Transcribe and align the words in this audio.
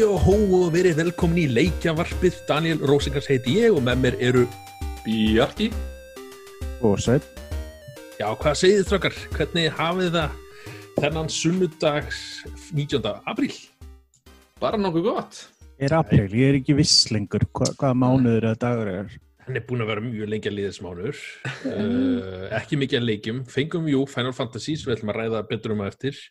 Og 0.00 0.22
hó 0.24 0.34
og 0.56 0.70
verið 0.72 0.96
velkomin 0.96 1.42
í 1.42 1.50
leikjavarpið. 1.52 2.38
Daniel 2.48 2.78
Rósingars 2.88 3.26
heiti 3.28 3.58
ég 3.58 3.74
og 3.76 3.82
með 3.84 3.98
mér 4.00 4.16
eru 4.30 4.44
Bjarki 5.04 5.66
Og 6.80 6.96
Sveip. 7.02 7.26
Já, 8.16 8.30
hvað 8.40 8.56
segið 8.56 8.78
þið 8.78 8.86
strákar? 8.86 9.18
Hvernig 9.34 9.68
hafið 9.76 10.16
það 10.16 10.38
þennan 10.96 11.30
sunnudags 11.34 12.22
19. 12.72 13.12
apríl? 13.28 13.52
Bara 14.62 14.80
nokkuð 14.80 15.08
gott 15.10 15.44
Er 15.80 15.98
april, 15.98 16.28
ég 16.32 16.48
er 16.48 16.60
ekki 16.62 16.80
viss 16.80 17.10
lengur 17.12 17.44
hva, 17.52 17.68
hvaða 17.74 17.94
mánuður 18.00 18.50
eða 18.50 18.60
dagur 18.64 18.92
er. 18.94 19.14
Hann 19.44 19.60
er 19.60 19.68
búin 19.68 19.84
að 19.84 19.92
vera 19.92 20.04
mjög 20.04 20.32
lengi 20.32 20.48
að 20.48 20.60
liðismánur. 20.62 21.24
uh, 21.68 22.44
ekki 22.56 22.80
mikið 22.80 23.02
að 23.02 23.10
leikjum. 23.10 23.48
Fengum, 23.52 23.88
jú, 23.92 24.06
Final 24.08 24.36
Fantasy 24.36 24.76
sem 24.76 24.88
við 24.88 24.98
ætlum 24.98 25.12
að 25.12 25.20
ræða 25.24 25.48
betur 25.50 25.76
um 25.76 25.84
að 25.84 25.92
eftir. 25.92 26.28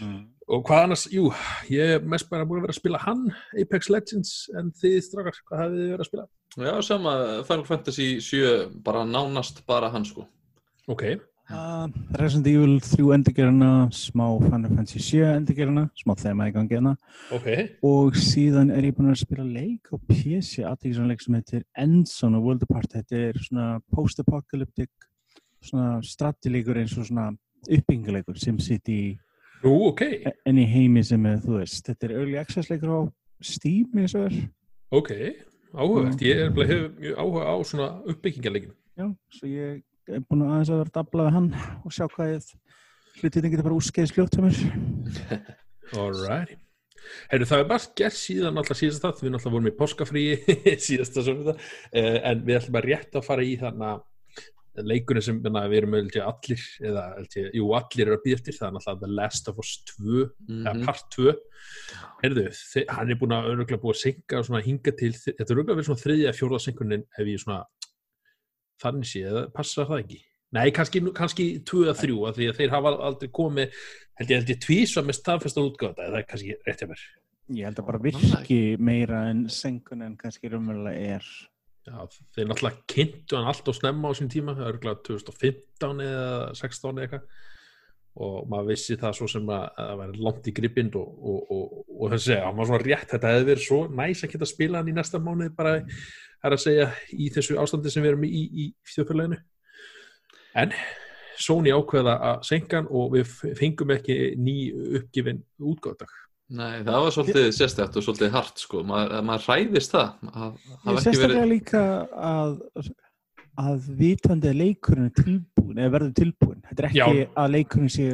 Mm. 0.00 0.26
Og 0.48 0.62
hvað 0.64 0.84
annars, 0.86 1.04
jú, 1.12 1.26
ég 1.68 1.96
er 1.98 2.04
mest 2.08 2.28
bara 2.30 2.46
búin 2.48 2.62
að 2.62 2.68
vera 2.68 2.72
að 2.72 2.78
spila 2.80 3.00
hann, 3.02 3.26
Apex 3.60 3.90
Legends, 3.92 4.30
en 4.56 4.70
þið 4.80 4.94
strákar, 5.04 5.40
hvað 5.44 5.60
hafið 5.64 5.80
þið 5.82 5.90
verið 5.92 6.04
að 6.04 6.08
spila? 6.08 6.28
Já, 6.58 6.72
sama 6.86 7.16
Final 7.44 7.66
Fantasy 7.68 8.06
7 8.24 8.54
bara 8.86 9.02
nánast 9.04 9.60
bara 9.68 9.90
hann 9.92 10.08
sko 10.08 10.24
Ok, 10.88 11.18
Uh, 11.48 11.88
Resident 12.20 12.44
Evil 12.50 12.74
3 12.84 13.06
endurgerina, 13.14 13.88
smá 13.96 14.26
Final 14.42 14.68
Fantasy 14.76 15.00
7 15.00 15.30
endurgerina, 15.32 15.86
smá 15.96 16.12
þema 16.20 16.50
í 16.50 16.52
gangi 16.52 16.76
hérna. 16.76 16.90
ok, 17.32 17.46
Og 17.88 18.18
síðan 18.20 18.68
er 18.68 18.84
ég 18.84 18.92
búin 18.98 19.08
að 19.08 19.22
spila 19.22 19.46
leik 19.48 19.88
á 19.88 19.96
PC, 19.96 20.60
aðtíðisannleik 20.68 21.24
sem 21.24 21.38
heitir 21.38 21.62
Endzone 21.72 22.36
og 22.36 22.44
World 22.50 22.66
Apart. 22.68 22.92
Þetta 22.92 23.22
er 23.30 23.40
svona 23.40 23.68
post-apocalyptic, 23.96 24.92
svona 25.64 26.02
strategileikur 26.04 26.82
eins 26.82 26.92
og 27.00 27.08
svona 27.08 27.30
uppbygginguleikur 27.64 28.36
sem 28.36 28.60
sitt 28.60 28.92
í 28.92 29.00
nú, 29.64 29.74
ok, 29.90 30.04
enn 30.48 30.60
í 30.62 30.66
heimi 30.68 31.02
sem 31.06 31.26
er, 31.30 31.40
þú 31.44 31.58
veist, 31.58 31.82
þetta 31.86 32.08
er 32.08 32.16
early 32.20 32.38
access 32.40 32.70
leikur 32.72 32.94
á 32.94 33.00
Steam, 33.44 33.90
eins 33.98 34.16
og 34.18 34.28
er. 34.28 34.38
ok, 34.94 35.12
áhugavert. 35.74 36.22
Ég 36.26 36.44
er 36.46 36.54
bara 36.54 36.70
hefur 36.72 36.88
mjög 36.98 37.20
áhuga 37.22 37.44
á 37.50 37.54
svona 37.70 37.88
uppbyggingarleikin. 38.10 38.74
Já, 38.98 39.06
svo 39.34 39.50
ég 39.50 39.82
er 40.08 40.24
búin 40.26 40.46
að 40.46 40.54
aðeins 40.54 40.72
að 40.72 40.80
vera 40.80 40.90
að 40.90 40.96
dabla 40.96 41.26
við 41.28 41.36
hann 41.36 41.50
og 41.84 41.94
sjá 41.94 42.06
hvað 42.08 42.32
ég 42.32 42.48
hlutin 43.18 43.50
getur 43.52 43.66
bara 43.66 43.78
úrskeiðis 43.78 44.14
fljótt 44.14 44.38
hjá 44.38 44.42
mér. 44.46 44.62
Alright. 45.98 46.56
Heyrðu, 47.30 47.48
það 47.48 47.62
er 47.62 47.68
bara 47.70 47.90
gert 47.98 48.18
síðan 48.18 48.60
alltaf 48.60 48.78
síðast 48.78 49.04
það, 49.04 49.22
við 49.22 49.32
náttúrulega 49.34 49.54
vorum 49.54 49.70
í 49.70 49.76
páskafríi 49.78 50.56
síðasta 50.86 51.24
svona 51.24 51.54
uh, 51.54 52.18
en 52.28 52.42
við 52.44 52.58
ætlum 52.58 52.76
bara 52.76 52.90
rétt 52.90 53.18
að 53.18 53.26
fara 53.28 53.46
í 53.46 53.54
þannig 53.60 54.02
leikunni 54.84 55.22
sem 55.22 55.40
menna, 55.42 55.62
við 55.68 55.78
erum 55.82 55.94
öll 55.98 56.10
allir, 56.22 56.62
eða 56.80 57.02
allir, 57.18 57.50
jú, 57.58 57.68
allir 57.78 58.06
eru 58.06 58.16
að 58.18 58.24
býða 58.26 58.38
eftir, 58.38 58.56
það 58.58 58.68
er 58.68 58.74
náttúrulega 58.76 59.00
The 59.00 59.10
Last 59.18 59.48
of 59.48 59.58
Us 59.58 59.72
2 59.94 60.22
eða 60.48 60.74
Mhm. 60.74 60.84
part 60.86 61.04
2 61.16 61.34
Heyrðu, 62.22 62.46
þe- 62.52 62.86
hann 62.88 63.10
er 63.10 63.14
búin 63.20 63.34
að 63.36 63.50
öruglega 63.52 63.82
búið 63.82 63.96
að 63.96 64.02
synga 64.04 64.38
og 64.38 64.46
svona 64.46 64.62
hinga 64.64 64.92
til, 64.98 65.12
þetta 65.12 65.40
er 65.50 65.54
öruglega 65.56 65.76
verið 65.78 65.88
svona 65.90 66.04
þriðja, 66.04 66.36
fjórða 66.38 66.60
syngunin 66.66 67.04
ef 67.18 67.26
ég 67.26 67.38
svona 67.44 67.64
þannig 68.82 69.06
sé, 69.10 69.22
eða 69.28 69.46
passar 69.54 69.86
það 69.86 70.02
ekki? 70.04 70.20
Nei, 70.52 70.70
kannski, 70.72 71.00
kannski 71.12 71.46
2 71.68 71.84
eða 71.84 71.96
3 71.98 72.28
af 72.28 72.36
því 72.38 72.46
að 72.48 72.56
þeir 72.56 72.70
hafa 72.70 72.92
aldrei 73.04 73.28
komið 73.28 73.72
held 74.18 74.30
ég, 74.30 74.36
held 74.38 74.48
ég 74.54 74.60
tvísa 74.64 75.02
með 75.04 75.18
staðfestan 75.18 75.66
útgáða 75.68 75.96
það 76.08 76.16
er 76.22 76.28
kannski 76.30 76.54
rétt 76.66 76.80
hjá 76.84 76.88
mér 76.88 77.02
Ég 77.50 77.64
held 77.64 77.78
að 77.80 77.86
bara 77.86 77.98
virki 77.98 78.78
meira 78.78 79.30
en 79.30 79.46
sengun 79.48 80.02
en 80.04 80.16
kannski 80.20 80.50
raunverulega 80.52 81.14
er. 81.16 81.24
Já, 81.88 82.00
þeir 82.36 82.48
náttúrulega 82.50 82.82
kynntu 82.92 83.38
hann 83.38 83.48
allt 83.48 83.68
og 83.70 83.76
snemma 83.76 84.10
á 84.10 84.18
sín 84.18 84.28
tíma, 84.32 84.54
örgulega 84.56 85.00
2015 85.06 86.02
eða 86.04 86.32
16 86.58 86.90
eða 86.90 87.06
eitthvað. 87.06 87.46
Og 88.18 88.48
maður 88.50 88.70
vissi 88.72 88.96
það 88.98 89.14
svo 89.14 89.28
sem 89.30 89.50
að 89.54 89.64
að 89.68 89.90
það 89.90 90.00
væri 90.02 90.22
langt 90.26 90.48
í 90.50 90.54
gripind 90.56 90.96
og, 90.98 91.10
og, 91.32 91.52
og, 91.54 91.74
og 91.86 92.12
það 92.12 92.22
segja, 92.24 92.46
hann 92.46 92.58
var 92.58 92.70
svona 92.70 92.84
rétt, 92.84 93.10
þetta 93.12 93.32
hefði 93.32 93.48
verið 93.48 93.66
svo 93.66 93.80
næs 94.00 94.24
að 94.24 94.32
geta 94.34 94.48
spila 94.50 94.80
hann 94.80 94.90
í 94.90 94.96
næsta 94.96 95.20
mánuði 95.22 95.52
bara, 95.58 95.74
er 95.78 96.56
að 96.56 96.64
segja, 96.64 96.88
í 97.14 97.28
þessu 97.34 97.60
ástandi 97.62 97.92
sem 97.94 98.04
við 98.04 98.12
erum 98.12 98.26
í, 98.26 98.42
í, 98.64 98.66
þjóðfélaginu. 98.94 99.38
En 100.58 100.74
Sony 101.38 101.70
ákveða 101.70 102.16
að 102.32 102.40
senka 102.50 102.80
hann 102.80 102.90
og 102.90 103.12
við 103.14 103.36
fengum 103.60 103.94
ekki 103.94 104.18
ný 104.42 104.56
uppgifin 104.98 105.44
útgáðdag 105.62 106.16
Nei, 106.48 106.78
það 106.80 107.02
var 107.04 107.12
svolítið 107.12 107.46
sérstætt 107.52 107.96
og 108.00 108.04
svolítið 108.06 108.30
hart 108.32 108.62
sko 108.62 108.80
maður, 108.88 109.18
maður 109.28 109.42
hræðist 109.48 109.92
það 109.92 110.30
að 110.32 110.54
Ég 110.64 111.02
sérstaklega 111.04 111.28
verið 111.34 111.50
líka 111.52 111.82
að, 112.28 112.54
að 113.64 113.88
vitandi 113.98 114.48
að 114.52 114.60
leikurinn 114.62 115.10
er 115.10 115.16
tilbúin 115.18 115.82
eða 115.82 115.92
verður 115.98 116.14
tilbúin. 116.22 116.62
Þetta 116.70 116.82
er 116.84 116.88
ekki 116.88 117.02
Já. 117.02 117.26
að 117.42 117.50
leikurinn 117.56 117.92
sé 117.92 118.06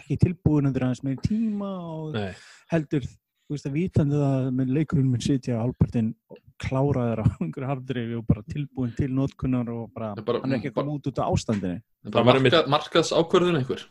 ekki 0.00 0.16
tilbúin 0.24 0.70
undir 0.70 0.86
aðeins 0.86 1.02
meira 1.04 1.26
tíma 1.26 1.72
og 1.92 2.16
Nei, 2.16 2.30
heldur, 2.72 3.04
þú 3.04 3.56
veist 3.58 3.68
að 3.68 3.76
vitandi 3.76 4.22
að 4.30 4.48
með 4.56 4.72
leikurinn 4.78 5.10
mun 5.12 5.20
sitja 5.28 5.58
á 5.60 5.64
halvpartinn 5.66 6.14
kláraður 6.62 7.20
á 7.20 7.26
einhverju 7.44 7.68
hardrifi 7.74 8.16
og 8.16 8.24
bara 8.32 8.46
tilbúin 8.48 8.96
til 8.96 9.10
notkunnar 9.12 9.68
og 9.74 9.90
bara, 9.92 10.14
bara- 10.24 10.40
hann 10.46 10.54
er 10.56 10.62
ekki 10.62 10.72
að 10.72 10.78
koma 10.80 10.96
út 10.96 11.10
út 11.12 11.18
af 11.20 11.28
ástandinu. 11.34 11.82
bara 12.08 12.24
var 12.24 12.38
einmitt- 12.40 12.56
marka, 12.56 12.72
markaðs 12.78 13.12
ákvörðun 13.12 13.60
einhver 13.60 13.84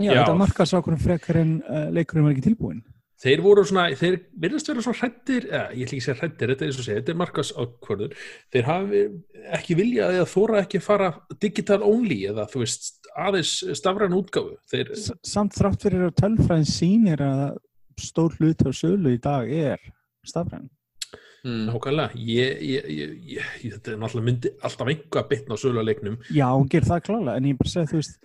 Já, 0.00 0.10
Já. 0.10 0.24
þetta 0.24 0.38
markast 0.38 0.74
ákveðin 0.74 1.02
frekar 1.04 1.36
en 1.38 1.50
uh, 1.68 1.86
leikurinn 1.94 2.24
var 2.26 2.32
ekki 2.34 2.48
tilbúin. 2.48 2.80
Þeir 3.22 3.42
voru 3.44 3.64
svona, 3.66 3.86
þeir 3.98 4.18
virðast 4.42 4.70
vera 4.70 4.84
svona 4.84 5.00
hrættir, 5.00 5.46
eða 5.48 5.64
ég 5.70 5.86
ætla 5.86 5.96
ekki 5.96 6.02
að 6.02 6.06
segja 6.06 6.18
hrættir, 6.20 6.52
þetta 6.52 6.64
er 6.64 6.70
eins 6.70 6.78
og 6.80 6.86
segja, 6.86 7.00
þetta 7.00 7.14
er 7.14 7.18
markas 7.20 7.52
ákvörður, 7.54 8.14
þeir 8.54 8.68
hafi 8.68 9.02
ekki 9.58 9.78
viljað 9.78 10.18
eða 10.18 10.28
þóra 10.34 10.62
ekki 10.64 10.80
að 10.80 10.86
fara 10.88 11.10
digital 11.44 11.80
only 11.86 12.20
eða 12.30 12.46
þú 12.52 12.64
veist 12.64 13.10
aðeins 13.24 13.56
stafræn 13.78 14.16
útgáfu, 14.18 14.56
þeir, 14.70 14.94
samt 15.26 15.58
þrátt 15.58 15.86
fyrir 15.86 16.08
að 16.08 16.16
tölfræðin 16.22 16.70
sýnir 16.70 17.24
að 17.24 17.44
stór 18.00 18.34
hlut 18.40 18.64
á 18.66 18.70
sölu 18.74 19.14
í 19.14 19.20
dag 19.22 19.50
er 19.54 19.82
stafræn. 20.26 20.66
mm. 21.44 21.66
nákvæmlega, 21.68 22.18
ég, 22.18 22.62
ég, 22.64 23.18
ég, 23.36 23.52
þetta 23.62 23.94
er 23.94 24.00
náttúrulega 24.00 24.30
myndi 24.30 24.54
alltaf 24.64 24.90
einhvað 24.90 25.22
að 25.22 25.30
bitna 25.30 25.58
á 25.58 25.62
söluleiknum, 25.62 26.18
Já, 26.32 26.48
hún 26.50 26.70
ger 26.72 26.88
það 26.88 27.04
klálega, 27.10 27.36
en 27.38 27.52
ég 27.52 27.60
bara 27.60 27.74
segi 27.74 27.92
þú 27.92 28.00
veist 28.00 28.18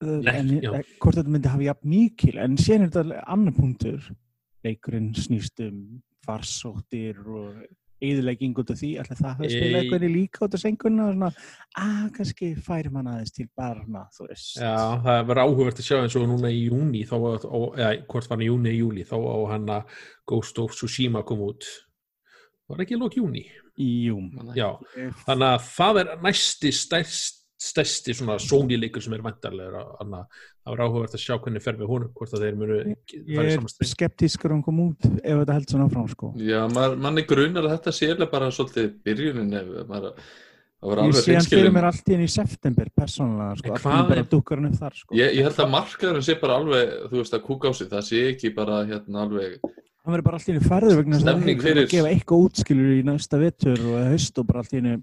Nei, 0.00 0.32
en 0.38 0.54
já. 0.62 0.70
eh, 0.78 0.94
hvort 1.02 1.18
þetta 1.18 1.32
myndi 1.34 1.50
hafa 1.52 1.66
jafn 1.66 1.90
mikil, 1.92 2.38
en 2.40 2.56
síðan 2.56 2.86
er 2.86 2.94
þetta 2.94 3.24
annar 3.34 3.56
punktur, 3.56 4.06
leikurinn 4.64 5.10
snýst 5.16 5.60
um 5.66 6.00
farsóttir 6.24 7.20
og 7.28 7.60
eðilegging 8.00 8.56
út 8.56 8.70
af 8.72 8.78
því, 8.80 8.90
ætla 9.02 9.16
það 9.18 9.42
að 9.44 9.50
spila 9.52 9.66
Ei. 9.68 9.80
eitthvað 9.82 10.04
líka 10.08 10.44
út 10.46 10.54
af 10.56 10.62
senguna 10.62 11.08
og 11.10 11.16
svona, 11.18 11.28
að 11.82 12.06
kannski 12.16 12.48
færi 12.64 12.92
mann 12.94 13.10
aðeins 13.12 13.34
til 13.36 13.46
barna, 13.56 14.06
þú 14.16 14.28
veist. 14.30 14.54
já, 14.56 14.72
það 15.04 15.20
verður 15.28 15.42
áhugavert 15.44 15.82
að 15.82 15.88
sjá 15.90 15.96
eins 15.98 16.16
og 16.16 16.24
núna 16.30 16.52
í 16.52 16.62
júni, 16.70 17.02
þá, 17.08 17.16
á, 17.20 17.58
eða 17.76 17.90
hvort 18.08 18.30
var 18.32 18.40
í 18.40 18.48
júni 18.48 18.72
eða 18.72 18.78
júli, 18.80 19.04
þá 19.04 19.16
á 19.20 19.36
hann 19.52 19.68
að 19.76 19.98
Ghost 20.32 20.62
of 20.64 20.72
Tsushima 20.78 21.22
kom 21.28 21.44
út, 21.44 21.68
var 22.72 22.80
ekki 22.86 22.96
lók 22.96 23.18
júni, 23.20 23.44
Jú. 23.80 24.16
já, 24.56 24.70
þannig 25.26 25.48
að 25.50 25.68
það 25.68 26.00
er 26.04 26.16
næsti 26.24 26.72
stærst 26.72 27.39
stærsti 27.60 28.14
svona 28.16 28.38
Sony-leikur 28.40 29.02
sem 29.04 29.12
er 29.16 29.22
vantarlegur 29.24 29.74
þannig 29.98 30.20
að 30.20 30.44
það 30.64 30.72
var 30.72 30.82
áhugavert 30.86 31.16
að 31.16 31.22
sjá 31.24 31.34
hvernig 31.44 31.64
fer 31.64 31.76
við 31.80 31.90
honum 31.92 32.12
hvort 32.16 32.36
að 32.36 32.44
þeir 32.46 32.60
munu 32.60 32.78
Ég 32.80 33.34
fara 33.36 33.50
í 33.50 33.56
er 33.56 33.90
skeptískur 33.90 34.54
um 34.54 34.62
að 34.62 34.68
koma 34.70 34.86
út 34.88 35.08
ef 35.10 35.40
þetta 35.42 35.56
held 35.58 35.74
svona 35.74 35.88
áfram, 35.90 36.06
sko. 36.14 36.30
Já, 36.40 36.60
maður, 36.72 36.94
manni 37.04 37.24
grunar 37.28 37.66
að 37.68 37.74
þetta 37.76 37.92
sé 37.96 38.08
eiginlega 38.08 38.32
bara 38.32 38.48
svolítið 38.56 38.94
byrjunin 39.04 39.58
ef 39.60 39.74
maður 39.90 40.14
Ég 40.80 41.12
sé 41.20 41.34
hann 41.36 41.44
fyrir 41.44 41.74
mér 41.76 41.90
allt 41.90 42.06
í 42.08 42.14
henni 42.16 42.24
í 42.24 42.32
september, 42.32 42.88
persónulega, 42.96 43.58
sko, 43.60 43.68
En 43.68 43.74
allt 43.74 43.82
í 43.82 43.84
hvað 43.84 43.96
henni 43.98 44.08
bara 44.14 44.22
er- 44.24 44.30
dukkar 44.32 44.62
hann 44.62 44.70
upp 44.70 44.78
þar, 44.80 44.94
sko. 44.96 45.12
ég, 45.18 45.34
ég 45.36 45.44
held 45.44 45.60
að 45.60 45.70
markaðurinn 45.74 46.24
sé 46.24 46.36
bara 46.40 46.56
alveg 46.56 46.94
þú 47.10 47.18
veist 47.20 47.36
að 47.36 47.44
kúka 47.44 47.68
á 47.68 47.72
sig, 47.76 47.90
það 47.92 48.06
sé 48.08 48.22
ekki 48.30 48.54
bara 48.56 48.78
hérna 48.88 49.26
alveg 49.26 49.58
hann 49.60 50.14
verður 50.14 50.24
bara 50.30 50.38
allt 50.40 50.48
í 50.48 50.54
henni 50.54 50.64
færður 50.70 50.96
vegna 51.02 51.18
þess 51.20 51.28
að 51.28 51.44
það 51.44 51.68
er 51.74 51.82
að 51.84 51.90
gefa 51.92 52.12
eitthvað 52.14 52.44
útskilur 52.46 52.94
í 52.96 53.02
næsta 53.04 53.40
vetur 53.44 53.82
og 53.90 53.98
haust 54.08 54.40
og 54.40 54.46
bara 54.48 54.62
allt 54.64 54.72
í 54.72 54.78
henni 54.80 54.94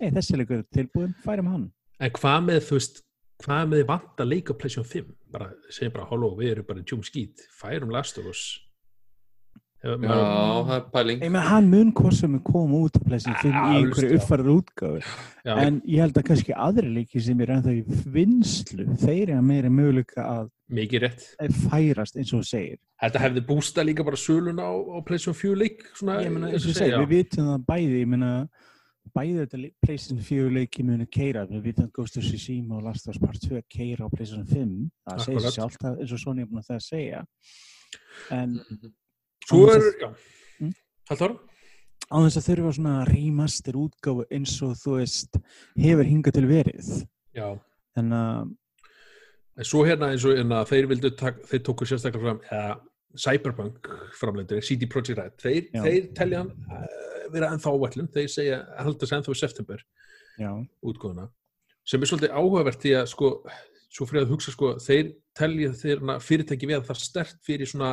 ei, 0.00 0.08
þessi 0.16 0.38
leikur 0.40 0.62
er 0.62 0.64
tilbúin, 0.72 1.12
færum 1.26 1.52
hann 1.52 1.66
en 1.98 2.14
hvað 2.18 2.40
með 2.46 2.62
þú 2.68 2.78
veist 2.78 3.02
hvað 3.44 3.68
með 3.72 3.84
vant 3.88 4.22
að 4.22 4.32
leika 4.32 4.56
PlayStation 4.58 4.88
5 4.88 5.12
bara 5.34 5.50
segjum 5.70 5.94
bara 5.94 6.08
halló 6.10 6.32
við 6.38 6.54
erum 6.54 6.66
bara 6.70 6.86
tjúm 6.86 7.04
skít 7.06 7.44
færum 7.54 7.92
Last 7.94 8.18
of 8.18 8.26
Us. 8.30 8.46
Já, 9.78 9.92
það 9.94 10.72
er 10.74 10.86
pæling. 10.90 11.20
Ég 11.22 11.30
með 11.30 11.44
hann 11.46 11.66
mun 11.70 11.90
hvort 11.94 12.16
sem 12.18 12.32
er 12.34 12.40
koma 12.42 12.80
út 12.82 12.96
á 12.98 13.00
plessin 13.06 13.36
Ja, 13.46 13.60
í 13.70 13.76
einhverju 13.78 14.16
uppfærið 14.18 14.48
útgáfi 14.56 15.12
en 15.54 15.76
ég 15.86 16.02
held 16.02 16.18
að 16.18 16.24
kannski 16.32 16.56
aðri 16.66 16.90
leiki 16.96 17.22
sem 17.22 17.44
er 17.44 17.52
ennþá 17.54 17.74
í 17.76 18.00
vinslu 18.16 18.88
þeir 18.98 19.36
eru 19.36 19.44
meiri 19.46 19.70
möguleika 19.70 20.24
að 20.24 20.48
mikið 20.74 21.04
rétt. 21.04 21.28
færast 21.68 22.18
eins 22.18 22.32
og 22.34 22.42
þú 22.42 22.48
segir. 22.50 22.80
Þetta 23.04 23.22
hefði 23.22 23.44
bústa 23.52 23.84
líka 23.86 24.08
bara 24.08 24.18
söluna 24.18 24.66
á, 24.66 24.74
á 24.74 24.98
PlayStation 25.06 25.38
4 25.38 25.62
leik 25.62 25.86
svona, 25.94 26.18
ég 26.26 26.34
meina, 26.34 26.50
eins 26.50 26.66
og 26.66 26.74
segir, 26.74 26.80
segja, 26.82 26.98
við 27.04 27.14
vitum 27.14 27.52
það 27.52 27.64
bæði 27.70 28.02
ég 28.02 28.10
meina, 28.16 28.32
bæði 29.14 29.46
þetta 29.46 29.70
pleysin 29.84 30.18
fjögur 30.24 30.52
leiki 30.54 30.84
muni 30.84 31.06
keira, 31.06 31.46
við 31.46 31.62
vitum 31.68 31.86
að 31.88 31.92
Ghost 31.98 32.16
of 32.18 32.24
Tsushima 32.24 32.76
og 32.78 32.84
Last 32.84 33.08
of 33.08 33.14
Us 33.14 33.20
Part 33.22 33.40
2 33.44 33.62
keira 33.68 34.06
á 34.06 34.08
pleysin 34.12 34.44
5, 34.46 34.90
það 35.08 35.24
segir 35.24 35.50
sér 35.54 35.76
það- 35.78 36.00
eins 36.00 36.12
og 36.12 36.18
Sony 36.22 36.42
er 36.42 36.46
búin 36.46 36.62
að 36.62 36.68
það 36.70 36.76
að 36.78 36.86
segja. 36.88 37.24
En 38.30 38.50
Mhm. 38.58 38.92
svo 39.48 39.68
er 39.68 39.80
þess 39.80 39.94
að- 39.94 40.00
já, 40.00 40.14
Mm. 40.60 40.72
Halldór? 41.10 41.38
Á 42.10 42.16
þess 42.24 42.36
að 42.38 42.48
þurfa 42.48 42.72
svona 42.74 43.04
remaster 43.06 43.72
útgáfu 43.74 44.24
eins 44.30 44.62
og 44.62 44.76
þú 44.76 44.96
veist 44.98 45.36
hefur 45.76 46.04
hingað 46.04 46.32
til 46.32 46.46
verið. 46.46 47.06
Já. 47.34 47.60
Þannig 47.96 48.12
að 48.12 48.56
En 49.58 49.64
svo 49.64 49.82
hérna 49.84 50.12
eins 50.12 50.24
og 50.24 50.36
hérna, 50.36 50.64
þeir 50.64 50.86
vildu 50.86 51.10
tak, 51.16 51.42
þeir 51.42 51.58
tóku 51.60 51.84
sérstaklega 51.84 52.20
fram 52.20 52.40
eða 52.50 52.80
Cyberpunk 53.18 53.88
framleitur, 54.18 54.62
CD 54.64 54.88
Projekt 54.90 55.18
Red 55.18 55.38
þeir, 55.42 55.70
þeir 55.74 56.10
telja 56.18 56.44
uh, 56.44 56.84
vera 57.34 57.50
ennþá 57.54 57.74
ávætlum, 57.74 58.10
þeir 58.14 58.30
segja 58.32 58.60
haldast 58.78 59.16
ennþá 59.18 59.34
í 59.34 59.40
september 59.42 59.84
útgóðuna 60.86 61.28
sem 61.88 62.02
er 62.02 62.10
svolítið 62.10 62.36
áhugavert 62.36 62.82
því 62.82 62.94
að 62.98 63.06
sko, 63.10 63.30
svo 63.94 64.06
fyrir 64.08 64.26
að 64.26 64.34
hugsa 64.34 64.52
sko, 64.54 64.74
þeir 64.84 65.12
telja 65.38 65.74
þeir 65.78 66.02
fyrirtæki 66.24 66.70
við 66.70 66.80
að 66.80 66.88
það 66.88 66.96
er 66.96 67.04
stert 67.04 67.42
fyrir 67.46 67.70
svona 67.70 67.92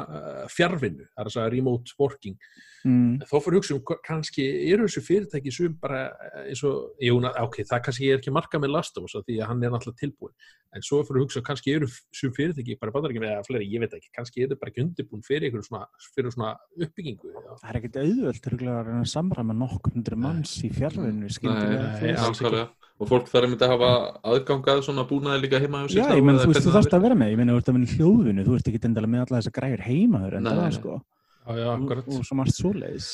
fjárvinnu, 0.51 1.09
það 1.11 1.21
er 1.23 1.29
að 1.29 1.35
segja 1.37 1.51
remote 1.53 1.99
working. 2.01 2.39
Mm, 2.85 3.15
En 3.17 3.25
þá 3.25 3.39
fyrir 3.41 3.55
að 3.55 3.61
hugsa 3.63 3.73
um 3.73 4.01
kannski 4.05 4.43
eru 4.69 4.85
þessu 4.85 5.01
fyrirtæki 5.07 5.53
sem 5.53 5.73
bara 5.81 6.03
eh, 6.27 6.51
eins 6.51 6.61
og, 6.67 6.91
jú, 7.01 7.15
ok, 7.17 7.57
það 7.65 7.81
kannski 7.87 8.09
er 8.11 8.19
ekki 8.19 8.29
að 8.29 8.35
marka 8.37 8.61
með 8.61 8.75
Last 8.75 8.99
of 8.99 9.07
Us 9.07 9.15
af 9.17 9.25
því 9.25 9.39
að 9.39 9.49
hann 9.49 9.65
er 9.65 9.73
náttúrulega 9.73 10.01
tilbúin 10.03 10.35
en 10.75 10.85
svo 10.85 10.99
fyrir 11.07 11.21
að 11.21 11.25
hugsa 11.25 11.43
kannski 11.47 11.73
eru 11.73 11.89
sem 11.89 12.33
fyrirtæki 12.35 12.77
bara 12.81 12.93
bandar 12.93 13.13
ekki 13.13 13.23
með 13.23 13.33
eða 13.33 13.47
fleiri, 13.47 13.69
ég 13.73 13.81
veit 13.81 13.97
ekki, 13.97 14.11
kannski 14.19 14.45
eru 14.45 14.59
bara 14.61 14.73
ekki 14.73 14.83
undirbúin 14.85 15.25
fyrir 15.25 15.49
ykkur 15.49 15.65
svona, 15.65 15.85
fyrir 16.13 16.35
svona 16.35 16.53
uppbyggingu 16.77 17.33
já. 17.33 17.51
það 17.63 17.67
er 17.71 17.79
ekkert 17.81 17.99
auðvöld 18.03 18.49
örugglega 18.51 18.77
að 18.77 18.89
reyna 18.91 19.01
að 19.01 19.11
samræma 19.15 19.57
nokkur 19.63 19.95
hundru 19.95 20.21
manns 20.27 20.57
í 20.61 20.71
fjárvinnu 20.75 21.31
skildilega 21.33 22.67
og 22.95 23.09
fólk 23.09 23.27
þarf 23.27 23.47
einmitt 23.47 23.63
að 23.65 23.73
hafa 23.73 23.89
aðgangað 24.31 24.85
svona 24.85 25.03
búnaði 25.09 25.43
líka 25.43 25.59
heima 25.59 25.83
hjá 25.83 25.89
sér 25.91 25.99
Já, 25.99 26.15
ég 26.15 26.23
menn, 26.23 26.39
þú 26.39 26.51
veist, 26.53 26.63
þú 26.63 26.75
þarfst 26.77 26.95
að 26.95 27.03
vera 27.03 27.17
með, 27.19 27.33
ég 27.33 27.39
menn, 27.41 27.51
þú 27.51 27.59
ert 27.59 27.71
að 27.71 27.75
vinna 27.75 27.89
í 27.89 27.97
hljóðvinnu, 27.97 28.45
þú 28.45 28.55
ert 28.55 28.69
ekki 28.71 28.81
endilega 28.87 29.11
með 29.11 29.25
alla 29.25 29.41
þessa 29.41 29.53
græfur 29.57 29.83
heima 29.83 30.21
þur 30.23 30.37
en 30.37 30.45
Nei, 30.45 30.51
það, 30.55 30.77
sko, 30.77 30.99
Já, 31.45 31.57
já, 31.59 31.65
og, 31.69 31.81
akkurat. 31.83 32.07
og 32.09 32.25
svo 32.25 32.35
margt 32.39 32.57
svoleiðis. 32.57 33.09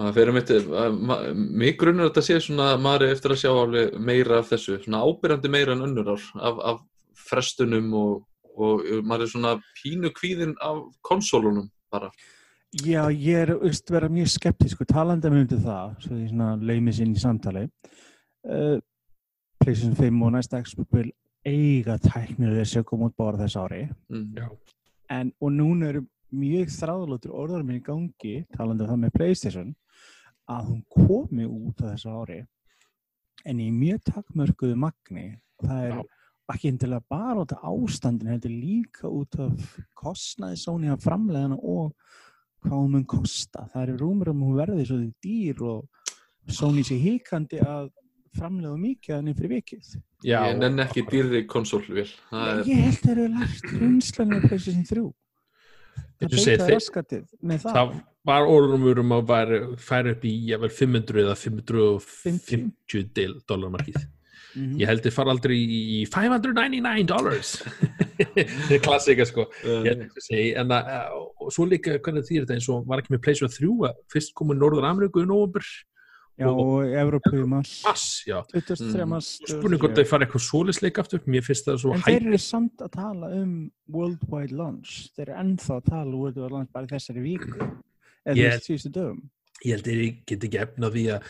Það 0.00 0.16
fyrir 0.16 0.34
mitt, 0.34 0.52
mig 1.60 1.76
grunnur 1.78 2.08
að 2.08 2.08
þetta 2.08 2.24
sé 2.26 2.38
svona 2.42 2.70
maður 2.82 3.12
eftir 3.12 3.34
að 3.34 3.42
sjá 3.42 3.50
alveg 3.52 3.98
meira 4.08 4.40
af 4.40 4.48
þessu, 4.50 4.78
svona 4.82 5.02
ábyrjandi 5.06 5.52
meira 5.54 5.76
en 5.76 5.84
önnur 5.86 6.10
ár 6.16 6.24
af, 6.48 6.64
af 6.72 6.80
frestunum 7.28 7.92
og, 8.00 8.16
og 8.56 8.82
maður 9.06 9.28
er 9.28 9.30
svona 9.34 9.52
pínu 9.78 10.10
kvíðin 10.16 10.56
af 10.64 10.80
konsólunum 11.06 11.68
bara. 11.92 12.10
Já, 12.82 13.04
ég 13.12 13.44
er, 13.44 13.54
veist, 13.60 13.94
vera 13.94 14.10
mjög 14.10 14.32
skeptísku, 14.34 14.88
talandi 14.88 15.30
með 15.30 15.44
undir 15.44 15.62
það, 15.68 15.94
svo 16.02 16.18
ég 16.18 16.32
svona 16.32 16.56
leið 16.58 17.70
Uh, 18.46 18.78
PlayStation 19.60 19.96
5 19.98 20.22
og 20.22 20.32
næsta 20.32 20.60
Xbox 20.62 20.92
vil 20.94 21.12
eiga 21.46 21.96
tæknir 22.02 22.54
þessi 22.58 22.80
að 22.80 22.88
koma 22.90 23.10
út 23.10 23.16
bara 23.18 23.40
þess 23.40 23.58
ári. 23.58 23.86
Mm. 24.12 24.28
Já. 24.38 24.48
En, 25.10 25.32
og 25.40 25.52
núna 25.54 25.90
eru 25.90 26.04
mjög 26.34 26.70
þráðlótur 26.74 27.34
orðar 27.34 27.64
minn 27.66 27.80
í 27.80 27.84
gangi, 27.86 28.36
talandi 28.54 28.84
um 28.84 28.90
það 28.90 29.02
með 29.04 29.14
PlayStation, 29.14 29.72
að 30.50 30.70
hún 30.70 30.82
komi 30.90 31.46
út 31.46 31.82
á 31.82 31.90
þessu 31.92 32.12
ári 32.14 32.40
en 33.46 33.62
í 33.62 33.70
mjög 33.74 34.04
takmörkuðu 34.10 34.76
magni 34.78 35.26
og 35.60 35.68
það 35.68 35.82
er 35.84 35.92
Já. 35.94 36.04
ekki 36.54 36.70
endilega 36.72 37.10
bara 37.10 37.42
út 37.42 37.54
af 37.54 37.66
ástandin, 37.70 38.32
þetta 38.34 38.48
er 38.50 38.56
líka 38.56 39.10
út 39.10 39.38
af 39.42 39.76
kostnaði 39.98 40.58
Sony 40.62 40.90
að 40.92 41.04
framlega 41.06 41.46
hana 41.46 41.58
og 41.58 41.92
hvað 42.66 42.80
hún 42.80 42.96
mun 42.96 43.06
kosta. 43.06 43.66
Það 43.72 43.82
eru 43.82 43.98
rúmur 44.00 44.32
um 44.32 44.42
hún 44.46 44.58
verði 44.58 44.86
svo 44.88 44.98
dýr 45.22 45.62
og 45.66 46.10
Sony 46.50 46.82
sé 46.86 46.98
híkandi 46.98 47.62
að 47.62 47.90
framlega 48.38 48.76
mikið 48.80 49.10
að 49.14 49.18
henni 49.20 49.34
fyrir 49.38 49.52
vikið. 49.56 49.84
Já, 50.26 50.38
Ég 50.50 50.56
nenn 50.60 50.82
ekki 50.84 51.00
dýrri 51.10 51.40
konsólvél. 51.50 52.10
Það 52.30 52.44
er, 52.52 52.56
Ég 52.70 52.78
held 52.86 52.96
að 52.96 53.00
þeir 53.06 53.18
eru 53.22 53.32
lært 53.40 53.66
reynslan 53.80 54.28
með 54.34 54.40
PlayStation 54.48 54.86
3. 54.90 55.04
Ég 56.16 56.22
Það 56.32 56.44
beita 56.46 56.66
raskatið 56.72 57.24
með 57.44 57.58
það. 57.64 57.72
það 57.76 57.86
var 58.26 58.42
orðumur 58.50 58.96
um 59.00 59.10
að 59.16 59.22
væri, 59.30 59.56
færa 59.78 60.08
upp 60.16 60.22
í 60.24 60.32
jafnvel 60.50 60.72
500 60.72 61.20
eða 61.22 61.36
550 61.36 63.40
dólar 63.48 63.70
markið 63.76 64.00
Mhm. 64.56 64.78
ég 64.80 64.86
held 64.88 65.02
þið 65.04 65.12
fara 65.12 65.30
aldrei 65.34 65.56
í 65.68 66.06
599 66.08 67.04
dollars 67.06 67.50
klassika 68.86 69.26
sko 69.28 69.44
að 69.68 70.06
segja 70.24 70.62
en 70.62 70.70
að, 70.72 70.82
uh, 70.88 71.28
og 71.44 71.52
svo 71.52 71.66
líka 71.68 71.98
hvernig 72.00 72.24
þýr 72.24 72.40
þetta 72.46 72.54
eins 72.56 72.68
og 72.72 72.86
var 72.88 72.98
ekki 73.02 73.12
með 73.12 73.20
PlayStation 73.26 73.52
3 73.52 73.68
að 73.90 73.94
fyrst 74.14 74.32
komið 74.38 74.56
Norður 74.62 74.86
Ameríku 74.88 75.20
í 75.20 75.28
nóvumber 75.28 75.60
Já, 76.36 76.46
og 76.52 76.84
Evrópu 76.84 77.32
í 77.40 77.46
mars. 77.48 77.70
mass, 77.86 78.22
já, 78.28 78.42
23. 78.52 79.04
Mm. 79.04 79.08
mars. 79.08 79.28
spurning 79.48 79.80
hvort 79.80 79.96
þeir 79.96 80.08
fara 80.10 80.26
eitthvað 80.26 80.44
svolisleik 80.44 80.98
aftur, 81.00 81.22
mér 81.26 81.42
finnst 81.46 81.64
það 81.64 81.78
svo 81.80 81.94
En 81.94 82.00
hæp 82.02 82.10
þeir 82.12 82.26
eru 82.28 82.38
samt 82.44 82.76
að 82.84 82.90
tala 82.92 83.30
um 83.40 83.70
worldwide 83.88 84.52
launch. 84.52 85.08
Þeir 85.16 85.28
eru 85.30 85.38
ennþá 85.40 85.78
að 85.80 85.84
tala 85.88 86.10
um 86.12 86.18
worldwide 86.20 86.52
launch 86.52 86.72
bara 86.76 86.84
í 86.84 86.92
þessari 86.92 87.22
viku. 87.24 87.52
Eða 88.26 88.36
Ég- 88.36 88.42
yeah. 88.42 88.58
síðustu 88.60 88.92
dögum. 88.92 89.22
ég 89.64 89.70
held 89.72 89.84
þeir 89.84 90.16
get 90.26 90.40
ekki 90.44 90.60
efna 90.60 90.90
því 90.92 91.04
að 91.16 91.22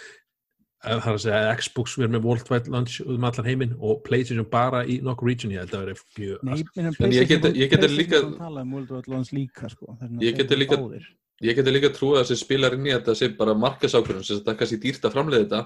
að 0.87 1.01
það 1.03 1.07
er 1.09 1.17
að 1.17 1.23
segja 1.25 1.39
að 1.51 1.59
Xbox 1.61 1.95
verður 1.97 2.13
með 2.17 2.23
worldwide 2.27 2.69
launch 2.71 3.01
um 3.07 3.25
allan 3.25 3.47
heiminn 3.47 3.77
og 3.81 4.03
PlayStation 4.05 4.45
bara 4.51 4.85
í 4.85 5.01
nokkur 5.03 5.27
region, 5.31 5.51
ég 5.53 5.59
held 5.63 5.71
að 5.71 5.79
það 5.79 5.87
verður 5.87 6.03
mjög 6.19 6.43
Nei, 6.43 6.65
minna, 6.77 6.93
En 7.01 7.13
ég 7.13 7.29
geti- 7.31 7.55
ég 7.57 7.71
líka- 7.97 8.21
að 8.23 8.37
tala 8.39 8.61
um 8.61 8.73
worldwide 8.73 9.09
launch 9.09 9.33
líka, 9.33 9.71
sko. 9.71 9.87
Þess 9.97 10.11
vegna 10.11 10.21
Ég 10.23 10.37
geti 10.37 10.55
líka- 10.59 10.77
báðir. 10.77 11.07
Ég 11.45 11.53
geti 11.59 11.69
líka 11.75 11.91
trúið 11.93 12.17
að 12.17 12.23
þessi 12.31 12.37
spilar 12.41 12.73
inn 12.79 12.87
í 12.89 12.93
þetta 12.95 13.13
sé 13.19 13.27
bara 13.37 13.53
markasákvörðun, 13.61 14.25
sem 14.25 14.39
þetta 14.39 14.53
er 14.55 14.59
kannski 14.63 14.79
dýrt 14.81 15.03
að 15.05 15.13
framleiða 15.13 15.43
þetta, 15.45 15.59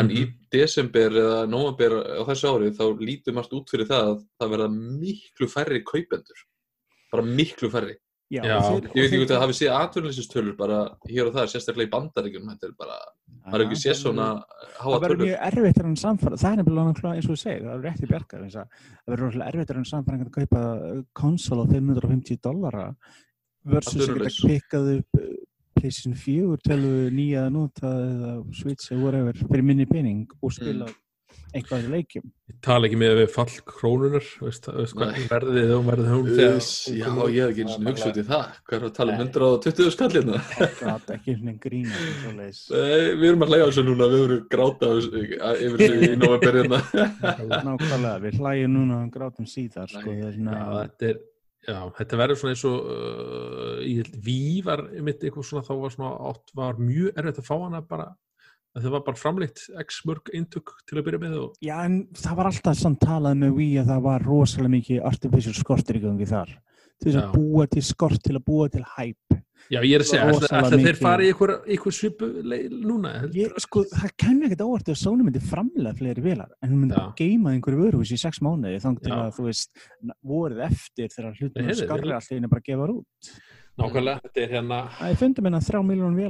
en 0.00 0.08
í 0.16 0.22
desember 0.54 1.10
eða 1.20 1.42
november 1.52 1.96
á 2.16 2.22
þessu 2.30 2.48
ári 2.54 2.70
þá 2.72 2.84
lítur 3.04 3.36
margt 3.36 3.52
út 3.52 3.68
fyrir 3.68 3.90
það 3.90 4.08
að 4.14 4.22
það 4.40 4.52
verða 4.54 4.68
miklu 5.04 5.48
færri 5.52 5.82
kaupendur. 5.84 6.40
Bara 7.12 7.22
miklu 7.28 7.68
færri. 7.72 7.98
Já, 8.32 8.42
Já. 8.44 8.56
þeir- 8.60 8.88
Ég 8.88 8.92
veit 8.92 9.04
ekki 9.08 9.18
þeir- 9.20 9.28
það 9.28 9.40
hafi 9.44 9.54
séð 9.56 9.76
atvinnlýsistölur 9.82 10.56
bara 10.56 10.78
hér 11.08 11.26
og 11.28 11.32
það, 11.36 11.46
sérstaklega 11.52 11.88
í 11.88 11.92
bandaríkjum, 11.92 12.48
þetta 12.48 12.64
er 12.68 12.74
bara, 12.80 12.96
það 13.48 13.54
er 13.60 13.64
ekki 13.64 13.78
séð 13.84 13.96
svona 14.00 14.26
háa 14.80 14.92
það 14.92 15.00
verður 15.00 15.16
tölur. 15.16 15.26
mjög 15.28 15.46
erfitt 15.48 15.78
að 15.78 15.84
hann 15.88 15.96
samfara 15.96 16.36
það 16.36 16.52
er 16.52 16.56
nefnilega 16.62 16.88
náttúrulega 16.88 17.16
eins 17.16 17.24
og 17.28 17.32
þú 17.32 17.40
segir, 17.44 17.62
það 17.64 17.76
er 17.78 17.84
rétt 17.88 18.02
í 18.04 18.10
bjargar 18.12 18.40
að 18.44 18.52
það 18.52 18.68
verður 19.08 19.24
náttúrulega 19.28 19.48
erfitt 19.52 19.70
að 19.72 19.78
hann 19.80 19.88
samfara 19.92 20.18
að 20.18 20.36
kaupa 20.36 21.04
konsol 21.14 21.60
á 21.60 21.64
550 21.72 22.36
dollara 22.44 22.84
versus 23.74 23.94
að 23.96 24.04
Atvinnulaus. 24.06 24.38
geta 24.42 24.54
pikkað 24.54 24.88
upp 24.98 25.20
uh, 25.22 25.34
PlayStation 25.78 26.14
4 26.18 26.56
tölvu 26.68 26.94
nýja 27.14 27.44
að 27.46 27.52
nota 27.58 27.92
eða 28.06 28.32
Switch 28.62 28.88
eða 28.92 29.02
whatever 29.04 29.44
fyrir 29.44 29.62
minni 29.72 29.86
pening 29.86 30.24
og 30.42 30.52
spila 30.56 30.88
Mm. 31.48 31.60
eitthvað 31.62 31.84
í 31.86 31.88
leikjum 31.92 32.24
ég 32.50 32.56
tala 32.64 32.84
ekki 32.88 32.96
með 33.00 33.12
við 33.22 33.30
fall 33.32 33.52
krónunar 33.64 34.24
veist, 34.42 34.66
veist 34.68 34.96
Nei. 35.00 35.22
verðið 35.30 35.70
og 35.78 35.84
verðið 35.86 36.10
hún 36.12 36.26
Uss, 36.58 36.68
Já, 36.92 37.08
ég 37.08 37.38
hef 37.40 37.52
ekki 37.54 37.62
eins 37.64 37.76
og 37.78 37.86
hugsað 37.88 38.12
til 38.18 38.24
það. 38.28 38.50
Hvað 38.68 38.76
er 38.78 38.84
að 38.88 38.92
tala 38.98 39.14
um 39.14 39.22
120 39.24 39.90
skallina? 39.94 40.40
það 40.50 40.92
er 41.08 41.14
ekki 41.16 41.36
svona 41.38 41.54
grína 41.62 42.02
við 43.22 43.24
erum 43.30 43.46
að 43.46 43.52
hlæja 43.54 43.64
á 43.64 43.68
þessu 43.70 43.84
núna, 43.88 44.10
við 44.12 44.24
erum 44.26 44.44
gráta 44.52 44.90
þessu- 44.92 45.24
yfir 45.24 45.78
þessu 45.80 46.10
í 46.10 46.20
november 46.20 46.60
hérna. 46.60 46.80
nákvæmlega, 47.68 48.14
við 48.26 48.38
hlægjum 48.42 48.76
núna 48.76 49.00
og 49.06 49.10
grátum 49.16 49.48
síðar 49.48 49.88
sko, 49.92 50.04
það 50.04 50.28
er 50.28 50.38
já, 50.44 50.62
þetta 50.82 51.10
er 51.12 51.20
Já, 51.68 51.82
þetta 51.98 52.18
verður 52.22 52.38
svona 52.40 52.54
eins 52.54 52.64
og 52.64 52.86
uh, 52.88 53.80
ég 53.84 53.98
held, 54.00 54.14
við 54.24 54.60
var 54.64 54.82
mitt 55.04 55.20
eitthvað 55.20 55.44
svona 55.50 55.66
þá 55.66 55.74
var 55.82 55.94
svona 55.94 56.12
átt 56.30 56.54
var 56.56 56.80
mjög 56.80 57.20
erfitt 57.20 57.42
að 57.42 57.48
fá 57.50 57.54
hana 57.56 57.82
bara 57.84 58.06
að 58.76 58.84
það 58.86 58.94
var 58.94 59.04
bara 59.08 59.20
framleitt 59.20 59.64
x 59.82 60.00
mörg 60.08 60.30
eintök 60.36 60.72
til 60.88 60.98
að 60.98 61.04
byrja 61.08 61.20
með 61.24 61.36
og 61.42 61.58
Já, 61.64 61.74
en 61.84 61.98
það 62.16 62.38
var 62.38 62.50
alltaf 62.50 62.78
samt 62.78 63.00
talað 63.04 63.36
með 63.42 63.54
Wii 63.58 63.76
að 63.82 63.92
það 63.92 64.02
var 64.06 64.26
rosalega 64.28 64.74
mikið 64.76 65.04
artificial 65.10 65.54
skortir 65.58 65.98
í 65.98 66.02
gangi 66.04 66.28
þar. 66.30 66.54
Til 66.98 67.12
að 67.14 67.28
búa 67.36 67.66
til 67.70 67.82
skort 67.86 68.22
til 68.24 68.34
að 68.38 68.44
búa 68.48 68.66
til 68.72 68.82
hæp. 68.96 69.36
Já, 69.68 69.80
ég 69.84 69.98
er 69.98 70.02
að 70.02 70.08
segja, 70.08 70.26
ætla 70.32 70.78
þeir 70.80 70.96
fara 70.98 71.22
í 71.22 71.28
einhver, 71.32 71.50
einhver 71.68 71.92
svipu 71.94 72.28
núna? 72.72 73.10
Ég, 73.34 73.52
sko, 73.60 73.82
það 73.90 74.12
kemur 74.22 74.46
ekkert 74.48 74.62
óvart 74.64 74.88
að 74.88 74.96
Sony 74.96 75.26
myndi 75.26 75.42
framlega 75.44 75.92
fleiri 75.98 76.24
vélar, 76.24 76.48
en 76.62 76.70
hún 76.72 76.80
myndi 76.84 76.96
Já. 76.96 77.04
geima 77.18 77.52
einhverju 77.52 77.82
vöruhús 77.82 78.12
í 78.14 78.18
sex 78.22 78.40
mánuði 78.40 78.78
þannig 78.80 79.02
til 79.04 79.12
að, 79.12 79.32
þú 79.36 79.46
veist, 79.48 79.82
vorið 80.24 80.62
eftir 80.70 81.12
þegar 81.12 81.36
hlutum 81.42 81.66
vel. 82.06 82.14
allt 82.16 82.32
einu 82.32 82.48
bara 82.54 82.62
að 82.62 82.68
gefa 82.70 82.86
þær 82.86 82.94
út. 82.94 83.32
Nákvæmlega, 83.78 84.22
þetta 84.24 84.42
er 84.42 84.54
hérna 84.56 84.78
Það 84.98 85.10
er 85.12 85.20
fundum 85.22 85.44
minna 85.46 85.60
þrjá 85.68 85.82
miljónum 85.86 86.22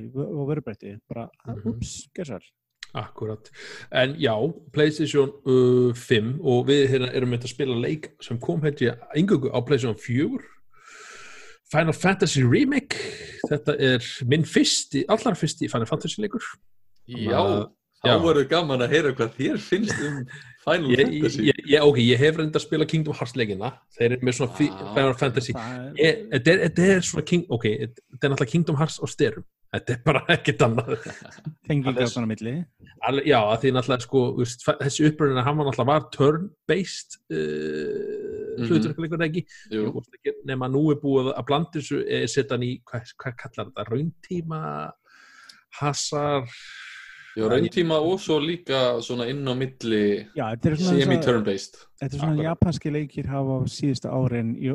í 0.00 0.06
vö- 0.14 0.30
á 0.30 0.42
vörubretti, 0.52 0.94
bara, 1.08 1.26
Mhm. 1.48 1.66
ups, 1.74 2.08
gerð 2.16 2.30
sér. 2.36 2.46
Akkurat, 2.96 3.50
en 3.92 4.14
já, 4.16 4.32
PlayStation 4.72 5.32
uh, 5.44 5.92
5 5.92 6.38
og 6.40 6.62
við 6.70 6.86
hérna 6.94 7.10
erum 7.12 7.34
með 7.34 7.44
að 7.44 7.52
spila 7.52 7.76
leik 7.76 8.14
sem 8.24 8.38
kom 8.40 8.62
held 8.64 8.80
ég 8.80 9.02
yngungu 9.20 9.52
á 9.52 9.60
PlayStation 9.60 9.98
4 10.00 10.40
Final 11.72 11.96
Fantasy 11.98 12.44
Remake 12.46 12.96
þetta 13.50 13.76
er 13.82 14.10
minn 14.30 14.46
fyrsti, 14.48 15.04
allar 15.12 15.36
fyrsti 15.38 15.68
Final 15.70 15.88
Fantasy 15.90 16.22
leikur. 16.22 16.44
Já, 17.10 17.66
þá 18.02 18.12
voru 18.22 18.44
gaman 18.48 18.84
að 18.86 18.94
heyra 18.96 19.14
hvað 19.16 19.34
þér 19.38 19.62
finnst 19.62 20.04
um 20.06 20.22
Final 20.66 20.90
ég, 20.90 21.02
Fantasy. 21.06 21.42
ég, 21.46 21.58
ég, 21.70 21.82
ok, 21.86 21.98
ég 22.02 22.18
hef 22.18 22.36
reynda 22.40 22.58
að 22.58 22.64
spila 22.66 22.86
Kingdom 22.90 23.14
Hearts 23.14 23.36
leikina. 23.38 23.68
Þeir 23.96 24.16
eru 24.16 24.26
með 24.26 24.34
svona 24.40 24.52
Ah, 24.74 24.94
Final 24.96 25.14
Fantasy. 25.20 25.52
er, 25.54 26.16
þetta 26.32 26.54
er, 26.56 26.64
er 26.96 27.04
svona 27.06 27.24
King, 27.28 27.44
ok, 27.54 27.66
þetta 27.84 28.02
er 28.26 28.32
náttúrulega 28.32 28.50
Kingdom 28.56 28.76
Hearts 28.80 28.98
á 28.98 29.06
styrum 29.06 29.46
þetta 29.76 29.92
er 29.92 29.98
bara 30.06 30.20
ekkert 30.34 30.62
annað. 30.64 30.90
Tengi 31.68 31.84
það 31.86 31.96
gáttan 32.00 32.24
á 32.26 32.28
milli. 32.30 32.52
Alveg, 33.06 33.26
já, 33.28 33.38
því 33.60 33.72
náttúrulega 33.76 34.04
sko, 34.06 34.20
þessi 34.80 35.06
uppröðin 35.10 35.42
hann 35.44 35.58
var 35.60 35.66
náttúrulega 35.68 35.90
var 35.92 36.06
turn-based 36.16 37.18
uh, 37.30 38.34
Mhm. 38.56 38.70
hlutur 38.70 38.94
eitthvað 39.04 39.24
ekki? 39.26 39.42
Nema 40.48 40.68
nú 40.72 40.86
er 40.94 40.96
búið 41.02 41.26
að 41.34 41.42
eh, 42.08 42.24
setja 42.26 42.56
hann 42.56 42.64
í, 42.64 42.70
hvað, 42.88 43.10
hvað 43.20 43.34
kallar 43.42 43.66
þetta? 43.68 43.84
Rauntíma 43.90 44.60
hasar 45.80 46.46
já, 47.36 47.48
rauntíma 47.52 47.98
og 48.00 48.20
svo 48.20 48.38
líka 48.40 49.00
svona 49.04 49.26
inn 49.30 49.44
á 49.46 49.54
milli 49.54 50.04
Já, 50.36 50.46
þetta 50.54 50.70
er 50.70 50.76
svona, 50.76 50.92
eins 50.92 50.92
og- 50.92 51.02
semi-turn-based. 51.02 51.74
þetta 52.00 52.14
er 52.14 52.18
svona 52.20 52.32
Akkurat. 52.32 52.48
japanski 52.50 52.92
leikir 52.94 53.26
hafa 53.26 53.58
á 53.60 53.60
síðustu 53.68 54.08
árin 54.10 54.54
í 54.56 54.72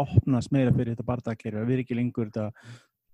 opnast 0.00 0.52
meira 0.52 0.72
fyrir 0.72 0.94
þetta 0.94 1.04
bardakerfi, 1.10 1.58
að 1.60 1.66
við 1.68 1.82
ekki 1.84 1.96
lengur 1.98 2.30
þetta 2.30 2.52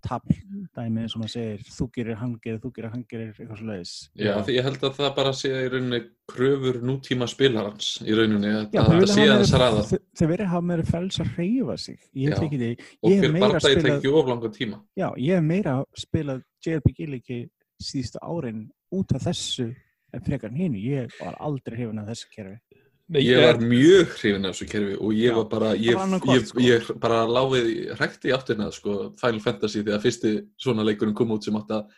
tabl 0.06 0.36
dæmi 0.76 1.08
sem 1.10 1.22
að 1.24 1.30
segir 1.32 1.62
þú 1.66 1.86
gerir, 1.96 2.14
hann 2.20 2.34
gerir, 2.38 2.60
þú 2.62 2.70
gerir, 2.76 2.90
hann 2.92 3.04
gerir 3.10 3.32
eitthvað 3.32 3.62
leiðis. 3.66 3.94
Já, 4.14 4.36
því 4.44 4.54
ég 4.54 4.62
held 4.68 4.84
að 4.86 4.92
það 5.00 5.14
bara 5.16 5.32
sé 5.34 5.48
í 5.50 5.68
rauninni 5.72 6.00
kröfur 6.30 6.78
nútíma 6.86 7.26
spilarans 7.26 7.88
í 8.06 8.14
rauninni 8.14 8.52
að 8.52 8.68
Já, 8.76 8.82
að 8.84 8.92
þetta 8.92 9.08
sé 9.16 9.24
að 9.26 9.40
þess 9.42 9.56
að 9.56 9.64
ræða 9.64 9.82
þau 9.88 9.98
þau 10.20 10.26
verið 10.30 10.44
að 10.46 10.52
hafa 10.52 10.68
meira 10.70 10.86
fæls 10.92 11.18
að 11.24 11.32
hreyfa 11.34 11.76
sig. 11.78 11.98
Ég 12.14 12.28
hef 12.30 12.44
ekki 12.46 12.60
því, 12.62 12.70
og 13.02 13.10
ég 13.10 13.16
hef 13.16 13.24
fyrir 13.24 13.32
meira 13.34 13.48
bara 13.48 13.58
það 13.58 13.74
spilað, 13.74 13.96
ekki 13.98 14.12
of 14.20 14.30
langan 14.30 14.54
tíma 14.60 14.78
já, 14.96 15.08
ég 15.26 15.34
hef 15.40 15.42
meira 15.50 15.74
spilað 15.98 16.42
JRPG 16.66 17.08
leiki 17.16 17.40
síðustu 17.82 18.22
árin 18.22 18.66
út 18.94 19.12
af 19.16 19.26
þessu 19.28 19.70
en 20.14 20.24
frekar 20.24 20.52
en 20.52 20.60
hinu. 20.60 20.80
Ég 20.80 21.12
var 21.20 21.36
aldrei 21.42 21.76
hrifin 21.76 22.02
af 22.02 22.10
þessu 22.12 22.30
kerfi. 22.34 22.58
Nei, 23.06 23.20
Ég 23.22 23.38
var 23.44 23.60
mjög 23.62 24.14
hrifin 24.16 24.48
af 24.48 24.56
þessu 24.56 24.68
kerfi 24.70 24.96
og 24.98 25.12
ég 25.14 25.30
Já, 25.30 25.36
var 25.36 25.48
bara, 25.50 25.74
ég, 25.78 25.94
hvort, 25.94 26.26
ég, 26.34 26.46
sko. 26.50 26.64
ég 26.64 26.88
bara 27.02 27.20
láfið, 27.30 27.68
hrækti 28.00 28.32
í 28.32 28.34
áttina 28.34 28.70
sko, 28.74 28.96
Final 29.20 29.44
Fantasy 29.44 29.84
þegar 29.84 30.02
fyrsti 30.02 30.32
svona 30.58 30.86
leikurinn 30.86 31.14
kom 31.14 31.30
út 31.36 31.46
sem 31.46 31.58
átti 31.60 31.76
að 31.78 31.94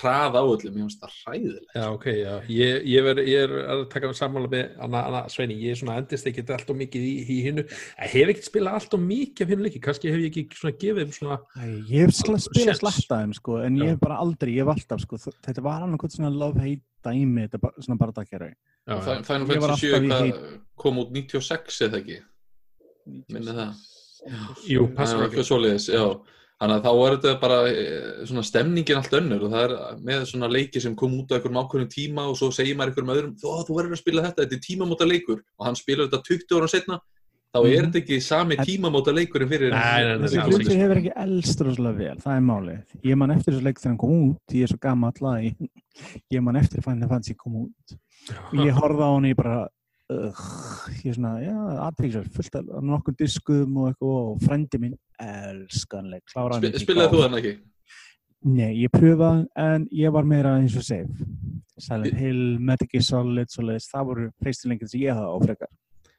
hraða 0.00 0.40
á 0.40 0.44
öllum, 0.46 0.76
ég 0.78 0.84
finnst 0.84 1.00
það 1.02 1.14
hræðilegt. 1.24 1.70
Já, 1.74 1.84
ok, 1.92 2.04
já. 2.14 2.34
Ég, 2.48 2.84
ég, 2.88 3.02
ver, 3.04 3.20
ég 3.26 3.42
er 3.44 3.54
að 3.74 3.82
taka 3.92 4.08
með 4.10 4.18
sammála 4.20 4.50
með 4.52 4.76
Anna, 4.86 5.00
Anna 5.10 5.22
Sveini, 5.32 5.56
ég 5.60 5.74
er 5.74 5.80
svona 5.80 5.96
endist 6.00 6.28
ekki 6.30 6.44
alltaf 6.46 6.76
mikið 6.78 7.04
í, 7.08 7.14
í 7.34 7.38
hinnu. 7.48 7.64
Ég 7.66 8.12
hef 8.14 8.32
ekkert 8.34 8.48
spilað 8.48 8.78
alltaf 8.78 9.02
mikið 9.04 9.44
af 9.46 9.52
hinnu 9.54 9.66
leiki, 9.66 9.82
kannski 9.84 10.12
hef 10.14 10.20
ég 10.22 10.28
ekki 10.30 10.60
svona 10.60 10.74
gefið 10.84 11.02
þeim 11.02 11.16
svona, 11.18 11.38
Æ, 11.58 11.64
ég 11.90 12.04
hef 12.06 12.14
spilað 12.20 12.44
Séns. 12.48 12.82
slatta 12.84 13.18
þeim 13.24 13.34
sko, 13.40 13.58
en 13.66 13.80
ég 13.80 13.88
Já. 13.88 13.94
hef 13.96 14.00
bara 14.06 14.20
aldrei, 14.24 14.54
ég 14.54 14.62
hef 14.64 14.74
alltaf 14.76 15.02
sko, 15.04 15.20
þetta 15.48 15.64
var 15.66 15.82
annað 15.88 16.04
hvort 16.04 16.16
svona 16.18 16.30
love-hate 16.30 16.84
dæmi, 17.04 17.48
þetta 17.48 17.60
ba- 17.60 17.74
svona 17.80 17.98
Og 18.84 19.00
Final 19.24 19.46
Ég 19.48 19.60
var 19.60 19.74
Fantasy 19.74 19.90
7 19.90 19.98
alltaf 19.98 20.24
í 20.28 20.32
hvað, 20.32 20.56
kom 20.76 20.98
út 21.00 21.10
96 21.12 21.80
eða 21.88 22.00
ekki, 22.02 22.18
minni 23.32 23.52
það. 23.56 23.74
jú, 24.68 24.86
Það 24.94 25.14
er 25.14 25.26
ekki. 25.28 25.44
Þannig 26.64 26.76
að 26.80 26.84
þá 26.88 26.92
er 27.04 27.14
þetta 27.18 27.32
bara 27.44 27.56
eh, 27.68 28.10
svona 28.24 28.42
stemningin 28.48 28.96
allt 28.96 29.16
önnur 29.18 29.42
og 29.44 29.50
það 29.52 29.64
er 29.64 29.98
með 30.08 30.22
svona 30.30 30.48
leiki 30.48 30.80
sem 30.80 30.94
kom 30.96 31.12
út 31.20 31.28
á 31.28 31.36
einhverjum 31.36 31.58
ákveðnum 31.60 31.90
tíma 31.92 32.24
og 32.30 32.38
svo 32.40 32.48
segir 32.56 32.78
maður 32.78 32.94
einhverjum 32.94 33.12
öðrum 33.14 33.34
þú, 33.42 33.56
þú 33.68 33.76
verður 33.76 33.96
að 33.98 34.00
spila 34.00 34.22
þetta, 34.24 34.46
þetta 34.46 34.56
er 34.56 34.62
tímamóta 34.64 35.08
leikur 35.10 35.42
og 35.44 35.66
hann 35.68 35.76
spilar 35.76 36.08
þetta 36.08 36.22
20 36.30 36.56
ára 36.62 36.70
setna 36.72 36.96
þá 37.54 37.58
er 37.60 37.68
Mhm. 37.68 37.84
þetta 37.84 38.00
ekki 38.00 38.16
sami 38.24 38.56
En- 38.58 38.64
tímamóta 38.66 39.12
leikurinn 39.14 39.50
fyrir 39.52 39.70
Nei, 39.70 40.02
nei, 40.02 40.16
nei, 40.16 40.24
Þessi 40.24 40.46
hluti 40.48 40.78
hefur 40.80 40.98
ekki 41.02 41.12
elst 41.26 41.60
rosalega 41.60 41.98
vel, 42.00 42.16
það 42.24 42.34
er 42.34 42.42
málið. 42.48 42.80
Ég 43.04 43.16
man 43.20 43.30
eftir 43.30 43.52
þessu 43.54 43.62
leik 43.68 43.78
þegar 43.78 43.90
hann 43.92 44.00
kom 44.02 44.16
út, 44.32 44.54
ég 44.56 44.62
er 44.64 44.72
svo 44.72 44.80
gammal 44.82 45.12
að 45.12 45.44
ég, 45.44 45.68
ég 46.34 46.42
man 46.42 46.56
eftir 46.56 46.82
Final 46.82 47.08
Fantasy 47.12 47.34
kom 47.38 47.60
út. 47.68 47.94
Og 48.54 48.58
ég 48.64 48.72
horfði 48.74 49.04
á 49.06 49.10
hann 49.14 49.28
í 49.30 49.34
bara, 49.38 49.54
uh, 49.68 49.68
ég 50.14 51.10
er 51.10 51.16
svona, 51.16 51.34
já, 51.42 51.54
aðtryggjar, 51.86 52.26
fullt 52.34 52.58
af 52.60 52.88
nokkur 52.90 53.16
diskum 53.18 53.78
og 53.82 53.90
eitthvað 53.90 54.18
og 54.20 54.42
frendi 54.44 54.80
minn, 54.82 54.98
elskanleg, 55.22 56.24
í 56.24 56.82
Spilaði 56.82 57.12
þú 57.12 57.22
hann 57.24 57.38
ekki? 57.40 57.54
Nei, 58.44 58.74
ég 58.82 58.92
pröfaði 58.92 59.46
en 59.56 59.86
ég 59.96 60.12
var 60.12 60.26
meira 60.28 60.58
eins 60.60 60.74
og 60.76 60.84
sef. 60.84 61.08
Silent 61.80 62.18
Hill, 62.20 62.58
Metal 62.60 62.88
Gear 62.90 63.04
Solid, 63.06 63.50
svoleiðis, 63.50 63.88
það 63.90 64.10
voru 64.10 64.26
pleistilengið 64.42 64.90
sem 64.92 65.04
ég 65.06 65.16
hafði 65.16 65.32
á 65.32 65.38
frekar. 65.48 65.72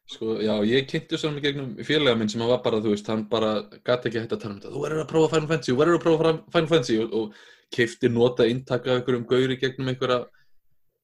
Sko, 0.09 0.35
já, 0.41 0.53
ég 0.69 0.87
kynnti 0.89 1.17
svona 1.17 1.41
gegnum 1.41 1.75
félaga 1.85 2.17
minn 2.17 2.29
sem 2.29 2.41
var 2.45 2.59
bara, 2.65 2.81
þú 2.81 2.91
veist, 2.93 3.07
hann 3.09 3.23
bara 3.29 3.53
gæti 3.85 4.09
ekki 4.09 4.21
hægt 4.21 4.35
að 4.35 4.41
tala 4.41 4.53
um 4.53 4.59
þetta, 4.59 4.73
þú 4.73 4.81
verður 4.83 5.03
að 5.03 5.11
prófa 5.11 5.31
Final 5.33 5.51
Fantasy, 5.51 5.71
þú 5.71 5.77
verður 5.79 5.97
að 5.97 6.03
prófa 6.03 6.33
Final 6.55 6.71
Fantasy 6.73 6.97
og, 7.01 7.15
og 7.19 7.39
keifti 7.73 8.11
nota 8.13 8.49
inntaka 8.49 8.91
af 8.91 8.99
einhverjum 8.99 9.25
gauri 9.29 9.57
gegnum 9.61 9.89
einhverja 9.89 10.19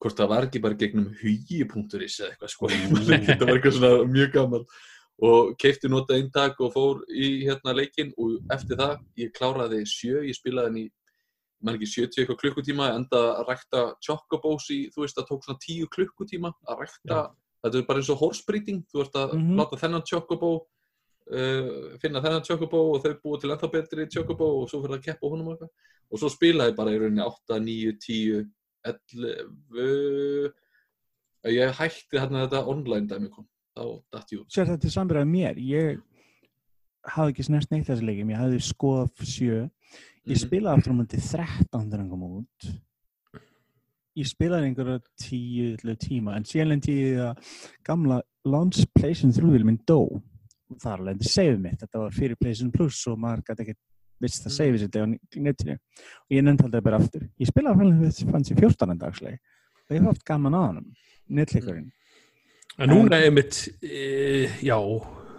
hvort 0.02 0.18
það 0.18 0.30
var 0.32 0.46
ekki 0.48 0.62
bara 0.64 0.78
gegnum 0.80 1.10
hugi.is 1.20 2.16
eða 2.20 2.32
eitthvað 2.32 2.50
sko, 2.56 2.70
þetta 3.28 3.46
var 3.46 3.54
eitthvað 3.54 3.76
svona 3.78 4.08
mjög 4.10 4.32
gammal 4.34 4.64
og 5.22 5.52
keifti 5.60 5.90
nota 5.92 6.16
inntak 6.18 6.58
og 6.64 6.72
fór 6.74 7.04
í 7.14 7.44
hérna 7.46 7.74
leikinn 7.78 8.10
og 8.18 8.40
eftir 8.50 8.80
það, 8.80 8.96
ég 9.20 9.30
kláraði 9.36 9.84
sjö, 9.86 10.24
ég 10.26 10.34
spilaði 10.34 10.70
hann 10.70 10.80
í 10.80 10.86
mann 11.62 11.76
ekki 11.78 11.86
70 11.92 12.24
eitthvað 12.24 12.40
klukkutíma 12.40 12.88
enda 12.96 13.20
að 13.36 13.52
rækta 13.52 13.82
chocobos 14.02 14.66
í, 14.74 14.80
þú 14.90 15.04
veist, 15.04 15.14
það 15.20 15.28
tók 15.28 15.44
svona 15.46 15.62
10 15.62 15.90
klukkutíma 15.94 16.50
að 16.66 16.80
rækta. 16.82 17.20
Þetta 17.62 17.78
er 17.78 17.84
bara 17.86 18.02
eins 18.02 18.10
og 18.10 18.18
horsebrýting 18.18 18.80
þú 18.90 19.04
ert 19.04 19.18
að 19.20 19.34
Mhm. 19.36 19.52
láta 19.60 19.78
þennan 19.78 20.02
chocobo 20.10 20.50
uh, 21.30 21.68
finna 22.02 22.22
þennan 22.24 22.42
chocobo 22.48 22.80
og 22.96 23.04
þau 23.04 23.14
búið 23.22 23.40
til 23.44 23.52
ennþá 23.54 23.70
betri 23.76 24.08
chocobo 24.10 24.48
og 24.62 24.66
svo 24.72 24.82
fyrir 24.82 24.98
að 24.98 25.04
keppa 25.06 25.30
honum 25.30 25.52
eitthvað. 25.52 25.70
Og 26.10 26.18
svo 26.18 26.32
spilaði 26.34 26.74
bara 26.76 26.90
í 26.90 26.98
rauninni 26.98 27.22
8, 27.22 27.60
9, 27.62 27.94
10 28.02 28.42
11 28.84 30.52
ég 31.52 31.74
hætti 31.78 32.18
þarna 32.18 32.44
þetta 32.46 32.62
online 32.70 33.08
dæmi 33.10 33.30
kom 33.32 33.46
þá 33.76 33.84
datt 34.14 34.32
ég 34.34 34.42
út 34.42 34.52
Sér 34.54 34.68
þetta 34.70 34.88
er 34.88 34.94
samverðað 34.94 35.30
mér, 35.32 35.58
ég 35.58 36.02
hafði 37.16 37.32
ekki 37.34 37.46
snert 37.48 37.70
neitt 37.72 37.88
þessi 37.88 38.06
leikim, 38.06 38.30
ég 38.30 38.38
hafði 38.38 38.60
skoðað 38.62 39.24
sjö, 39.26 39.60
ég 40.22 40.36
Mhm. 40.36 40.42
spilaði 40.44 40.78
aftur 40.78 40.92
á 40.94 40.98
múndi 41.00 41.18
13 41.18 41.88
þegar 41.90 41.98
hann 41.98 42.10
kom 42.10 42.22
út. 42.22 42.66
Ég 44.14 44.28
spilaði 44.28 44.68
einhverja 44.68 45.00
tíu 45.18 45.76
til 45.80 45.96
tíma, 45.96 46.36
en 46.36 46.44
síðan 46.44 46.84
í 46.86 47.16
að 47.16 47.36
gamla 47.82 48.20
launch 48.44 48.84
PlayStation 48.94 49.32
3 49.32 49.64
minn 49.64 49.80
dó. 49.88 50.20
Þar 50.78 50.98
lendi 51.08 51.24
save 51.24 51.58
mitt, 51.58 51.80
þetta 51.80 51.98
var 51.98 52.10
fyrir 52.10 52.36
PlayStation 52.36 52.70
Plus 52.72 53.06
og 53.08 53.18
maður 53.18 53.42
gæti 53.48 53.64
ekki 53.66 53.74
vist 54.22 54.46
að 54.48 54.54
save 54.56 54.80
þetta 54.82 55.02
á 55.02 55.06
netinu. 55.42 55.76
Og 56.28 56.36
ég 56.36 56.46
nefndi 56.46 56.68
aldrei 56.68 56.84
bara 56.86 57.00
aftur. 57.02 57.26
Ég 57.42 57.50
spilaði 57.50 57.82
Final 57.82 58.32
Fantasy 58.32 58.56
14 58.58 58.94
en 58.94 59.02
dagsleg 59.02 59.38
og 59.92 59.96
ég 59.98 60.06
haft 60.08 60.24
gaman 60.24 60.56
á 60.56 60.60
hann, 60.62 60.84
netleikurinn. 61.28 61.90
En 62.80 62.88
núna 62.88 63.18
er 63.20 63.32
mitt, 63.34 63.66
e, 63.84 64.46
já, 64.64 64.78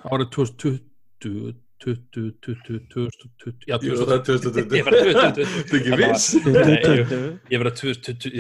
árið 0.05 0.29
2020, 0.35 1.55
20, 1.83 2.27
20, 2.45 2.83
20, 2.93 3.23
20, 3.41 3.65
já, 3.67 3.75
Jú, 3.81 3.95
2020. 3.97 4.05
það 4.05 4.13
er 4.13 4.21
2020 4.27 4.77
Ég 4.77 4.85
2020. 4.93 5.89
Er 5.93 5.97
viss 6.03 6.27
Nei, 6.45 6.75
jú, 6.85 7.17
Ég 7.49 7.63
verið 7.63 7.71
að 7.71 7.79
2020, 7.81 8.37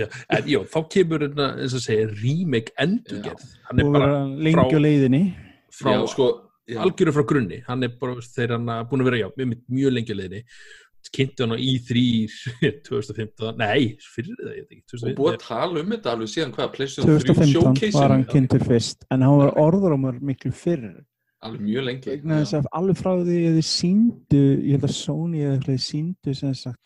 já, 0.53 0.59
þá 0.75 0.79
kemur 0.93 1.25
hérna, 1.25 1.49
eins 1.59 1.75
og 1.75 1.83
segja, 1.83 2.05
remake 2.21 2.75
endurgerð. 2.79 3.49
Hann 3.67 3.81
er 3.83 3.91
bara 3.97 4.11
frá, 5.73 5.89
Já, 5.97 6.05
sko. 6.13 6.29
Algjöru 6.83 7.13
frá 7.15 7.25
grunni. 7.27 7.59
Hann 7.67 7.85
er 7.85 7.93
bara, 7.99 8.23
þeir 8.23 8.55
hann 8.57 8.71
búin 8.89 9.03
að 9.03 9.09
vera, 9.11 9.21
já, 9.23 9.29
með 9.39 9.53
mjög 9.67 9.95
lengi 9.97 10.15
á 10.15 10.17
leiðinni. 10.19 10.43
Kynntu 11.13 11.43
hann 11.43 11.55
á 11.55 11.59
í3 11.59 12.03
2015, 12.87 13.57
nei, 13.63 13.97
fyrir 14.15 14.37
það, 14.39 14.53
ég 14.55 14.67
veit 14.67 14.77
ekki, 14.77 14.83
og 14.83 14.93
2015. 14.93 15.17
búið 15.17 15.33
að 15.33 15.41
tala 15.43 15.81
um 15.81 15.91
þetta 15.93 16.13
alveg 16.13 16.31
síðan 16.31 16.53
hvað 16.55 16.69
PlayStation 16.77 17.09
3 17.09 17.25
2015 17.27 17.97
var 17.97 18.13
hann 18.13 18.23
showcase 18.23 18.37
kynntur 18.37 18.63
fyrst 18.69 19.03
en 19.11 19.25
hann 19.27 19.41
var 19.41 19.59
orðrómur 19.65 20.21
miklu 20.23 20.53
fyrr. 20.55 20.87
Alveg 21.43 21.65
mjög 21.67 21.85
lengi. 21.89 22.15
Að 22.23 22.71
alveg 22.79 23.01
frá 23.01 23.11
því 23.19 23.41
að 23.49 23.59
þið 23.59 23.67
síndu 23.67 24.41
ég 24.63 24.77
held 24.77 24.87
að 24.87 24.95
Sony 24.95 25.43
eða 25.43 25.57
eitthvað 25.57 25.83
síndu 25.89 26.37
sem 26.39 26.55
sagt 26.55 26.83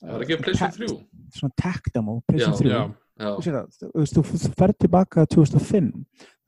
það 0.00 0.16
var 0.16 0.24
ekki 0.24 0.40
PlayStation 0.44 0.90
3 0.90 1.36
svona 1.36 1.56
tech 1.60 1.92
demo, 1.94 2.16
PlayStation 2.26 2.66
Já, 2.66 2.66
3 2.66 2.72
Já, 2.72 2.80
já, 2.80 2.96
Það, 3.20 3.66
þú 3.80 4.04
þú 4.08 4.22
þú 4.30 4.50
ferð 4.56 4.76
tilbaka 4.86 5.26
2005 5.28 5.90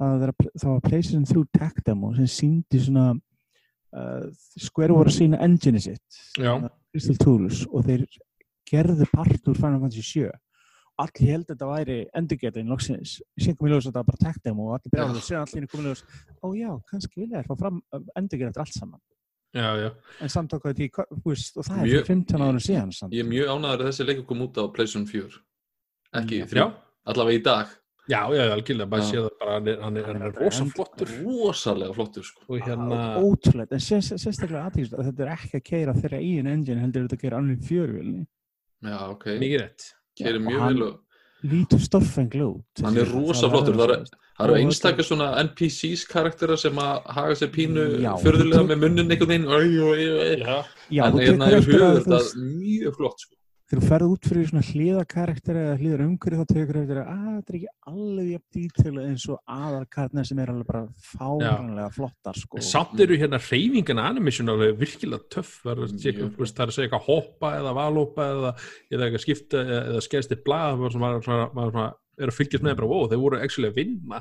það 0.00 0.22
var, 0.22 0.32
það 0.62 0.78
PlayStation 0.86 1.24
3 1.28 1.42
tech 1.58 1.82
demo 1.86 2.12
sem 2.16 2.28
síndi 2.32 2.80
svona 2.80 3.10
uh, 3.12 4.24
Square 4.56 4.96
voru 4.96 5.12
að 5.12 5.18
sína 5.18 5.40
engine 5.44 5.82
sitt 5.84 6.22
já, 6.40 6.54
Crystal 6.92 7.18
Tools 7.20 7.66
og 7.68 7.84
þeir 7.90 8.06
gerðu 8.72 9.06
part 9.12 9.52
úr 9.52 9.58
Final 9.60 9.82
Fantasy 9.84 10.06
7 10.06 10.30
og 10.32 11.04
allir 11.06 11.30
held 11.34 11.44
að 11.44 11.52
þetta 11.54 11.68
væri 11.70 11.98
endurgerðin 12.20 12.68
loksins, 12.72 13.14
síðan 13.40 13.56
kom 13.58 13.68
ég 13.68 13.72
ljós 13.74 13.86
að 13.86 13.90
þetta 13.90 14.00
var 14.02 14.08
bara 14.10 14.22
tech 14.24 14.40
demo 14.44 14.66
og 14.70 14.74
allir 14.78 15.04
að 15.04 15.22
segja 15.28 15.44
allir 15.44 15.68
komið 15.72 15.88
ljós 15.90 16.02
ó 16.40 16.46
já, 16.56 16.70
kannski 16.90 17.20
vilja 17.22 17.40
þér 17.40 17.48
fá 17.52 17.56
fram 17.62 17.78
endurgerð 18.20 18.50
eftir 18.52 18.64
allt 18.64 18.76
saman, 18.76 19.00
já, 19.56 19.68
já. 19.82 19.88
en 20.24 20.32
samt 20.32 20.52
okkur 20.56 20.76
því, 20.76 20.90
og 21.00 21.64
það 21.68 21.78
er 21.78 21.86
Mjög- 21.86 21.96
fyrir 21.96 22.10
15 22.12 22.44
ára 22.48 22.60
síðan 22.68 22.92
samt. 22.96 23.16
ég 23.16 23.24
er 23.24 23.30
mjög 23.32 23.52
ánæður 23.56 23.80
að 23.84 23.88
þessi 23.90 24.06
leikur 24.08 24.28
kom 24.32 24.44
út 24.48 24.60
á 24.60 24.64
PlayStation 24.72 25.08
4 25.08 25.40
ekki 26.20 26.40
Já. 26.42 26.46
3, 26.50 26.58
Já, 26.60 26.66
allavega 27.12 27.38
í 27.38 27.42
dag 27.46 27.78
já, 28.10 28.18
já, 28.34 28.42
algjörlega, 28.52 28.88
bara 28.90 29.02
Já. 29.02 29.08
sé 29.08 29.16
það 29.22 29.28
bara, 29.40 29.52
hann 29.56 29.68
er, 29.72 29.76
hann 29.82 29.96
er, 29.96 30.06
hann 30.10 30.22
er 30.26 30.32
rosa 30.42 30.64
flottur. 30.74 31.12
rosalega 31.22 31.94
flottur 31.94 32.24
sko. 32.26 32.42
Og 32.48 32.58
hérna, 32.66 32.98
ótrúlega, 33.22 33.72
en 33.78 33.84
sér- 33.86 34.18
sérstaklega 34.18 34.64
aðtíkst 34.68 34.96
að 34.98 35.06
þetta 35.10 35.22
er 35.26 35.30
ekki 35.36 35.60
að 35.60 35.64
keira 35.70 35.94
þeirra 35.94 36.18
eigin 36.18 36.50
engine 36.50 36.80
heldur 36.82 37.06
þetta 37.06 37.16
að 37.18 37.22
keira 37.22 37.38
annir 37.38 37.60
fjörvilni 37.68 38.26
já, 38.82 38.98
ok, 39.14 39.24
mikið 39.38 39.60
rétt. 39.62 39.86
keirir 40.18 40.40
og 40.40 40.46
mjög 40.48 40.66
vel 40.66 40.82
og 40.88 40.98
lítur 41.52 41.80
stoffengl 41.82 42.42
út 42.48 42.82
Hann 42.84 42.98
er 42.98 43.08
rosa 43.14 43.46
Það 43.46 43.54
flottur, 43.54 43.74
það 43.78 43.94
að 43.94 44.10
það 44.10 44.42
eru 44.42 44.52
Og 44.52 44.58
einstakar 44.58 45.06
svona 45.06 45.26
NPCs 45.44 46.02
karakterar 46.10 46.58
sem 46.58 46.78
að 46.82 47.02
haga 47.14 47.34
sér 47.38 47.50
pínu 47.54 47.84
förðulega 48.22 48.62
með 48.66 48.78
munnin 48.82 49.10
einhvern 49.12 49.46
veginn. 49.46 50.42
Já, 50.42 50.64
Já, 50.90 51.02
en 51.06 51.12
þú 51.12 51.20
hérna 51.22 51.48
er 51.52 51.62
það 52.02 52.30
mjög 52.42 52.96
flott 52.98 53.20
sko. 53.22 53.34
Þegar 53.72 53.86
þú 53.86 53.88
ferð 53.88 54.10
út 54.12 54.26
fyrir 54.28 54.48
svona 54.50 54.66
hlýðakarakter 54.68 55.56
eða 55.56 55.76
hlýðar 55.80 56.00
umhverju 56.04 56.38
þá 56.42 56.50
tekur 56.50 56.78
eftir 56.82 56.98
að 57.00 57.06
að 57.12 57.28
þetta 57.32 57.52
er 57.52 57.56
ekki 57.56 57.70
alveg 57.88 58.26
jafn 58.28 58.56
dítil 58.56 58.96
eins 59.00 59.22
og 59.32 59.52
aðarkarnar 59.54 60.26
sem 60.28 60.40
er 60.42 60.50
alveg 60.52 60.66
bara 60.68 60.82
fáranlega 61.06 61.86
flottar 61.94 62.36
sko. 62.36 62.60
Samt 62.66 63.00
eru 63.00 63.16
hérna 63.16 63.38
reyfingana 63.40 64.04
animation 64.10 64.52
alveg 64.52 64.76
virkilega 64.82 65.24
töff 65.32 65.54
það 65.62 65.72
er 65.72 65.80
að 65.86 65.94
segja 66.04 66.84
eitthvað 66.84 67.06
hoppa 67.06 67.48
eða 67.62 67.72
valhoppa 67.78 68.26
eða, 68.34 68.50
eða 68.92 69.06
eitthvað 69.06 69.24
skipta 69.24 69.62
eða, 69.64 70.02
skeðst 70.04 70.34
í 70.36 70.38
blað 70.44 70.84
maður 70.92 71.78
er 71.80 72.28
að 72.28 72.36
fylgjast 72.36 72.66
með 72.66 72.76
bara, 72.82 72.90
wow, 72.90 73.06
þeir 73.08 73.22
voru 73.22 73.38
actually 73.40 73.70
að 73.72 73.78
vinna 73.80 74.20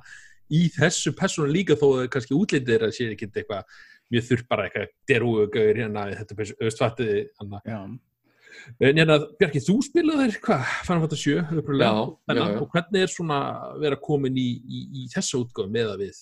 í 0.51 0.61
þessu 0.77 1.11
persónu 1.17 1.51
líka 1.51 1.75
þó 1.79 1.89
að 1.97 2.07
kannski 2.13 2.37
útlitið 2.37 2.77
er 2.77 2.87
að 2.87 2.95
sé 2.95 3.09
ekki 3.11 3.27
eitthvað 3.27 3.67
mjög 4.11 4.23
þurr 4.29 4.45
bara 4.47 4.69
eitthvað 4.69 4.95
derúgauður 5.11 5.81
hérna 5.81 6.07
þetta 6.21 6.39
En 8.81 8.97
hérna, 9.01 9.17
Bjarki, 9.39 9.61
þú 9.65 9.75
spilaðir 9.87 10.37
hvað, 10.43 10.63
Final 10.87 11.03
Fantasy 11.05 11.35
7 11.35 11.59
upprúlega, 11.61 11.91
Já, 11.91 12.35
já, 12.35 12.41
já. 12.41 12.57
og 12.61 12.71
hvernig 12.75 13.03
er 13.05 13.11
svona 13.13 13.37
að 13.71 13.77
vera 13.85 13.99
komin 14.07 14.37
í, 14.41 14.47
í, 14.61 14.81
í 15.01 15.05
þessa 15.13 15.39
útgáð 15.41 15.69
með 15.77 15.93
að 15.95 16.03
við, 16.07 16.19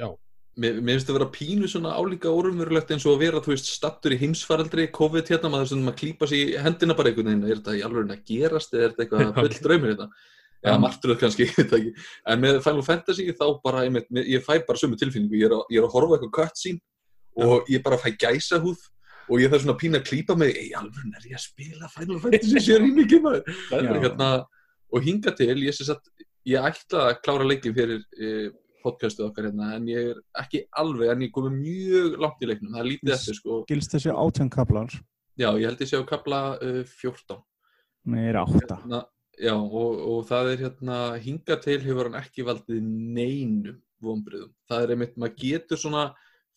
já, 0.00 0.08
Mér, 0.56 0.78
mér 0.80 0.94
finnst 0.96 1.04
það 1.10 1.12
að 1.12 1.18
vera 1.18 1.32
pínu 1.34 1.68
svona 1.68 1.90
álíka 2.00 2.30
orðumverulegt 2.32 2.92
eins 2.94 3.04
og 3.04 3.18
að 3.18 3.24
vera, 3.26 3.40
þú 3.44 3.50
veist, 3.52 3.66
stattur 3.76 4.14
í 4.14 4.16
heimsfaraldri, 4.22 4.86
COVID 4.96 5.28
hérna, 5.28 5.50
maður 5.52 5.68
sem 5.74 5.82
maður 5.84 5.98
klípa 6.00 6.28
sér 6.30 6.54
í 6.54 6.62
hendina 6.64 6.94
bara 6.96 7.10
einhvern 7.12 7.28
veginn, 7.28 7.42
er 7.50 7.58
þetta 7.60 7.74
í 7.76 7.82
alveg 7.84 8.14
að 8.14 8.22
gerast 8.30 8.72
eða 8.72 8.86
er 8.86 8.94
þetta 8.94 9.04
eitthvað 9.04 9.36
full 9.36 9.60
draumir 9.66 9.92
þetta? 9.92 10.06
Já, 10.64 10.70
Já. 10.72 10.78
martröð 10.80 11.18
kannski, 11.20 11.44
ég 11.50 11.58
veit 11.60 11.68
það 11.74 11.78
ekki. 11.82 11.92
En 12.32 12.40
með 12.46 12.62
Final 12.64 12.86
Fantasy 12.88 13.26
þá 13.36 13.44
bara, 13.68 13.82
einmitt, 13.84 14.08
mér- 14.16 14.30
ég 14.32 14.46
fæ 14.48 14.54
bara 14.70 14.80
sömu 14.80 14.96
tilfinningu, 14.96 15.36
ég 15.36 15.50
er 15.50 15.56
að, 15.58 15.66
ég 15.76 15.82
er 15.82 15.88
að 15.90 15.92
horfa 15.98 16.16
eitthvað 16.16 16.32
cutscene 16.40 16.80
og 17.44 17.68
ég 17.76 17.84
bara 17.84 18.00
fæ 18.00 18.08
gæsa 18.24 18.56
húð 18.64 18.80
og 19.26 19.40
ég 19.42 19.50
þarf 19.50 19.64
svona 19.64 19.78
pínu 19.80 20.00
að 20.00 20.06
klípa 20.10 20.36
mig, 20.38 20.54
ei, 20.54 20.68
alveg 20.78 21.16
er 21.18 21.26
ég 21.30 21.38
að 21.38 21.44
spila 21.46 21.90
Final 21.92 22.20
Fantasy 22.22 22.62
sér 22.62 22.84
í 22.86 22.92
mikið 22.94 23.24
maður. 23.24 23.58
Já. 23.72 23.90
Hérna, 24.04 24.30
og 24.92 25.02
hinga 25.06 25.34
til, 25.38 25.56
ég 25.64 25.76
sé 25.76 25.88
satt, 25.88 26.06
ég 26.46 26.70
ætla 26.70 27.08
að 27.10 27.18
klára 27.24 27.48
leikin 27.48 27.74
fyrir 27.76 28.04
e, 28.14 28.52
podcastu 28.84 29.26
okkar 29.26 29.48
hérna, 29.50 29.72
en 29.78 29.90
ég 29.90 30.12
er 30.12 30.22
ekki 30.42 30.62
alveg, 30.78 31.10
en 31.12 31.26
ég 31.26 31.34
komið 31.34 31.58
mjög 31.58 32.16
langt 32.22 32.44
í 32.44 32.50
leiknum, 32.52 32.72
það 32.76 32.84
er 32.84 32.90
lítið 32.92 33.14
eftir, 33.16 33.38
sko. 33.40 33.60
gilst 33.70 33.96
þessi 33.96 34.14
átjöngkablar 34.14 34.98
Já, 35.36 35.50
ég 35.60 35.66
held 35.68 35.82
ég 35.84 35.90
sé 35.90 35.98
á 36.00 36.04
kapla 36.08 36.40
uh, 36.64 36.80
14. 37.02 37.42
Nei, 38.08 38.22
er 38.30 38.38
átta 38.40 38.78
Hérna, 38.78 39.02
já, 39.36 39.52
og, 39.52 39.98
og 40.00 40.22
það 40.30 40.52
er 40.54 40.62
hérna, 40.64 41.00
hinga 41.20 41.58
til 41.60 41.80
hefur 41.82 42.08
hann 42.08 42.22
ekki 42.22 42.46
valdið 42.46 42.86
neinum 42.86 43.82
vonbriðum. 44.04 44.52
Það 44.68 44.84
er 44.84 44.94
einmitt, 44.94 45.18
maður 45.20 45.36
getur 45.42 45.80
svona 45.80 46.06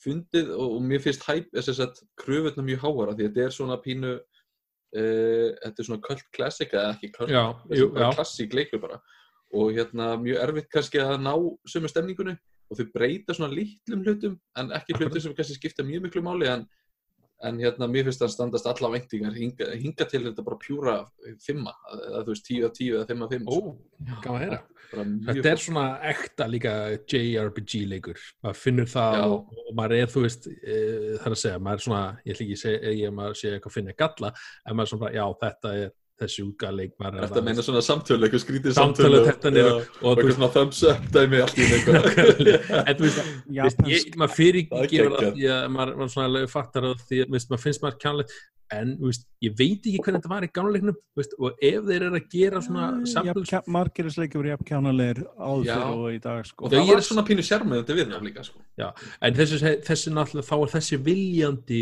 fundið 0.03 0.51
og, 0.55 0.75
og 0.77 0.83
mér 0.89 1.03
finnst 1.03 1.25
hæp, 1.27 1.49
þess 1.55 1.81
að 1.83 2.03
kröfutna 2.19 2.65
mjög 2.65 2.83
háara 2.85 3.15
því 3.15 3.27
þetta 3.27 3.45
er 3.45 3.55
svona 3.55 3.79
pínu, 3.83 4.13
uh, 4.19 5.47
þetta 5.63 5.73
er 5.83 5.89
svona 5.89 6.05
cult 6.05 6.27
classic 6.35 6.75
eða 6.75 6.93
ekki 6.95 7.11
já, 7.31 7.43
klassík 8.15 8.55
leikur 8.55 8.83
bara. 8.83 9.01
Og 9.49 9.73
hérna 9.73 10.13
mjög 10.21 10.43
erfitt 10.45 10.71
kannski 10.73 11.01
að 11.01 11.17
ná 11.25 11.33
sömu 11.69 11.89
stemningunni 11.89 12.37
og 12.69 12.77
þau 12.77 12.89
breyta 12.93 13.33
svona 13.33 13.53
lítlum 13.53 14.03
hlutum 14.05 14.35
en 14.61 14.73
ekki 14.77 14.97
hlutum 14.97 15.23
sem 15.23 15.33
kannski 15.37 15.57
skipta 15.57 15.85
mjög 15.85 16.05
miklu 16.05 16.21
máli 16.25 16.49
en, 16.51 16.67
en 17.47 17.59
hérna 17.61 17.87
mér 17.87 18.07
finnst 18.07 18.23
það 18.23 18.33
standast 18.33 18.67
alla 18.67 18.91
væntingar 18.95 19.35
hinga, 19.37 19.69
hinga 19.79 20.07
til 20.09 20.25
þetta 20.25 20.43
bara 20.45 20.59
pjúra 20.59 20.95
fimma, 21.43 21.73
eða 21.95 22.23
þú 22.25 22.33
veist 22.33 22.49
10 22.49 22.65
af 22.67 22.73
10 22.79 22.97
eða 22.97 23.07
5 23.13 23.23
af 23.25 23.33
5 23.35 23.47
ó, 23.47 23.57
gaman 24.25 24.35
að 24.35 24.43
heyra. 24.43 24.59
Þetta 24.89 25.51
er 25.51 25.61
svona 25.61 25.85
ekta 26.09 26.47
líka 26.49 26.73
JRPG 26.97 27.83
leikur, 27.91 28.21
maður 28.43 28.59
finnur 28.63 28.89
það 28.89 29.19
og, 29.27 29.53
og 29.61 29.71
maður 29.77 29.95
er, 29.99 30.11
þú 30.11 30.25
veist, 30.25 30.49
e, 30.49 30.77
það 31.19 31.29
er 31.29 31.35
að 31.35 31.41
segja, 31.43 31.63
maður 31.67 31.81
er 31.81 31.85
svona, 31.85 32.03
ég 32.25 32.35
ætla 32.35 32.45
ekki 32.47 32.57
að 32.57 32.63
segja, 32.63 32.93
ég 32.97 33.15
maður 33.19 33.39
sé 33.39 33.53
eitthvað 33.53 33.71
að 33.71 33.77
finna 33.77 33.97
galla, 34.03 34.31
en 34.65 34.79
maður 34.79 34.89
er 34.89 34.93
svona, 34.95 35.11
já, 35.15 35.25
þetta 35.45 35.73
er 35.83 35.93
þessi 36.19 36.43
útgáð 36.45 36.73
leik, 36.79 36.93
maður 36.99 37.17
er 37.17 37.27
Þetta 37.29 37.43
meina 37.47 37.65
svona 37.65 37.83
samtölu, 37.85 38.27
eitthvað 38.27 38.43
skrítið 38.43 38.75
Samtölu, 38.77 39.21
samtölu 39.25 39.25
þetta 39.29 39.63
og 39.63 39.79
og 39.79 39.87
þú 40.03 40.13
eitthvað 40.13 40.37
svona 40.37 40.51
thumbs 40.57 40.83
up 40.91 41.01
dæmi 41.15 41.41
allt 41.45 41.57
í 41.57 41.67
ég, 43.89 44.15
maður 44.19 44.35
fyrir 44.35 44.69
Það 44.69 44.79
er 44.79 44.85
ekki 44.85 44.99
gefur 44.99 45.11
geggjað. 45.15 45.27
að 45.29 45.35
því 45.39 45.51
að 45.55 45.67
maður, 45.75 45.97
maður 45.99 46.15
svona 46.15 46.45
fattar 46.53 46.89
að 46.89 47.03
því 47.09 47.25
maður 47.33 47.63
finnst 47.65 47.85
maður 47.85 48.01
kjánlegt 48.05 48.39
en 48.75 48.91
þú 48.99 49.09
veist, 49.09 49.25
ég 49.41 49.55
veit 49.57 49.87
ekki 49.89 50.01
hvernig 50.03 50.21
þetta 50.21 50.31
var 50.31 50.45
í 50.45 50.49
gánuleiknum 50.53 50.97
veist, 51.17 51.33
og 51.41 51.63
ef 51.65 51.87
þeir 51.87 52.05
eru 52.05 52.19
að 52.19 52.27
gera 52.33 52.61
svona 52.65 52.85
samples, 53.09 53.53
Margir 53.71 54.09
þessi 54.09 54.23
leikir 54.23 54.41
voru 54.41 54.51
jafn 54.51 54.67
kjánalegir 54.69 55.23
áður 55.39 55.83
og 55.87 56.05
í 56.13 56.19
dag 56.21 56.45
sko. 56.45 56.67
og 56.67 56.75
það 56.75 56.93
er 56.93 57.03
svona 57.07 57.25
pínu 57.29 57.45
sjarmöðandi 57.47 57.97
við 57.97 58.13
það 58.13 58.27
líka 58.27 58.45
sko. 58.45 58.61
en 58.77 59.39
þessi, 59.39 59.73
þessi 59.89 60.13
náttúrulega 60.13 60.49
þá 60.51 60.55
er 60.59 60.73
þessi 60.75 61.01
viljandi 61.09 61.81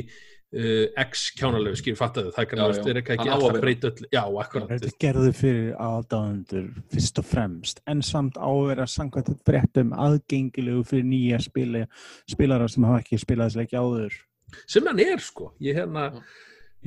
uh, 0.55 1.03
X 1.03 1.23
kjánalegu, 1.37 1.75
skilur 1.79 1.99
fattaðu 1.99 2.31
það? 2.35 2.45
Já, 2.45 2.49
kannast, 2.53 2.81
já. 2.83 2.91
er 2.93 2.99
ekki 3.01 3.17
Hann 3.19 3.31
alltaf 3.35 3.53
vera. 3.55 3.63
breyta 3.65 3.91
öll 3.91 4.07
já, 4.15 4.21
akkurat, 4.43 4.69
Þetta 4.73 4.91
gerðu 5.03 5.33
fyrir 5.35 5.69
aðdáðundur 5.87 6.67
fyrst 6.93 7.21
og 7.21 7.27
fremst 7.27 7.81
en 7.87 8.01
samt 8.05 8.39
á 8.39 8.47
að 8.47 8.65
vera 8.71 8.87
samkvæmt 8.93 9.31
fréttum 9.47 9.93
aðgengilegu 10.07 10.83
fyrir 10.87 11.07
nýja 11.11 11.39
spila, 11.43 11.85
spilara 12.29 12.67
sem 12.71 12.87
hafa 12.87 13.03
ekki 13.03 13.19
spilað 13.23 13.51
þessi 13.51 13.61
leiki 13.63 13.81
áður. 13.81 14.19
Sem 14.67 14.85
hann 14.87 14.99
er 15.03 15.19
sko. 15.19 15.51
Ég 15.59 15.75
hérna 15.75 16.07
Já. 16.13 16.21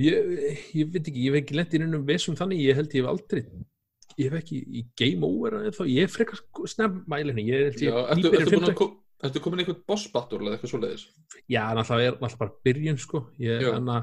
ég, 0.00 0.30
ég 0.80 0.94
veit 0.94 1.02
ekki, 1.10 1.26
ég 1.26 1.34
hef 1.34 1.42
ekki 1.42 1.58
lent 1.58 1.74
í 1.76 1.82
neinum 1.82 2.06
vesum 2.08 2.38
þannig, 2.38 2.62
ég 2.70 2.78
held 2.78 2.94
ég 2.96 3.04
hef 3.04 3.10
aldrei 3.12 3.44
ég 4.18 4.26
hef 4.30 4.40
ekki 4.40 4.58
í 4.80 4.80
game 4.98 5.24
over 5.24 5.54
ég 5.88 6.02
er 6.04 6.10
frekar 6.12 6.40
sko 6.40 6.66
snemmælinu 6.68 7.44
ég 7.46 7.66
held 7.68 7.82
Já, 7.84 7.90
ég 7.92 8.10
ertu, 8.14 8.30
nýbyrjun 8.30 8.66
ertu, 8.70 8.88
að 9.20 9.28
ertu 9.30 9.40
komin 9.44 9.60
einhvern 9.62 9.82
boss 9.88 10.06
battle 10.12 10.38
eða 10.40 10.56
eitthvað 10.56 10.72
svoleiðis? 10.72 11.06
Já, 11.50 11.62
náttúrulega 11.76 12.08
er 12.08 12.18
náttúrulega 12.18 12.38
bara 12.40 12.54
byrjun 12.64 12.98
sko. 13.02 13.22
Ég 13.40 13.64
hana, 13.74 13.96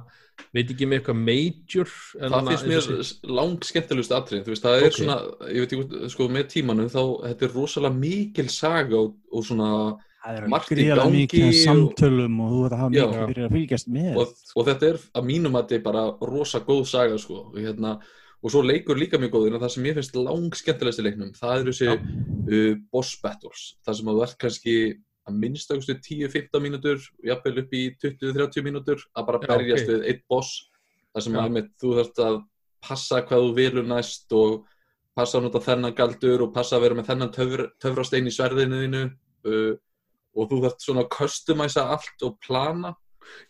veit 0.54 0.70
ekki 0.74 0.88
með 0.88 1.00
eitthvað 1.02 1.22
major 1.28 1.90
það 1.94 2.36
hana, 2.38 2.52
finnst 2.52 2.68
mér 2.70 2.84
sé- 2.88 3.32
lang 3.40 3.64
skemmtilegust 3.70 4.14
atrið 4.18 4.44
þú 4.46 4.54
veist, 4.54 4.66
það 4.68 4.78
er 4.82 4.86
Ok. 4.92 4.98
svona, 5.00 5.18
ég 5.50 5.64
veit 5.64 5.74
ekki 5.78 6.10
sko 6.14 6.28
með 6.30 6.46
tímanum 6.54 6.92
þá, 6.94 7.02
þetta 7.32 7.48
er 7.50 7.56
rosalega 7.58 7.98
mikil 7.98 8.50
saga 8.50 9.00
og, 9.02 9.16
og 9.34 9.44
svona 9.48 9.72
Það 10.28 10.38
er 10.42 10.48
Margt 10.52 10.72
í 10.74 10.84
gangi 10.92 11.12
mikið 11.24 11.44
af 11.44 11.50
og- 11.54 11.64
samtölum 11.64 12.40
og 12.44 12.50
þú 12.52 12.62
veit 12.64 12.72
að 12.76 12.80
hafa 12.82 12.94
Já. 12.98 13.04
mikið 13.08 13.28
fyrir 13.32 13.46
að 13.48 13.54
fylgjast 13.56 13.88
með. 13.88 14.16
Og, 14.18 14.28
og 14.58 14.66
þetta 14.68 14.88
er 14.92 14.98
að 15.16 15.24
mínum 15.30 15.56
að 15.56 15.62
þetta 15.64 15.76
er 15.78 15.84
bara 15.86 16.02
rosa 16.28 16.60
góð 16.60 16.86
saga 16.86 17.18
sko 17.18 17.36
og, 17.46 17.56
hérna, 17.56 17.94
og 18.44 18.52
svo 18.52 18.62
leikur 18.62 18.98
líka 19.00 19.18
mjög 19.18 19.32
góður 19.32 19.56
en 19.56 19.62
það 19.62 19.72
sem 19.72 19.84
ég 19.88 19.94
finnst 19.96 20.16
lang 20.20 20.52
skemmtilegst 20.54 21.00
í 21.00 21.06
leiknum 21.08 21.32
það 21.38 21.62
eru 21.62 21.72
þessi 21.72 21.88
uh, 21.96 22.76
boss 22.92 23.16
battles. 23.24 23.64
Það 23.88 23.96
sem 24.02 24.08
að 24.12 24.18
þú 24.20 24.24
ert 24.28 24.38
kannski 24.44 24.76
að 25.28 25.40
minnstakustu 25.42 25.98
10-15 26.00 26.64
mínútur 26.64 27.02
jafnvel 27.26 27.64
upp 27.64 27.76
í 27.76 27.84
20-30 28.02 28.66
mínútur 28.66 29.02
að 29.14 29.30
bara 29.30 29.42
Já, 29.44 29.48
berjast 29.52 29.88
ok. 29.88 29.92
við 29.92 30.06
eitt 30.12 30.24
boss 30.30 30.54
það 31.14 31.26
sem 31.26 31.38
Já. 31.38 31.42
einmitt, 31.44 31.72
þú 31.82 31.94
þarft 32.00 32.22
að 32.28 32.38
passa 32.88 33.24
hvað 33.26 33.46
þú 33.46 33.56
vilur 33.58 33.88
næst 33.88 34.38
og 34.38 34.68
passa 35.18 35.40
að 35.40 35.48
nota 35.48 35.64
þennan 35.66 35.98
galdur 35.98 36.46
og 36.46 36.54
passa 36.54 36.78
að 36.78 36.86
vera 36.86 37.00
með 37.00 37.10
þennan 37.10 37.34
töfr, 37.34 37.66
töfrastein 37.82 38.30
í 38.30 38.34
sverðinu 38.34 38.84
þínu 38.84 39.04
uh, 39.08 39.74
og 40.38 40.52
þú 40.52 40.62
þarft 40.68 40.86
svona 40.86 41.04
að 41.04 41.12
customæsa 41.18 41.88
allt 41.96 42.28
og 42.28 42.38
plana 42.46 42.94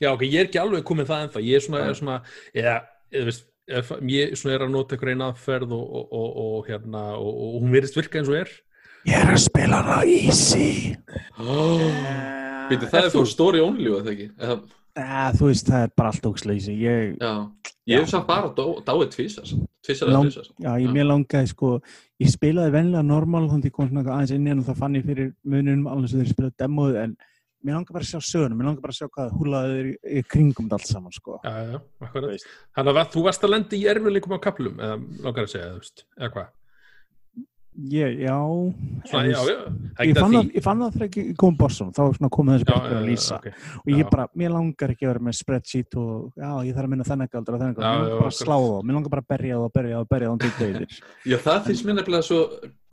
já, 0.01 0.09
ok, 0.13 0.23
ég 0.25 0.39
er 0.41 0.49
ekki 0.49 0.61
alveg 0.61 0.87
komið 0.87 1.11
það 1.11 1.25
ennþá 1.25 1.43
ég 1.45 1.59
er 1.59 1.65
svona, 1.65 1.83
er 1.83 1.99
svona 1.99 2.17
eða, 2.53 2.77
eða 3.11 3.29
veist 3.29 3.53
ég 3.67 4.37
svona 4.39 4.55
er 4.55 4.63
að 4.63 4.71
nota 4.71 4.95
einhver 4.95 5.11
eina 5.11 5.27
aðferð 5.33 5.73
og, 5.75 5.87
og, 5.99 6.13
og, 6.15 6.37
og 6.43 6.69
hérna, 6.69 7.03
og, 7.19 7.33
og 7.35 7.57
hún 7.59 7.73
verðist 7.75 7.97
virka 7.99 8.21
eins 8.21 8.31
og 8.31 8.39
er 8.39 8.53
Ég 9.07 9.15
er 9.15 9.29
að 9.31 9.39
spila 9.39 9.77
hana 9.79 10.01
easy. 10.03 10.97
Býtu, 12.67 12.89
það 12.89 12.97
er 12.99 13.13
þú? 13.13 13.21
þú 13.21 13.29
story 13.31 13.61
only 13.63 13.93
eða 13.95 14.11
ekki? 14.11 14.25
Þú 15.37 15.47
veist, 15.47 15.69
það 15.69 15.85
er 15.85 15.93
bara 15.99 16.11
allt 16.11 16.27
ógsleysi 16.27 16.73
ég, 16.81 17.13
já, 17.21 17.31
ég 17.87 18.01
hef 18.01 18.09
samt 18.11 18.27
bara 18.27 18.49
dáið 18.51 19.11
tvísar 19.13 19.51
tvísar 19.85 20.09
eða 20.09 20.23
tvísar 20.25 20.49
Já, 20.57 20.71
ég 20.81 20.89
mér 20.95 21.07
langaði 21.11 21.51
sko 21.53 21.69
ég 22.17 22.33
spilaði 22.33 22.73
venlega 22.73 23.05
normal 23.05 23.45
þannig 23.45 23.67
að 23.67 23.69
ég 23.69 23.75
kom 23.77 23.91
svona 23.91 24.15
aðeins 24.15 24.33
inn 24.33 24.49
í 24.49 24.51
hann 24.51 24.63
og 24.63 24.69
það 24.71 24.81
fann 24.81 24.97
ég 24.97 25.07
fyrir 25.07 25.31
mununum 25.45 25.91
alveg 25.93 26.11
sem 26.11 26.23
þeir 26.23 26.33
spilaði 26.33 26.57
demóið 26.63 26.99
en 27.03 27.15
mér 27.61 27.77
langaði 27.77 27.97
bara 27.99 28.07
að 28.07 28.11
sjá 28.11 28.31
sögunum, 28.31 28.57
mér 28.57 28.69
langaði 28.71 28.87
bara 28.87 28.95
að 28.95 28.99
sjá 28.99 29.11
hvað 29.13 29.33
húlaði 29.37 29.95
þeir 30.01 30.29
kringum 30.33 30.71
allt 30.73 30.89
saman 30.89 31.15
sko. 31.15 31.39
Já, 31.45 31.55
já, 31.71 31.79
akkurat. 32.07 32.47
Þannig 32.77 33.01
að 33.03 33.13
þú 33.13 33.27
varst 33.29 33.45
að 33.45 33.53
lenda 33.53 33.77
í 33.77 33.87
erfiðleikum 33.93 34.35
á 34.35 34.39
kaplum 34.49 34.81
eða 34.81 34.99
langar 35.25 35.45
að 35.45 35.53
segja, 35.53 35.73
þú 35.75 35.83
veist, 35.83 36.07
eða 36.17 36.33
hvað 36.35 36.55
ég, 37.77 38.15
Já, 38.25 38.37
svona, 39.05 39.23
en 39.23 39.29
já, 39.29 39.37
já, 39.37 39.57
það 39.97 40.01
er 40.01 40.07
ég, 40.07 40.11
ekki 40.11 40.13
fann 40.17 40.33
að 40.33 40.37
það, 40.37 40.51
ég 40.57 40.63
fann 40.65 40.79
það 40.81 40.95
þegar 40.97 41.17
ég 41.21 41.35
kom 41.43 41.57
bossum 41.59 41.91
þá 41.93 42.01
svona 42.17 42.29
kom 42.33 42.49
þessi 42.51 42.65
Já, 42.67 42.73
já, 42.73 42.81
að 42.87 42.95
já, 42.97 43.01
lýsa. 43.07 43.37
ok. 43.37 43.47
og 43.83 43.91
ég 43.93 44.01
Já. 44.01 44.09
bara, 44.11 44.25
mér 44.41 44.53
langar 44.55 44.93
ekki 44.95 45.05
að 45.07 45.11
vera 45.13 45.23
með 45.27 45.37
spreadsheet 45.37 45.97
og 46.01 46.11
já, 46.41 46.49
ég 46.67 46.73
þarf 46.77 46.87
að 46.87 46.91
minna 46.95 47.07
þennan 47.07 47.31
galdur 47.35 47.57
og 47.57 47.61
þennan 47.61 47.77
galdur, 47.77 47.87
Já, 47.87 47.93
mér 47.93 48.01
já, 48.01 48.09
langar 48.09 48.23
bara 48.23 48.33
að 48.33 48.39
slá 48.41 48.57
þá 48.57 48.77
mér 48.89 48.97
langar 48.97 49.13
bara 49.15 49.25
að 49.25 49.31
berja 49.35 49.61
þá, 49.61 49.67
berja 49.77 50.01
þá, 50.01 50.09
berja 50.15 50.33
þá 50.33 50.37
til 50.43 50.53
deyðir. 50.61 50.99
Já, 51.31 51.37
það 51.47 51.63
finnst 51.69 51.87
mér 51.87 51.99
nefnilega 52.01 52.27
svo 52.27 52.39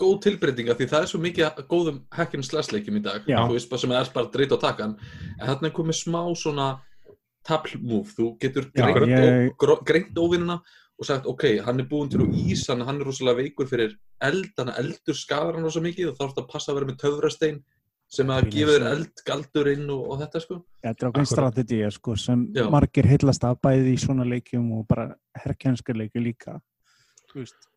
góð 0.05 0.17
tilbreytinga 0.29 0.75
því 0.79 0.89
það 0.91 1.05
er 1.07 1.11
svo 1.15 1.21
mikið 1.23 1.63
góðum 1.71 2.01
hack 2.19 2.35
and 2.35 2.45
slash 2.47 2.73
leikjum 2.75 2.99
í 2.99 3.05
dag. 3.05 3.23
Já. 3.31 3.41
þú 3.47 3.57
veist 3.57 3.71
bara 3.71 3.85
sem 3.85 3.95
er 3.95 4.11
bara 4.15 4.33
dreit 4.35 4.53
á 4.53 4.59
takan. 4.59 4.97
En 5.39 5.47
þarna 5.49 5.71
er 5.71 5.77
komið 5.77 6.01
smá 6.03 6.21
svona 6.37 6.69
table 7.45 7.77
move, 7.85 8.09
þú 8.17 8.31
getur 8.41 8.71
Já, 8.73 8.89
greint 9.85 10.17
óvinnina 10.17 10.59
og 11.05 11.11
sagt, 11.13 11.27
ok, 11.31 11.45
hann 11.67 11.81
er 11.85 11.87
búinn 11.91 12.11
til 12.11 12.25
úr 12.25 12.33
ís 12.35 12.65
hann, 12.73 12.81
hann 12.89 13.01
er 13.01 13.07
rosalega 13.09 13.43
veikur 13.43 13.69
fyrir 13.71 13.95
eld 14.25 14.51
hann 14.59 14.73
eldur 14.81 15.15
skafar 15.19 15.55
hann 15.59 15.65
rosa 15.69 15.81
mikið 15.85 16.11
og 16.11 16.17
þá 16.19 16.23
er 16.25 16.31
þetta 16.33 16.45
að 16.47 16.53
passa 16.55 16.73
að 16.73 16.79
vera 16.81 16.89
með 16.91 17.01
töfrastein 17.05 17.61
sem 18.15 18.29
að 18.31 18.49
gefa 18.53 18.73
þér 18.75 18.83
svo. 18.85 18.91
eld 18.95 19.23
galdurinn 19.27 19.87
og, 19.91 20.03
og 20.13 20.19
þetta 20.23 20.41
sko 20.45 20.57
Þetta 20.85 21.05
er 21.07 21.09
Akkurat. 21.11 21.31
strategið 21.33 21.93
sko, 21.97 22.17
sem 22.21 22.43
Já. 22.55 22.67
margir 22.71 23.07
heillast 23.09 23.45
af 23.49 23.61
bæði 23.65 23.95
í 23.95 24.01
svona 24.03 24.27
leikjum 24.29 24.67
og 24.79 24.87
bara 24.89 25.07
herrkjænskar 25.45 25.97
leikju 26.03 26.23
líka 26.25 26.59
Þú 27.33 27.41
veist 27.43 27.71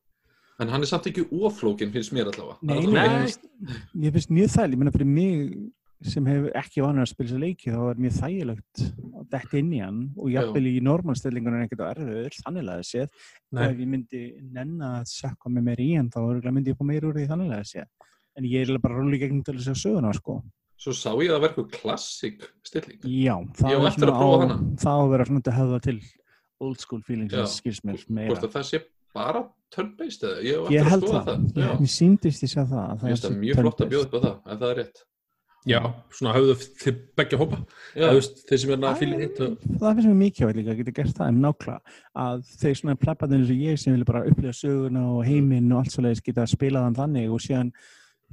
en 0.59 0.69
hann 0.73 0.81
er 0.81 0.89
samt 0.89 1.05
ekki 1.11 1.23
oflókin 1.31 1.91
finnst 1.93 2.13
mér 2.17 2.31
allavega 2.31 2.57
Nei, 2.61 2.77
er 2.77 2.91
nei, 2.91 3.07
allavega- 3.07 3.81
mér 3.93 4.13
finnst- 4.15 4.31
mjög 4.33 4.49
þægileg, 4.55 4.73
ég 4.73 4.77
meina 4.83 4.91
fyrir 4.95 5.11
mig 5.11 5.71
sem 6.05 6.25
hefur 6.29 6.51
ekki 6.59 6.83
vanið 6.85 7.01
að 7.01 7.09
spila 7.09 7.29
þessi 7.29 7.39
leiki 7.41 7.71
þá 7.73 7.79
er 7.89 8.01
mjög 8.03 8.17
þægilegt 8.19 8.81
að 9.17 9.23
detta 9.33 9.57
inn 9.57 9.71
í 9.73 9.79
hann 9.81 10.01
og 10.17 10.29
jafnvel 10.29 10.67
í 10.69 10.75
normalstellingunum 10.85 11.57
er 11.57 11.65
ekkert 11.65 11.81
á 11.81 11.87
erfiður, 11.95 12.37
þannig 12.45 12.69
að 12.75 12.83
séð 12.85 13.07
og 13.57 13.63
ef 13.65 13.79
ég 13.81 13.89
myndi 13.93 14.21
nenna 14.53 14.91
að 15.01 15.09
sökka 15.15 15.49
mig 15.49 15.63
meir 15.65 15.81
í 15.81 15.89
hann 15.97 16.11
þá 16.13 16.19
myndi 16.51 16.69
ég 16.73 16.77
fá 16.77 16.85
meir 16.85 17.07
úr 17.09 17.17
því 17.17 17.25
þannig 17.31 17.55
að 17.57 17.65
séð 17.71 17.87
en 18.37 18.45
ég 18.45 18.69
er 18.69 18.77
bara 18.83 18.99
róli 19.01 19.17
gegnum 19.17 19.41
til 19.43 19.57
þess 19.57 19.73
að 19.73 19.81
söguna 19.81 20.13
sko 20.13 20.37
Svo 20.77 20.93
sá 20.93 21.09
ég 21.25 21.31
að 21.33 21.41
verku 21.41 21.63
klassik 21.73 22.43
stilling. 22.61 22.99
Já, 23.01 23.33
það 23.57 23.71
Ég 23.73 23.79
að 23.81 23.95
svona 23.95 24.13
á-. 24.13 24.59
Það 24.77 24.99
að 25.01 25.07
vera 25.09 25.25
svona 25.25 25.41
að 25.41 25.55
höfða 25.57 25.79
til 25.87 25.95
old 26.61 26.83
school 26.83 27.01
feelings 27.01 27.33
Já. 27.33 27.39
sem 27.49 27.55
skils 27.57 27.81
mér 27.81 27.97
Hvort 27.97 28.13
meira. 28.13 28.37
að 28.45 28.53
það 28.53 28.67
sé 28.69 28.81
bara 29.17 29.41
turn-based 29.73 30.27
eða? 30.29 30.43
Ég 30.45 30.69
Ég 30.75 30.83
að 30.85 30.91
held 30.93 31.07
það. 31.09 31.31
það. 31.31 31.81
Mér 31.81 31.91
síndist 31.95 32.45
ég 32.45 32.53
það. 32.69 32.75
að 32.77 32.93
Mér 32.93 33.09
finnst 33.09 33.23
sé 33.25 33.31
það 33.31 33.39
mjög 33.41 33.61
flott 33.63 33.81
að 33.81 33.89
bjóða 33.95 34.05
upp 34.05 34.13
á 34.13 34.19
það, 34.27 34.35
ef 34.53 34.61
það 34.61 34.69
er 34.69 34.79
rétt. 34.83 35.01
Já, 35.67 35.81
svona 36.15 36.33
höfðu 36.37 36.55
þið 36.79 36.99
begja 37.19 37.39
hópa. 37.41 37.57
Veist, 37.97 38.39
þeir 38.47 38.61
sem 38.61 38.71
er 38.71 38.77
að 38.77 38.87
Æ, 38.87 38.99
fylgja 39.01 39.19
hitt 39.19 39.41
og... 39.43 39.55
Það 39.67 39.97
finnst 39.97 40.07
mér 40.07 40.19
mikið 40.21 40.53
líka 40.55 40.71
að 40.71 40.79
geta 40.81 40.93
gert 40.99 41.17
það 41.17 41.31
en 41.31 41.41
nákvæmlega 41.43 41.95
að 42.23 42.43
þeir 42.61 42.77
svona 42.79 42.99
plebbaðin 43.01 43.41
eins 43.41 43.51
og 43.51 43.63
ég 43.67 43.81
sem 43.81 43.95
vilja 43.95 44.07
bara 44.07 44.23
upplifa 44.29 44.55
söguna 44.55 45.03
og 45.11 45.25
heiminn 45.27 45.73
og 45.73 45.81
allt 45.81 45.95
svoleiðis 45.95 46.23
geta 46.23 46.45
að 46.45 46.53
spila 46.53 46.85
þann 46.85 46.99
þannig 47.01 47.33
og 47.35 47.43
síðan 47.43 47.73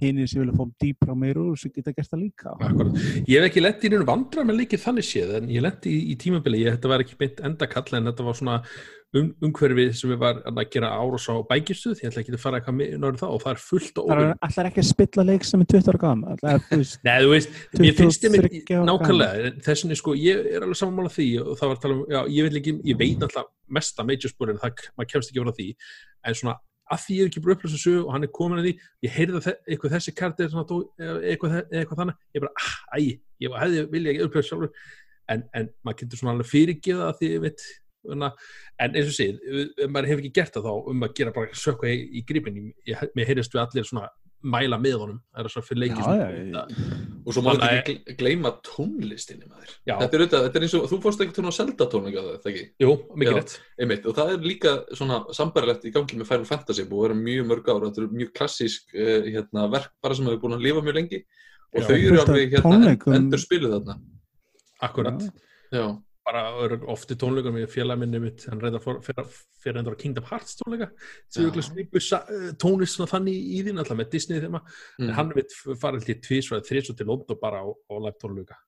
hinir 0.02 0.28
sem 0.30 0.42
vilja 0.42 0.56
fá 0.58 0.66
dýpra 0.82 1.14
og 1.14 1.20
meir 1.20 1.38
úr 1.38 1.54
sem 1.60 1.72
geta 1.74 1.94
gert 1.94 2.10
það 2.10 2.24
líka. 2.24 2.56
Akkurat. 2.58 2.98
Ég 3.30 3.38
hef 3.38 3.48
ekki 3.50 3.62
lent 3.62 3.84
í 3.84 3.92
nýjum 3.92 4.08
vandra 4.08 4.44
með 4.46 4.60
leikið 4.62 4.84
þannig 4.88 5.06
séð 5.06 5.38
en 5.38 5.48
ég 5.54 5.64
lent 5.64 5.86
í, 5.86 5.94
í 6.10 6.18
tímabili, 6.20 6.64
ég, 6.64 6.76
þetta 6.76 6.90
var 6.90 7.04
ekki 7.04 7.18
beint 7.20 7.42
endakall 7.46 7.98
en 7.98 8.10
þetta 8.10 8.26
var 8.26 8.38
svona 8.40 8.56
um, 9.14 9.28
umhverfi 9.46 9.86
sem 9.94 10.10
við 10.12 10.20
var 10.24 10.40
að 10.50 10.60
gera 10.72 10.90
árás 10.98 11.28
á 11.30 11.34
bækistuð, 11.46 12.02
ég 12.02 12.10
ætla 12.10 12.24
ekki 12.24 12.34
að 12.34 12.42
fara 12.42 12.60
eitthvað 12.60 12.78
með 12.80 12.96
náður 12.98 13.20
það 13.22 13.36
og 13.36 13.42
það 13.44 13.54
er 13.54 13.62
fullt 13.68 14.00
og 14.02 14.10
Það 14.10 14.24
óvinn 14.24 14.60
er 14.64 14.70
ekki 14.70 14.82
að 14.82 14.90
spilla 14.90 15.26
leik 15.30 15.48
sem 15.48 15.64
er 15.64 15.70
20 15.74 15.92
ára 15.92 16.02
gam. 16.04 16.26
Allar, 16.34 16.66
þú 16.68 16.80
veist, 16.82 17.00
Nei, 17.06 17.14
þú 17.14 17.32
veist, 17.32 17.56
mér 17.78 17.98
finnst 18.00 18.26
ég 18.26 18.36
23 18.36 18.74
mér 18.74 18.86
nákvæmlega, 18.90 19.54
þessin 19.68 19.94
er 19.94 20.00
sko, 20.00 20.18
ég 20.18 20.50
er 20.50 20.66
alveg 20.66 20.80
samanmála 20.80 21.14
því 21.14 21.30
og 21.44 21.58
það 21.60 21.70
var 21.72 21.78
að 21.78 21.82
tala 21.86 21.98
um, 21.98 22.04
já, 22.10 22.20
ég 22.34 22.60
ekki, 22.60 22.76
ég 22.90 23.00
veit 23.00 23.26
alltaf 23.28 23.50
mesta 23.78 24.06
major 24.06 24.32
spúrin, 24.32 24.60
það, 24.62 24.86
maður 24.98 25.12
kemst 25.14 25.32
ekki 25.32 25.44
frá 25.44 25.54
því, 25.60 25.68
en 26.24 26.40
svona, 26.40 26.58
að 26.94 27.04
því 27.04 27.16
ég 27.18 27.22
er 27.26 27.30
ekki 27.30 27.42
bara 27.44 27.56
upplösa 27.58 27.80
sögu 27.82 28.02
og 28.06 28.12
hann 28.14 28.26
er 28.26 28.32
komin 28.38 28.60
að 28.62 28.68
því, 28.68 28.74
ég 29.06 29.14
heyrði 29.18 29.38
að 29.40 29.46
þe- 29.48 29.56
eitthvað 29.74 29.94
þessi 29.96 30.14
karti 30.18 30.48
eitthvað, 30.48 31.56
eitthvað 31.74 32.00
þannig, 32.02 32.20
ég 32.34 32.44
bara, 32.44 32.52
ah, 32.64 32.74
æ, 32.94 32.98
ég 33.44 33.56
hefði 33.62 33.86
vilja 33.94 34.14
ekki 34.14 34.26
upplösa 34.28 34.48
sjálfur, 34.50 34.74
en, 35.34 35.46
en 35.54 35.70
maður 35.84 36.00
getur 36.04 36.20
svona 36.20 36.34
alveg 36.36 36.50
fyrirgeða 36.52 37.08
að 37.10 37.18
því, 37.20 37.32
ég 37.34 37.44
veit, 37.48 37.66
en 38.04 38.96
eins 38.98 39.08
og 39.08 39.46
ef 39.80 39.88
maður 39.88 40.10
hefur 40.10 40.24
ekki 40.24 40.34
gert 40.36 40.56
það 40.58 40.66
þá 40.68 40.90
um 40.92 41.06
að 41.06 41.14
gera 41.16 41.32
bara 41.32 41.56
sökka 41.56 41.88
í, 41.88 42.02
í 42.20 42.24
gripin 42.28 42.58
mér 43.16 43.30
heyrðist 43.30 43.54
við 43.54 43.62
allir 43.64 43.88
svona 43.88 44.10
mæla 44.44 44.76
með 44.80 44.96
honum, 45.00 45.18
það 45.32 45.46
er 45.46 45.52
svona 45.54 45.66
fyrir 45.68 45.80
leiki 45.82 46.04
Já, 46.04 46.14
já, 46.18 46.26
já. 46.52 46.62
og 47.24 47.36
svo 47.36 47.42
má 47.44 47.48
þetta 47.54 47.68
ekki 47.78 48.16
gleyma 48.20 48.52
tónlistinni. 48.66 49.48
Þetta 49.48 50.04
er 50.04 50.24
auðvitað, 50.24 50.44
þetta 50.46 50.60
er 50.60 50.66
eins 50.66 50.76
og, 50.78 50.86
þú 50.90 50.98
fórst 51.04 51.24
ekki 51.24 51.36
til 51.38 51.44
að 51.44 51.56
selda 51.56 51.88
tónleika 51.92 52.24
það, 52.26 52.36
það 52.44 52.50
ekki? 52.52 52.64
Jú, 52.84 52.94
mikið 53.22 53.38
rétt 53.38 53.54
Einmitt, 53.80 54.08
og 54.10 54.18
það 54.18 54.32
er 54.34 54.48
líka 54.50 54.74
svona 54.92 55.20
sambarilegt 55.38 55.88
í 55.88 55.94
gangi 55.94 56.20
með 56.20 56.30
Final 56.30 56.48
Fantasy 56.50 56.86
búið 56.90 57.00
að 57.00 57.06
vera 57.08 57.20
mjög 57.22 57.48
mörg 57.50 57.70
ára, 57.72 57.88
þetta 57.88 58.02
eru 58.04 58.20
mjög 58.20 58.32
klassísk 58.36 58.96
uh, 58.98 59.28
hérna, 59.30 59.66
verk 59.72 59.94
bara 60.04 60.18
sem 60.18 60.28
hefur 60.28 60.42
búin 60.44 60.58
að 60.58 60.66
lifa 60.68 60.84
mjög 60.84 60.98
lengi 61.00 61.22
og 61.24 61.80
Já. 61.80 61.86
þau 61.88 61.96
eru 61.96 62.20
alveg 62.22 62.54
hérna, 62.58 62.68
tónleikum. 62.68 63.16
endur 63.18 63.42
spiluð 63.42 63.78
þarna. 63.78 63.96
Akkurat, 64.84 65.24
Já, 65.74 65.86
bara 66.24 66.44
eru 66.64 66.78
oft 66.92 67.12
í 67.12 67.16
tónleikum 67.20 67.58
ég 67.60 67.72
félag 67.72 68.00
minni 68.00 68.20
mitt, 68.22 68.44
hann 68.48 68.60
reyndar 68.62 68.82
fyrir, 68.82 69.78
endur 69.80 69.96
á 69.96 70.00
Kingdom 70.00 70.26
Hearts 70.30 70.56
tónleika 70.60 70.90
sem 71.28 71.50
við 71.50 71.66
svipu 71.68 72.02
tónlist 72.60 72.96
svona 72.96 73.10
þannig 73.12 73.50
í 73.58 73.62
þín 73.66 73.82
alltaf 73.82 73.98
með 74.00 74.12
Disney 74.14 74.40
þeim 74.44 74.56
mm. 74.56 75.04
en 75.04 75.16
hann 75.18 75.34
mitt 75.36 75.56
farið 75.82 76.08
til 76.08 76.20
tvísvæð 76.28 76.64
þrísvæð 76.70 77.00
til 77.00 77.10
London 77.10 77.42
bara 77.42 77.60
á, 77.60 77.68
á 77.68 77.94
live 78.00 78.16
tónleika 78.22 78.58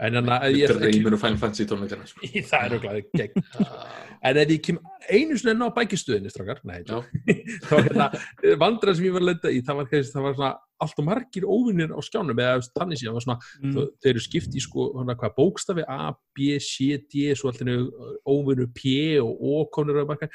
en 0.00 0.16
hann 0.16 0.30
að 0.32 0.54
ég 0.56 0.70
dreymir 0.80 1.12
um 1.16 1.20
Final 1.20 1.40
Fantasy 1.42 1.66
tónleikana. 1.68 2.06
Sko. 2.08 2.24
það 2.24 2.64
er 2.64 2.74
auðvitað 2.76 3.10
gegn 3.20 3.44
Já. 3.60 3.66
en 4.30 4.40
ef 4.42 4.50
ég 4.54 4.62
kem 4.64 4.78
einu 5.10 5.36
sinni 5.40 5.52
enn 5.54 5.64
á 5.66 5.76
bækistuðinni 5.76 6.32
strákar, 6.32 6.60
nei, 6.68 6.80
það 6.88 7.70
var 7.70 7.86
hérna 7.86 8.08
vandræð 8.62 8.98
sem 9.00 9.06
ég 9.08 9.14
var 9.16 9.24
að 9.24 9.30
lenda 9.30 9.52
í, 9.52 9.60
það 9.66 9.78
var, 9.80 9.88
kannski- 9.92 10.14
það 10.16 10.26
var 10.28 10.36
svona 10.38 10.50
allt 10.80 11.00
og 11.02 11.04
margir 11.10 11.44
óvinnir 11.44 11.90
á 11.92 12.00
skjánum 12.00 12.38
eða 12.40 12.62
þannig 12.78 13.00
síðan 13.02 13.16
var 13.18 13.26
svona 13.26 13.38
Mm. 13.60 13.74
þeir 14.00 14.10
eru 14.14 14.22
skipt 14.24 14.54
í 14.56 14.60
sko 14.64 14.86
hana, 14.96 15.12
hvað, 15.20 15.34
bókstafi 15.36 15.84
A, 15.84 16.14
B, 16.36 16.54
C, 16.64 16.96
D 17.12 17.34
svo 17.36 17.50
alltaf 17.50 17.68
óvinnu 18.24 18.70
P 18.72 18.94
og 19.20 19.36
O 19.44 19.66
komnir 19.74 20.00
á 20.00 20.08
bakka 20.08 20.30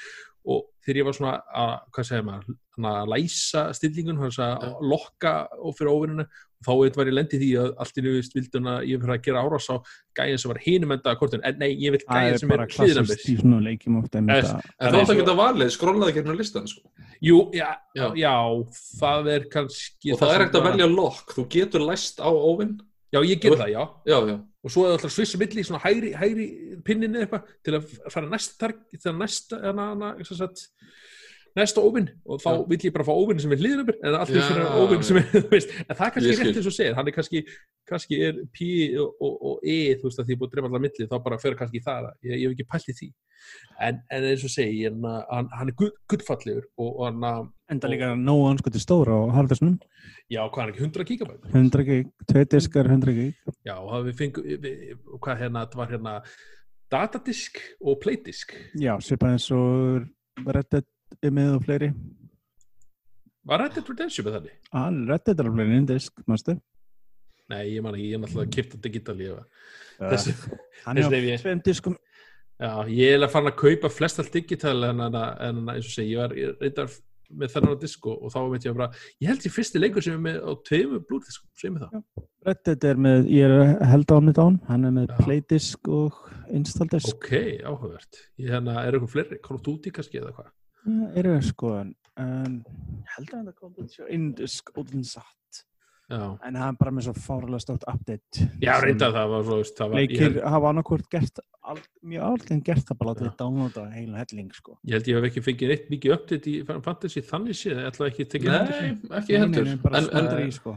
og 0.45 0.65
þegar 0.85 0.97
ég 1.01 1.05
var 1.07 1.15
svona 1.17 1.35
að, 1.57 1.71
hvað 1.95 2.05
segir 2.09 2.25
maður 2.25 2.55
að 2.85 3.07
læsa 3.15 3.61
stillingun, 3.73 4.19
hans 4.21 4.37
að 4.37 4.65
lokka 4.85 5.31
og 5.57 5.73
fyrir 5.77 5.89
óvinnuna 5.95 6.25
þá 6.65 6.69
var 6.95 7.05
ég 7.09 7.15
lendið 7.15 7.41
því 7.41 7.49
að 7.61 7.71
allt 7.81 7.97
í 7.99 8.03
nöðust 8.05 8.35
vilduna 8.37 8.73
ég 8.85 9.01
fyrir 9.01 9.13
að 9.15 9.23
gera 9.25 9.41
árás 9.45 9.67
á 9.69 9.75
gæðin 10.17 10.39
sem 10.41 10.51
var 10.51 10.59
hinum 10.65 10.93
enda 10.95 11.11
að 11.13 11.19
kortin, 11.21 11.41
en 11.45 11.57
nei, 11.61 11.71
ég 11.77 11.91
vil 11.95 12.01
Það 12.05 12.15
gæðin 12.21 12.33
er 12.33 12.41
sem 12.43 12.49
bara 12.53 12.63
er 12.67 12.71
klassist 12.75 13.01
mér 13.11 13.25
í 13.25 13.35
svona 13.41 13.59
leikjum 13.65 13.97
ofta 14.01 14.17
einmitt 14.21 14.35
Þess- 14.39 14.53
að- 14.55 14.65
En 14.65 14.85
Það 14.85 14.91
þá 14.91 14.95
er 14.95 15.01
ætti 15.01 15.05
að 15.05 15.11
svo- 15.15 15.19
geta 15.21 15.35
valið, 15.41 15.71
skrollaði 15.75 16.13
gegnum 16.19 16.37
listan 16.39 16.67
sko. 16.67 16.81
Jú, 17.21 17.37
já, 17.53 17.69
Já. 17.95 18.07
já. 18.15 18.33
það 19.01 19.29
er 19.35 19.45
kannski 19.55 20.13
og 20.13 20.19
það 20.19 20.33
er 20.35 20.41
ekkert 20.45 20.55
að 20.55 20.63
bara- 20.63 20.75
velja 20.75 20.89
lokk, 20.95 21.35
þú 21.35 21.47
getur 21.49 21.85
læst 21.89 22.19
á 22.21 22.29
óvinn. 22.29 22.79
Já, 23.13 23.19
ég 23.23 23.39
ger 23.41 23.51
það, 23.55 23.69
já 23.71 23.83
Já, 24.05 24.17
já, 24.27 24.37
og 24.65 24.73
svo 24.73 24.85
er 24.85 24.95
alltaf 24.95 25.13
svissi 25.13 25.37
milli 25.37 25.61
í 25.61 25.67
svona 25.67 25.83
hægri, 25.83 26.11
hægri 26.17 26.45
pinninni 26.85 27.21
eitthvað 27.21 27.51
til 27.65 27.75
að 27.77 27.91
fara 28.09 28.29
næsta 28.31 28.71
til 28.95 29.11
að 29.11 29.19
næsta 29.19 29.59
hana, 29.61 29.91
hana, 29.93 30.09
sagt, 30.25 30.65
næsta 31.55 31.83
óvinn 31.83 32.09
og 32.25 32.41
þá 32.43 32.49
Já. 32.51 32.61
vill 32.71 32.79
ég 32.87 32.93
bara 32.95 33.07
fá 33.07 33.13
óvinn 33.15 33.39
sem 33.39 33.53
er 33.55 33.63
uppi 33.81 33.95
en 34.01 34.17
allir 34.19 34.47
fyrir 34.49 34.65
óvinn 34.81 35.05
sem 35.07 35.19
er, 35.21 35.27
þú 35.35 35.51
veist 35.53 35.71
en 35.85 35.95
það 35.95 36.05
er 36.07 36.13
kannski 36.15 36.35
rétt 36.39 36.59
eins 36.59 36.69
og 36.71 36.75
segir, 36.75 36.95
hann 36.97 37.07
er 37.07 37.15
kannski 37.15 37.43
kannski 37.87 38.19
er 38.27 38.41
P 38.55 38.67
og, 38.99 39.13
og, 39.23 39.35
og 39.49 39.63
E 39.63 39.77
þú 39.99 40.09
veist 40.09 40.23
að 40.23 40.31
því 40.31 40.39
búið 40.41 40.49
að 40.49 40.55
drefa 40.55 40.71
allar 40.71 40.83
milli 40.85 41.09
þá 41.11 41.15
bara 41.27 41.39
fer 41.41 41.57
kannski 41.59 41.79
í 41.79 41.85
það, 41.85 42.09
ég, 42.25 42.35
ég 42.41 42.47
hef 42.49 42.55
ekki 42.57 42.67
pælt 42.73 42.91
í 42.91 42.97
því. 42.99 43.09
En, 43.85 43.99
en 44.15 44.25
eins 44.31 44.43
og 44.47 44.51
segi, 44.51 44.81
en, 44.89 45.03
uh, 45.05 45.21
hann, 45.29 45.51
hann 45.53 45.69
er 45.69 45.77
gull, 45.77 45.91
gullfallegur 46.09 46.65
og, 46.81 46.89
og 46.89 47.05
hann, 47.07 47.51
Enda 47.71 47.89
líka 47.89 48.11
nóg 48.13 48.43
anskoti 48.51 48.77
stóra 48.77 49.15
og 49.23 49.31
Haraldarsson 49.33 49.79
já, 50.29 50.43
hvað 50.43 50.59
er 50.67 50.71
ekki, 50.73 50.83
100 50.85 51.07
gigabæt 51.09 51.47
100 51.49 51.85
gig, 51.87 52.11
tvei 52.29 52.43
diskar 52.51 52.89
100 52.89 53.15
gig. 53.17 53.55
Já, 53.65 53.73
og 53.79 53.89
það 53.89 54.09
við 54.09 54.19
fengum, 54.19 54.67
hvað 55.23 55.39
hérna, 55.41 55.63
það 55.71 55.81
var 55.81 55.93
hérna 55.95 56.13
datadisk 56.93 57.57
og 57.81 57.97
playdisk. 58.03 58.53
Já, 58.77 58.93
svipað 59.01 59.37
eins 59.37 59.47
og 59.55 60.45
Reddit 60.45 60.83
er 60.83 60.94
með 61.35 61.55
og 61.57 61.63
fleiri 61.65 61.91
Var 63.45 63.61
Red 63.61 63.75
Dead 63.77 63.89
Redemption 63.91 64.25
með 64.25 64.37
þannig? 64.39 64.55
ah, 64.73 64.89
Reddit 65.11 65.39
er 65.39 65.49
á 65.49 65.51
fleiri 65.53 65.77
en 65.77 65.85
disk, 65.89 66.23
mástu 66.27 66.55
Nei, 67.45 67.75
ég 67.75 67.83
man 67.85 67.93
ekki, 67.93 68.07
ég 68.09 68.15
er 68.17 68.21
náttúrulega 68.23 68.49
kipta 68.55 68.77
digital 68.81 69.19
ég 69.21 69.35
var. 69.35 69.43
Ah. 69.99 70.07
Er 70.07 70.15
á 70.97 71.01
þessi 71.05 71.19
ef 71.19 71.25
ég- 71.29 71.41
tveim 71.43 71.59
diskum 71.63 71.95
já, 72.57 72.71
ég 72.89 73.11
er 73.13 73.19
að 73.27 73.29
fara 73.35 73.51
að 73.51 73.59
kaupa 73.59 73.89
flest 73.93 74.19
allt 74.19 74.31
digital 74.33 74.83
en, 74.83 74.99
en, 75.05 75.15
en 75.15 75.59
eins 75.75 75.85
og 75.85 75.93
segi, 75.93 76.15
ég 76.15 76.23
var 76.23 76.33
reyndar 76.33 76.89
með 77.35 77.53
þennan 77.53 77.77
á 77.77 77.81
disk 77.81 78.05
og, 78.09 78.17
og 78.25 78.33
þá 78.33 78.39
veit 78.49 78.65
ég 78.65 78.73
bara, 78.77 78.89
ég 79.21 79.29
held 79.29 79.45
ég 79.45 79.53
fyrsti 79.53 79.79
leikur 79.81 80.01
sem 80.05 80.13
er 80.17 80.23
með 80.25 80.41
á 80.41 80.51
tveimur 80.65 81.05
blúrdiskum, 81.05 81.49
segir 81.57 81.73
mig 81.75 81.81
það. 81.85 82.25
Reddit 82.45 82.83
er 82.89 82.99
með, 83.01 83.29
ég 83.33 83.45
er 83.45 83.53
að 83.61 83.85
held 83.93 84.09
á 84.09 84.15
hann 84.17 84.33
án 84.41 84.59
hann 84.67 84.85
er 84.89 84.93
með 84.97 85.07
Já. 85.09 85.17
playdisk 85.21 85.87
og 85.89 86.19
installdisk 86.49 87.13
Ok, 87.13 87.31
áhugavert. 87.65 88.21
Ég 88.41 88.49
hérna, 88.53 88.79
er 88.85 88.93
eitthvað 88.97 89.13
fleiri, 89.19 89.39
Duty 89.65 89.93
kannski 89.93 90.21
eða 90.21 90.33
hvað? 90.33 90.49
Já, 90.85 91.05
eru 91.17 91.35
það 91.35 91.47
sko 91.49 91.71
en 91.79 91.95
um, 92.21 92.59
held 93.15 93.33
að 93.33 93.47
það 93.49 93.55
kom 93.59 93.73
til 93.95 94.11
indisk 94.13 94.69
ódlun 94.77 95.07
satt 95.07 95.33
Já, 96.05 96.21
en 96.45 96.53
það 96.53 96.67
er 96.67 96.75
bara 96.77 96.91
með 96.93 97.07
svo 97.07 97.11
fárlega 97.17 97.59
stótt 97.63 97.85
update 97.89 98.43
já 98.61 98.75
sem 98.75 98.83
reyndar 98.83 99.13
það 99.15 99.31
var 99.31 99.45
svo, 99.47 99.55
það 99.79 99.87
var, 99.89 100.01
ég 100.03 100.11
leikir 100.11 100.25
held, 100.27 100.35
hafa 100.53 100.69
annarkvort 100.69 101.07
gert 101.15 101.41
al, 101.65 101.79
mjög 102.05 102.25
allt 102.27 102.51
en 102.53 102.61
gert 102.67 102.85
það 102.85 102.99
bara 102.99 103.07
Já. 103.09 103.15
látið 103.15 103.39
downloada 103.39 103.85
heilan 103.95 104.19
helling 104.21 104.53
sko 104.53 104.75
ég 104.85 104.99
held 104.99 105.09
ég 105.09 105.17
hef 105.17 105.27
ekki 105.31 105.43
fengið 105.47 105.73
neitt 105.73 105.89
mikið 105.95 106.15
uppdate 106.19 106.53
í 106.53 106.61
Fantasy 106.85 107.25
þannig 107.25 107.57
séð, 107.57 107.81
ég 107.81 107.89
ætla 107.89 108.11
ekki 108.11 108.27
að 108.27 108.31
tekja 108.35 108.59
því. 108.59 108.75
nei, 108.85 109.17
ekki 109.21 109.41
heldur. 109.41 109.71
En, 109.73 110.11
en 110.21 110.29
í 110.45 110.53
sko 110.53 110.75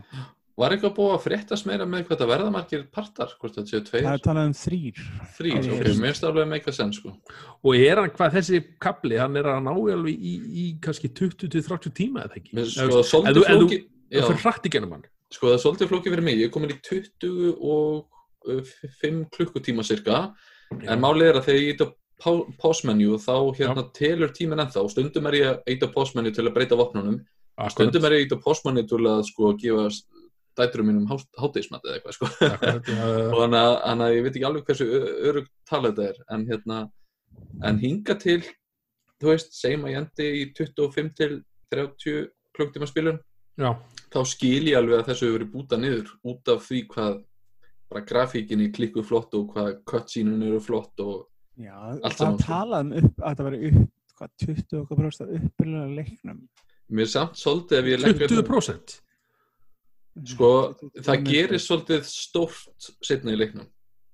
var 0.59 0.73
eitthvað 0.75 0.95
búið 0.97 1.13
að 1.15 1.23
fréttast 1.25 1.67
meira 1.69 1.85
með 1.87 2.07
hvað 2.09 2.19
það 2.23 2.31
verða 2.33 2.51
margir 2.55 2.81
partar, 2.95 3.31
hvort 3.39 3.55
það 3.59 3.67
séu 3.71 3.79
það 3.79 3.87
tveir, 3.91 4.07
er 4.13 4.23
talað 4.25 4.49
um 4.51 4.55
þrýr 4.59 5.03
þrýr, 5.39 5.59
það 5.59 5.69
ok, 5.69 5.79
er- 5.79 6.01
mér 6.01 6.09
finnst 6.09 6.25
það 6.25 6.31
alveg 6.33 6.49
meika 6.53 6.73
senn 6.75 6.93
sko. 6.97 7.13
Og 7.63 7.77
er 7.79 8.01
hann 8.03 8.11
hvað 8.17 8.35
þessi 8.39 8.61
kapli, 8.83 9.19
hann 9.23 9.37
er 9.39 9.49
að 9.53 9.61
ná 9.69 9.73
í 9.79 9.93
alveg 9.95 10.19
í, 10.19 10.35
í 10.63 10.65
kannski 10.83 11.13
20-30 11.15 11.95
tíma 12.01 12.25
eða 12.27 12.41
ekki? 12.43 12.53
Mér 12.59 12.67
Eða, 12.67 12.75
sko 12.75 12.89
það 12.91 12.99
ef 12.99 13.11
svolítið 13.13 13.39
þú- 13.39 13.47
þú- 13.47 13.61
flóki, 13.63 13.79
Það 14.09 14.19
já, 14.19 14.27
fyrir 14.29 14.43
hratt 14.43 14.67
í 14.67 14.71
genum 14.75 14.93
hann. 14.97 15.07
sko 15.31 15.47
það 15.47 15.55
er 15.59 15.63
svolítið 15.65 15.89
flóki 15.93 16.11
fyrir 16.15 16.25
mig, 16.25 16.39
ég 16.39 16.45
er 16.49 16.55
komin 16.59 16.71
í 16.75 16.79
20 16.83 17.57
og 17.61 18.07
5 19.03 19.25
klukkutíma 19.35 19.85
cirka, 19.85 20.35
en 20.73 21.01
málið 21.03 21.29
er 21.31 21.39
að 21.41 21.45
þegar 21.49 21.63
ég 21.63 21.75
ít 21.75 21.83
á 21.85 21.89
pá- 22.19 22.47
pásmenju 22.59 23.19
þá 23.23 23.35
hérna 23.59 23.85
telur 23.95 24.33
tíminn 24.35 24.59
ennþá, 24.65 24.89
stundum 24.91 25.27
er 25.31 25.33
ég 25.39 25.47
að 25.53 25.63
ít 25.75 25.83
á 25.85 25.89
pásmenju 25.93 26.35
til 26.35 26.47
að 26.49 26.55
breyta 26.57 26.77
vopnunum, 26.79 27.21
stundum 27.71 28.05
er 28.09 28.17
ég 28.19 28.27
ít 28.27 28.33
á 28.35 28.39
pásmenju 28.43 28.89
til 28.89 28.99
að 29.07 29.23
sko 29.29 29.53
gefa 29.61 29.87
dæturum 30.59 30.89
mínum 30.91 31.07
háteismat 31.09 31.85
eða 31.87 31.99
eitthvað 31.99 32.17
sko. 32.17 32.31
Já, 32.43 32.55
og 33.33 33.43
þannig 33.43 34.07
að, 34.07 34.15
ég 34.17 34.25
veit 34.25 34.33
ekki 34.35 34.49
alveg 34.49 34.69
hversu 34.69 34.89
örug 35.31 35.51
tala 35.69 35.93
þetta 35.93 36.09
er 36.09 36.35
en 36.35 36.47
hérna 36.49 36.81
en 37.69 37.81
hinga 37.83 38.19
til, 38.21 38.41
þú 39.19 39.33
veist, 39.33 39.55
segjum 39.57 39.87
að 39.87 39.95
ég 39.95 40.03
endi 40.03 40.29
í 40.41 40.45
25 40.59 41.15
til 41.19 41.33
30 41.75 42.29
klukktíma 42.57 42.89
spilun 42.91 43.19
já, 43.59 43.73
þá 44.13 44.21
skil 44.31 44.71
ég 44.71 44.79
alveg 44.79 45.01
að 45.01 45.11
þessu 45.11 45.29
hefur 45.29 45.39
verið 45.39 45.53
búta 45.55 45.81
niður 45.81 46.15
út 46.29 46.53
af 46.55 46.65
því 46.67 46.85
hvað 46.93 47.19
bara 47.89 48.05
grafíkinni 48.05 48.71
klikku 48.75 49.05
flott 49.07 49.35
og 49.39 49.53
hvað 49.55 49.79
cutscene 49.89 50.39
eru 50.51 50.61
flott 50.63 51.05
og 51.05 51.27
já, 51.57 51.75
Allt 51.75 52.05
það 52.05 52.19
saman, 52.23 52.41
sko. 52.41 52.49
talað 52.49 52.87
um 52.87 52.97
upp, 53.03 53.23
að 53.23 53.39
það 53.41 53.51
veri 53.51 53.73
upp 53.73 53.85
hvað, 54.19 54.33
20 54.45 54.81
okkar 54.83 55.01
bróst 55.03 55.23
að 55.25 55.37
uppbyrjulega 55.39 56.01
leiknum 56.01 56.41
mér 56.89 57.11
samt 57.11 57.39
svolítið 57.39 57.79
ef 57.79 57.91
ég 57.93 58.03
legg 58.03 58.23
20%. 58.25 58.97
Sko, 60.27 60.53
það 61.05 61.27
gerir 61.29 61.63
svolítið 61.63 62.07
stórt 62.09 62.89
setna 63.07 63.35
í 63.35 63.39
leiknum 63.39 63.69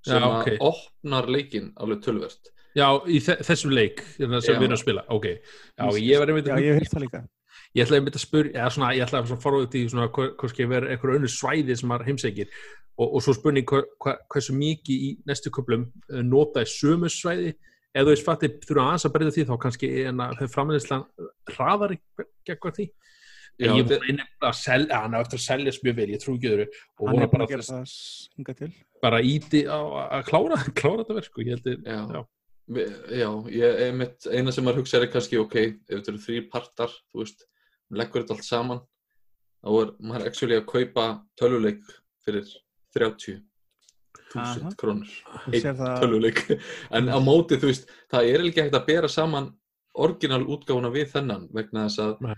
sem 0.04 0.20
Já, 0.20 0.26
ok. 0.28 0.50
að 0.52 0.66
opnar 0.68 1.30
leikin 1.32 1.70
alveg 1.80 2.02
tölvert. 2.04 2.50
Já, 2.74 2.88
í 3.06 3.20
þe 3.22 3.38
þessum 3.46 3.72
leik 3.72 4.02
hérna, 4.18 4.40
sem 4.42 4.56
Já. 4.56 4.58
við 4.58 4.66
erum 4.66 4.76
að 4.76 4.82
spila, 4.82 5.04
ok 5.14 5.26
Já, 5.30 5.84
ég 6.02 6.20
var 6.20 6.32
einmitt 6.32 6.48
það 6.50 7.04
líka. 7.04 7.20
ég 7.74 7.84
ætlaði 7.86 8.00
einmitt 8.00 8.18
að 8.18 8.24
spyrja, 8.24 8.54
eða 8.58 8.72
svona, 8.74 8.88
ég 8.98 9.06
ætlaði 9.06 9.36
að 9.36 9.44
fara 9.44 9.60
út 9.62 9.76
í 9.78 9.84
svona, 9.92 10.08
kannski 10.40 10.66
vera 10.70 10.90
einhverju 10.90 11.20
önnur 11.20 11.32
svæði 11.32 11.76
sem 11.78 11.88
maður 11.90 12.08
heimsækir 12.10 12.50
og, 12.98 13.06
og 13.06 13.22
svo 13.22 13.34
spurning 13.36 13.68
hva, 13.70 13.84
hva, 14.02 14.16
hversu 14.34 14.56
mikið 14.58 15.06
í 15.06 15.12
næstu 15.28 15.52
köplum 15.54 15.86
uh, 16.10 16.20
nota 16.26 16.64
í 16.66 16.70
sömu 16.70 17.10
svæði 17.12 17.54
ef 17.94 18.02
þú 18.02 18.10
veist 18.10 18.26
fattir 18.26 18.56
þurfa 18.66 18.88
aðeins 18.88 19.06
að 19.06 19.14
breyta 19.14 19.34
því 19.36 19.46
þá 19.48 19.54
kannski 19.62 19.90
en 20.10 20.22
að 20.24 20.36
þau 20.40 20.52
framleiðslan 20.54 21.04
hraðar 21.54 21.96
gegn 22.48 22.76
því 22.78 22.88
Já, 23.54 23.70
en 23.70 23.76
ég 23.78 23.86
voru 23.86 24.08
einnig 24.10 24.30
að 24.42 24.54
selja, 24.58 25.00
hann 25.04 25.14
á 25.14 25.18
eftir 25.22 25.38
að 25.38 25.44
seljast 25.44 25.84
mjög 25.86 25.96
vel, 26.00 26.06
ég 26.10 26.22
trú 26.22 26.32
ekki 26.34 26.48
öðru 26.50 26.64
og 26.66 27.04
voru 27.06 27.28
bara 27.30 27.46
bara, 27.46 27.66
að 27.78 28.56
til. 28.58 28.70
bara 29.04 29.20
íti 29.22 29.60
að 29.70 30.24
klára, 30.26 30.58
klára 30.80 31.04
þetta 31.04 31.16
verk 31.20 31.28
sko, 31.28 31.44
ég 31.44 31.52
heldur, 31.54 31.76
Já. 31.86 32.00
já. 32.16 32.22
Vi- 32.74 32.88
Já, 33.20 33.28
ég, 33.52 33.78
einmitt, 33.86 34.26
eina 34.32 34.50
sem 34.56 34.64
maður 34.64 34.80
hugsa 34.82 34.98
er 34.98 35.06
kannski, 35.12 35.38
ok, 35.38 35.54
ef 35.86 35.98
þetta 36.00 36.12
eru 36.14 36.22
þrý 36.24 36.38
partar, 36.50 36.94
þú 37.12 37.20
veist, 37.22 37.44
leggur 37.94 38.24
þetta 38.24 38.34
allt 38.38 38.48
saman, 38.48 38.80
þá 39.62 39.70
er 39.84 39.90
maður 40.00 40.26
actually 40.30 40.56
að 40.58 40.66
kaupa 40.72 41.04
tölvuleik 41.38 41.84
fyrir 42.24 42.48
30 42.96 43.42
Aha. 44.34 44.54
1000 44.64 44.74
krónur, 44.80 45.12
einn 45.46 45.60
sér 45.62 45.76
það, 45.78 46.00
tölvuleik, 46.02 46.40
en 46.98 47.06
á 47.12 47.18
móti, 47.22 47.60
þú 47.60 47.70
veist, 47.70 47.86
það 48.10 48.32
er 48.32 48.48
ekki 48.48 48.64
hægt 48.64 48.78
að 48.80 48.88
bera 48.88 49.12
saman 49.12 49.52
orginal 49.94 50.42
útgáfuna 50.42 50.90
við 50.90 51.12
þennan 51.12 51.46
vegna 51.54 51.84
þess 51.86 52.02
að 52.02 52.24
Nei. 52.26 52.34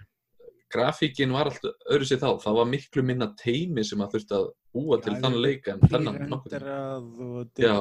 Grafíkin 0.72 1.32
var 1.32 1.46
allt 1.50 1.62
öðru 1.90 2.06
sér 2.08 2.18
þá, 2.22 2.28
það 2.42 2.56
var 2.58 2.66
miklu 2.72 3.02
minna 3.06 3.28
teimi 3.38 3.84
sem 3.86 4.00
að 4.02 4.16
þurfti 4.16 4.34
að 4.38 4.48
búa 4.74 4.98
til 5.04 5.14
þann 5.22 5.36
ég- 5.36 5.44
leik 5.46 5.68
en 5.68 5.78
og 5.80 7.46
Já, 7.58 7.76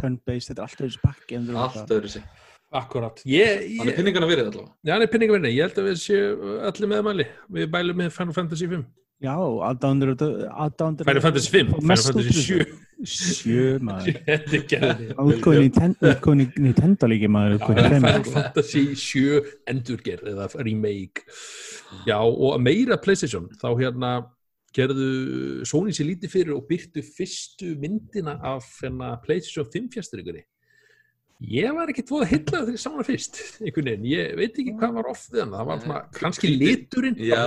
turn-based, 0.00 0.50
þetta 0.50 0.60
er 0.60 0.66
alltaf 0.66 0.84
þessu 0.86 1.00
pakki. 1.04 1.36
en 1.38 1.46
þú 1.46 1.54
veist 1.54 1.62
allt 1.76 1.88
það. 1.88 1.96
öðru 1.96 2.10
sér. 2.16 2.24
akkurat 2.76 3.22
ég, 3.24 3.60
Þannig 3.78 3.92
ég, 3.92 3.96
pinningana 3.96 4.26
verið 4.26 4.48
allavega. 4.50 4.72
Já, 4.84 4.92
hann 4.92 5.02
er 5.02 5.10
pinningavinni, 5.12 5.52
ég 5.54 5.62
held 5.68 5.78
að 5.78 5.86
við 5.86 5.98
séu 6.02 6.24
allir 6.66 6.88
meðmæli, 6.90 7.26
við 7.56 7.70
bælum 7.70 7.96
með 8.02 8.10
Final 8.12 8.34
Fantasy 8.34 8.66
5 8.66 8.84
Já, 9.22 9.32
aðdándur 9.70 11.04
Final 11.06 11.22
Fantasy 11.24 11.50
5, 11.54 11.70
Final 11.80 11.96
Fantasy 11.96 12.42
7 12.42 12.66
Sjö 13.04 13.76
maður. 13.84 14.16
Útgóðin 15.20 16.44
í 16.44 16.46
Nintendo 16.64 17.10
líki 17.10 17.28
maður. 17.28 17.66
Fantasy 18.32 18.86
7 18.96 19.42
endurgerð 19.68 20.32
eða 20.32 20.48
remake. 20.62 21.26
Já, 22.08 22.18
og 22.22 22.56
meira 22.62 22.96
Playstation. 23.02 23.50
Þá 23.60 23.68
hérna 23.82 24.12
gerðu 24.76 25.10
Sony 25.68 25.94
sér 25.96 26.10
lítið 26.10 26.32
fyrir 26.32 26.56
og 26.56 26.66
byrtu 26.68 27.04
fyrstu 27.04 27.74
myndina 27.80 28.38
af 28.44 28.66
hérna, 28.80 29.14
Playstation 29.24 29.68
5 29.72 29.92
fjastringunni 29.94 30.44
Ég 31.44 31.68
var 31.76 31.90
ekki 31.92 32.00
tvoð 32.08 32.22
að 32.24 32.30
hylla 32.30 32.60
þegar 32.62 32.72
ég 32.72 32.80
sá 32.80 32.86
hana 32.88 33.04
fyrst 33.04 33.38
einhvern 33.60 33.88
veginn, 33.90 34.04
ég 34.08 34.30
veit 34.38 34.54
ekki 34.56 34.72
hvað 34.80 34.94
var 34.96 35.08
hana. 35.10 35.50
Það 35.52 35.66
var 35.68 35.80
svona, 35.82 35.98
Nei, 35.98 36.14
kannski 36.16 36.52
liturinn. 36.54 37.18
Já, 37.20 37.42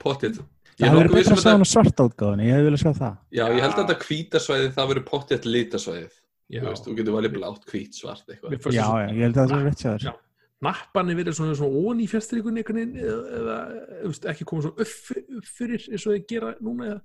pottitt. 0.00 0.38
Það 0.76 0.88
hefur 0.90 1.00
verið 1.00 1.16
viss 1.16 1.30
um 1.30 1.36
betra 1.36 1.36
að 1.36 1.44
sjá 1.46 1.64
á 1.64 1.72
svarta 1.72 2.06
útgáðinu, 2.10 2.46
ég 2.46 2.56
hef 2.56 2.66
viljað 2.66 2.82
sjá 2.82 2.92
það. 3.00 3.16
Já, 3.32 3.44
ég 3.46 3.62
held 3.64 3.72
að 3.72 3.82
þetta 3.82 4.06
hvítasvæðið, 4.06 4.70
það 4.76 4.90
verður 4.92 5.06
pottitt 5.10 5.48
litasvæðið. 5.48 6.14
Já, 6.46 6.60
Þú 6.60 6.68
veist, 6.70 6.84
þú 6.86 6.96
getur 7.00 7.16
valið 7.16 7.34
blátt, 7.36 7.64
hvít, 7.72 7.96
svart, 7.96 8.26
eitthvað. 8.30 8.68
Já, 8.76 8.86
já, 8.86 9.08
ég 9.10 9.22
held 9.26 9.40
að 9.40 9.50
það 9.50 9.58
er 9.58 9.68
rétt. 9.70 10.06
Já. 10.06 10.12
nappanni 10.66 11.14
verið 11.18 11.34
svona, 11.36 11.54
svona 11.58 11.80
ón 11.90 11.98
í 12.00 12.06
veginn 12.78 12.94
eða, 12.96 13.56
ekki 14.32 14.46
koma 14.48 14.62
svona 14.64 14.86
upp, 14.86 15.18
upp 15.40 15.50
fyrir 15.58 15.82
eins 15.90 16.06
og 16.06 16.14
þið 16.14 16.22
gera 16.30 16.54
núna 16.64 16.86
eða 16.92 17.00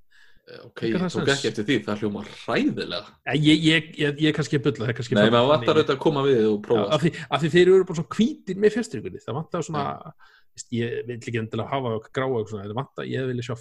Eh, 0.50 0.58
Ok, 0.66 0.82
ég 0.90 0.98
tók 1.14 1.30
ekki 1.30 1.50
eftir 1.52 1.66
því, 1.68 1.76
það 1.86 2.02
hljóma 2.02 2.22
hræðilega. 2.26 3.10
Eh, 3.30 3.38
ég, 3.38 3.62
ég, 3.68 3.90
ég, 4.02 4.22
ég 4.26 4.36
kannski 4.36 4.58
er 4.90 4.96
kannski 4.98 5.18
Nei, 5.18 5.28
maður 5.30 5.52
vantar 5.52 5.78
auðvitað 5.78 5.96
að 5.96 6.02
koma 6.02 6.24
við 6.26 6.48
og 6.50 6.58
prófa. 6.66 6.88
af, 6.96 7.04
því, 7.06 7.12
af 7.30 7.44
því 7.44 7.52
þeir 7.54 7.62
eru 7.76 7.86
bara 7.86 8.00
svona 8.00 8.16
hvítir 8.18 8.62
með 8.64 8.76
fjastringunni 8.76 9.22
það 9.22 9.38
vantar 9.38 9.68
svona 9.68 9.84
veist, 9.86 10.32
ég 10.76 11.02
vil 11.08 11.18
ekki 11.18 11.40
endilega 11.42 11.72
hafa 11.72 11.96
gráa 12.14 12.42
og 12.42 12.50
svona, 12.50 12.68
það 12.68 12.80
vantar, 12.82 13.10
ég 13.10 13.30
vilja 13.32 13.48
sjá 13.52 13.56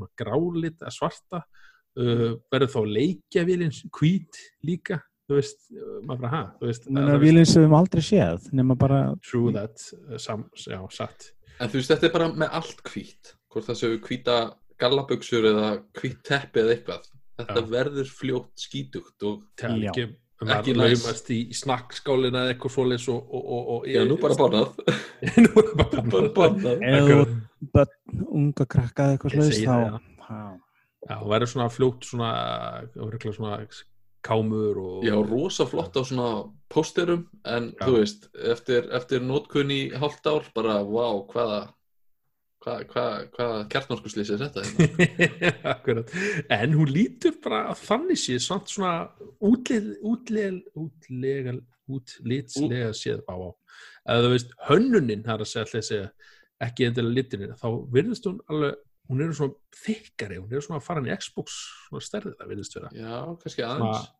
svona 0.00 0.10
grálit 0.16 0.80
að 0.80 0.94
svarta 0.96 1.42
uh, 1.42 2.30
verður 2.52 2.70
þá 2.72 2.80
leikjavélin 2.96 3.74
hvít 3.98 4.38
líka 4.64 5.00
þú 5.28 5.36
veist, 5.36 5.66
uh, 5.74 5.98
maður 6.06 6.22
bara 6.22 6.30
ha 6.32 7.18
Vílinn 7.20 7.48
sem 7.48 7.66
við 7.66 7.76
aldrei 7.76 8.04
séð, 8.06 8.48
nema 8.56 8.78
bara, 8.78 9.02
true 9.26 9.52
that, 9.52 9.82
uh, 10.06 10.16
sam, 10.16 10.46
já, 10.56 10.80
satt 10.94 11.32
En 11.60 11.68
þú 11.68 11.80
veist, 11.80 11.92
þetta 11.92 12.08
er 12.08 12.14
bara 12.14 12.26
með 12.40 12.56
allt 12.56 12.82
hvít. 12.88 13.34
Hvort 13.52 13.66
það 13.68 13.78
séu 13.80 13.96
hvíta 14.06 14.36
gallabuxur 14.80 15.48
eða 15.50 15.70
hvít 15.98 16.20
teppi 16.24 16.62
eða 16.62 16.74
eitthvað. 16.76 17.08
Þetta 17.40 17.60
Já. 17.60 17.68
verður 17.74 18.12
fljótt 18.16 18.64
skítugt 18.64 19.26
og 19.28 19.66
ekki 19.68 20.06
um 20.40 20.52
Ekki 20.54 20.74
að 20.74 20.80
laumast 20.80 21.30
í, 21.32 21.38
í 21.52 21.56
snakkskálina 21.56 22.44
eða 22.44 22.54
eitthvað 22.54 22.74
svoleiðis 22.76 23.06
og, 23.12 23.20
og, 23.20 23.44
og, 23.44 23.68
og 23.74 23.88
já, 23.90 24.00
nú 24.08 24.16
bara 24.20 24.38
bánað. 24.40 24.80
nú 25.44 25.64
bara 25.82 26.32
bánað 26.38 26.84
eða 26.90 27.86
unga 28.26 28.66
krakka 28.66 29.06
eða 29.06 29.16
eitthvað 29.16 29.36
slags, 29.36 29.62
það, 29.66 29.86
já. 29.86 30.42
Já, 31.00 31.14
það 31.14 31.30
verður 31.34 31.52
svona 31.54 31.70
fljótt 31.72 32.08
svona, 32.08 32.32
svona 33.30 33.60
kámur 34.24 34.80
og 34.80 35.04
Já, 35.04 35.14
rosa 35.24 35.66
flott 35.68 35.96
á 35.96 36.02
svona 36.04 36.30
pósterum 36.72 37.26
en 37.44 37.72
Já. 37.72 37.84
þú 37.86 37.96
veist, 37.96 38.28
eftir, 38.36 38.88
eftir 38.96 39.24
nótkunn 39.24 39.72
í 39.72 39.82
hálft 39.96 40.26
ár 40.28 40.44
bara, 40.54 40.80
vá, 40.84 41.24
hvaða 41.32 41.60
hvaða 42.60 42.84
hva, 42.92 43.04
hva 43.34 43.48
kjartnorskuslýs 43.72 44.32
er 44.34 44.42
þetta? 44.44 44.64
hérna? 44.66 45.52
Akkurat. 45.74 46.12
en 46.52 46.76
hún 46.76 46.92
lítur 46.92 47.38
bara 47.44 47.62
að 47.72 47.84
þannig 47.86 48.20
sé 48.20 48.36
samt 48.42 48.72
svona 48.72 49.08
útlið, 49.38 49.94
útlið, 50.04 50.60
útlegal 50.76 51.58
útlitslega 51.90 52.92
séð 52.94 53.24
á 53.26 53.34
á 53.34 53.50
eða 54.10 54.26
þú 54.26 54.30
veist, 54.34 54.54
hönnunin 54.68 55.24
það 55.24 55.34
er 55.34 55.44
að 55.44 55.50
segja, 55.50 55.82
segja, 55.88 56.12
ekki 56.66 56.86
endilega 56.86 57.16
liturinn 57.18 57.58
þá 57.58 57.68
virðist 57.96 58.28
hún 58.28 58.38
alveg 58.50 58.78
hún 59.10 59.24
er 59.24 59.32
svona 59.34 59.80
þykkari, 59.80 60.38
hún 60.38 60.54
er 60.54 60.64
svona 60.64 60.78
að 60.78 60.86
fara 60.86 61.02
inn 61.02 61.10
í 61.10 61.16
Xbox 61.18 61.56
svona 61.88 62.06
stærðið 62.06 62.36
það 62.38 62.52
virðist 62.52 62.76
vera 62.78 62.90
Já, 62.94 63.14
kannski 63.42 63.64
aðeins. 63.66 64.10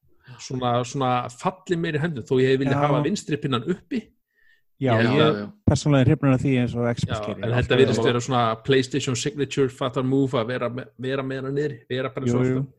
svona, 0.46 0.72
svona 0.92 1.12
falli 1.35 1.79
meiri 1.79 2.03
hendur 2.03 2.26
þó 2.26 2.35
ég 2.40 2.55
hef 2.55 2.62
viljað 2.64 2.79
Já. 2.79 2.83
hafa 2.87 3.05
vinstri 3.07 3.38
pinnan 3.40 3.68
uppi 3.70 4.03
Já, 4.80 4.94
já, 4.96 5.10
ég 5.12 5.18
já. 5.20 5.52
persónulega 5.68 6.00
er 6.06 6.08
hrifnur 6.10 6.34
af 6.34 6.40
því 6.40 6.52
eins 6.62 6.74
og 6.74 6.86
gerir. 7.26 7.44
en 7.44 7.50
þetta 7.52 7.76
að- 8.00 8.04
vera 8.08 8.20
svona 8.24 8.42
PlayStation 8.64 9.16
Signature 9.16 9.68
Fatal 9.68 10.02
Move 10.08 10.38
að 10.40 10.46
vera, 10.48 10.70
vera 10.98 11.22
með 11.22 11.42
hana 11.42 11.50
niður, 11.52 11.74
vera 11.90 12.08
bara 12.14 12.26
Jú, 12.26 12.32
svo 12.32 12.44
jú. 12.44 12.60
ofta 12.62 12.72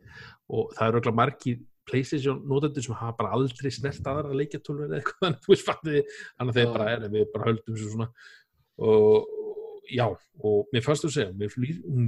og 0.52 0.74
það 0.76 0.88
eru 0.88 0.98
örugglega 1.00 1.16
margir 1.22 1.60
PlayStation 1.92 2.42
notendur 2.48 2.84
sem 2.84 2.96
hafa 2.96 3.18
bara 3.18 3.32
aldrei 3.38 3.72
snert 3.72 4.02
aðra 4.10 4.34
leikjartólur 4.34 4.88
eða 4.90 4.98
eitthvað 5.00 5.20
þannig 5.22 5.38
að 5.38 5.46
þú 5.46 5.54
veist 5.54 5.70
fattiði 5.70 6.02
þannig 6.10 6.52
að 6.52 6.58
þeir 6.60 6.74
bara 6.74 6.90
er 6.96 7.06
við 7.10 7.26
bara 7.36 7.48
höldum 7.52 7.78
svo 7.78 7.94
svona 7.94 8.10
og 8.82 9.28
já, 9.92 10.06
og 10.44 10.68
mér 10.74 10.86
fannst 10.86 11.06
þú 11.06 11.10
að 11.12 11.16
segja 11.20 11.38
mér 11.38 11.56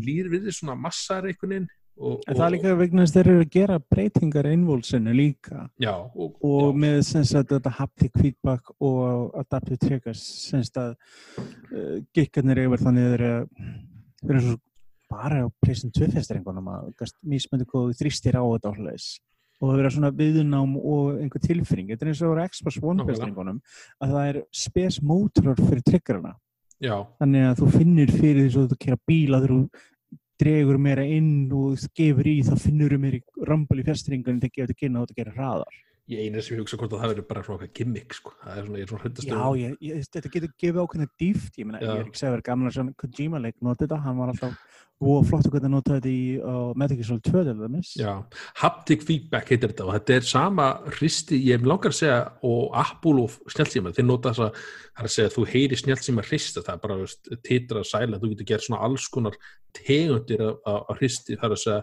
lýr 0.07 0.29
við 0.33 0.45
því 0.47 0.55
svona 0.57 0.75
massar 0.79 1.27
einhvern 1.29 1.53
veginn 1.53 1.69
og, 1.97 2.19
En 2.27 2.35
það 2.35 2.45
er 2.45 2.53
líka 2.55 2.75
vegna 2.79 3.03
þess 3.03 3.13
að 3.13 3.17
þeir 3.19 3.31
eru 3.31 3.43
að 3.43 3.53
gera 3.53 3.79
breytingar 3.93 4.49
innvolsinu 4.49 5.15
líka. 5.15 5.65
Já, 5.81 5.93
og, 5.93 6.37
og 6.41 6.67
já, 6.69 6.77
með 6.83 6.99
sem 7.09 7.25
sagt 7.29 7.53
þetta 7.53 7.73
haptic 7.79 8.19
feedback 8.19 8.71
og 8.79 9.35
adaptive 9.43 9.79
triggers 9.81 10.23
sem 10.47 10.63
sagt 10.65 10.79
að 10.81 10.93
uh, 10.95 11.97
gikkarnir 12.15 12.63
yfir 12.65 12.85
þannig 12.85 13.09
þeir 13.13 13.25
eru 13.29 13.33
þeir 14.23 14.37
eru 14.37 14.45
svo 14.47 14.59
bara 15.13 15.43
á 15.45 15.47
pleysin 15.61 15.93
2 15.93 16.09
festringunum 16.15 16.71
að 16.73 16.89
hvað 16.97 17.13
þú 17.69 17.83
þrýstir 17.99 18.39
á 18.39 18.43
þetta 18.43 18.71
áhugaðis 18.73 19.09
og 19.63 19.69
það 19.69 19.77
vera 19.79 19.91
svona 19.93 20.13
viðnám 20.17 20.73
og 20.79 21.19
einhver 21.21 21.43
tilfinning. 21.43 21.91
Þetta 21.93 22.05
er 22.05 22.11
eins 22.11 22.23
og 22.25 22.39
á 22.41 22.47
Xbox 22.49 22.79
One 22.81 23.05
festringunum 23.07 23.61
að 24.01 24.15
það 24.15 24.31
er 24.31 24.39
spes 24.63 24.97
mótorar 25.05 25.61
fyrir 25.61 25.85
triggerina 25.87 26.33
já, 26.83 26.95
þannig 27.21 27.47
að 27.47 27.59
þú 27.61 27.69
finnir 27.77 28.13
fyrir 28.13 28.41
því 28.41 28.53
svo 28.53 28.65
að 28.65 28.73
þú 28.73 28.79
kera 28.85 28.99
bíla 29.07 29.41
þegar 29.43 29.53
þú 29.53 29.83
dregur 30.43 30.79
meira 30.81 31.05
inn 31.07 31.47
og 31.55 31.79
gefur 31.95 32.27
í 32.27 32.41
þá 32.43 32.55
finnur 32.59 32.93
þú 32.93 32.99
meira 32.99 33.19
í 33.21 33.47
rambal 33.47 33.79
í 33.79 33.87
fjastringunum 33.87 34.41
þegar 34.43 34.55
gefur 34.57 34.73
þetta 34.73 34.81
kynna 34.81 35.01
og 35.01 35.07
þetta 35.07 35.19
gerir 35.21 35.37
hraðar 35.37 35.81
ég 36.11 36.25
eina 36.25 36.43
sem 36.43 36.57
ég 36.57 36.63
hugsa 36.63 36.77
hvort 36.79 36.93
að 36.93 37.03
það 37.03 37.13
verður 37.13 37.27
bara 37.29 37.43
svona 37.45 37.63
eitthvað 37.63 37.77
gimmick 37.79 38.15
sko. 38.17 38.33
það 38.43 38.57
er 38.57 38.65
svona, 38.67 38.79
ég 38.79 38.85
er 38.85 38.91
svona 38.91 39.03
hræddast 39.03 39.29
Já, 39.29 39.43
ég, 39.61 39.75
ég, 39.87 40.05
þetta 40.15 40.31
getur 40.33 40.53
gefið 40.63 40.81
ákveðna 40.83 41.09
dýft, 41.23 41.59
ég 41.59 41.69
meina, 41.69 41.83
ég 41.83 42.01
er 42.01 42.07
ekki 42.09 42.23
að 42.27 42.37
að 42.37 42.45
gaman 42.49 42.69
að 42.69 42.77
sjá 42.77 42.83
Kojima 43.03 43.43
leik 43.43 43.59
nota 43.63 43.85
þetta, 43.85 43.99
hann 44.03 44.19
var 44.19 44.33
alltaf 44.33 44.57
og 45.03 45.25
flott 45.27 45.47
að 45.49 45.65
nota 45.71 45.97
þetta 45.97 46.09
í 46.11 46.37
uh, 46.39 46.69
Metal 46.79 46.95
Gear 46.95 47.07
Solid 47.07 47.25
2 47.27 47.41
til 47.47 47.55
dæmis. 47.59 47.89
Já, 47.99 48.11
haptic 48.61 49.03
feedback 49.03 49.51
heitir 49.51 49.73
þetta 49.73 49.87
og 49.87 49.97
þetta 49.97 50.15
er 50.15 50.27
sama 50.27 50.67
hristi, 50.93 51.39
ég 51.43 51.59
hef 51.59 51.67
langar 51.67 51.91
að 51.91 51.97
segja 51.97 52.19
og 52.47 52.77
Apple 52.83 53.25
og 53.25 53.51
snjálfsíma 53.51 53.93
þeir 53.97 54.07
nota 54.07 54.31
þess 54.31 54.45
að, 54.45 54.63
það 54.93 55.03
er 55.03 55.09
að 55.09 55.15
segja 55.17 55.31
að 55.31 55.35
þú 55.35 55.45
heyri 55.51 55.81
snjálfsíma 55.81 56.25
hrista, 56.29 56.63
það 56.63 56.73
er 56.75 56.81
bara 56.85 56.99
veist, 57.01 57.33
titra 57.49 57.83
sæla, 57.89 58.21
þú 58.21 58.31
getur 58.33 58.49
gert 58.53 58.67
svona 58.67 58.81
alls 58.87 59.09
konar 59.11 59.37
tegundir 59.75 60.45
af 60.47 60.95
hristi, 61.01 61.39
það 61.39 61.49
er 61.49 61.57
að 61.57 61.63
segja 61.65 61.81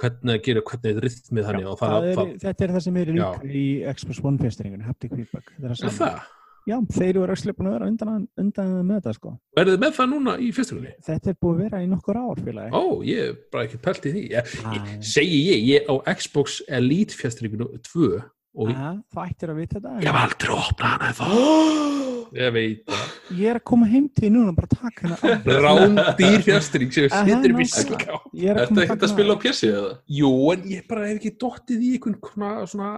hvernig 0.00 0.34
að 0.36 0.40
gera, 0.46 0.62
hvernig 0.70 0.90
er 0.96 1.04
rithmið 1.06 1.46
það, 1.50 1.60
það 1.80 2.08
er, 2.10 2.16
það, 2.20 2.32
þetta 2.46 2.64
er 2.66 2.72
það 2.76 2.86
sem 2.86 2.96
er 3.02 3.12
líka 3.16 3.52
í 3.62 3.66
Xbox 3.96 4.24
One 4.24 4.42
festringun, 4.42 4.86
haptic 4.86 5.14
feedback. 5.16 5.52
Þetta 5.56 5.70
er 5.70 5.76
er 5.76 5.84
það 5.84 6.00
það 6.02 6.32
Já, 6.66 6.80
þeir 6.90 7.18
eru 7.20 7.34
ekki 7.36 7.52
búin 7.54 7.68
að 7.70 7.74
vera 7.76 7.86
undan, 7.86 8.22
undan 8.42 8.70
með 8.88 8.96
þetta 8.96 9.12
sko. 9.14 9.32
Verðið 9.54 9.76
með 9.84 9.92
það 10.00 10.08
núna 10.10 10.32
í 10.42 10.48
fyrstugunni? 10.56 10.94
Þetta 11.06 11.30
er 11.30 11.36
búið 11.38 11.52
að 11.54 11.60
vera 11.62 11.82
í 11.84 11.86
nokkur 11.92 12.18
ár 12.18 12.40
félagi. 12.42 12.72
Ó, 12.74 12.82
ég 13.06 13.20
er 13.22 13.36
bara 13.54 13.68
ekki 13.68 13.78
pælt 13.84 14.08
í 14.10 14.14
því. 14.16 14.24
Ég, 14.32 14.50
ég, 14.74 15.30
ég, 15.30 15.62
ég 15.70 15.86
á 15.86 15.94
Xbox 16.18 16.58
Elite 16.66 17.14
fyrstugunni 17.14 17.70
2 17.86 18.10
og 18.10 18.72
ég, 18.72 18.82
Ja, 18.82 18.90
þú 19.14 19.22
ættir 19.28 19.54
að 19.54 19.62
vita 19.62 19.78
þetta. 19.78 19.94
ég 20.02 20.10
hef 20.10 20.22
aldrei 20.24 20.56
opnað 20.58 20.96
hana 20.96 21.14
þá. 21.20 22.15
Ég 22.34 22.52
veit 22.54 22.82
það. 22.88 23.04
Ég 23.36 23.50
er 23.50 23.58
að 23.60 23.64
koma 23.70 23.86
heim 23.90 24.08
til 24.10 24.24
því 24.26 24.30
núna 24.34 24.52
og 24.52 24.58
bara 24.58 24.70
taka 24.72 25.06
hana 25.06 25.16
af. 25.16 25.46
Rándýr 25.66 26.44
fyrstugung 26.46 26.92
sem 26.94 27.08
sittir 27.12 27.54
upp 27.54 27.62
í 27.62 27.68
ská. 27.70 28.18
Er 28.46 28.60
að 28.62 28.82
ekkert 28.84 29.06
að 29.06 29.12
spila 29.12 29.36
á. 29.36 29.42
PC 29.42 29.70
eða? 29.70 29.94
Jú, 30.18 30.32
en 30.54 30.66
ég 30.70 30.86
bara 30.90 31.06
hef 31.08 31.20
ekki 31.20 31.34
dottið 31.42 31.86
í 31.86 31.94
einhvern 31.96 32.18
svona, 32.26 32.52
svona 32.72 32.90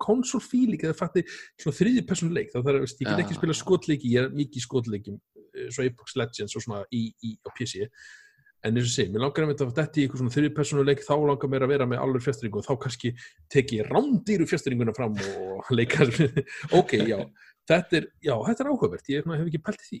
konsolfíling 0.00 0.84
eða 0.84 0.96
fatti 0.98 1.24
svona 1.28 1.78
þriði 1.78 2.04
personleik 2.08 2.52
þá 2.52 2.60
þarf 2.60 2.84
ég 2.84 3.06
get 3.08 3.24
ekki 3.24 3.38
spila 3.38 3.56
skotleiki 3.56 4.12
ég 4.14 4.26
er 4.26 4.34
mikið 4.34 4.60
í 4.60 4.64
skotleikim 4.64 5.16
eh, 5.54 5.70
svo 5.72 5.86
Apex 5.86 6.18
Legends 6.20 6.56
og 6.58 6.64
svona 6.64 6.84
í, 6.94 7.06
í, 7.24 7.34
á 7.44 7.48
PC 7.56 7.88
en 8.64 8.78
eins 8.78 8.88
og 8.88 8.94
sé, 8.94 9.04
mér 9.12 9.26
langar 9.26 9.44
að 9.44 9.50
mynda 9.50 9.66
að 9.66 9.74
þetta 9.76 10.00
í 10.00 10.04
einhver 10.06 10.20
svona 10.22 10.34
þriði 10.34 10.52
personleik 10.56 11.02
þá 11.04 11.14
langar 11.20 11.50
mér 11.52 11.66
að 11.66 11.72
vera 11.74 11.88
með 11.88 12.04
alveg 12.04 12.24
fjastringu 12.24 12.60
og 12.60 12.64
þá 12.64 12.74
kannski 12.84 13.10
tek 13.52 13.74
ég 13.76 13.90
rándýru 13.90 14.46
fjastringuna 14.48 14.94
fram 14.96 15.18
og 15.20 15.72
leika 15.76 16.06
ok, 16.80 16.94
já, 17.04 17.18
þetta 17.70 17.98
er 18.00 18.06
já, 18.22 18.34
þetta 18.48 18.64
er 18.64 18.70
áhugavert, 18.72 19.08
ég 19.14 19.24
hef 19.24 19.46
ekki 19.48 19.62
pælt 19.64 19.82
í 19.84 19.88
því. 19.90 20.00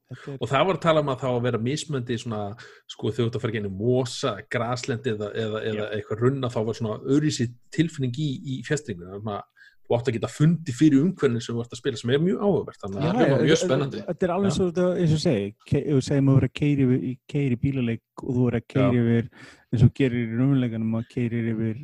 Þetta 0.06 0.30
er- 0.30 0.38
og 0.38 0.46
það 0.46 0.66
var 0.68 0.76
að 0.76 0.80
tala 0.84 1.00
um 1.02 1.08
að 1.10 1.18
það 1.20 1.32
á 1.34 1.36
að 1.36 1.42
vera 1.48 1.58
mismöndi 1.58 2.16
svona, 2.22 2.40
sko 2.86 3.10
þú 3.10 3.24
ert 3.26 3.36
að 3.36 3.42
fara 3.42 3.54
genið 3.56 3.72
mosa, 3.74 4.36
graslendi 4.54 5.10
eða, 5.16 5.32
eða, 5.34 5.62
eða 5.66 5.86
eitthvað 5.96 6.20
runna 6.22 6.50
þá 6.52 6.60
var 6.68 6.74
svona 6.78 6.98
öðrísi 7.02 7.48
tilfinning 7.74 8.14
í, 8.22 8.28
í 8.54 8.62
fjastringuna 8.66 9.16
þannig 9.18 9.34
að 9.34 9.42
þú 9.86 9.96
átt 9.96 10.08
að 10.10 10.16
geta 10.16 10.30
fundi 10.30 10.72
fyrir 10.74 11.02
umhverfni 11.02 11.42
sem 11.42 11.54
þú 11.54 11.62
ert 11.62 11.74
að 11.74 11.78
spila 11.80 11.96
sem 12.00 12.10
er 12.10 12.22
mjög 12.22 12.38
áhugavert. 12.42 12.78
Þannig 12.82 13.02
að 13.02 13.18
hljómar 13.18 13.42
mjög 13.42 13.50
þetta- 13.50 13.66
spennandi. 13.66 14.00
Þetta 14.06 14.26
er 14.26 14.32
alveg 14.36 14.54
svo 14.56 14.66
eins 15.02 15.12
og 15.16 15.20
segi, 15.26 15.54
þú 15.90 16.00
segjum 16.06 16.30
að 16.30 16.38
vera 16.40 16.48
að 16.50 17.18
keiri, 17.34 17.56
bílaleik 17.66 18.02
og 18.22 18.30
þú 18.38 18.46
er 18.50 18.56
að 18.60 18.66
keiri 18.74 19.02
yfir 19.02 19.28
eins 19.72 19.82
og 19.86 19.92
gerir 19.94 20.22
í 20.22 20.38
raunleikanum 20.38 20.96
að 21.00 21.08
keiri 21.14 21.42
yfir 21.52 21.76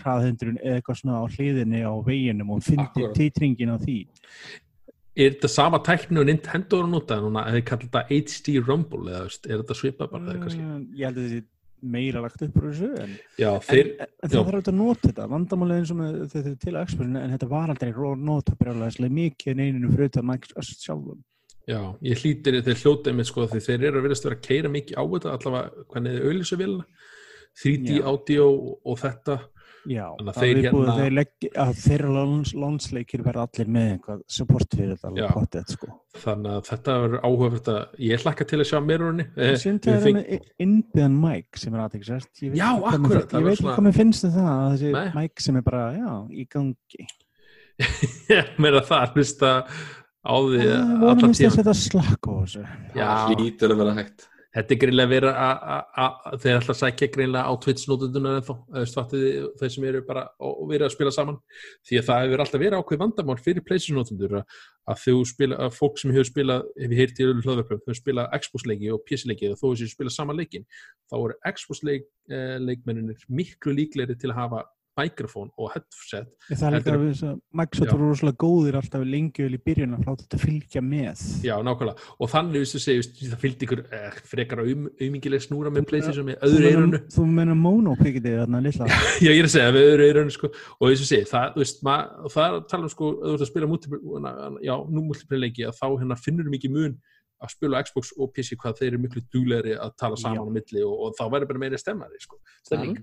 hraðhendrun 0.00 0.58
eða 0.62 0.80
eitthvað 0.80 1.00
svona 1.00 1.20
á 1.20 1.24
hliðinni 1.36 1.80
á 1.86 1.92
veginum 2.06 2.50
og 2.56 2.62
fyndir 2.66 2.86
Akkúrat. 2.88 3.16
titringin 3.18 3.74
á 3.74 3.78
því. 3.78 3.98
er 5.16 5.30
þetta 5.36 5.48
sama 5.48 5.78
tækni 5.78 6.18
og 6.18 6.26
Nintendo 6.26 6.78
er 6.80 6.86
að 6.88 6.90
nota 6.90 7.16
núna, 7.22 7.44
eða 7.46 7.64
kallar 7.64 7.84
þetta 7.86 8.06
HD 8.10 8.54
Rumble 8.66 9.10
eða 9.12 9.26
er 9.46 9.60
þetta 9.62 9.76
svipað 9.78 10.10
bara 10.10 10.24
eða 10.32 10.40
kannski 10.42 10.62
Mm, 10.64 10.86
Ég 10.98 11.04
held 11.06 11.18
að 11.18 11.26
þetta 11.28 11.34
sé 11.34 11.44
meira 11.84 12.20
lagt 12.24 12.40
upp 12.42 12.54
úr 12.56 12.70
þessu 12.72 12.88
en, 13.04 13.10
já, 13.38 13.50
en, 13.54 13.60
þeir, 13.60 13.88
en 14.00 14.08
já. 14.08 14.28
það 14.32 14.46
þarf 14.48 14.68
að 14.70 14.74
nota 14.78 15.08
þetta 15.10 15.26
vandamálið 15.28 15.76
eins 15.82 15.90
og 15.92 16.00
þetta 16.32 16.48
er 16.50 16.56
til 16.64 16.74
Xboxinu 16.80 17.20
en 17.20 17.30
þetta 17.34 17.48
var 17.50 17.68
aldrei 17.74 17.92
nota 18.24 18.54
brjálæðislega 18.56 19.12
mikið 19.18 19.56
neyninu 19.60 19.90
fyrir 19.92 20.08
þetta 20.08 20.22
Microsoft 20.24 20.80
sjálfum. 20.86 21.18
já, 21.68 21.80
ég 22.02 22.22
hlýtir 22.24 22.58
þeir 22.64 22.80
hljótið 22.82 23.14
með 23.18 23.28
sko 23.28 23.46
því 23.52 23.60
þeir 23.68 23.84
eru 23.90 23.98
að 24.00 24.06
verðast 24.08 24.24
vera 24.24 24.36
að 24.40 24.46
keira 24.48 24.68
mikið 24.72 24.96
á 24.96 25.04
þetta 25.04 25.34
allavega 25.36 25.84
hvernig 25.92 26.16
þið 26.16 26.24
auðlýsa 26.30 26.58
vilna 26.64 26.84
3D 27.62 27.90
Já. 28.00 28.02
audio 28.10 28.46
og 28.84 28.98
þetta 28.98 29.36
Já, 29.84 30.04
Þannig 30.16 30.30
að 30.30 30.36
það 30.36 30.44
þeir 30.44 30.56
er 30.56 30.64
hérna- 30.64 30.94
þeir 30.96 31.14
leggja, 31.18 31.48
að 31.64 31.72
þeirra 31.84 32.12
láns, 32.14 32.52
lánsleikir 32.56 33.22
verða 33.26 33.42
allir 33.44 33.68
með 33.74 33.88
einhvað 33.94 34.20
support 34.36 34.76
fyrir 34.78 34.94
þetta 34.96 35.28
potið 35.34 35.72
sko. 35.74 35.88
þannig 36.24 36.52
að 36.54 36.68
þetta 36.70 36.94
verður 37.02 37.20
áhugavert 37.28 37.68
að 37.74 37.98
ég 38.08 38.22
hlakka 38.24 38.46
til 38.48 38.58
að 38.62 38.68
sjá 38.70 38.78
mirrorinni 38.84 39.26
eh, 39.36 39.56
Sýnt 39.60 39.84
við 39.90 39.98
það 39.98 40.08
er 40.08 40.16
með 40.16 40.48
innbyðan 40.64 41.18
mic 41.26 41.60
sem 41.60 41.74
er 41.76 41.82
aðtækisvært. 41.84 42.30
Það 42.32 42.46
Ég 42.48 42.54
veit 42.54 42.94
ekki 42.94 43.58
svona- 43.60 43.74
hvað 43.76 43.84
mér 43.88 43.98
finnst 43.98 44.24
um 44.24 44.32
það, 44.38 44.48
að 44.54 44.72
þessi 44.78 44.92
Nei. 44.96 45.10
mic 45.20 45.44
sem 45.44 45.56
er 45.60 45.66
bara, 45.68 45.84
já, 45.98 46.12
í 46.32 46.46
gangi. 46.48 47.06
meira 48.62 48.80
það 48.86 49.00
að 49.02 49.18
hlusta 49.18 49.50
á 50.24 50.34
því 50.40 50.60
Það 50.64 51.08
að 51.10 51.18
tíma 51.20 51.34
setja 51.40 51.74
slakk 51.76 52.24
á 52.24 52.32
þessu. 52.40 52.62
Já. 52.94 53.04
Það 53.04 53.34
hlýtur 53.36 53.74
að 53.74 53.80
vera 53.82 53.94
hægt. 53.98 54.28
Þetta 54.54 54.74
er 54.74 54.78
greinlega 54.82 55.10
verið 55.10 55.32
að- 55.34 55.62
að 55.74 55.82
að- 56.04 56.38
þeir 56.42 56.58
ætla 56.60 56.74
að 56.74 56.80
sækja 56.80 57.08
greinlega 57.14 57.48
á 57.50 57.52
Twitch-nótundunar 57.64 58.36
ennþá, 58.38 58.54
eða 58.80 59.54
þeir 59.60 59.70
sem 59.74 59.84
eru 59.84 60.02
bara 60.06 60.28
og 60.40 60.68
verið 60.70 60.86
að 60.86 60.94
spila 60.94 61.10
saman. 61.10 61.38
Því 61.88 61.98
að 61.98 62.06
það 62.08 62.22
hefur 62.24 62.42
alltaf 62.44 62.60
verið 62.62 62.78
ákveð 62.78 63.02
vandamál 63.04 63.38
fyrir 63.42 63.64
PlayStation-nótundur 63.66 64.36
að, 64.38 64.44
að 64.88 65.00
þau 65.04 65.24
spila 65.26 65.56
að 65.64 65.74
fólk 65.78 65.98
sem 65.98 66.12
hefur 66.14 66.30
spilað, 66.30 66.62
ef 66.76 66.90
ég 66.90 66.98
heyrti 67.02 67.24
í 67.24 67.26
öllum 67.26 67.42
hlöðverkum, 67.42 67.82
þau 67.86 67.94
spila 67.98 68.28
Xbox-leiki 68.38 68.92
og 68.94 69.02
PC-leiki 69.08 69.50
og 69.50 69.58
þó 69.58 69.66
þessi 69.74 69.90
spila 69.90 70.10
sama 70.10 70.32
leikin 70.38 70.66
þá 71.10 71.14
eru 71.18 71.34
Xbox-leikmenninir 71.50 73.26
miklu 73.28 73.74
líklegri 73.74 74.18
til 74.18 74.30
að 74.30 74.38
hafa 74.38 74.64
mikrofón 74.98 75.50
og 75.58 75.70
headset 75.74 76.28
Það 76.48 76.64
er 76.68 76.74
líka 76.76 76.92
að 76.92 77.00
við 77.02 77.10
þess 77.10 77.26
að 77.28 77.38
Microsoft 77.60 77.92
voru 77.94 78.08
rosalega 78.10 78.38
góðir 78.44 78.78
alltaf 78.78 79.04
lengi 79.08 79.44
vel 79.44 79.56
í 79.56 79.60
byrjun 79.68 79.96
að 79.96 80.04
láta 80.08 80.24
þetta 80.24 80.40
fylgja 80.42 80.82
með. 80.84 81.24
Já, 81.44 81.54
nákvæmlega. 81.66 82.10
Og 82.18 82.30
þannig, 82.32 82.66
segja, 82.70 83.00
viðstu, 83.00 83.30
það 83.32 83.42
fylgdi 83.44 83.68
ykkur 83.68 83.82
eh, 83.98 84.20
frekar 84.30 84.62
um, 84.64 84.86
aumingileg 85.00 85.44
snúra 85.44 85.72
með 85.72 85.82
Þú- 85.84 85.90
PlayStation 85.90 86.28
með 86.28 86.38
Þú 86.42 86.50
öðru 86.50 86.70
eirunu. 86.70 87.00
Þú 87.16 87.26
menna 87.40 87.56
monopikitið 87.58 88.38
þarna 88.42 88.62
lilla. 88.68 88.90
Já, 89.24 89.30
ég 89.30 89.42
er 89.42 89.48
að 89.48 89.54
segja, 89.56 89.74
með 89.74 89.88
öðru 89.90 90.08
eirunu, 90.10 90.36
sko. 90.36 90.52
Og 90.78 90.86
að 90.90 91.02
segja, 91.02 91.30
það, 91.32 91.50
þú 91.56 91.64
veist, 91.64 91.82
mað, 91.88 92.14
það 92.36 92.46
er 92.46 92.58
að 92.60 92.70
tala 92.74 92.88
um, 92.88 92.94
sko, 92.94 93.10
þú 93.24 93.34
ert 93.34 93.46
að 93.46 93.52
spila 93.52 93.70
multiplayer, 93.72 94.62
já, 94.68 94.74
nú 94.94 95.04
multiplayer 95.10 95.44
leiki, 95.48 95.68
að 95.68 95.78
þá 95.80 95.86
hérna 96.04 96.20
finnur 96.20 96.52
mikið 96.54 96.74
mun 96.78 96.98
að 97.44 97.52
spila 97.52 97.80
á 97.80 97.84
Xbox 97.84 98.12
og 98.16 98.32
PC 98.34 98.56
hvað 98.60 98.78
þeir 98.80 98.92
eru 98.92 99.00
miklu 99.04 99.22
duglegri 99.32 99.74
að 99.76 99.96
tala 100.00 100.18
saman 100.20 100.48
á 100.48 100.52
milli 100.54 100.84
og, 100.86 100.94
og 101.08 101.16
þá 101.18 101.24
verður 101.34 101.50
bara 101.52 101.64
meira 101.66 101.80
stemmari, 101.80 102.20
sko. 102.22 102.38
Stemming. 102.64 102.96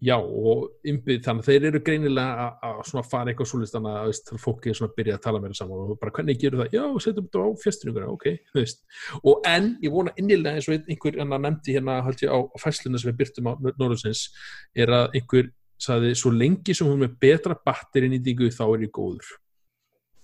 Já, 0.00 0.14
og 0.16 0.70
ymbið, 0.88 1.18
þannig 1.26 1.44
þeir 1.44 1.64
eru 1.68 1.80
greinilega 1.84 2.44
að, 2.64 2.78
svona 2.88 3.02
fara 3.04 3.32
eitthvað 3.32 3.50
svolítið 3.50 3.74
þannig 3.74 3.96
að 3.98 4.06
veist, 4.08 4.30
fólki 4.40 4.70
er 4.70 4.78
svona 4.78 4.88
að 4.88 4.94
byrja 4.96 5.16
að 5.18 5.24
tala 5.26 5.40
meira 5.42 5.58
saman 5.58 5.82
og 5.82 5.98
bara 6.00 6.14
hvernig 6.16 6.38
gerur 6.40 6.62
það, 6.62 6.76
já, 6.78 6.84
setjum 7.04 7.26
þetta 7.26 7.42
á 7.44 7.48
fjastuninguna, 7.64 8.08
ok, 8.14 8.24
þú 8.48 8.62
veist. 8.62 8.80
Og 9.20 9.50
en, 9.50 9.68
ég 9.84 9.92
vona 9.92 10.14
innilega 10.16 10.56
eins 10.56 10.70
og 10.70 10.78
einhver 10.78 11.18
hérna 11.20 11.40
nefndi 11.44 11.76
hérna, 11.76 11.98
held 12.06 12.24
ég, 12.24 12.32
á, 12.32 12.38
á 12.40 12.56
fæsluna 12.64 13.02
sem 13.02 13.10
við 13.12 13.18
byrtum 13.20 13.52
á 13.52 13.52
Norðursins, 13.68 14.24
er 14.72 14.94
að 14.96 15.20
einhver 15.20 15.52
saði, 15.80 16.14
svo 16.16 16.32
lengi 16.32 16.76
sem 16.76 16.88
hún 16.88 16.96
er 16.96 17.04
með 17.04 17.20
betra 17.26 17.60
batterinýtingu 17.68 18.48
þá 18.56 18.64
er 18.70 18.86
ég 18.86 18.94
góður. 18.96 19.36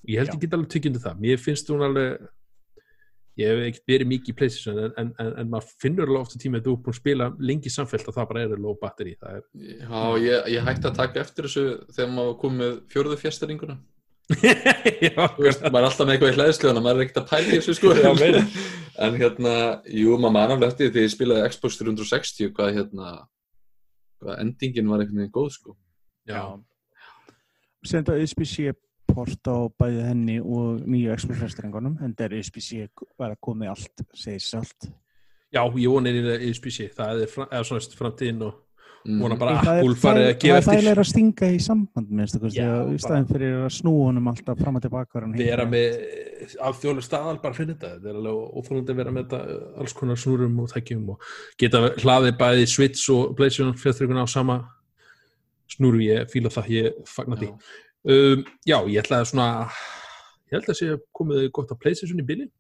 Ég 0.07 0.23
held 0.23 0.33
Já. 0.33 0.41
get 0.41 0.57
alveg 0.57 0.73
tekjandi 0.73 1.03
það. 1.03 1.23
Mér 1.25 1.41
finnst 1.43 1.71
hún 1.73 1.83
alveg, 1.83 2.27
ég 3.37 3.51
hef 3.51 3.65
ekkert 3.67 3.91
verið 3.93 4.09
mikið 4.13 4.33
í 4.33 4.37
PlayStation 4.39 4.79
en, 4.81 4.95
en, 5.01 5.11
en, 5.21 5.33
en 5.43 5.51
maður 5.53 5.75
finnur 5.83 6.09
alveg 6.09 6.23
ofta 6.25 6.41
tíma 6.41 6.61
að 6.61 6.69
þú 6.69 6.77
er 6.77 6.81
búin 6.87 6.95
að 6.95 7.01
spila 7.01 7.27
lengi 7.51 7.73
samfellt 7.73 8.09
að 8.09 8.17
það 8.17 8.31
bara 8.31 8.45
er 8.47 8.63
low 8.63 8.79
batteri. 8.81 9.13
Það 9.21 9.37
er 9.37 9.45
Já, 9.83 10.01
ég, 10.25 10.49
ég 10.55 10.71
hætti 10.71 10.91
að 10.91 10.97
taka 11.03 11.23
eftir 11.23 11.49
þessu 11.49 11.67
þegar 11.93 12.11
maður 12.15 12.39
kom 12.43 12.59
með 12.63 12.79
fjórðu 12.95 13.21
fjestaringuna. 13.21 13.77
Já, 15.07 15.21
Þú 15.37 15.45
veist, 15.45 15.67
maður 15.69 15.81
er 15.83 15.89
alltaf 15.91 16.07
með 16.09 16.15
eitthvað 16.17 16.33
í 16.33 16.37
hlæðsluðuna, 16.37 16.83
maður 16.83 17.03
er 17.03 17.07
ekkert 17.07 17.21
að 17.23 17.29
pæla 17.31 17.47
í 17.47 17.61
þessu 17.61 17.77
sko. 17.79 17.95
En 19.07 19.19
hérna, 19.21 19.51
jú, 19.93 20.15
maður 20.17 20.33
man 20.33 20.53
alveg 20.55 20.71
eftir 20.71 20.87
því 20.87 20.93
þegar 20.95 21.05
ég 21.05 21.13
spilaði 21.13 21.49
Xbox 21.53 21.75
360, 21.83 22.53
hvað 22.57 22.71
hérna, 22.79 23.11
hvað 24.25 24.39
endingin 24.41 24.89
var 24.89 25.03
einhvern 25.05 25.21
veginn 25.21 25.35
góð 25.35 25.51
sko. 25.53 25.75
já, 26.25 26.41
Senda 27.87 28.17
USB-C 28.17 28.73
port 29.17 29.49
á 29.51 29.57
bæði 29.81 30.05
henni 30.11 30.37
og 30.45 30.85
nýju 30.85 31.17
Xbox-festringunum 31.17 31.97
en 32.05 32.15
það 32.15 32.29
er 32.29 32.37
USB-C 32.43 32.87
bara 33.19 33.37
komið 33.43 33.73
allt, 33.75 34.05
segir 34.15 34.45
sjálft. 34.45 34.91
já, 35.55 35.63
ég 35.65 35.89
vona 35.89 36.11
einnig 36.13 36.31
að 36.37 36.47
ESPC, 36.51 36.91
það 36.95 37.27
er 37.27 37.65
svona 37.65 37.99
framtíðin 37.99 38.47
og 38.51 38.63
Mm. 39.07 39.21
vona 39.23 39.37
bara 39.39 39.53
Það 39.63 39.69
að 39.71 39.77
er- 39.77 39.79
Apple 39.85 39.95
farið 40.03 40.25
að 40.27 40.31
það 40.33 40.39
gefa 40.43 40.51
er 40.51 40.59
eftir 40.59 40.73
þægilega 40.75 40.99
að 40.99 41.07
stinga 41.13 41.47
í 41.55 41.59
samband 41.63 42.09
minnst 42.11 42.35
í 42.35 42.99
staðin 42.99 43.29
fyrir 43.31 43.53
að 43.63 43.75
snúa 43.77 44.07
honum 44.09 44.27
alltaf 44.33 44.59
fram 44.59 44.75
og 44.77 44.83
tilbaka. 44.83 45.21
heitir. 45.31 45.63
með 45.71 46.57
alþjóðlega 46.67 47.07
staðal 47.07 47.39
bara 47.43 47.55
fyrir 47.55 47.71
þetta, 47.77 47.91
þetta 48.01 48.09
er 48.11 48.19
alveg 48.19 48.35
óþólandi 48.59 48.91
að 48.91 48.97
vera 48.99 49.13
með 49.15 49.23
þetta 49.29 49.41
uh, 49.47 49.79
alls 49.81 49.93
konar 49.95 50.17
snúrum 50.19 50.59
og 50.59 50.73
tækjum 50.75 51.09
og 51.15 51.21
geta 51.57 51.79
hlaðið 52.03 52.35
bæði 52.41 52.67
Switch 52.67 53.07
og 53.15 53.37
PlayStation 53.37 53.75
fjárþryguna 53.79 54.27
á 54.27 54.29
sama 54.29 54.59
snúru, 55.71 56.03
ég 56.03 56.27
fíla 56.31 56.51
það, 56.51 56.67
ég 56.75 56.93
fagna 57.07 57.37
því. 57.39 57.49
Um, 58.07 58.45
já, 58.67 58.79
ég 58.87 59.01
ætla 59.03 59.23
að 59.23 59.31
svona 59.33 59.49
ég 60.47 60.55
held 60.59 60.71
að 60.71 60.79
sé 60.79 60.93
komið 61.17 61.49
gott 61.57 61.73
að 61.75 61.83
PlayStation 61.83 62.23
í 62.23 62.27
byrjun 62.29 62.53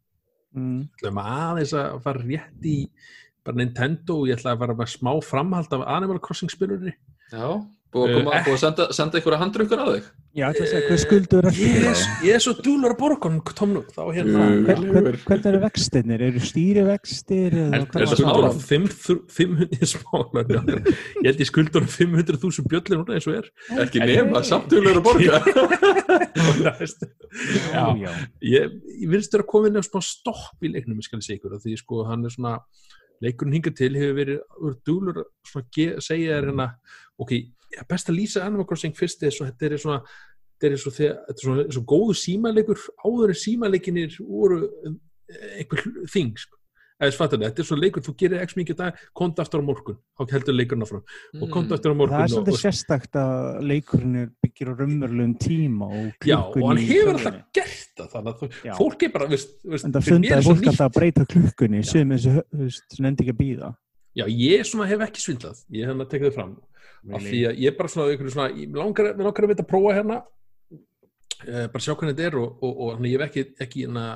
Mm. 0.56 0.86
ætlum 0.96 1.18
aðeins 1.20 1.72
að 1.76 1.98
fara 2.00 2.22
rétt 2.22 2.64
í 2.64 2.76
bara 3.44 3.58
Nintendo 3.58 4.14
og 4.22 4.28
ég 4.30 4.38
ætla 4.38 4.54
að 4.54 4.62
fara 4.62 4.76
með 4.78 4.88
smá 4.88 5.10
framhald 5.20 5.74
af 5.76 5.82
Animal 5.92 6.20
Crossing 6.22 6.48
spilurinn 6.48 6.94
Já, 7.28 7.50
búið 7.96 8.06
að, 8.10 8.16
koma, 8.20 8.30
Uh, 8.36 8.44
búið 8.46 8.56
að 8.56 8.62
senda, 8.62 8.86
senda 8.96 9.18
einhverja 9.18 9.40
handrukkur 9.42 9.80
á 9.82 9.86
þig. 9.88 10.06
Já, 10.36 10.44
þetta 10.52 10.60
er 10.60 10.66
að 10.66 10.70
segja, 10.72 10.86
hver 10.90 11.00
skuldur 11.00 11.46
er 11.48 11.56
ég 11.56 11.76
er, 11.76 11.86
eftir 11.90 12.26
ég 12.28 12.36
er 12.36 12.42
svo 12.44 12.52
dúlar 12.60 12.92
að 12.92 12.98
borga 13.00 13.30
Tomnum, 13.56 13.86
þá 13.94 14.02
hérna. 14.12 14.48
Hvern, 14.66 14.84
hvern, 14.92 15.18
hvernig 15.24 15.48
eru 15.50 15.60
vextirnir? 15.62 16.24
Eru 16.26 16.42
stýrivextir? 16.44 17.56
er 17.56 17.86
var 18.12 18.20
smála 18.20 18.50
smálar? 18.52 19.22
500 19.32 19.90
smálar 19.94 20.52
já. 20.52 20.60
ég 21.22 21.30
held 21.30 21.40
ég 21.40 21.48
skuldur 21.48 21.88
500.000 21.88 22.68
bjöllir 22.68 23.00
núna 23.00 23.16
eins 23.16 23.28
og 23.30 23.38
er 23.40 23.48
Ekki 23.86 24.02
En- 24.04 24.12
nema, 24.12 24.44
samtöluður 24.44 25.00
að 25.00 25.06
borga. 25.08 25.40
Já, 27.72 27.82
já. 28.00 28.12
ég, 28.44 28.76
ég 29.00 29.08
vilst 29.10 29.32
vera 29.34 29.44
að 29.80 29.88
smá 29.88 30.00
stopp 30.04 30.64
í 30.64 30.70
leiknum, 30.72 31.00
ég 31.00 31.06
skal 31.08 31.20
segja 31.24 31.40
ykkur 31.40 31.56
því 31.64 31.76
sko 31.80 32.04
hann 32.08 32.24
er 32.28 32.32
svona 32.32 32.54
leikurinn 33.24 33.56
hingað 33.56 33.76
til 33.80 33.92
hefur 33.96 34.16
verið 34.18 34.40
úr 34.60 34.76
dúlur 34.86 35.22
að 35.22 36.04
segja 36.04 36.36
þér 36.36 36.50
hérna 36.50 36.68
ok, 37.22 37.32
ja, 37.74 37.84
best 37.88 38.10
að 38.12 38.18
lýsa 38.20 38.46
Animal 38.46 38.66
Crossing 38.68 38.96
fyrst 38.96 39.24
er 39.26 39.34
svo, 39.34 39.48
þetta 39.48 39.70
er 39.70 39.82
svona 39.82 40.00
þetta 40.56 40.68
er 40.72 40.84
þegar 40.98 41.16
þetta 41.28 41.40
er 41.40 41.46
svona, 41.46 41.64
eins 41.66 41.80
og 41.80 41.88
góðu 41.90 42.18
símalegur. 42.20 42.84
Áður 43.04 43.32
en 43.32 43.40
símaleginir 43.40 44.20
voru 44.24 44.62
eh, 44.66 44.94
einhver 45.60 45.82
þing 46.12 46.38
sko. 46.40 46.54
þetta 46.96 47.60
er 47.60 47.66
svona 47.68 47.82
leikur, 47.82 48.04
þú 48.06 48.14
gerir 48.16 48.40
x 48.40 48.56
mikið 48.56 48.78
dag 48.78 49.00
komdu 49.12 49.42
aftur 49.42 49.60
á 49.60 49.68
morgun, 49.68 49.98
þá 50.16 50.32
heldur 50.32 50.56
leikurinn 50.56 50.86
áfram. 50.86 51.02
Og 51.36 51.50
komdu 51.52 51.76
aftur 51.76 51.92
á 51.92 51.94
Það 51.94 52.00
morgun 52.00 52.16
er 52.16 52.24
og, 52.24 52.32
svolítið 52.32 52.56
og, 52.56 52.60
sérstakt 52.62 53.18
að 53.20 53.40
leikurinn 53.68 54.20
er 54.22 54.30
byggir 54.46 54.70
á 54.72 54.74
raunverulegum 54.80 55.34
tíma 55.44 55.90
og 55.92 56.24
já, 56.24 56.38
og 56.40 56.62
hann 56.70 56.80
hefur 56.88 57.18
alltaf 57.18 57.40
gert 57.58 58.00
það 58.00 58.12
þannig 58.14 58.30
að 58.32 58.40
þú, 58.40 58.48
Já. 58.64 58.72
fólk 58.80 59.04
er 59.04 59.12
bara 59.12 59.28
veist, 59.34 59.58
veist, 59.60 59.84
En 59.84 59.92
það 59.92 60.00
er 60.06 60.46
svo 60.46 60.54
fólk 60.54 60.70
alltaf 60.72 60.86
að 60.86 60.96
breyta 60.96 61.26
klukkunni 61.34 61.84
sem 61.84 62.16
þessi, 62.16 62.38
þú 62.40 62.62
veist, 62.62 62.88
sem 62.96 63.10
endi 63.10 63.26
ekki 63.26 63.36
að 63.36 63.42
býða. 63.42 63.74
Já, 64.16 64.24
ég 64.30 64.64
svona 64.68 64.88
hef 64.90 65.04
ekki 65.06 65.22
svindlað. 65.22 65.60
Ég 65.74 65.84
hef 65.86 65.92
hann 65.94 66.04
að 66.04 66.10
tekja 66.12 66.30
þau 66.30 66.36
fram. 66.38 66.54
Af 67.06 67.22
því 67.22 67.42
að 67.50 67.60
ég 67.62 67.70
er 67.70 67.76
bara 67.78 67.92
svona, 67.92 68.30
svona 68.32 68.48
ég 68.56 68.74
langar, 68.74 69.12
langar 69.20 69.46
að 69.46 69.52
vita 69.52 69.62
að 69.62 69.70
prófa 69.70 69.92
hérna 69.94 70.16
uh, 70.24 71.66
bara 71.70 71.84
sjá 71.84 71.92
hvernig 71.94 72.16
þetta 72.16 72.26
er 72.30 72.38
og, 72.40 72.64
og, 72.66 72.80
og 72.88 73.06
ég 73.06 73.14
hef 73.14 73.26
ekki, 73.28 73.44
ekki 73.62 73.84
hérna 73.84 74.06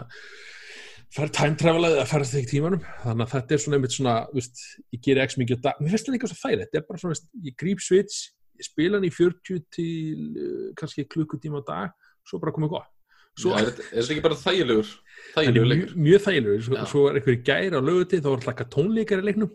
fara 1.14 1.32
time 1.34 1.58
travelaði 1.58 2.00
að 2.02 2.10
fara 2.10 2.26
þetta 2.26 2.42
ekki 2.42 2.52
tímanum. 2.56 2.82
Þannig 3.04 3.26
að 3.26 3.32
þetta 3.36 3.56
er 3.56 3.62
svona 3.64 3.78
einmitt 3.78 3.94
svona 3.94 4.16
veist, 4.34 4.66
ég 4.90 5.04
gerir 5.06 5.24
ekki 5.24 5.42
mikið 5.44 5.62
á 5.62 5.64
dag, 5.68 5.80
mér 5.80 5.94
finnst 5.94 6.10
það 6.10 6.16
líka 6.16 6.30
svo 6.32 6.40
þægilegt. 6.42 6.72
Þetta 6.72 6.82
er 6.82 6.88
bara 6.90 7.02
svona, 7.04 7.16
veist, 7.16 7.30
ég 7.46 7.58
gríp 7.62 7.84
switch 7.84 8.20
ég 8.60 8.68
spila 8.68 8.98
hann 8.98 9.08
í 9.08 9.12
40 9.14 9.62
til 9.72 10.24
uh, 10.36 10.64
kannski 10.78 11.06
klukkutíma 11.10 11.62
á 11.64 11.68
dag, 11.70 11.94
svo 12.28 12.40
bara 12.42 12.54
komið 12.56 12.74
gott. 12.76 12.90
Svo, 13.38 13.52
svo 13.52 13.56
er, 13.56 13.70
þetta- 13.70 13.88
er 13.94 14.10
ekki 14.12 14.24
bara 14.24 14.38
þægilegur? 14.40 14.88
Er 14.90 15.36
þægilegur 15.38 15.70
mjög, 15.70 15.92
mjög 16.06 16.24
þægilegur. 16.26 16.62
Svo, 16.66 16.76
Já. 16.76 16.84
svo 16.92 17.04
er 17.08 17.18
einhverju 17.20 17.42
gæri 17.46 17.78
á 17.78 17.80
löguti 17.80 18.20
þá 18.20 18.28
var 18.28 18.40
alltaf 18.42 18.72
tónleikar 18.74 19.22
í 19.22 19.28
leiknum 19.28 19.52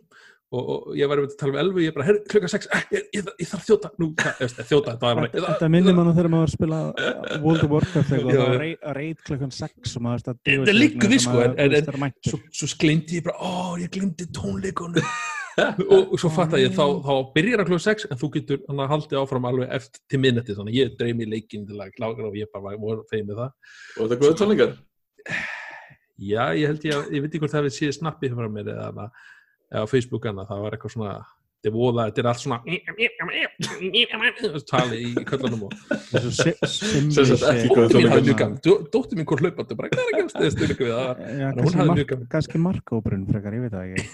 og, 0.55 0.69
og 0.75 0.95
ég 0.99 1.09
var 1.11 1.21
að 1.21 1.35
tala 1.39 1.53
við 1.55 1.61
Elfu 1.63 1.83
ég 1.83 1.95
bara, 1.95 2.05
herr, 2.07 2.19
klukka 2.31 2.49
6 2.53 2.67
eh, 2.71 2.85
ég, 2.95 3.05
ég, 3.17 3.29
ég 3.43 3.49
þarf 3.51 3.61
að 3.61 3.69
þjóta. 3.69 3.91
Nú, 4.01 4.09
veist, 4.39 4.59
þjóta, 4.71 4.95
þetta 4.95 5.05
var 5.05 5.19
bara 5.19 5.29
Þetta 5.35 5.53
þetta 5.53 5.69
minnir 5.75 5.97
mann 5.97 6.11
þegar 6.15 6.31
maður 6.33 6.45
var 6.45 6.51
að 6.51 6.55
spila 6.55 6.81
World 7.45 7.65
of 7.67 7.73
Warcraft 7.75 8.13
og 8.15 8.27
það 8.29 8.41
var 8.41 8.65
að 8.65 8.99
reit 8.99 9.23
klukkan 9.29 9.55
6 9.59 9.95
og 9.99 10.05
maður 10.05 10.25
að 10.33 10.43
Þetta 10.45 10.75
að 10.75 11.25
sko, 11.25 11.45
en- 11.45 12.15
svo, 12.29 12.41
svo 12.61 12.69
glimti 12.85 13.19
ég 13.19 13.25
bara, 13.27 13.37
ó, 13.39 13.75
ég 13.81 13.91
glimti 13.95 14.29
tónleikunum. 14.35 15.09
Og, 15.55 16.09
og 16.11 16.19
svo 16.19 16.27
fatt 16.35 16.51
að 16.51 16.65
ég 16.65 16.73
þá, 16.75 16.83
þá 16.99 17.13
byrjar 17.31 17.61
að 17.63 17.69
klukka 17.69 17.83
6 17.85 18.09
en 18.11 18.19
þú 18.19 18.27
getur 18.33 18.57
hann 18.67 18.81
að 18.83 18.89
haldið 18.91 19.19
áfram 19.21 19.45
alveg 19.47 19.69
eftir 19.77 20.01
til 20.11 20.19
minnetti, 20.19 20.55
þannig 20.57 20.73
að 20.73 20.79
ég 20.81 20.97
dreif 20.99 21.15
mér 21.15 21.29
leikinn 21.31 21.63
til 21.69 21.77
að 21.79 21.93
klára 21.95 22.25
og 22.27 22.35
ég 22.35 22.49
bara 22.51 22.73
var- 22.75 23.05
feið 23.07 23.23
með 23.29 23.39
það. 23.39 23.53
Og 23.95 24.01
þetta 24.09 24.17
góða 24.19 24.37
tónleikar? 24.41 24.73
Já, 26.19 26.43
ég 26.59 26.67
held 26.67 26.83
ég, 26.87 26.95
að- 26.95 27.07
ég 27.15 27.23
veit 27.23 27.29
ekki 27.31 27.41
hvort 27.45 27.55
það 27.55 27.63
hefði 27.63 27.75
séð 27.77 27.95
snappið 28.01 28.35
frá 28.35 28.49
mér 28.51 28.73
eða, 28.75 29.07
eða, 29.71 29.87
Facebook 29.91 30.27
hana, 30.29 30.45
það 30.49 30.63
var 30.65 30.77
eitthvað 30.77 30.95
svona 30.97 31.15
þetta 31.65 31.71
er 31.71 31.73
voða, 31.73 32.03
þetta 32.09 32.21
er 32.21 32.27
allt 32.29 32.41
svona 32.43 32.59
tali 34.69 34.97
í 35.01 35.23
köllunum 35.25 35.63
og 35.65 35.71
simli 36.69 37.25
sagt 37.25 37.45
ekki 37.49 37.63
sé- 37.63 37.71
góð 37.71 37.85
dóttir 37.89 38.01
mín 38.03 38.11
hafði 38.11 38.27
mjög 38.27 38.37
gaman. 38.41 38.57
Dó- 38.65 38.83
dóttir 38.93 39.17
mín 39.19 39.27
hvort 39.29 39.41
hlaupandi 39.41 39.77
bara, 39.79 39.89
hvað 39.93 40.05
er 40.05 40.19
að 40.21 40.35
þess 40.35 40.55
styrku 40.57 40.83
við 40.85 40.93
það? 40.93 41.07
Að 41.47 41.61
hún 41.63 41.77
hafði 41.79 41.95
mjög 41.99 42.09
gaman. 42.11 42.27
kannski 42.35 42.61
markóbrun 42.61 43.25
frekar, 43.31 43.57
ég 43.57 43.61
veit 43.65 43.73
það 43.73 43.83
ekki. 43.95 44.05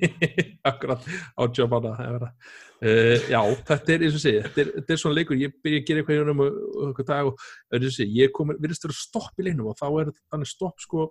Akkurat 0.70 1.06
á 1.06 1.42
jobbana 1.60 1.92
uh, 2.00 3.16
já, 3.30 3.40
þetta 3.70 3.94
er 3.94 4.00
eins 4.08 4.18
og 4.18 4.24
segja 4.24 4.42
þetta 4.48 4.64
er, 4.64 4.68
þetta 4.80 4.96
er 4.96 5.02
svona 5.04 5.18
leikur, 5.20 5.38
ég 5.40 5.54
byrja 5.62 5.78
að 5.82 5.86
gera 5.90 6.02
eitthvað 6.02 6.16
í 6.18 6.20
honum 6.24 6.44
og, 6.46 6.50
dag 7.06 7.30
og 7.30 7.34
eins 7.76 7.86
og 7.92 7.96
segja, 8.00 8.16
ég 8.24 8.34
kom 8.34 8.50
virðist 8.56 8.86
vera 8.88 8.98
stopp 8.98 9.34
í 9.40 9.46
leiknum 9.46 9.70
og 9.70 9.78
þá 9.78 9.88
er 10.02 10.12
þannig 10.32 10.50
stopp 10.50 10.82
sko, 10.82 11.10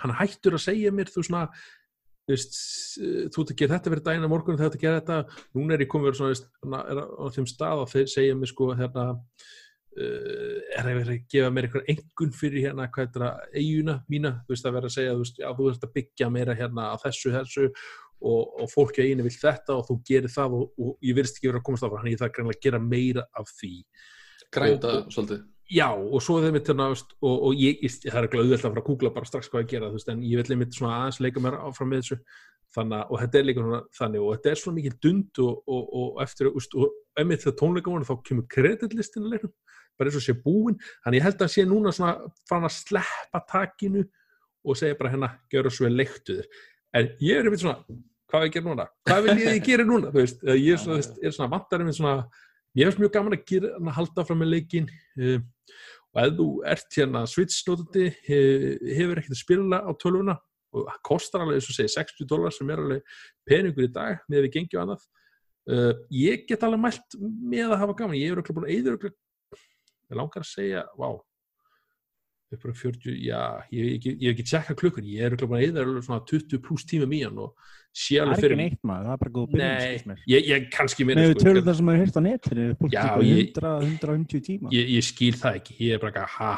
hann 0.00 0.16
hættur 0.20 0.56
að 0.56 0.66
segja 0.68 0.94
mér 0.94 1.10
þú 1.12 1.26
svona 1.26 1.48
þú 2.30 2.36
veist, 2.36 2.58
eh, 3.00 3.24
þú 3.30 3.42
ert 3.42 3.52
að 3.52 3.60
gera 3.60 3.76
þetta 3.76 3.92
fyrir 3.92 4.04
daginn 4.06 4.26
á 4.26 4.30
morgun 4.30 4.58
þú 4.58 4.66
ert 4.66 4.76
að 4.76 4.84
gera 4.84 5.00
þetta, 5.00 5.40
núna 5.56 5.74
er 5.74 5.82
ég 5.84 5.90
komið 5.90 6.20
veist, 6.20 6.46
svona, 6.60 6.82
er 6.86 7.00
á 7.02 7.24
þeim 7.34 7.48
stað 7.50 7.82
þeir 7.90 8.12
segja 8.14 8.36
mér 8.38 8.50
sko 8.52 8.68
hérna 8.78 9.06
uh, 9.10 10.58
er 10.76 10.84
að 10.84 11.00
vera 11.00 11.16
að 11.16 11.24
gefa 11.34 11.50
mér 11.50 11.66
eitthvað 11.66 11.90
engun 11.94 12.36
fyrir 12.36 12.68
hérna, 12.68 12.86
hvað 12.94 13.08
er 13.08 13.24
það, 13.24 13.42
eiguna 13.56 13.96
mína, 14.12 14.36
þú 14.44 14.54
veist 14.54 14.70
að 14.70 14.78
vera 14.78 14.90
að 14.90 14.96
segja, 14.96 15.16
þú 15.16 15.24
veist, 15.24 15.42
já, 15.42 15.50
þú 15.58 15.68
ert 15.72 15.88
að 15.88 15.94
byggja 15.98 16.30
meira 16.30 16.56
hérna 16.60 16.86
á 16.94 16.96
þessu, 17.02 17.34
þessu 17.34 17.68
og, 18.20 18.42
og 18.60 18.70
fólki 18.70 19.02
á 19.02 19.08
einu 19.08 19.26
vil 19.26 19.34
þetta 19.34 19.78
og 19.78 19.86
þú 19.88 19.98
gerir 20.06 20.30
það 20.30 20.58
og, 20.58 20.66
og 20.78 21.06
ég 21.08 21.16
verðist 21.16 21.40
ekki 21.40 21.50
vera 21.50 21.62
að 21.62 21.68
komast 21.70 21.86
af 21.88 21.96
hann 21.98 22.12
ég 22.12 22.20
það 22.20 22.34
greinlega 22.36 22.60
að 22.60 22.66
gera 22.68 22.82
meira 22.84 23.24
af 23.40 23.54
því. 23.56 23.72
Grænda 24.50 24.92
svolítið 25.08 25.46
já, 25.70 25.88
og 25.94 26.22
svo 26.24 26.38
þeim 26.42 26.56
mitt 26.58 26.68
hérna, 26.70 26.90
veist, 26.92 27.12
og, 27.22 27.34
og 27.48 27.58
ég, 27.60 27.82
það 28.04 28.20
er 28.20 28.28
ekki 28.28 28.40
auðvitað 28.40 28.58
að 28.58 28.64
fara 28.66 28.82
að 28.82 28.88
googla 28.88 29.12
bara 29.16 29.28
strax 29.30 29.50
hvað 29.50 29.64
ég 29.64 29.74
gera, 29.74 29.90
þú 29.90 29.98
veist, 29.98 30.12
en 30.12 30.24
ég 30.26 30.40
vil 30.40 30.54
einmitt 30.56 30.78
svona 30.78 30.96
aðeins 31.00 31.20
leika 31.24 31.42
mér 31.44 31.58
áfram 31.60 31.92
með 31.92 32.02
þessu. 32.04 32.20
Þannig, 32.70 33.00
og 33.10 33.18
þetta 33.18 33.38
er 33.38 33.46
líka 33.48 33.62
svona, 33.64 33.80
þannig 33.98 34.24
og 34.24 34.34
þetta 34.36 34.50
er 34.50 34.58
svona 34.60 34.76
mikið 34.76 34.98
dund 35.02 35.40
og, 35.42 35.54
og, 35.74 35.86
og 36.00 36.20
eftir 36.22 36.50
úst, 36.52 36.76
og 36.78 36.92
einmitt 37.18 37.42
þegar 37.42 37.56
tónleika 37.58 37.90
voru 37.90 38.06
þá 38.06 38.26
kemur 38.28 38.46
kreditlistin 38.54 39.26
að 39.26 39.32
leiknum, 39.34 39.54
bara 39.98 40.10
eins 40.10 40.18
og 40.20 40.24
sé 40.24 40.34
búin 40.38 40.76
þannig 41.04 41.20
ég 41.20 41.26
held 41.26 41.42
að 41.44 41.52
sé 41.54 41.64
núna 41.68 41.92
svona 41.94 42.30
fann 42.48 42.66
að 42.66 42.76
sleppa 42.76 43.42
takinu 43.50 44.04
og 44.64 44.78
segja 44.78 44.98
bara 44.98 45.12
hérna, 45.12 45.32
gjöra 45.52 45.72
svo 45.72 45.88
vel 45.88 45.98
leiktuður 45.98 46.46
en 46.96 47.10
ég 47.22 47.40
er 47.40 47.48
einmitt 47.48 47.64
svona, 47.64 47.80
hvað 48.30 48.44
er 48.44 48.48
ég 48.48 48.56
gera 48.56 48.68
núna? 48.68 48.86
Hvað 49.08 49.26
vil 49.26 49.42
ég 49.44 49.66
gera 49.66 49.86
núna, 49.86 50.12
þú 50.12 50.22
veist 50.22 50.46
ég 50.48 50.70
er 50.74 50.82
svona, 50.82 51.00
veist, 51.00 51.20
svona 51.36 51.52
vantar 51.52 51.84
einmitt 51.84 51.98
svona 51.98 52.16
ég 52.78 52.86
finnst 52.88 53.02
mjög 53.02 53.14
gaman 53.16 53.36
að 53.36 53.46
gera, 53.50 53.72
að 53.80 53.96
halda 53.98 54.26
fram 54.28 54.42
með 54.44 54.52
leikin 54.54 54.90
um, 55.18 55.46
og 56.10 56.22
ef 56.24 56.32
þú 56.38 56.46
ert 56.72 56.96
hérna 56.98 57.22
Switch 57.30 57.62
notandi 57.68 58.08
he- 58.26 58.78
hefur 58.96 59.20
ekkert 59.20 59.36
að 59.36 59.42
spila 59.44 59.80
á 59.86 59.90
tölvuna 60.00 60.36
og 60.74 60.84
það 60.86 61.00
kostar 61.06 61.42
alveg, 61.42 61.58
eins 61.58 61.70
og 61.70 61.76
segja, 61.76 61.94
60 61.98 62.28
dólar 62.30 62.52
sem 62.54 62.68
er 62.70 62.82
alveg 62.82 63.02
peningur 63.48 63.86
í 63.88 63.92
dag 63.94 64.20
með 64.30 64.44
við 64.46 64.52
gengjum 64.58 64.84
annað. 64.84 65.06
Uh, 65.70 65.92
ég 66.14 66.46
get 66.48 66.62
alveg 66.66 66.80
mælt 66.82 67.16
með 67.20 67.72
að 67.74 67.80
hafa 67.82 67.96
gaman, 67.98 68.18
ég 68.18 68.30
er 68.30 68.36
örugglega 68.38 68.56
búin 68.58 68.68
að 68.68 68.74
eyða 68.76 68.92
örugglega- 68.94 69.58
ég 70.10 70.18
langar 70.18 70.42
að 70.44 70.50
segja, 70.50 70.84
vá 70.98 71.08
upp 72.56 72.64
á 72.66 72.72
40, 72.74 73.12
já, 73.22 73.40
ég, 73.70 74.06
hef 74.06 74.32
ekki 74.32 74.44
tjekka 74.48 74.74
klukkur, 74.78 75.04
ég 75.06 75.22
er 75.28 75.36
búin 75.38 75.60
að 75.60 75.64
eyða 75.68 75.84
alveg 75.84 76.06
svona 76.06 76.24
20 76.26 76.62
pluss 76.64 76.86
tíma 76.88 77.06
mín 77.10 77.38
og 77.38 77.52
sé 77.94 78.16
Það 78.18 78.24
alveg 78.24 78.34
er 78.36 78.42
fyrir 78.42 78.54
ekki 78.56 78.62
neitt 78.62 78.82
maður, 78.90 79.06
það 79.06 79.14
er 79.14 79.22
bara 79.22 79.32
góð 79.36 79.46
byrjun 79.52 80.10
Nei, 80.10 80.16
ég, 80.32 80.48
ég 80.50 80.66
kannski 80.74 81.06
Nei, 81.06 81.10
meina 81.12 81.28
við 81.30 81.44
tölum 81.44 81.68
það 81.68 81.78
sem 81.80 81.92
er 81.92 82.00
hýrt 82.02 82.18
á 82.18 82.22
netinu 82.26 82.66
fólk 82.80 82.96
Já, 82.96 83.04
er 83.06 83.24
ég- 83.28 83.54
100, 83.54 83.72
150 83.86 84.44
tíma. 84.48 84.74
Ég, 84.74 84.92
ég 84.96 85.06
skil 85.06 85.32
það 85.38 85.60
ekki, 85.60 85.78
ég 85.86 85.94
er 85.94 86.02
bara 86.02 86.12
ekki 86.12 86.34
ha, 86.40 86.52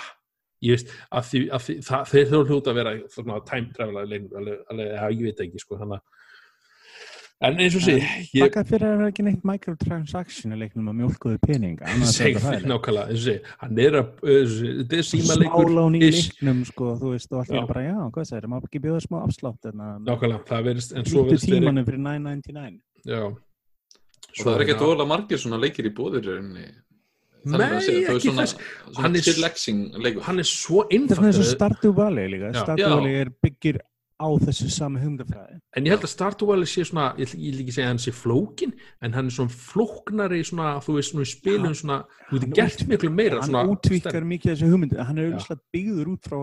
ég 0.62 0.76
veist, 0.76 0.96
að 1.12 1.28
því, 1.28 1.42
að 1.52 1.66
því 1.66 1.76
það, 1.90 2.08
þeir 2.12 2.26
þurfa 2.32 2.50
hljóta 2.52 2.72
að 2.72 2.80
vera 2.80 2.94
svona 3.12 3.38
time 3.52 3.72
travel 3.76 4.02
alveg, 4.02 4.28
alveg, 4.40 4.64
alveg, 4.72 4.92
ég 5.18 5.24
veit 5.28 5.44
ekki 5.46 5.62
sko, 5.64 5.80
þannig 5.82 6.00
að 6.00 6.21
en 7.42 7.58
eins 7.62 7.74
og 7.78 7.82
sé, 7.84 7.94
ég 8.32 8.44
Þakka 8.44 8.62
fyrir 8.68 8.86
að 8.86 8.96
vera 9.00 9.08
ekki 9.12 9.24
neitt 9.26 9.44
microtransaction 9.48 10.54
í 10.54 10.58
leiknum 10.60 10.90
að 10.92 10.98
er 12.26 12.34
þetta 12.36 12.42
því 12.42 12.44
hræðilegt. 12.46 12.68
nákvæmlega, 12.72 13.06
eins 13.08 13.22
og 13.22 13.26
sé 13.26 13.36
hann 13.62 13.80
er 13.86 13.96
að, 14.00 14.12
þetta 14.22 14.98
er 15.00 15.08
símaleikur 15.08 15.66
smálán 15.72 15.96
í 15.98 16.02
leiknum 16.06 16.60
sko, 16.68 16.90
þú 17.02 17.14
veist, 17.16 17.32
og 17.32 17.40
allir 17.42 17.58
Já. 17.58 17.62
er 17.62 17.70
bara, 17.72 17.82
já, 17.88 17.96
hvað 18.14 18.28
það 18.32 18.38
er, 18.42 18.46
maður 18.54 18.68
ekki 18.70 18.82
bjóða 18.86 19.02
smá 19.06 19.18
afslátt 19.26 19.70
en 19.72 19.82
að 19.88 20.06
nákvæmlega, 20.10 20.44
það 20.52 20.68
verðist, 20.70 20.94
svo 21.12 21.24
verið 21.26 21.48
tímanum 21.48 21.88
fyrir 21.90 22.02
9.99 22.06 22.80
já, 23.10 23.22
Og 24.32 24.46
það 24.46 24.54
er 24.54 24.62
ekki 24.64 24.72
hérna- 24.72 24.86
dóla 24.86 25.04
margir 25.10 25.38
svona 25.42 25.58
leikir 25.60 25.84
í 25.90 25.92
bóðir 25.92 26.24
Þannig 27.42 27.58
Nei, 27.58 27.66
að 27.74 27.82
þú 27.82 27.92
er 27.92 28.12
ekki 28.16 28.28
svona, 28.30 28.42
þess- 28.46 28.54
svona 28.86 29.02
hann 29.02 29.16
er- 29.18 29.22
hann 30.22 30.38
er 30.38 30.46
svo 30.46 30.84
þetta 30.86 31.10
er 31.10 31.16
svona 31.18 31.26
eins 31.26 31.38
og 31.38 31.42
einfalt 31.42 31.56
Stardew 31.56 31.92
Valley 31.96 32.28
líka. 32.30 32.52
Valley 32.94 33.14
er 33.18 33.30
byggir 33.42 33.80
á 34.22 34.28
þessu 34.46 34.70
sami 34.70 35.02
hugmyndafræði. 35.02 35.60
En 35.76 35.86
ég 35.88 35.96
held 35.96 36.06
að 36.06 36.46
Valley 36.48 36.70
sé 36.70 36.86
svona 36.86 37.08
ég 37.18 37.34
vil 37.34 37.62
ekki 37.64 37.74
segja 37.74 37.88
að 37.88 37.92
hann 37.92 38.02
sé 38.02 38.14
flókin 38.14 38.74
en 39.02 39.16
hann 39.16 39.30
er 39.30 39.36
svona 39.36 39.56
flóknari 39.68 40.42
svona, 40.46 40.74
þú 40.84 40.98
veist, 40.98 41.12
svona 41.12 41.26
í 41.26 41.32
spilum 41.32 41.74
svona, 41.78 42.02
þú 42.30 42.42
getur 42.42 42.58
gert 42.60 42.84
miklu 42.90 43.10
meira 43.14 43.40
hann 43.40 43.50
svona, 43.50 43.64
útvíkar 43.74 44.28
mikið 44.34 44.54
þessu 44.54 44.70
hugmyndi. 44.70 45.00
Hann 45.02 45.18
er 45.18 45.32
auðvitað 45.32 45.64
byggður 45.74 46.12
út 46.14 46.30
frá 46.30 46.40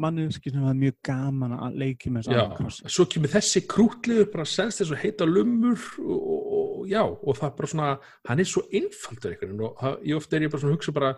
manneski 0.00 0.50
sem 0.50 0.64
var 0.64 0.76
mjög 0.76 0.94
gaman 1.04 1.52
að 1.58 1.76
leiki 1.82 2.10
með 2.12 2.30
krossi 2.56 2.88
svo 2.88 3.04
kemur 3.12 3.32
þessi 3.32 3.60
krútliður 3.68 4.30
bara 4.32 4.46
selst 4.48 4.80
þess 4.80 4.94
að 4.94 5.02
heita 5.02 5.26
lumur 5.28 5.82
og, 6.00 6.22
og, 6.22 6.46
og 6.80 6.86
já, 6.88 7.02
og 7.04 7.36
það 7.36 7.54
bara 7.58 7.72
svona 7.72 7.90
hann 8.30 8.40
er 8.40 8.48
svo 8.48 8.62
einfaldur 8.72 9.34
einhvern 9.34 9.52
veginn 9.52 9.66
og 9.66 10.06
ég 10.08 10.16
ofta 10.16 10.38
er 10.38 10.46
ég 10.46 10.54
bara 10.54 10.64
svona 10.64 10.72
að 10.72 10.78
hugsa 10.78 10.96
bara 10.96 11.12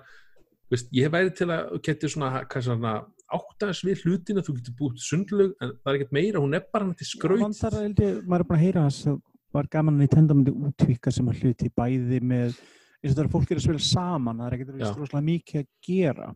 veist, 0.73 0.91
ég 0.91 1.07
hef 1.07 1.15
væri 1.15 1.35
til 1.39 1.51
að 1.55 1.77
geti 1.87 2.11
svona, 2.11 2.33
svona 2.51 2.97
áttaðis 3.33 3.81
við 3.87 4.03
hlutina, 4.05 4.43
þú 4.45 4.55
getur 4.59 4.75
búið 4.79 4.99
til 4.99 5.07
sundlög 5.09 5.55
en 5.63 5.73
það 5.81 5.91
er 5.93 5.99
ekkert 5.99 6.13
meira, 6.19 6.43
hún 6.45 6.55
er 6.59 6.65
bara 6.73 6.85
hann 6.85 6.95
til 6.99 7.07
skraut. 7.09 7.41
Vantar 7.41 7.75
að 7.79 7.87
held 7.89 8.03
ég, 8.05 8.19
maður 8.29 8.45
er 8.45 8.49
bara 8.51 8.59
að 8.61 8.65
heyra 8.67 8.85
þess 8.91 9.07
að 9.13 9.21
var 9.55 9.69
gaman 9.71 9.95
að 9.95 10.01
Nintendo 10.05 10.35
myndi 10.35 10.53
útvíka 10.69 11.13
sem 11.15 11.29
að 11.31 11.43
hluti 11.45 11.69
bæði 11.79 12.21
með 12.27 12.57
eins 13.05 13.13
og 13.13 13.19
það 13.19 13.25
er 13.25 13.33
fólk 13.35 13.51
er 13.55 13.61
að 13.61 13.67
spila 13.69 13.85
saman 13.87 14.41
það 14.43 14.49
er 14.49 14.57
ekkert 14.59 14.99
rosalega 14.99 15.27
mikið 15.29 15.61
að 15.61 15.69
gera. 15.89 16.29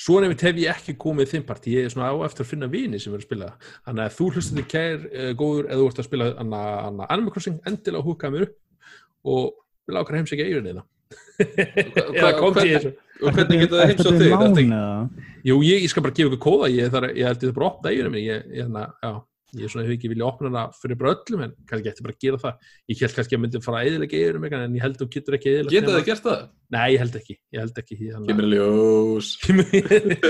Svo 0.00 0.18
nefnt 0.24 0.42
hef 0.42 0.56
ég 0.58 0.72
ekki 0.72 0.94
komið 0.98 1.28
þinn 1.30 1.44
part. 1.46 1.66
Ég 1.70 1.84
er 1.86 1.92
svona 1.92 2.08
á 2.10 2.16
eftir 2.26 2.42
að 2.42 2.48
finna 2.50 2.66
vini 2.72 2.98
sem 2.98 3.12
er 3.14 3.20
að 3.20 3.26
spila. 3.28 3.50
Þannig 3.86 4.04
að 4.08 4.14
þú 4.16 4.28
hlustir 4.34 4.58
þig 4.58 4.68
kær 4.72 5.04
uh, 5.06 5.28
góður 5.38 5.68
eða 5.68 5.78
þú 5.82 5.88
ert 5.92 6.00
að 6.02 6.08
spila 6.08 6.28
anna, 6.42 6.62
anna 6.88 7.06
Animal 7.14 7.34
Crossing 7.36 7.60
endilega 7.68 8.02
húkaði 8.08 8.34
mér 8.34 8.46
upp 8.48 8.56
og 9.28 9.60
ákvæða 9.92 10.18
heimsækja 10.22 10.48
eiginina 10.48 10.82
hva- 10.82 10.88
eða 11.38 12.32
kom 12.38 12.56
til 12.56 12.68
þessu. 12.74 12.92
Og 13.18 13.34
hvernig 13.34 13.62
geta 13.64 13.78
það 13.78 13.84
Ertu 13.84 14.12
heims 14.12 14.30
á 14.30 14.38
að 14.38 14.58
þig? 14.58 14.74
Jú, 15.48 15.56
ég, 15.66 15.82
ég 15.82 15.90
skal 15.90 16.04
bara 16.04 16.14
gefa 16.14 16.30
ykkur 16.30 16.42
kóða, 16.44 16.70
ég, 16.74 16.92
þar, 16.92 17.08
ég 17.14 17.26
held 17.26 17.42
ég 17.42 17.50
það 17.50 17.56
bara 17.58 17.70
opna 17.72 17.92
eiginu 17.92 18.12
minni, 18.14 19.14
ég, 19.56 19.72
hef 19.72 19.90
ekki 19.94 20.10
vilja 20.12 20.26
opna 20.28 20.48
hana 20.50 20.62
fyrir 20.76 20.98
bara 21.00 21.14
öllum 21.16 21.42
en 21.46 21.52
kannski 21.68 21.86
getur 21.88 22.04
bara 22.04 22.14
að 22.16 22.24
gera 22.24 22.40
það. 22.42 22.66
Ég 22.92 23.02
held 23.04 23.14
kannski 23.16 23.36
að 23.38 23.42
myndi 23.44 23.60
fara 23.64 23.80
að 23.80 23.88
eðilega 23.88 24.20
yfir 24.20 24.38
mig 24.42 24.56
en 24.58 24.76
ég 24.76 24.84
held 24.84 24.96
að 24.98 25.02
þú 25.04 25.08
getur 25.14 25.36
ekki 25.38 25.52
eðilega 25.54 25.74
Geta 25.78 25.94
þið 25.94 26.06
gert 26.10 26.24
það? 26.28 26.42
Nei, 26.68 26.84
ég 26.92 27.00
held 27.00 27.14
ekki, 27.22 27.34
ég 27.56 27.62
held 27.64 27.78
ekki 27.80 27.96
að- 27.96 28.28
í 28.28 28.48
ljós. 28.52 29.30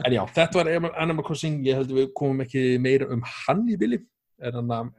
En 0.00 0.16
já, 0.16 0.22
þetta 0.38 0.60
var 0.62 0.72
Animal 1.04 1.26
Crossing, 1.26 1.60
ég 1.66 1.78
held 1.80 1.92
að 1.92 2.00
við 2.02 2.10
komum 2.16 2.40
ekki 2.46 2.64
meira 2.82 3.08
um 3.12 3.22
hann 3.44 3.64
í 3.68 3.76
bili, 3.80 4.00
er 4.40 4.56
hann 4.56 4.72
að 4.74 4.92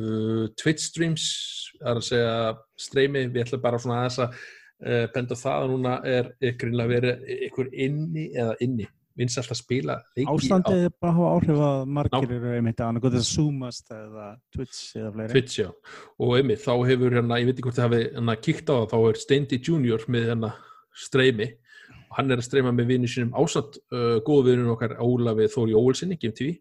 uh, 0.00 0.48
Twitch 0.60 0.88
streams, 0.88 1.28
það 1.78 1.90
er 1.92 2.00
að 2.00 2.06
segja 2.08 2.34
streymi, 2.88 3.26
við 3.34 3.44
ætlum 3.46 3.64
bara 3.64 3.80
svona 3.82 4.02
aðeins 4.02 4.20
að 4.24 4.38
uh, 4.82 5.06
benda 5.14 5.38
það 5.38 5.62
að 5.62 5.72
núna 5.72 5.94
er 6.08 6.28
ykkur 6.50 6.76
verið 6.90 7.32
ykkur 7.48 7.72
inni 7.86 8.26
eða 8.34 8.54
inni, 8.64 8.86
minnst 9.18 9.40
alltaf 9.40 9.60
spila 9.60 9.96
leiki 10.16 10.28
Ástandið 10.32 10.86
er 10.88 10.94
bara 10.98 11.12
að 11.12 11.18
hafa 11.18 11.32
áhrif 11.38 11.64
að 11.68 11.80
margir 11.98 12.36
eru 12.38 12.54
einmitt 12.58 12.80
að 12.82 12.90
annað 12.90 13.06
gott 13.06 13.18
að 13.20 13.26
zoomast 13.30 13.92
eða 13.94 14.28
Twitch 14.54 14.84
eða 14.98 15.12
fleiri. 15.16 15.32
Twitch, 15.34 15.90
og 16.18 16.36
einmitt, 16.38 16.64
þá 16.64 16.72
hefur 16.90 17.18
hérna, 17.18 17.40
ég 17.42 17.50
veit 17.50 17.56
ekki 17.58 17.68
hvort 17.68 17.80
þið 17.80 17.86
hafi 17.88 18.02
hérna 18.06 18.38
kíkt 18.48 18.72
á 18.72 18.74
það, 18.74 18.88
þá 18.94 18.98
er 19.10 19.20
Steindi 19.22 19.60
Junior 19.62 20.08
með 20.10 20.30
hérna 20.32 20.54
streymi. 21.04 21.50
Og 22.04 22.18
hann 22.18 22.30
er 22.30 22.40
að 22.42 22.46
streyma 22.46 22.74
með 22.74 22.92
vinnu 22.92 23.10
sínum 23.10 23.34
ásatt 23.38 23.80
uh, 23.94 24.20
góðu 24.26 24.52
vinnun 24.52 24.74
okkar 24.74 24.96
Ólafi 25.02 25.50
Þóri 25.50 25.74
Ólsinni, 25.78 26.18
GMTV 26.20 26.54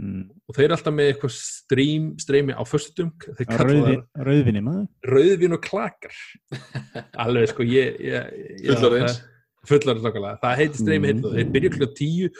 Mm. 0.00 0.22
og 0.48 0.54
þeir 0.56 0.64
eru 0.68 0.76
alltaf 0.76 0.94
með 0.96 1.08
eitthvað 1.12 1.32
stream, 1.36 2.04
streymi 2.22 2.54
á 2.56 2.62
það 2.64 4.24
rauðvinni 4.28 4.62
maður. 4.64 4.86
rauðvin 5.10 5.56
og 5.56 5.60
klakar 5.66 6.14
alveg 7.24 7.50
sko, 7.52 7.66
ég, 7.68 7.98
ég, 8.00 8.30
ég 8.64 8.70
Fullorðins. 8.76 9.18
það- 9.18 9.26
fullorðins 9.70 10.08
okkarlega, 10.08 10.38
það 10.44 10.56
heitir 10.62 10.80
streymi 10.84 11.12
Mm. 11.12 11.20
mm. 11.20 11.34
þeir 11.36 11.50
byrja 11.56 11.72
klukka 11.74 11.90
tíu 12.00 12.30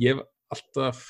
ég 0.00 0.14
hef 0.14 0.22
alltaf 0.54 1.02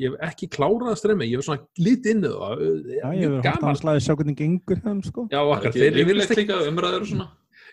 ég 0.00 0.08
hef 0.10 0.18
ekki 0.32 0.48
klárað 0.48 0.90
að 0.94 0.98
streymi, 1.02 1.28
ég 1.28 1.36
hef 1.36 1.44
svona 1.46 1.62
lítið 1.78 2.10
inn 2.14 2.22
það, 2.24 2.62
Já, 2.96 3.06
ég 3.12 3.22
hefur 3.28 3.42
hægt 3.44 3.62
að 3.68 3.80
slæði 3.82 4.02
sjá 4.06 4.14
hvernig 4.16 4.36
gengur 4.40 4.78
þeim 4.82 5.02
sko. 5.04 5.28
Já, 5.30 5.40
okkar, 5.44 5.72
þeir, 5.76 5.98
virðast 6.08 6.32
ekki, 6.32 6.42
líka 6.46 6.60
umræður 6.72 7.04
og 7.04 7.10
svona 7.12 7.28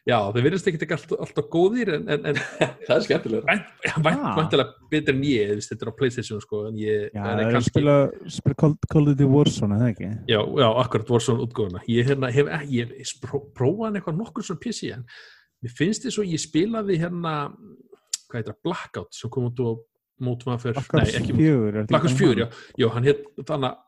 já, 0.10 0.18
þeir 0.36 0.46
virðast 0.48 0.70
ekki 0.72 0.80
ekki 0.86 0.96
alltaf, 0.98 1.20
alltaf 1.26 1.48
góðir 1.54 1.92
en, 1.96 2.06
en, 2.16 2.28
en 2.32 2.40
Það 2.88 2.94
er 2.96 3.06
skemmtilega 3.06 3.46
vænt, 3.50 3.74
Ah. 4.10 4.36
betur 4.92 5.16
en 5.16 5.24
ég, 5.30 5.52
þetta 5.70 5.86
er 5.86 5.92
á 5.92 6.00
Playstation 6.00 6.42
sko, 6.44 6.62
en 6.70 6.80
ég, 6.82 7.10
Já, 7.14 7.20
það 7.22 7.32
er 7.34 7.44
að 7.46 7.52
kannski, 7.58 7.74
spila, 7.76 7.98
spila 8.40 8.60
Call, 8.64 8.78
of 9.06 9.10
Duty 9.12 9.28
Warzone, 9.30 9.78
eða 9.80 9.92
ekki? 9.94 10.10
já, 10.32 10.40
já, 10.64 10.68
akkurat 10.84 11.12
svona 11.28 11.46
útgóðuna, 11.46 11.84
ég 11.92 12.10
hérna, 12.10 12.32
hef, 12.34 12.50
spró, 13.14 13.44
prófað 13.58 14.00
eitthvað 14.02 14.20
nokkur 14.24 14.48
svona 14.50 14.64
PC 14.66 14.94
en 14.98 15.06
mér 15.64 15.76
finnst 15.76 16.06
þið 16.08 16.16
svo, 16.16 16.26
ég 16.28 16.42
spilaði 16.42 16.98
hérna 17.02 17.36
hvað 18.30 18.40
heitir 18.40 18.54
það, 18.54 18.62
Blackout 18.68 19.16
sem 19.18 19.32
kom 19.34 19.50
út 19.50 19.60
á 19.62 19.70
mótum 20.20 20.54
að 20.54 20.66
fyrir, 20.66 20.80
Black 20.80 20.96
Ops 21.00 21.14
nei, 21.14 21.20
ekki 21.22 21.36
4. 21.38 21.60
er 21.70 21.78
þetta 21.80 21.92
Black 21.94 22.08
Ops 22.08 22.16
ekki 22.16 22.26
4, 22.30 22.40
já, 22.40 22.48
já, 22.84 22.88
hann 22.96 23.08
hétt 23.08 23.22
þannig 23.48 23.70
að 23.70 23.86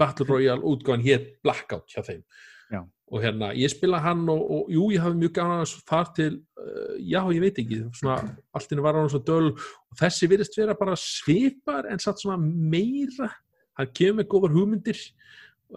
Battle 0.00 0.26
Royale 0.28 0.64
útgáðan 0.68 1.04
hétt 1.06 1.28
Blackout 1.44 1.88
hjá 1.94 2.02
þeim 2.04 2.22
Já. 2.68 2.82
Og 3.08 3.22
hérna, 3.22 3.50
ég 3.56 3.70
spila 3.72 4.00
hann 4.04 4.26
og, 4.28 4.40
og 4.52 4.72
jú, 4.72 4.88
ég 4.92 5.02
hafði 5.02 5.22
mjög 5.22 5.34
gaman 5.38 5.62
að 5.64 5.74
þar 5.88 6.10
til 6.16 6.32
uh, 6.60 6.96
já, 7.00 7.20
ég 7.32 7.40
veit 7.44 7.60
ekki, 7.62 7.78
svona 7.96 8.18
allt 8.56 8.74
inni 8.74 8.84
var 8.84 8.98
hann 8.98 9.08
svo 9.12 9.20
döl. 9.24 9.52
Og 9.54 10.00
þessi 10.00 10.28
virðist 10.28 10.58
vera 10.60 10.76
bara 10.78 10.96
svipar 11.00 11.88
en 11.88 12.02
satt 12.02 12.20
svona 12.20 12.36
meira. 12.40 13.30
Hann 13.78 13.94
kemur 13.96 14.20
með 14.20 14.28
góðar 14.34 14.56
hugmyndir. 14.56 15.00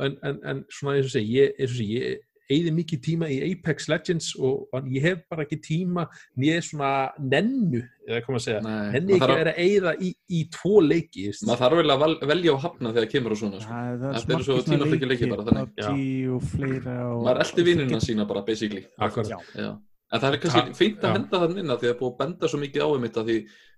En, 0.02 0.18
en, 0.28 0.42
en 0.48 0.66
svona 0.72 0.98
eins 0.98 1.10
og 1.10 1.16
segi 1.16 1.40
ég, 1.40 1.56
eins 1.60 1.72
og 1.72 1.80
segi, 1.80 2.02
ég 2.02 2.20
eigði 2.52 2.74
mikið 2.78 3.02
tíma 3.08 3.30
í 3.32 3.38
Apex 3.48 3.88
Legends 3.92 4.32
og, 4.40 4.66
og 4.76 4.88
ég 4.92 5.06
hef 5.08 5.22
bara 5.32 5.46
ekki 5.46 5.60
tíma 5.66 6.06
nýja 6.40 6.62
svona 6.68 6.92
nennu 7.20 7.82
eða 8.08 8.22
maður 8.26 8.40
að 8.40 8.46
segja, 8.46 8.62
Nei, 8.66 8.72
maður 8.72 9.14
ekki 9.16 9.28
að 9.28 9.36
vera 9.42 9.54
að 9.54 9.62
eigða 9.66 9.94
í, 9.98 10.10
í 10.32 10.42
tvo 10.56 10.74
leiki 10.84 11.28
maður 11.48 11.62
þarf 11.64 11.82
vel 11.82 11.96
að 11.96 12.26
velja 12.34 12.56
og 12.56 12.66
hafna 12.66 12.96
þegar 12.96 13.12
kemur 13.14 13.36
og 13.36 13.42
svona 13.42 13.62
sko. 13.62 13.84
Það 14.02 14.36
er 14.36 14.46
svo 14.48 14.58
tímaflekki 14.68 15.10
leikir 15.12 15.32
bara, 15.32 15.48
þannig. 15.48 15.72
PUBG 15.78 16.36
og 16.36 16.50
fleira 16.52 16.98
og... 17.12 17.24
Maður 17.28 17.46
eldi 17.46 17.68
vinnina 17.70 18.04
sína 18.04 18.28
bara 18.30 18.44
basically 18.48 18.86
Akkurat. 18.98 19.32
Já, 19.32 19.40
Já. 19.56 19.72
En 20.12 20.20
það 20.20 20.34
er 20.36 20.42
kannski 20.44 20.62
Ta- 20.62 20.76
fínt 20.76 21.04
að 21.06 21.08
já. 21.08 21.16
henda 21.16 21.40
þann 21.42 21.60
inn 21.62 21.72
að 21.72 21.84
því 21.84 21.88
að 21.88 21.92
það 21.92 21.94
er 21.96 22.00
búið 22.02 22.12
að 22.12 22.18
benda 22.22 22.50
svo 22.52 22.58
mikið 22.60 22.84
á 22.84 22.88
einmitt 22.92 23.20
að 23.22 23.30
því 23.30 23.38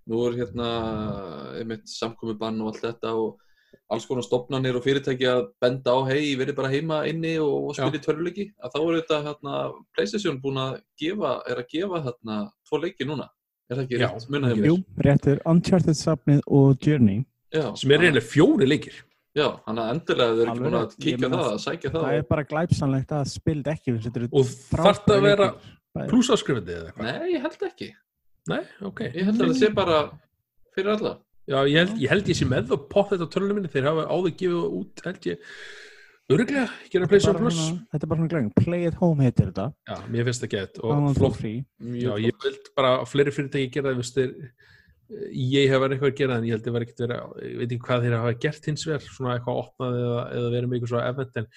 nú 0.09 0.21
er 0.25 0.37
hérna 0.39 0.69
einmitt 1.59 1.91
samkomibann 1.93 2.61
og 2.63 2.71
allt 2.71 2.85
þetta 2.87 3.11
og 3.19 3.43
alls 3.93 4.07
konar 4.09 4.25
stopnarnir 4.25 4.77
og 4.79 4.83
fyrirtæki 4.85 5.27
að 5.29 5.45
benda 5.63 5.93
á 5.95 5.99
hei, 6.09 6.33
verið 6.39 6.57
bara 6.57 6.71
heima 6.73 6.99
inni 7.09 7.35
og, 7.41 7.69
og 7.69 7.77
spila 7.77 7.99
í 7.99 8.03
törfuleiki 8.03 8.47
að 8.59 8.75
þá 8.75 8.79
er 8.81 8.97
þetta 8.99 9.21
hérna 9.27 9.61
Playstation 9.95 10.41
búin 10.43 10.59
að 10.63 10.75
gefa, 10.99 11.33
er 11.49 11.61
að 11.63 11.71
gefa 11.75 12.03
hérna 12.09 12.39
tvo 12.67 12.81
leiki 12.83 13.07
núna, 13.09 13.29
er 13.69 13.79
það 13.79 13.85
ekki 13.85 14.01
Já. 14.01 14.07
rétt? 14.09 14.29
Munið 14.33 14.67
Jú, 14.67 14.75
réttur 15.07 15.41
Uncharted 15.53 15.99
safnið 15.99 16.43
og 16.47 16.77
Journey. 16.83 17.23
Já, 17.53 17.67
sem 17.77 17.93
er 17.93 18.01
reynilega 18.01 18.25
fjóri 18.25 18.69
leikir. 18.69 19.01
Já, 19.33 19.47
hann 19.65 19.79
að 19.81 19.91
endilega 19.95 20.33
þau 20.33 20.41
eru 20.43 20.51
ekki 20.51 20.63
búin 20.63 20.75
að 20.77 20.91
kíkja 21.01 21.29
það, 21.33 21.43
að 21.47 21.61
sækja 21.63 21.89
það 21.93 22.03
Það 22.03 22.15
er 22.17 22.25
bara 22.29 22.43
glæpsanlegt 22.51 23.13
að 23.17 23.29
spild 23.31 23.69
ekki 23.71 23.93
eru 23.97 24.27
og 24.29 24.51
þarf 24.69 24.99
það 25.07 25.15
að 25.15 25.25
vera 25.25 25.47
Bæði. 25.93 26.09
plúsáskrifandi 26.11 26.75
eða 26.75 26.91
eitthvað? 26.91 27.07
Nei, 27.07 27.31
ég 27.33 27.45
held 27.47 27.65
ekki. 27.67 27.87
Nei, 28.51 28.59
ok. 28.89 29.01
Ég 29.07 29.29
held 29.29 29.41
að 29.41 29.47
það 29.47 29.57
sé 29.57 29.69
bara 29.73 29.97
fyrir 30.75 30.91
alla 30.93 31.13
Já, 31.43 31.57
ég 31.67 31.75
held 31.75 31.97
ég, 31.99 32.09
held 32.11 32.29
ég 32.31 32.37
sé 32.39 32.45
með 32.47 32.71
og 32.71 32.85
pott 32.91 33.09
þetta 33.11 33.27
á 33.27 33.33
tölunum 33.33 33.57
minni. 33.59 33.71
Þeir 33.71 33.89
hafa 33.89 34.05
áður 34.07 34.35
gefið 34.39 34.77
út 34.79 35.03
held 35.07 35.25
ég 35.27 35.47
öruglega, 36.31 36.67
gera 36.91 37.03
er 37.05 37.11
PlayStation 37.11 37.41
Plus. 37.41 37.57
þetta 37.91 38.05
er 38.05 38.11
bara 38.11 38.21
svona 38.21 38.31
glæðing, 38.31 38.53
Play 38.63 38.87
at 38.87 38.99
Home 39.01 39.25
heitir 39.25 39.49
þetta. 39.51 39.65
Já, 39.89 39.95
mér 40.13 40.27
finnst 40.29 40.45
það 40.45 40.53
gett 40.53 40.79
og 40.79 41.09
flott. 41.17 41.41
Já, 41.43 42.13
ég 42.23 42.39
vild 42.45 42.69
bara 42.79 42.93
að 43.01 43.09
fleiri 43.11 43.35
fyrirtæki 43.35 43.73
gera 43.75 43.93
það. 43.99 44.33
Ég 45.35 45.69
hef 45.69 45.81
verið 45.83 45.97
eitthvað 45.97 46.13
að 46.13 46.19
gera 46.21 46.39
en 46.39 46.45
ég 46.47 46.55
held 46.55 46.67
að 46.67 46.75
vera 46.77 46.85
ekkert 46.87 47.01
verið 47.03 47.41
ég 47.43 47.57
veit 47.59 47.67
ekki 47.67 47.85
hvað 47.85 48.05
þeir 48.05 48.15
hafa 48.17 48.35
gert 48.45 48.67
hins 48.69 48.85
vegar 48.87 49.03
svona 49.03 49.33
eitthvað 49.35 49.59
opnað 49.61 49.97
eða, 49.99 50.21
eða 50.37 50.51
verið 50.53 50.69
með 50.69 50.77
eitthvað 50.77 50.91
svona 50.93 51.09
event 51.11 51.39
en, 51.41 51.47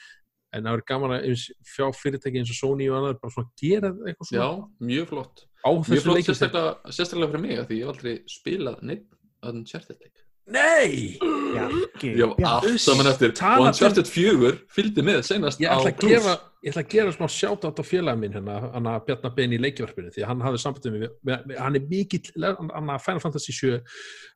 en 0.50 0.66
það 0.66 0.74
verið 0.76 0.88
gaman 0.90 1.14
að 1.14 1.44
fjá 1.70 1.86
fyrirtæki 2.00 2.42
eins 2.42 2.52
og 2.52 2.58
Sony 2.58 2.88
og 2.90 2.98
annað 2.98 3.20
bara 3.22 3.36
svona 3.36 3.52
gera 3.62 3.92
eitthvað 4.02 4.32
Já, 4.34 4.42
svona 4.42 4.90
mjög 4.90 5.08
flott. 5.12 5.44
Mjög 5.86 6.04
flott 6.04 6.26
sérstaklega, 6.26 6.74
sérstaklega 6.98 7.32
fyrir 7.32 7.44
mig 7.46 7.62
af 7.62 7.70
því 7.70 7.78
ég 7.78 7.86
hef 7.86 7.94
aldrei 7.94 8.14
spilað 8.34 8.82
neitt 8.90 9.06
að 9.06 9.15
Uncharted 9.42 9.98
leik. 10.00 10.22
Nei! 10.46 11.16
Ég 11.18 12.20
hef 12.20 12.44
allt 12.46 12.78
saman 12.78 13.08
eftir 13.10 13.32
og 13.34 13.64
Uncharted 13.66 14.06
4 14.06 14.52
fylgdi 14.70 15.02
með 15.02 15.24
senast 15.26 15.58
Ég 15.62 15.66
á 15.66 15.74
ætla, 15.74 15.90
að 15.90 15.98
Plus. 15.98 16.12
gefa, 16.12 16.34
ég 16.62 16.70
ætla 16.70 16.84
að 16.84 16.92
gera 16.92 17.14
smá 17.16 17.26
sjátt 17.34 17.66
á 17.66 17.82
félag 17.82 18.20
minn 18.20 18.36
hérna, 18.36 18.60
hann 18.76 18.86
að 18.86 19.00
Bjarnar 19.08 19.34
Ben 19.34 19.56
í 19.56 19.58
leikjvarpinu 19.58 20.12
því 20.14 20.22
að 20.22 20.30
hann 20.30 20.44
hafði 20.46 20.62
sambandið 20.62 20.94
með, 20.94 21.10
með, 21.26 21.42
með 21.50 21.60
hann 21.64 21.80
er 21.80 21.90
mikill, 21.90 22.22
hann 22.46 22.94
að 22.94 23.02
Final 23.08 23.24
Fantasy 23.26 23.56
7 23.58 23.80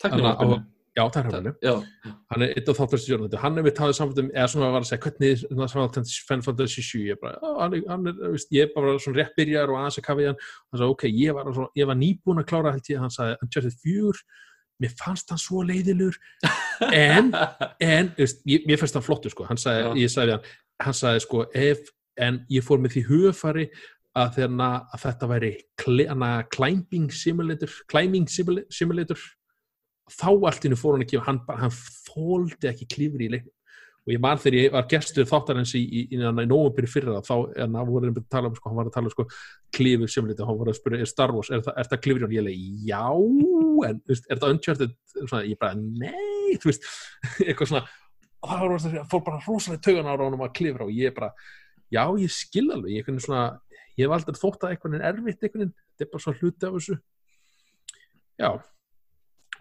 Tæknimappinu 0.03 0.59
já, 0.99 1.05
það 1.15 1.21
er 1.21 1.31
hann 1.31 1.49
Já, 1.63 1.75
hann 2.35 2.43
er 2.43 2.57
eitt 2.59 2.69
af 2.73 2.81
þáttur 2.81 3.01
stjórnandi. 3.05 3.39
Hann 3.45 3.59
er 3.61 3.69
mitt 3.69 3.79
hafið 3.79 3.97
sambandum, 4.01 4.33
eða 4.35 4.51
svona 4.51 4.73
var 4.75 4.83
að 4.83 4.91
segja 4.91 5.05
hvernig 5.07 5.31
er 5.31 5.71
Final 5.71 5.89
Fantasy- 5.95 6.27
Final 6.27 6.47
Fantasy 6.49 6.83
7 6.91 7.07
ég, 7.07 7.21
bara, 7.23 7.39
á, 7.39 7.49
hann 7.63 7.79
er, 7.79 7.87
hann 7.87 8.11
er, 8.11 8.19
veist, 8.35 8.51
ég 8.51 8.67
er 8.67 8.75
bara 8.75 8.99
svona 8.99 9.23
rétt 9.23 9.39
byrjar 9.39 9.71
og 9.71 9.79
aðeins 9.79 10.03
að 10.03 10.09
kafa 10.11 10.25
í 10.25 10.31
hann. 10.33 10.41
Hann 10.73 10.83
sagði, 10.83 10.91
ok, 10.97 11.07
ég 11.23 11.39
var, 11.39 11.53
var 11.93 12.01
nýbúin 12.03 12.43
að 12.43 12.49
klára 12.51 12.75
held 12.75 12.91
ég, 12.91 12.99
hann 12.99 13.15
sagði, 13.15 13.39
Uncharted 13.47 13.79
4 13.87 14.25
mér 14.81 14.93
fannst 14.99 15.31
hann 15.33 15.41
svo 15.41 15.63
leiðilur 15.67 16.17
en, 16.91 17.33
en 17.85 18.13
veist, 18.19 18.43
ég, 18.49 18.67
mér 18.69 18.81
finnst 18.81 18.97
hann 18.99 19.05
flottur 19.07 19.33
sko, 19.35 19.47
hann 19.49 19.61
sagði, 19.61 20.05
ég 20.05 20.13
sagði 20.13 20.37
hann 20.37 20.51
hann 20.81 20.97
sagði 20.97 21.25
sko, 21.27 21.45
ef 21.55 21.91
en 22.21 22.43
ég 22.53 22.65
fór 22.65 22.81
með 22.83 22.97
því 22.97 23.03
hugafari 23.11 23.67
að, 24.19 24.33
þeirna, 24.39 24.71
að 24.91 25.05
þetta 25.05 25.29
væri 25.31 25.53
hana, 26.11 26.31
climbing 26.53 27.13
simulator 27.15 27.75
climbing 27.93 28.27
simula- 28.31 28.67
simulator 28.73 29.21
þá 30.11 30.29
allt 30.33 30.67
innu 30.67 30.79
fór 30.79 30.97
hann 30.97 31.07
ekki 31.07 31.21
hann, 31.23 31.41
hann 31.47 31.75
þóldi 32.09 32.71
ekki 32.73 32.89
klifri 32.97 33.29
í 33.29 33.35
leiknum 33.37 33.55
og 34.01 34.13
ég 34.15 34.21
man 34.23 34.39
þegar 34.41 34.57
ég 34.57 34.75
var 34.75 34.87
gestur 34.89 35.27
þáttarins 35.29 35.73
í, 35.77 35.81
í, 35.83 36.03
í, 36.17 36.19
í, 36.19 36.87
fyrir 36.89 37.11
það 37.13 37.27
þá 37.27 37.35
en 37.63 37.75
það 37.77 37.91
voru 37.91 38.09
einhvern 38.09 38.29
tala 38.33 38.51
um 38.51 38.57
sko, 38.57 38.71
hann 38.71 38.79
var 38.79 38.89
að 38.89 38.95
tala 38.97 39.11
um 39.11 39.15
sko 39.15 39.27
klifur 39.77 40.11
simulator, 40.11 40.49
hann 40.49 40.61
var 40.61 40.71
að 40.73 40.79
spyrja, 40.79 41.01
er 41.05 41.11
Star 41.11 41.35
Wars 41.37 41.51
er, 41.53 41.63
það, 41.67 41.77
er 41.83 41.91
það 41.91 42.03
klifri 42.07 42.27
og 42.27 42.35
ég 42.35 42.47
leið, 42.47 42.65
já 42.89 43.05
en 43.91 44.01
veist, 44.09 44.27
er 44.31 44.41
það 44.41 44.55
Uncharted? 44.57 44.97
Svona, 45.19 45.43
ég 45.45 45.61
bara, 45.61 45.77
nei, 45.77 46.57
þú 46.63 46.73
veist 46.73 46.89
eitthvað 47.47 47.73
svona, 47.75 47.85
og 48.41 48.53
það 48.55 48.65
var 48.65 48.85
það 48.87 48.99
fór 49.13 49.25
bara 49.29 49.43
rosalega 49.45 49.85
taugan 49.85 50.11
ára 50.11 50.31
ánum 50.31 50.47
að 50.49 50.57
klifra 50.57 50.89
og 50.89 50.97
ég 50.97 51.17
bara, 51.17 51.31
já, 51.93 52.05
ég 52.25 52.35
skil 52.35 52.67
alveg 52.71 52.97
ég, 52.97 53.13
er 53.13 53.25
svona, 53.27 53.47
ég 53.99 54.07
hef 54.07 54.17
aldrei 54.17 54.41
þótt 54.41 54.65
að 54.65 54.77
eitthvað 54.77 54.99
er 54.99 55.09
erfitt 55.13 55.45
eitthvað, 55.45 55.73
þetta 55.93 56.09
er 56.09 56.13
bara 56.15 56.25
svona 56.25 56.41
hluti 56.41 56.71
af 56.71 56.77
þessu. 56.79 57.01
Já 58.41 58.53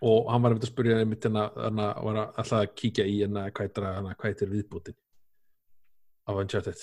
og 0.05 0.31
hann 0.31 0.43
var 0.43 0.55
að 0.55 0.69
spyrja 0.69 0.99
einmitt 1.01 1.25
hérna, 1.27 1.49
hérna 1.57 1.91
að 1.97 2.25
alltaf 2.25 2.57
að 2.61 2.73
kíkja 2.81 3.05
í 3.09 3.19
heitir, 3.25 3.49
hérna, 3.97 4.15
hvað 4.15 4.33
heitir 4.33 4.53
viðbútin 4.53 4.97
Uncharted 6.37 6.75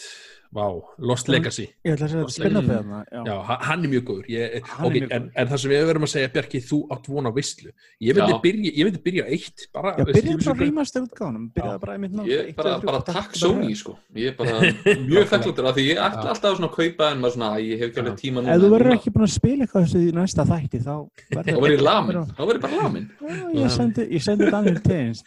Vá, 0.57 0.67
Lost 1.03 1.29
Legacy. 1.29 1.67
Ég 1.85 1.97
ætla 1.97 2.07
að 2.07 2.29
segja 2.31 2.51
þetta 2.53 2.61
fyrir 2.63 2.79
hana. 2.79 3.01
Já. 3.11 3.21
Já, 3.27 3.35
ha- 3.49 3.57
hann 3.67 3.85
er 3.85 3.91
mjög 3.91 4.05
góður. 4.07 4.27
Ég, 4.31 4.55
okay, 4.63 5.01
mjög 5.01 5.15
en, 5.17 5.25
en 5.35 5.49
það 5.51 5.61
sem 5.63 5.73
við 5.73 5.83
verðum 5.91 6.07
að 6.07 6.11
segja 6.13 6.31
Bjarki, 6.37 6.61
þú 6.65 6.79
átt 6.95 7.09
von 7.11 7.29
á 7.29 7.33
veistlu 7.37 7.73
ég 8.07 8.17
myndi, 8.17 8.37
byrja, 8.47 8.73
ég 8.79 8.89
myndi 8.89 9.03
byrja 9.05 9.25
eitt 9.37 9.67
bara, 9.75 9.93
Já, 9.99 10.07
ég 10.07 10.47
bara 10.47 10.57
rýmast 10.63 10.99
útgáðanum, 11.03 11.45
byrjaði 11.57 11.83
bara 11.83 11.97
einmitt 11.97 12.15
nátt. 12.17 12.31
Ég 12.31 12.55
bara, 12.57 12.79
bara 12.87 13.03
takk 13.11 13.37
Sony 13.37 13.75
sko. 13.77 13.97
Ég 14.15 14.33
er 14.33 14.39
bara 14.39 14.73
mjög 15.11 15.29
þakkláttur 15.35 15.71
af 15.73 15.77
því 15.77 15.87
ég 15.91 16.03
ætla 16.07 16.33
alltaf 16.33 16.57
svona 16.57 16.71
að 16.71 16.77
kaupa 16.79 17.11
en 17.11 17.23
maður 17.25 17.37
svona, 17.37 17.53
"Æ, 17.53 17.59
ég 17.67 17.83
hef 17.83 17.91
ekki 17.91 18.05
alveg 18.05 18.19
tíma 18.23 18.41
núna 18.41 18.57
Ef 18.57 18.63
þú 18.65 18.73
verður 18.77 18.97
ekki 18.97 19.15
búin 19.17 19.27
að 19.29 19.35
spila 19.37 19.67
eitthvað 19.67 19.87
þessu 19.87 20.05
í 20.07 20.17
næsta 20.17 20.47
þætti, 20.47 20.85
þá 20.87 20.95
verður 21.37 21.71
ég 21.75 22.65
bara 22.65 22.83
lamin 22.87 23.07
Já, 23.21 23.63
Ég 23.67 23.71
sendi, 23.77 24.09
ég 24.15 24.23
sendi 24.23 24.51
Daniel 24.51 24.81
Teins. 24.81 25.25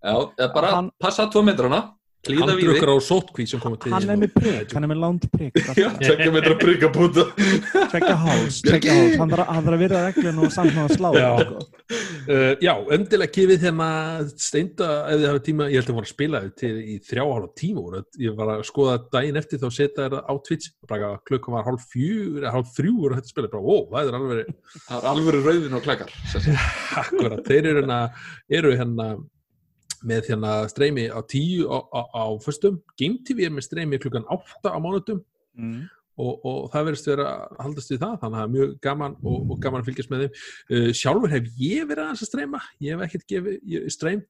Já, 0.00 0.14
eða 0.38 0.52
bara 0.54 0.90
passa 0.96 1.26
tvo 1.28 1.42
metrana 1.44 1.99
Drukkar 2.20 2.90
á 2.92 2.96
sótkví 3.00 3.46
sem 3.48 3.60
komið 3.62 3.86
til 3.86 3.92
Hann 3.94 4.10
er 4.12 4.18
með 4.20 4.34
prigg, 4.34 4.70
hann 4.76 4.84
er 4.84 4.90
með 4.90 4.98
lánt 5.00 5.22
prigg. 5.32 5.54
Tvekja 5.56 6.32
metra 6.34 6.56
brygga 6.60 6.90
búta 6.92 7.24
Tvekja 7.32 8.16
háls, 8.20 8.58
tvekja 8.66 8.96
háls. 8.98 9.16
Hann 9.20 9.32
þarf 9.32 9.70
að 9.72 9.78
virða 9.80 10.02
reglun 10.04 10.42
og 10.44 10.52
samt 10.52 10.76
að 10.82 10.92
slá. 10.98 11.08
Já. 11.16 11.30
sko. 11.40 11.62
uh, 12.28 12.52
já, 12.60 12.74
endilega 12.96 13.34
gefið 13.38 13.64
hérna 13.64 13.88
steinda 14.34 14.90
ef 15.06 15.22
þið 15.22 15.26
hafa 15.30 15.44
tíma, 15.48 15.70
ég 15.72 15.80
held 15.80 15.94
að 15.94 15.98
voru 16.00 16.10
að 16.10 16.12
spila 16.12 16.42
til 16.60 16.74
í 16.76 16.98
þrjá 17.08 17.24
og 17.24 17.34
hálfa 17.38 17.50
tíma 17.62 17.86
voru. 17.88 18.04
ég 18.26 18.38
var 18.42 18.54
að 18.58 18.62
skoða 18.68 19.00
daginn 19.16 19.40
eftir 19.40 19.64
þá 19.64 19.68
setja 19.70 20.04
þetta 20.04 20.22
á 20.28 20.34
Twitch 20.44 20.76
bara 20.92 21.10
klukkan 21.24 21.56
var 21.56 21.68
hálf 21.70 21.88
fjúr 21.94 22.44
eða 22.44 22.54
hálf 22.58 22.76
þrjú 22.76 22.94
og 23.00 23.16
þetta 23.16 23.32
spila, 23.32 23.52
bara, 23.56 23.64
ó, 23.64 23.76
það 23.96 24.12
er 24.12 24.20
alveg 24.20 24.54
Það 24.90 24.96
er 25.00 25.10
alveg 25.14 25.44
rauðin 25.48 25.76
og 25.80 25.90
sagt. 25.90 26.48
akkurat, 27.00 27.44
þeir 27.48 27.64
eru 27.64 27.80
hérna, 27.80 28.00
eru 28.60 28.76
hérna 28.76 29.12
með 30.06 30.30
hérna 30.30 30.54
streymi 30.70 31.08
á 31.12 31.20
tíu 31.28 31.68
á, 31.68 31.78
á, 31.92 32.00
á 32.12 32.24
föstum, 32.42 32.80
Game 33.00 33.20
TV 33.26 33.48
er 33.48 33.54
með 33.54 33.68
streymi 33.68 34.00
klukkan 34.00 34.28
átta 34.32 34.72
á 34.72 34.78
mánutum 34.80 35.20
Mm. 35.58 35.88
og, 36.20 36.44
og 36.46 36.58
það 36.72 36.86
verðist 36.88 37.08
vera 37.08 37.26
að 37.30 37.60
haldast 37.64 37.92
við 37.92 38.00
það, 38.02 38.16
þannig 38.20 38.36
að 38.36 38.40
það 38.40 38.46
er 38.46 38.52
mjög 38.54 38.72
gaman 38.86 39.14
og, 39.20 39.38
og 39.40 39.62
gaman 39.64 39.82
að 39.82 39.88
fylgjast 39.88 40.12
með 40.12 40.22
þeim. 40.22 40.42
Uh, 40.70 40.90
sjálfur 41.00 41.34
hef 41.34 41.48
ég 41.60 41.88
verið 41.88 42.02
aðeins 42.04 42.24
að 42.24 42.30
streyma, 42.30 42.60
ég 42.84 42.94
hef 42.94 43.04
ekkert 43.06 43.26
gefið, 43.32 43.56
ég, 43.72 43.86
streym, 43.94 44.22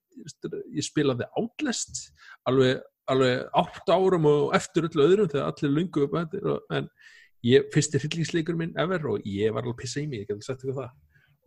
ég 0.79 0.87
spilaði 0.87 1.29
Outlast 1.41 2.03
alveg, 2.51 2.85
alveg 3.11 3.59
átt 3.63 3.93
árum 3.93 4.31
og 4.31 4.55
eftir 4.59 4.87
öllu 4.89 5.07
öðrum 5.07 5.33
þegar 5.33 5.51
allir 5.51 5.75
lungu 5.77 6.07
upp 6.07 6.17
eftir, 6.23 6.47
og, 6.55 6.65
en 6.79 6.89
ég, 7.47 7.69
fyrsti 7.75 8.01
hryllingsleikur 8.01 8.59
minn 8.59 8.77
ever 8.81 9.11
og 9.11 9.29
ég 9.29 9.55
var 9.55 9.67
alveg 9.67 9.83
pissa 9.83 10.03
í 10.03 10.09
mig, 10.09 10.25
ég 10.25 10.31
ekki 10.31 10.47
sagt 10.47 10.65
ykkur 10.65 10.79
það 10.85 10.95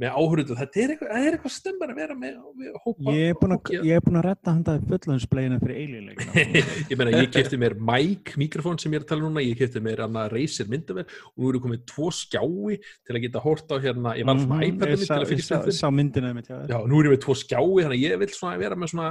með 0.01 0.15
áhörundu, 0.17 0.55
þetta 0.57 0.79
er 0.81 0.91
eitthvað, 0.93 1.09
það 1.13 1.27
eitthvað 1.29 1.53
stemmar 1.53 1.91
að 1.93 1.99
vera 2.01 2.15
með, 2.17 2.37
með 2.57 2.77
hópa 2.81 3.13
Ég 3.13 3.27
er 3.29 3.35
búin 3.37 3.53
að, 3.53 3.71
ég 3.85 4.07
redda 4.25 4.53
handaði 4.53 4.87
fullunnsbleginu 4.89 5.59
fyrir 5.61 5.81
eilíðleikina. 5.83 6.45
ég 6.91 6.97
meina, 6.99 7.13
ég 7.21 7.29
kefti 7.33 7.59
mér 7.61 7.75
mic 7.77 8.33
mikrofón 8.41 8.79
sem 8.81 8.95
ég 8.95 8.99
er 9.01 9.05
að 9.05 9.11
tala 9.11 9.21
um 9.23 9.29
núna, 9.29 9.43
ég 9.45 9.59
kefti 9.59 9.83
mér 9.85 10.01
hana 10.07 10.25
Razer 10.33 10.69
myndavel 10.71 11.05
og 11.05 11.37
nú 11.43 11.51
eru 11.51 11.61
komið 11.67 11.83
tvo 11.93 12.09
skjái 12.15 12.79
til 12.81 13.17
að 13.17 13.21
geta 13.27 13.43
hort 13.45 13.69
á 13.69 13.77
hérna, 13.85 14.15
ég 14.17 14.25
var 14.27 14.41
svona 14.41 14.59
Mhm, 14.63 14.67
iPad-inu 14.73 14.97
ég 14.97 15.05
til 15.05 15.13
að 15.13 15.23
Ég 15.23 15.31
fylgja 15.33 15.59
með 15.59 15.69
þeim. 15.69 15.77
sá 15.77 15.87
myndina 15.93 16.33
mitt, 16.33 16.49
já. 16.49 16.57
Já, 16.73 16.77
nú 16.89 16.99
er 16.99 17.09
ég 17.09 17.13
með 17.13 17.21
tvo 17.27 17.37
skjái, 17.37 17.71
þannig 17.83 17.97
að 17.99 18.03
ég 18.07 18.19
vil 18.23 18.31
svona 18.33 18.57
vera 18.63 18.75
með 18.75 18.93
svona, 18.93 19.09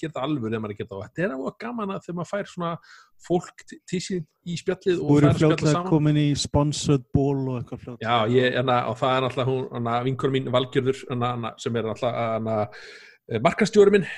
gera 0.00 0.10
þetta 0.10 0.26
alvöru 0.26 0.50
þegar 0.50 0.64
maður 0.66 0.74
er 0.74 0.76
að 0.76 0.82
geta 0.82 0.96
á. 0.96 1.04
Þetta 1.06 1.24
er 1.26 1.36
alveg 1.36 1.58
gaman 1.62 1.94
að 1.94 2.02
þegar 2.06 2.18
maður 2.18 2.32
fær 2.34 2.50
svona 2.50 2.72
fólk 3.22 3.64
til- 3.66 3.80
sín 4.00 4.26
í 4.46 4.54
spjallið 4.60 5.00
og 5.02 5.16
það 5.22 5.28
er 5.28 5.38
fljótlega 5.40 5.72
saman. 5.72 5.90
komin 5.90 6.16
í 6.16 6.26
sponsored 6.38 7.04
ból 7.12 7.48
og 7.48 7.62
eitthvað 7.64 7.80
fljótlega. 7.84 8.06
Já, 8.06 8.16
ég, 8.30 8.56
hana, 8.56 8.78
og 8.90 8.96
það 9.00 9.16
er 9.16 9.28
alltaf 9.28 9.46
hún, 9.50 9.66
vinkur 10.06 10.30
mín 10.30 10.50
Valgjörður, 10.54 11.02
hana, 11.10 11.32
hana, 11.34 11.54
sem 11.58 11.76
er 11.76 11.82
alltaf 11.90 12.14
hana, 13.28 13.40
markastjóri 13.44 13.94
minn, 13.94 14.08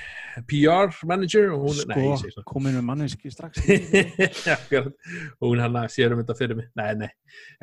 PR 0.49 0.93
manager 1.09 1.49
hún, 1.51 1.79
nei, 1.89 2.03
Sko, 2.19 2.33
svona. 2.35 2.45
komin 2.47 2.77
með 2.77 2.85
manneski 2.87 3.31
strax. 3.33 3.63
Og 5.39 5.47
hún 5.47 5.63
hann 5.63 5.79
sér 5.91 6.13
um 6.15 6.21
þetta 6.21 6.37
fyrir 6.37 6.59
mig. 6.59 6.69
Nei, 6.79 6.91
nei, 7.05 7.09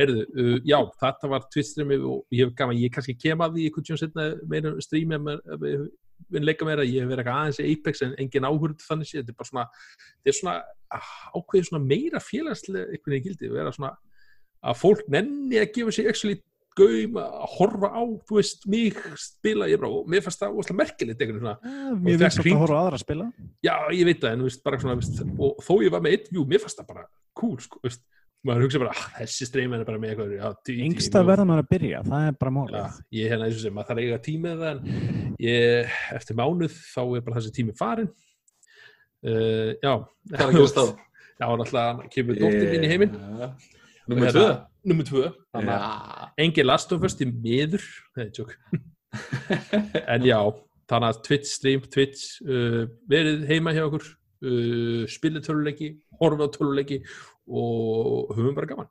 heyrðu, 0.00 0.26
uh, 0.34 0.56
já, 0.66 0.78
þetta 1.02 1.30
var 1.32 1.46
Twitch-streami 1.52 2.00
og 2.02 2.24
ég 2.34 2.46
hef 2.46 2.56
gaman, 2.58 2.80
ég 2.82 2.92
kannski 2.94 3.16
kem 3.18 3.44
að 3.44 3.56
því 3.56 3.68
einhvern 3.68 3.86
tjón 3.90 4.02
setna 4.02 4.32
meira 4.50 4.74
strími 4.84 5.22
við 6.32 6.42
leika 6.42 6.66
meira, 6.66 6.84
ég 6.86 7.04
hef 7.04 7.10
verið 7.10 7.22
eitthvað 7.22 7.40
aðeins 7.40 7.60
í 7.60 7.72
Apex 7.74 8.02
en 8.04 8.14
engin 8.22 8.46
áhörð 8.48 8.82
þannig 8.86 9.10
sé, 9.10 9.20
þetta 9.20 9.32
er 9.32 9.38
bara 9.38 9.50
svona 9.50 9.64
þetta 9.76 10.32
er 10.32 10.36
svona 10.38 10.54
ah, 10.96 11.10
ákveðið 11.36 11.68
svona 11.68 11.82
meira 11.84 12.22
félagslega 12.24 12.86
einhvern 12.90 13.14
veginn 13.14 13.26
gildi, 13.26 13.50
vera 13.52 13.74
svona 13.74 13.92
að 14.66 14.78
fólk 14.80 15.04
nenni 15.12 15.60
að 15.60 15.72
gefa 15.76 15.94
sér 15.94 16.10
actually 16.12 16.40
gaum 16.76 17.14
að 17.22 17.36
horfa 17.56 17.88
á, 17.92 18.02
þú 18.28 18.36
veist, 18.38 18.66
mig 18.68 18.98
spila, 19.20 19.68
ég 19.70 19.80
bara, 19.80 19.92
og 19.96 20.10
mér 20.12 20.24
fannst 20.26 20.42
það 20.42 20.74
merkilegt 20.76 21.22
einhvern 21.22 21.38
veginn 21.38 21.46
svona, 21.46 22.00
Mér 22.02 22.18
þegar 22.18 22.26
finnst 22.26 22.42
hring- 22.44 22.56
að 22.58 22.62
horfa 22.64 22.76
á 22.76 22.82
aðra 22.84 22.98
að 23.00 23.04
spila. 23.06 23.28
já, 23.64 23.74
ég 23.96 24.04
veit 24.10 24.20
það, 24.20 24.32
en 24.32 24.42
þú 24.44 24.50
veist, 24.50 24.62
bara 24.66 24.78
svona, 24.82 24.96
veist, 25.00 25.22
og 25.38 25.56
þó 25.64 25.72
ég 25.86 25.90
var 25.96 26.04
með 26.04 26.12
eitt, 26.18 26.28
jú, 26.36 26.44
mér 26.44 26.60
fannst 26.66 26.78
það 26.82 26.86
bara 26.92 27.06
cool, 27.34 27.56
sko, 27.64 27.80
veist, 27.82 28.02
maður 28.46 28.62
hugsa 28.66 28.78
bara, 28.78 28.92
ah, 28.94 29.06
þessi 29.18 29.46
streyman 29.48 29.80
er 29.80 29.88
bara 29.88 29.98
með 29.98 30.10
eitthvað, 30.12 30.34
já, 30.36 30.50
tí, 30.68 30.76
Yngsta 30.86 31.22
verða 31.26 31.46
maður 31.48 31.64
að 31.64 31.70
byrja, 31.72 32.02
það 32.06 32.26
er 32.28 32.36
bara 32.38 32.50
Já, 32.52 32.56
málið. 32.58 33.00
ég 33.18 33.30
hérna 33.32 33.46
eins 33.48 33.56
og 33.56 33.62
sem, 33.64 33.74
maður 33.74 33.88
þarf 33.88 33.98
að 33.98 34.04
eiga 34.04 34.18
tími 34.28 34.42
með 34.44 34.60
það, 34.62 34.76
en 34.76 35.36
ég, 35.48 35.96
eftir 36.20 36.36
mánuð, 36.38 36.76
þá 36.92 37.00
er 37.16 37.24
bara 37.26 37.40
þessi 37.40 37.54
tími 37.56 37.74
farin, 37.80 38.12
uh, 39.26 39.72
já, 39.82 39.92
er 40.36 40.52
gerast 40.54 40.76
þá? 40.78 40.84
Já, 41.36 41.46
náttúrulega 41.52 42.06
kemur 42.14 42.38
dóttir 42.40 42.70
mín 42.72 42.84
í 42.86 42.92
heiminn, 42.92 43.16
Númer 44.06 44.30
Hérna, 44.30 44.48
2 44.54 44.76
nummer 44.86 45.06
tvö, 45.06 45.30
þannig 45.54 45.72
að 45.74 46.44
engin 46.44 46.68
last 46.68 46.92
of 46.94 47.04
us 47.06 47.16
til 47.18 47.32
miður, 47.32 47.82
nei, 48.18 48.28
tjók, 48.34 48.54
en 50.12 50.26
já, 50.26 50.38
þannig 50.90 51.08
að 51.08 51.20
Twitch 51.26 51.50
stream, 51.50 51.84
Twitch, 51.90 52.36
uh, 52.46 52.84
verið 53.10 53.46
heima 53.50 53.74
hjá 53.74 53.86
okkur, 53.88 54.06
uh, 54.46 55.02
spilið 55.10 55.48
töluleiki, 55.48 55.92
horfið 56.20 56.46
á 56.46 56.48
töluleiki 56.54 57.00
og 57.46 58.34
höfum 58.36 58.56
bara 58.56 58.70
gaman. 58.70 58.90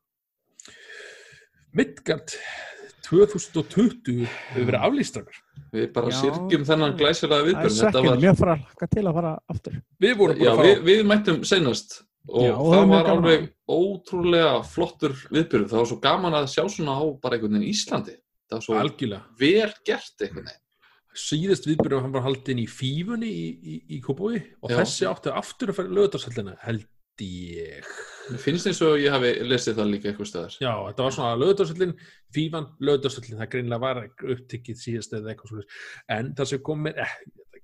Midgard 1.75 2.31
2020 3.05 4.23
hefur 4.25 4.67
verið 4.69 4.85
aflýstrakar. 4.87 5.39
Við 5.75 5.89
bara 5.93 6.09
Já. 6.09 6.15
sirkjum 6.21 6.63
þennan 6.65 6.95
glæsilega 6.97 7.35
Það 7.35 7.41
er 7.41 7.47
viðbjörn 7.49 7.73
Þetta 7.75 7.81
svekkjandi, 7.81 8.09
var, 8.09 8.21
mér 8.23 8.37
fara 8.39 8.87
til 8.95 9.03
að 9.03 9.17
fara 9.19 9.33
aftur. 9.51 9.75
Við 10.05 10.13
vorum 10.21 10.39
já, 10.39 10.47
bara 10.47 10.55
að 10.55 10.63
við, 10.63 10.75
fara 10.77 10.87
við 10.87 11.01
mættum 11.11 11.41
senast 11.45 11.97
og 12.27 12.43
Já, 12.45 12.53
það 12.55 12.75
var 12.75 12.87
var 12.89 13.05
gaman. 13.05 13.15
alveg 13.15 13.47
ótrúlega 13.69 14.53
flottur 14.65 15.13
viðbjörn 15.31 15.67
Það 15.69 15.79
var 15.81 15.89
svo 15.91 15.97
gaman 16.03 16.37
að 16.39 16.47
sjá 16.53 16.63
svona 16.73 16.95
á 16.97 17.03
bara 17.21 17.37
einhvern 17.37 17.57
veginn 17.59 17.69
Íslandi 17.73 18.15
Það 18.49 18.55
var 18.57 18.63
svo 18.65 18.77
algjörlega. 18.81 19.23
vel 19.39 19.73
gert 19.85 20.25
einhvern 20.25 20.49
veginn 20.49 20.61
Síðast 21.15 21.67
viðbyrjum 21.69 22.01
hann 22.03 22.11
var 22.17 22.25
haldinn 22.25 22.59
í 22.59 22.65
fífunni 22.67 23.29
í, 23.31 23.45
í, 23.55 23.75
í 23.95 24.01
Kópói 24.03 24.35
og 24.59 24.73
Já. 24.73 24.81
þessi 24.81 25.05
átti 25.07 25.31
aftur 25.31 25.71
að 25.71 25.77
fara 25.77 25.87
í 25.87 25.95
lögutarsallina, 25.95 26.55
held 26.65 26.83
ég. 27.23 27.85
Mér 28.27 28.41
finnst 28.43 28.67
eins 28.67 28.81
og 28.83 28.97
ég 28.99 29.13
hafi 29.15 29.29
lesið 29.47 29.77
það 29.77 29.87
líka 29.93 30.09
eitthvað 30.11 30.27
staðar 30.27 30.57
Já, 30.59 30.73
þetta 30.89 31.05
var 31.05 31.15
svona 31.15 31.37
lögutarsallin, 31.39 31.93
fífan, 32.35 32.67
lögutarsallin, 32.83 33.37
það 33.39 33.51
greinlega 33.53 33.79
var 33.85 34.01
upptikið 34.35 34.81
síðast 34.81 35.15
eða 35.15 35.31
eitthvað 35.31 35.53
svona. 35.53 35.65
En 36.17 36.33
það 36.35 36.51
sem 36.51 36.63
kom 36.67 36.83
mér, 36.83 36.99
eh, 37.05 37.15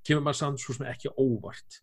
kemur 0.08 0.24
maður 0.30 0.40
samt 0.46 0.64
svo 0.64 0.78
sem 0.78 0.88
ekki 0.88 1.12
óvart. 1.20 1.82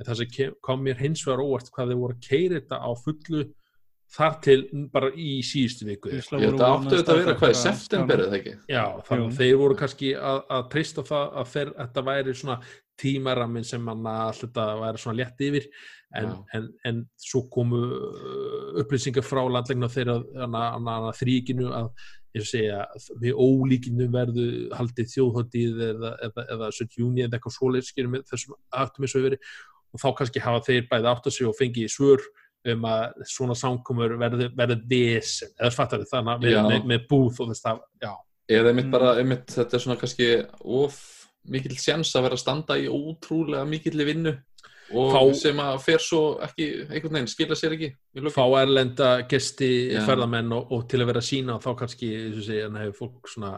En 0.00 0.08
það 0.08 0.22
sem 0.22 0.52
kom 0.64 0.84
mér 0.84 1.00
hins 1.00 1.22
vegar 1.26 1.42
óvart 1.44 1.72
hvað 1.74 1.92
þau 1.92 1.98
voru 2.02 2.16
að 2.16 2.28
keira 2.28 2.60
þetta 2.60 2.80
á 2.80 2.90
fullu 2.96 3.42
þar 4.10 4.36
til 4.42 4.58
bara 4.90 5.10
í 5.14 5.38
síðustu 5.46 5.86
viku. 5.86 6.10
Þetta 6.10 6.66
áttu 6.66 6.96
þetta 6.96 7.14
að 7.14 7.20
vera 7.20 7.38
hvað 7.38 7.52
í 7.52 7.58
september 7.60 8.22
eða 8.26 8.38
ekki? 8.40 8.54
Já, 8.72 8.84
þannig 9.06 9.36
þeir 9.38 9.56
voru 9.60 9.78
kannski 9.78 10.12
að, 10.18 10.40
að 10.56 10.68
treysta 10.72 11.04
það 11.06 11.36
að 11.42 11.50
þeir, 11.54 11.72
þetta 11.78 12.06
væri 12.08 12.36
svona 12.40 12.58
tímarammin 13.00 13.64
sem 13.64 13.82
mann 13.84 14.08
að 14.08 14.22
allt 14.26 14.44
þetta 14.44 14.66
væri 14.82 15.02
svona 15.04 15.20
létt 15.20 15.44
yfir. 15.46 15.68
En, 16.18 16.32
en, 16.58 16.64
en 16.88 17.04
svo 17.22 17.44
komu 17.54 17.84
uh, 17.86 18.80
upplýsingar 18.82 19.22
frá 19.22 19.44
landlegna 19.46 19.86
þeirra 19.92 21.12
þrýkinu 21.14 21.68
að 21.70 21.92
ég 22.34 22.46
segja, 22.46 22.80
við 23.22 23.38
ólíkinu 23.38 24.08
verðu 24.10 24.46
haldið 24.74 25.12
þjóðhóttið 25.14 25.80
eða, 25.86 26.12
eða, 26.26 26.44
eða 26.56 26.70
17. 26.74 26.98
júni 26.98 27.24
eða 27.24 27.38
eitthvað 27.38 27.56
svoleið 27.56 27.86
skilur 27.88 28.12
með 28.16 28.26
þessum 28.30 28.58
aftum 28.82 29.06
eins 29.06 29.14
og 29.18 29.24
verið 29.26 29.54
og 29.92 30.00
þá 30.02 30.08
kannski 30.20 30.40
hafa 30.44 30.60
þeir 30.66 30.88
bæði 30.90 31.10
átt 31.12 31.26
að 31.26 31.36
sig 31.36 31.46
og 31.50 31.56
fengið 31.58 31.88
svör 31.94 32.20
um 32.70 32.82
að 32.84 33.22
svona 33.24 33.54
samkomur 33.56 34.16
verði, 34.20 34.50
verði 34.56 34.76
vesen, 34.90 35.48
eða 35.58 35.70
fattar 35.72 36.02
þið 36.02 36.10
þannig 36.12 36.44
að 36.44 36.50
Já. 36.52 36.60
með, 36.68 36.84
með 36.92 37.06
búð 37.08 37.40
og 37.40 37.48
þess 37.54 37.64
að, 37.72 37.80
já, 38.04 38.12
Eða 38.50 38.68
einmitt 38.72 38.86
Mm. 38.86 38.90
bara, 38.90 39.10
einmitt, 39.20 39.46
þetta 39.54 39.74
er 39.76 39.82
svona 39.84 39.96
kannski 40.00 40.26
of 40.64 40.96
mikill 41.48 41.76
sjans 41.78 42.10
að 42.18 42.22
vera 42.26 42.34
að 42.34 42.40
standa 42.42 42.74
í 42.76 42.88
ótrúlega 42.90 43.62
mikill 43.68 44.04
vinnu 44.04 44.32
og 44.92 45.12
Fá- 45.14 45.34
sem 45.38 45.56
að 45.62 45.76
fer 45.84 45.98
svo 46.02 46.20
ekki, 46.42 46.66
einhvern 46.90 47.14
veginn, 47.14 47.30
skila 47.30 47.54
sér 47.54 47.76
ekki 47.76 47.92
í 47.94 48.32
fá 48.34 48.42
erlenda 48.60 49.22
gesti 49.30 49.68
ferðamenn 50.04 50.50
og, 50.52 50.72
og 50.74 50.88
til 50.90 50.98
að 51.00 51.06
vera 51.12 51.22
að 51.22 51.28
sína 51.30 51.54
og 51.54 51.62
þá 51.62 51.70
kannski, 51.78 52.08
eins 52.26 52.40
og 52.42 52.44
segja, 52.48 52.66
hann 52.66 52.80
hefur 52.82 52.98
fólk 53.06 53.30
svona 53.30 53.52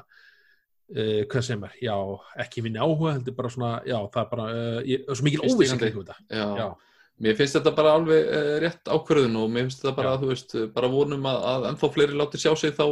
uh, 0.92 1.24
hvað 1.32 1.44
sem 1.48 1.66
er, 1.68 1.74
já, 1.82 1.96
ekki 2.46 2.62
minni 2.64 2.80
áhuga 2.82 3.16
heldur 3.16 3.34
bara 3.40 3.50
svona, 3.52 3.72
já, 3.88 3.98
það 4.12 4.22
er 4.24 4.30
bara 4.36 4.46
uh, 4.52 4.80
ég, 4.88 5.04
svo 5.12 5.26
mikil. 5.28 5.44
Já. 6.30 6.70
Mér 7.22 7.36
finnst 7.38 7.54
þetta 7.54 7.70
bara 7.76 7.90
alveg 7.94 8.24
uh, 8.34 8.52
rétt 8.64 8.88
ákvörðun 8.90 9.36
og 9.42 9.50
mér 9.52 9.66
finnst 9.68 9.82
þetta 9.84 9.92
bara, 9.98 10.14
Já. 10.16 10.20
þú 10.22 10.30
veist, 10.32 10.54
bara 10.74 10.88
vonum 10.90 11.26
að, 11.28 11.42
að 11.52 11.66
ennþá 11.70 11.90
fleiri 11.94 12.16
láti 12.18 12.40
sjá 12.40 12.50
sig 12.58 12.72
þá 12.74 12.86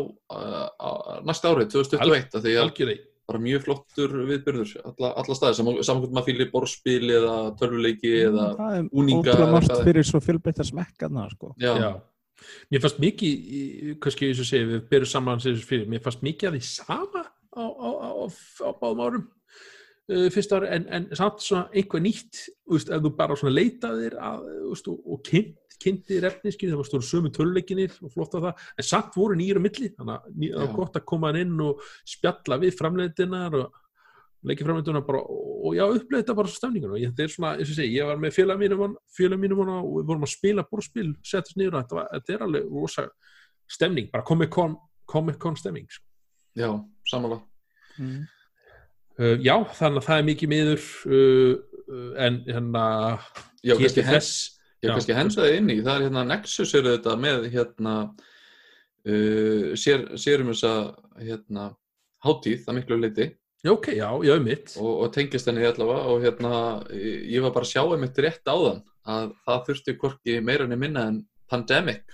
næsta 1.27 1.51
árið, 1.51 1.71
2021, 1.73 2.29
af 2.37 2.45
því 2.45 2.53
að 2.55 2.61
algjörði, 2.65 2.97
bara 3.31 3.41
mjög 3.43 3.65
flottur 3.65 4.15
viðbyrður 4.29 4.71
alla, 4.91 5.11
alla 5.23 5.37
staði, 5.39 5.57
saman 5.59 6.03
hvort 6.05 6.15
maður 6.15 6.29
fýlir 6.29 6.51
borðspil 6.53 7.11
eða 7.17 7.35
tölvuleiki 7.61 8.13
eða 8.29 8.47
það 8.59 8.77
er 8.79 8.89
úninga 9.03 9.21
ótrúlega 9.35 9.51
margt 9.57 9.83
fyrir 9.89 10.09
svo 10.09 10.21
fjölbreytta 10.25 10.67
smekkarna 10.67 11.27
sko. 11.35 11.53
já, 11.63 11.73
Já. 11.81 11.91
Mér 12.73 12.81
fannst 12.81 12.99
mikið, 13.03 13.33
í- 13.61 13.95
kannski 14.01 14.31
eins 14.31 14.39
og 14.41 14.47
segja, 14.49 14.67
við 14.71 14.85
berum 14.91 15.11
saman 15.11 15.43
þessu 15.43 15.67
fyrir, 15.69 15.89
mér 15.93 16.01
fannst 16.05 16.23
mikið 16.25 16.49
af 16.49 16.55
því 16.57 16.63
sama 16.71 17.25
á, 17.57 17.65
á, 17.65 17.89
á, 17.91 18.09
á, 18.23 18.27
á 18.29 18.71
báðum 18.81 19.05
árum. 19.07 19.29
Uh, 20.11 20.27
fyrsta 20.35 20.59
ári, 20.59 20.71
en, 20.75 20.87
en 20.91 21.09
samt 21.15 21.43
svona 21.45 21.69
einhver 21.71 22.03
nýtt, 22.03 22.47
veist, 22.71 22.91
ef 22.91 23.03
þú 23.05 23.13
bara 23.19 23.37
svona 23.39 23.55
leitaðir 23.55 24.17
að, 24.19 24.47
þú 24.51 24.71
veist, 24.73 24.89
og, 24.91 25.03
og 25.07 25.21
kynnt, 25.29 25.59
kynntir 25.81 26.27
efniskið, 26.29 26.73
það 26.73 26.81
var 26.81 26.89
stóru 26.89 27.07
sömu 27.07 27.31
töluleikinir 27.35 27.95
og 28.05 28.13
flott 28.13 28.35
á 28.37 28.41
það, 28.41 28.65
en 28.77 28.87
samt 28.87 29.15
voru 29.17 29.37
nýra 29.39 29.63
milli, 29.63 29.93
þannig 29.97 30.17
að 30.17 30.27
það 30.43 30.65
var 30.67 30.75
gott 30.77 30.99
að 30.99 31.07
koma 31.09 31.31
inn 31.41 31.55
og 31.65 31.87
spjalla 32.09 32.59
við 32.61 32.75
framleitinnar 32.77 33.57
og 33.63 33.79
leikið 34.51 34.69
framleitinnar 34.69 35.07
bara, 35.07 35.23
og 35.31 35.75
já, 35.77 35.85
upplega 35.87 36.23
þetta 36.23 36.37
bara 36.37 36.53
stemningun 36.53 36.95
og 36.95 37.01
ég, 37.01 37.13
þetta 37.13 37.25
er 37.25 37.33
svona, 37.35 37.55
og 37.55 37.65
ég 37.65 37.73
segi, 37.73 37.97
ég 37.97 38.09
var 38.09 38.21
með 38.21 38.37
félag 38.37 38.61
mínum, 38.61 38.95
félag 39.17 39.43
mínum 39.43 39.65
og 39.65 39.91
við 39.99 40.07
vorum 40.13 40.29
að 40.29 40.33
spila 40.35 40.67
borðspil, 40.69 41.09
settast 41.33 41.59
niður 41.61 41.77
og 41.77 41.83
þetta, 41.83 41.99
var, 41.99 42.13
þetta 42.17 42.37
er 42.37 42.47
alveg 42.47 42.71
rosa 42.77 43.07
stemning, 43.71 44.09
bara 44.13 44.27
Comic 44.27 44.53
Con, 44.55 44.79
Comic 45.09 45.41
Con 45.41 45.59
stemning, 45.61 45.89
sko. 45.93 46.07
já, 46.57 46.71
samanlega 47.11 47.43
mm. 47.99 48.21
Uh, 49.21 49.37
já, 49.45 49.53
þannig 49.77 50.01
að 50.01 50.07
það 50.07 50.19
er 50.21 50.27
mikið 50.31 50.49
miður 50.49 50.85
uh, 51.11 51.51
uh, 51.93 52.13
en 52.25 52.39
hérna 52.47 52.85
já, 53.61 53.75
kannski, 53.75 53.85
getur 53.85 54.07
hens, 54.09 54.15
þess 54.15 54.61
já, 54.81 54.87
Já. 54.87 54.93
kannski 54.95 55.17
hensaði 55.19 55.59
inn 55.59 55.73
í 55.75 55.77
það 55.83 55.93
er 55.93 56.05
hérna 56.07 56.23
Nexus 56.31 56.73
eru 56.79 56.95
þetta 56.95 57.17
með 57.21 57.45
hérna 57.53 57.97
uh, 58.07 59.67
sér, 59.77 60.07
sérum 60.17 60.49
þessa 60.55 60.73
hérna 61.21 61.67
hátíð, 62.25 62.63
það 62.65 62.79
miklu 62.79 63.01
leiti 63.03 63.29
já, 63.61 63.75
ok, 63.75 63.91
já, 63.99 64.09
já, 64.25 64.35
mitt 64.41 64.73
og, 64.81 64.91
og 65.05 65.13
tengist 65.19 65.51
henni 65.51 65.69
allavega 65.69 66.15
og 66.15 66.25
hérna 66.25 66.55
ég 66.97 67.45
var 67.45 67.53
bara 67.53 67.69
að 67.69 67.75
sjá 67.75 67.83
einmitt 67.85 68.25
rétt 68.25 68.49
áðan 68.49 68.81
að 69.11 69.35
það 69.45 69.63
þurfti 69.69 69.97
hvorki 70.01 70.41
meira 70.45 70.65
enn 70.65 70.81
minna 70.81 71.07
en 71.11 71.23
Pandemic 71.51 72.07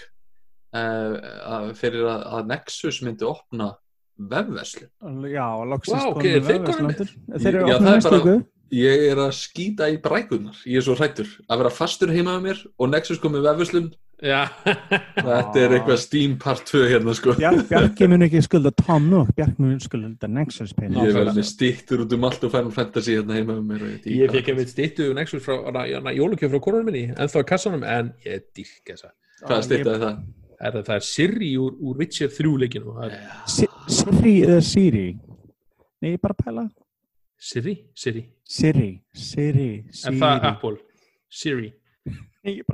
uh, 0.74 1.14
að, 1.54 1.72
fyrir 1.78 2.06
að, 2.08 2.26
að 2.34 2.50
Nexus 2.50 3.02
myndi 3.06 3.28
opna 3.28 3.76
vefverslu 4.18 4.88
Já, 5.32 5.46
loksins 5.68 5.96
Vá, 6.02 6.08
ok, 6.08 6.14
komnir 6.20 6.42
þeir 6.42 6.42
komnir 6.42 6.66
vefverslandur. 6.66 7.10
Þeir 7.36 7.54
eru 7.54 7.66
Já, 7.68 7.76
opnað 7.76 7.86
það 7.86 7.92
er 7.92 8.00
næstu 8.00 8.10
bara- 8.10 8.24
viku. 8.24 8.46
ég 8.76 9.04
er 9.12 9.16
að 9.22 9.36
skýta 9.38 9.86
í 9.92 10.00
brækunar 10.02 10.56
ég 10.66 10.76
er 10.80 10.82
svo 10.82 10.96
hrættur 10.98 11.28
að 11.48 11.58
vera 11.62 11.70
fastur 11.70 12.10
heima 12.10 12.34
með 12.40 12.42
mér 12.48 12.66
og 12.80 12.90
Nexus 12.90 13.20
komið 13.22 13.44
vefverslun 13.46 13.92
já, 14.24 14.48
þetta 14.64 15.60
er 15.60 15.74
eitthvað 15.76 15.98
Steam 16.00 16.36
part 16.40 16.64
2 16.66 16.80
hérna 16.90 17.12
sko 17.14 17.34
Bjar- 17.36 17.60
Bjarki 17.68 18.08
mun 18.08 18.24
ekki 18.26 18.40
skulda 18.42 18.72
Tom 18.74 19.10
Nook, 19.10 19.28
Bjarki 19.36 19.60
mun 19.62 19.78
skulda 19.78 20.26
Nexus 20.26 20.72
ég 20.72 20.80
pening. 20.80 20.98
verði 21.14 21.36
með 21.36 21.44
stittur 21.50 22.02
út 22.06 22.12
um 22.16 22.24
allt 22.24 22.42
og 22.48 22.50
Final 22.56 22.72
Fantasy 22.74 23.14
hérna 23.18 23.36
heima 23.38 23.54
með 23.60 23.68
mér 23.70 23.84
ég 24.08 24.32
fekk 24.34 24.48
einmitt 24.54 24.72
stýttu 24.72 25.12
Nexus 25.14 25.44
frá 25.44 25.60
jólugjöf 26.16 26.50
frá 26.50 26.60
korunum 26.64 26.86
minni, 26.90 27.06
ennþá 27.14 27.44
í 27.44 27.48
kassanum 27.52 27.84
en 27.84 28.10
ég 28.24 28.42
dýrk 28.56 28.82
þessa 28.88 29.12
hvað 29.46 29.62
stittaði 29.68 30.00
það? 30.00 30.18
Er 30.60 30.72
það, 30.72 30.84
það 30.88 30.94
er 30.96 31.04
Siri 31.06 31.50
úr, 31.60 31.72
úr 31.80 31.96
Witcher 32.00 32.28
3 32.28 32.56
leikinu 32.62 32.94
það 32.96 33.12
er 33.12 33.30
Si- 33.46 33.68
Siri 33.88 34.34
eða 34.46 34.60
Siri? 34.62 35.06
Nei, 36.02 36.12
ég 36.16 36.20
bara 36.20 36.34
pæla. 36.34 36.68
Siri, 37.38 37.74
Siri, 37.94 38.22
Siri, 38.44 39.02
Siri, 39.14 39.68
er 39.86 39.92
Siri. 39.92 40.18
það 40.20 40.44
Apple 40.50 40.76
Siri, 41.28 41.72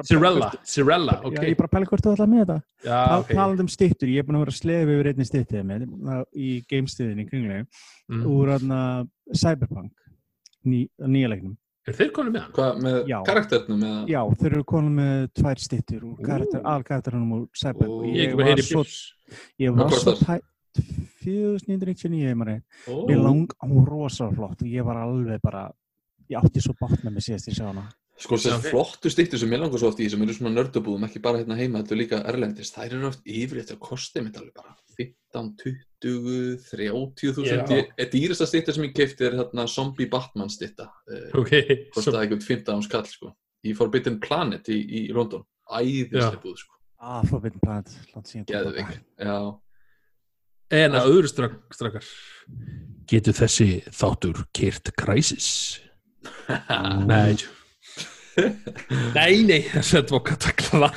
Cirella 0.04 0.50
Cirella, 0.64 1.14
Já, 1.22 1.26
ok 1.30 1.38
ég 1.48 1.56
bara 1.56 1.68
pæla 1.72 1.86
hvort 1.88 2.04
þú 2.04 2.12
ætla 2.12 2.26
með 2.28 2.42
þetta. 2.42 2.56
já, 2.84 2.98
Það 3.08 3.18
ok 3.22 3.30
talað 3.38 3.60
um 3.64 3.68
stittur, 3.72 4.08
ég 4.12 4.18
er 4.18 4.26
búin 4.28 4.36
að 4.36 4.42
vera 4.44 4.52
að 4.52 4.58
slefa 4.60 4.92
yfir 4.96 5.08
einni 5.12 5.26
stittið 5.28 5.64
með 5.64 5.86
í 6.36 6.48
gamestöðinni 6.68 7.24
kringlega 7.30 7.66
Mm. 8.12 8.24
úr 8.28 8.48
aðna 8.58 9.08
Cyberpunk 9.32 9.92
ný, 10.66 10.88
nýja 11.00 11.28
leiknum. 11.32 11.56
Er 11.88 11.98
þeir 11.98 12.12
konum 12.16 12.36
með 12.36 12.44
hann? 12.44 12.54
hvað 12.56 12.80
með 12.86 12.98
Já. 13.10 13.18
karakternum 13.26 13.84
eða? 13.88 14.00
Já, 14.12 14.20
þeir 14.40 14.50
eru 14.52 14.64
konum 14.72 14.98
með 15.00 15.26
tvær 15.40 15.62
stittur 15.62 16.06
alkarakterunum 16.62 17.36
úr 17.38 17.44
Cyberpunk. 17.58 17.98
Og 17.98 18.18
ég 18.22 18.36
var 18.38 18.64
svo, 18.66 18.84
ég 19.62 19.78
var 19.78 19.96
svo 19.96 20.16
tætt 20.20 20.48
4999 21.22 22.22
ég 22.22 22.38
maður. 22.38 22.62
Mér 23.08 23.20
lang, 23.22 23.56
hún 23.62 23.82
var 23.82 23.90
rosalega 23.92 24.38
flott 24.38 24.62
og 24.64 24.70
ég 24.70 24.86
var 24.86 25.02
alveg 25.02 25.42
bara, 25.44 25.66
ég 26.30 26.38
átti 26.40 26.62
svo 26.64 26.74
bátt 26.78 27.02
með 27.02 27.18
mig 27.18 27.26
síðast 27.26 27.50
ég 27.52 27.58
sá 27.58 27.66
hana. 27.68 27.88
Sko 28.22 28.36
Já. 28.36 28.44
þessar 28.44 28.66
flottu 28.70 29.10
stýttur 29.10 29.40
sem 29.40 29.52
ég 29.52 29.60
langar 29.60 29.80
svo 29.80 29.90
oft 29.90 30.00
í 30.04 30.08
sem 30.10 30.20
eru 30.22 30.34
svona 30.36 30.52
nördabúðum, 30.54 31.06
ekki 31.08 31.22
bara 31.24 31.40
hérna 31.40 31.56
heima 31.58 31.80
þetta 31.80 31.94
er 31.94 32.00
líka 32.00 32.20
erlendist, 32.30 32.76
þær 32.76 32.98
eru 32.98 33.08
oft 33.08 33.24
yfirleitt 33.26 33.72
að 33.74 33.80
kosti 33.82 34.22
mitt 34.22 34.36
alveg 34.38 34.52
bara 34.54 34.76
15, 35.00 35.80
20, 36.02 36.58
30 36.70 37.32
þúsund. 37.36 37.62
Já. 37.62 37.78
Ég- 37.78 37.92
eh, 37.96 38.08
dýrasta 38.12 38.46
stýtta 38.48 38.74
sem 38.74 38.84
ég 38.88 38.94
kefti 38.96 39.26
er 39.28 39.36
hérna 39.38 39.66
Zombie 39.70 40.08
Batman 40.10 40.50
stýtta 40.52 40.88
uh, 40.90 41.28
ok, 41.40 41.52
svo, 41.54 41.78
kostaði 41.96 42.26
eitthvað 42.26 42.46
15 42.50 42.84
skall 42.88 43.06
sko. 43.10 43.32
Í 43.62 43.74
Forbidden 43.78 44.18
Planet 44.22 44.66
í, 44.74 44.80
í 44.82 45.02
London. 45.14 45.44
Æðislega 45.70 46.42
búð 46.42 46.58
sko, 46.64 46.78
Ah, 47.02 47.22
Forbidden 47.26 47.62
Planet, 47.62 47.94
en 50.72 50.94
að 50.98 51.08
öðru 51.10 51.30
strak, 51.30 51.56
strakar. 51.74 52.06
Getur 53.10 53.34
þessi 53.36 53.66
þáttur 53.90 54.44
keirt 54.54 54.92
Crysis? 54.96 55.48
nei 57.10 57.34
Nei, 59.16 59.42
nei, 59.44 59.60
þetta 59.68 60.14
var 60.14 60.22
katakla 60.26 60.88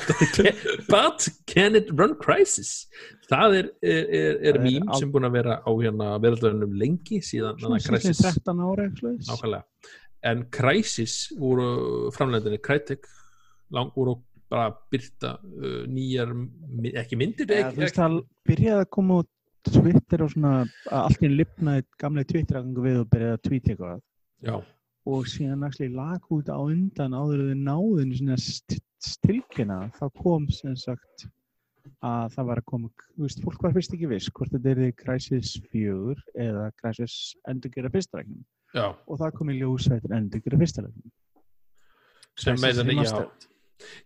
But 0.88 1.28
can 1.50 1.76
it 1.78 1.90
run 1.92 2.16
Crysis? 2.20 2.86
Það 3.30 3.58
er, 3.60 3.68
er, 3.82 4.02
er, 4.20 4.40
er 4.52 4.60
al- 4.62 5.00
sem 5.00 5.12
búin 5.12 5.28
að 5.28 5.36
vera 5.38 5.58
á 5.60 5.70
hérna 5.74 6.14
verðalunum 6.22 6.76
lengi 6.80 7.20
síðan 7.24 7.60
Svona 7.60 7.80
að 7.80 7.90
Crysis 7.90 8.22
13 8.24 8.64
ára, 8.64 8.88
nákvæmlega. 8.92 9.62
En 10.26 10.46
Crysis 10.54 11.18
voru 11.38 12.10
framleitinni 12.16 12.60
Crytek 12.64 13.06
voru 13.70 14.16
bara 14.50 14.68
að 14.70 14.76
byrta 14.94 15.32
uh, 15.42 15.80
nýjar, 15.90 16.30
ekki 17.02 17.18
myndir 17.18 17.50
Ja, 17.50 17.66
ekki, 17.66 17.82
veist, 17.82 17.98
það 17.98 18.20
byrjaði 18.46 18.84
að 18.84 18.92
koma 18.94 19.20
út 19.22 19.32
Twitter 19.66 20.22
og 20.22 20.30
svona, 20.30 20.52
að 20.86 21.00
allt 21.00 21.22
í 21.22 21.26
einu 21.26 21.38
lifnaði 21.40 21.84
gamlega 21.98 22.30
Twitter-agangu 22.30 22.84
við 22.84 22.98
og 23.00 23.08
byrjaði 23.10 23.36
að 23.36 23.44
tweeta 23.48 23.72
eitthvað. 23.72 24.02
já, 24.46 24.56
Og 25.06 25.26
síðan 25.30 25.62
actually 25.66 25.92
lag 25.94 26.24
út 26.34 26.48
á 26.50 26.58
undan 26.58 27.14
áður 27.14 27.44
en 27.44 27.62
þau 27.62 27.64
náðin 27.68 28.14
svona 28.18 28.36
stilkina, 29.06 29.76
þá 29.94 30.04
kom 30.18 30.48
sem 30.50 30.74
sagt 30.78 31.28
að 32.02 32.32
það 32.34 32.48
var 32.48 32.60
að 32.60 32.66
koma, 32.72 32.88
þú 33.14 33.22
veist, 33.28 33.42
fólk 33.44 33.62
var 33.62 33.74
fyrst 33.76 33.94
ekki 33.94 34.08
viss 34.10 34.30
hvort 34.34 34.50
þetta 34.56 34.72
er 34.74 34.92
Crysis 34.98 35.52
4 35.70 36.16
eða 36.42 36.64
Crysis 36.80 37.14
endurgera 37.48 37.90
fyrsta 37.94 38.18
leiknum 38.18 38.42
já, 38.74 38.88
og 38.90 39.20
það 39.22 39.34
kom 39.38 39.52
í 39.54 39.58
ljós 39.60 39.86
að 39.86 40.00
þetta 40.00 40.10
er 40.10 40.16
endurgera 40.18 40.58
fyrsta 40.64 40.82
leiknum. 40.86 41.12
sem 42.36 42.56
Crysis 42.58 42.64
með 42.66 42.80
þannig, 42.80 42.98
já 42.98 43.06
Remastered. 43.06 43.48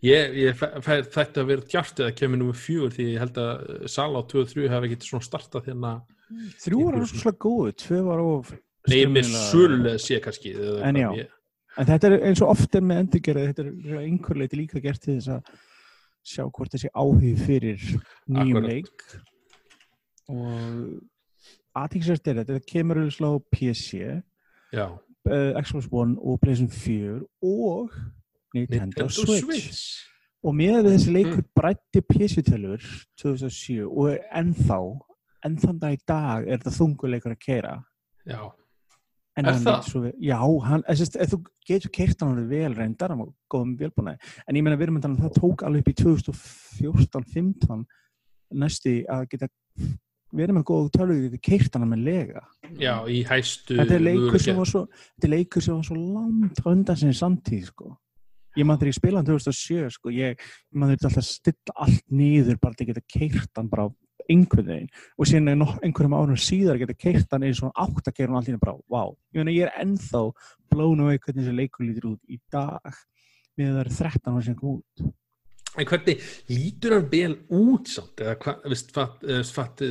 ég, 0.04 0.36
ég 0.44 0.60
fæ- 0.60 0.80
fæ- 0.84 1.10
þetta 1.16 1.40
að 1.44 1.50
vera 1.54 1.68
djart 1.72 2.02
eða 2.04 2.14
kemur 2.20 2.42
nummer 2.42 2.58
fjögur 2.60 2.92
því 2.98 3.08
ég 3.14 3.20
held 3.24 3.40
að 3.40 3.52
uh, 3.64 3.86
Sala 3.96 4.20
á 4.20 4.22
2 4.34 4.42
og 4.44 4.52
3 4.52 4.68
hafi 4.76 4.90
ekki 4.92 5.08
svona 5.08 5.28
startað 5.30 5.70
hérna 5.72 5.94
Þrjú 6.60 6.84
var 6.84 6.98
alveg 7.00 7.14
svona 7.16 7.38
góðu, 7.42 7.72
tvö 7.80 8.02
var 8.06 8.20
of 8.22 8.52
Nei, 8.88 9.02
skemmtilega- 9.04 9.50
sölulega 9.52 9.98
sé 9.98 10.20
kannski 10.24 10.54
En 10.82 10.94
já. 10.96 11.10
ég- 11.16 11.28
En 11.78 11.86
þetta 11.86 12.04
er 12.10 12.20
eins 12.26 12.40
og 12.42 12.48
oft 12.50 12.74
er 12.74 12.80
með 12.80 12.98
endurgerð, 13.04 13.54
þetta 13.54 13.66
er 13.66 13.98
einhver 14.00 14.36
leiti 14.36 14.56
líka 14.56 14.80
gert 14.82 15.00
til 15.00 15.18
þess 15.20 15.28
að 15.28 15.42
sjá 16.26 16.50
hvort 16.50 16.70
þessi 16.72 16.88
áhug 16.94 17.38
fyrir 17.46 17.78
nýjum 18.28 18.66
leik 18.66 19.04
og 20.28 21.00
aðtíksvært 21.78 22.26
er 22.30 22.40
þetta, 22.40 22.56
þetta 22.56 22.66
kemur 22.72 23.00
auðvitað 23.00 23.30
á 23.30 23.38
PC, 23.54 24.22
Já, 24.72 24.86
uh, 25.30 25.60
Xbox 25.62 25.88
One 25.92 26.16
og 26.20 26.40
PlayStation 26.40 26.70
4 26.70 27.20
og 27.42 27.90
Nintendo, 28.54 28.84
Nintendo 28.84 29.08
Switch. 29.08 29.44
Switch 29.44 30.06
Og 30.42 30.54
með 30.56 30.86
þessi 30.88 31.12
leikur 31.12 31.42
brætti 31.54 32.00
PC-tölur 32.00 32.80
2007 33.20 33.84
og 33.86 34.14
ennþá, 34.32 34.78
enn 35.44 35.56
þann 35.60 35.78
dag 35.82 35.92
í 35.92 36.00
dag 36.08 36.46
er 36.48 36.56
þetta 36.62 36.72
þunguleikur 36.78 37.34
að 37.34 37.42
keira. 37.44 37.74
Já, 38.26 38.48
En 39.38 39.46
Er 39.46 39.52
það? 39.62 39.92
vel- 40.02 40.16
já, 40.20 40.38
hann, 40.66 40.82
þess, 40.88 41.16
að 41.16 41.30
þú 41.30 41.38
getur 41.68 41.90
keirt 41.94 42.20
hann 42.24 42.48
vel 42.50 42.74
reyndar, 42.74 43.12
var 43.16 43.28
góðum 43.52 43.76
velbúnaði. 43.78 44.18
En 44.48 44.56
ég 44.58 44.62
meina, 44.66 44.76
við 44.76 44.82
erum 44.88 44.96
að 44.98 45.02
tala 45.06 45.14
um 45.14 45.22
það 45.22 45.36
tók 45.38 45.62
alveg 45.62 45.80
upp 45.80 45.90
í 45.92 45.94
2014-15 46.02 47.84
næstu 48.60 48.94
að 49.08 49.26
geta 49.30 49.48
verið 50.34 50.54
með 50.58 50.64
góð 50.70 50.90
tölvið, 50.96 51.22
geta 51.28 51.42
keirt 51.46 51.74
hann 51.78 51.88
með 51.90 52.04
lega. 52.06 52.42
já, 52.78 52.94
í 53.06 53.22
hæstu 53.26 53.76
Þetta 53.78 53.94
er 53.96 54.00
leikur 54.04 54.40
sem 54.42 54.56
var 54.58 54.66
svo, 54.66 54.84
svo 55.86 55.96
langt 55.96 56.60
undan 56.66 56.96
sinni 56.98 57.14
samtíð, 57.14 57.64
sko. 57.70 57.96
Ég 58.58 58.66
maður 58.66 58.82
þegar 58.82 58.90
ég 58.90 58.98
spilaði 58.98 59.18
hann 59.20 59.30
2007, 59.30 59.90
sko, 59.94 60.10
ég, 60.10 60.38
maður 60.74 60.96
þurfti 60.96 61.06
alltaf 61.06 61.22
að 61.22 61.30
stilla 61.30 61.74
allt 61.86 62.04
niður 62.10 62.60
bara 62.60 62.74
til 62.74 62.86
að 62.86 62.90
geta 62.92 63.06
keirt 63.18 63.50
hann 63.56 63.68
bara 63.70 63.86
á 63.86 63.88
einhvern 64.28 64.68
veginn 64.72 64.90
og 65.16 65.28
síðan 65.30 65.52
er 65.52 65.62
einhverjum 65.86 66.16
árum 66.16 66.40
síðar 66.40 66.80
geta 66.80 66.96
keirt 66.96 67.32
hann 67.34 67.46
eins 67.46 67.62
og 67.64 67.72
átt 67.74 68.10
að 68.10 68.16
keira 68.16 68.34
hann 68.34 68.48
í 68.48 68.52
einu 68.52 68.62
bara, 68.62 68.76
vá. 68.90 69.02
Ég 69.34 69.40
meina, 69.40 69.56
ég 69.56 69.68
er 69.68 69.84
ennþá 69.84 70.24
blown 70.70 71.04
away 71.04 71.18
hvernig 71.18 71.46
þessi 71.46 71.56
leikur 71.56 71.86
lítur 71.86 72.12
út 72.12 72.20
í 72.30 72.40
dag 72.52 73.00
með 73.58 73.74
það 73.74 73.82
er 73.84 73.92
13 73.96 74.32
ára 74.32 74.44
sem 74.46 74.58
kom 74.58 74.78
út. 74.78 75.10
En 75.78 75.86
hvernig 75.86 76.18
lítur 76.50 76.96
hann 76.96 77.04
vel 77.12 77.34
út 77.54 77.86
samt? 77.92 78.18
Eða 78.18 78.32
hvað, 78.42 78.64
veist, 78.72 78.88
fatt, 78.94 79.20
fatt, 79.54 79.82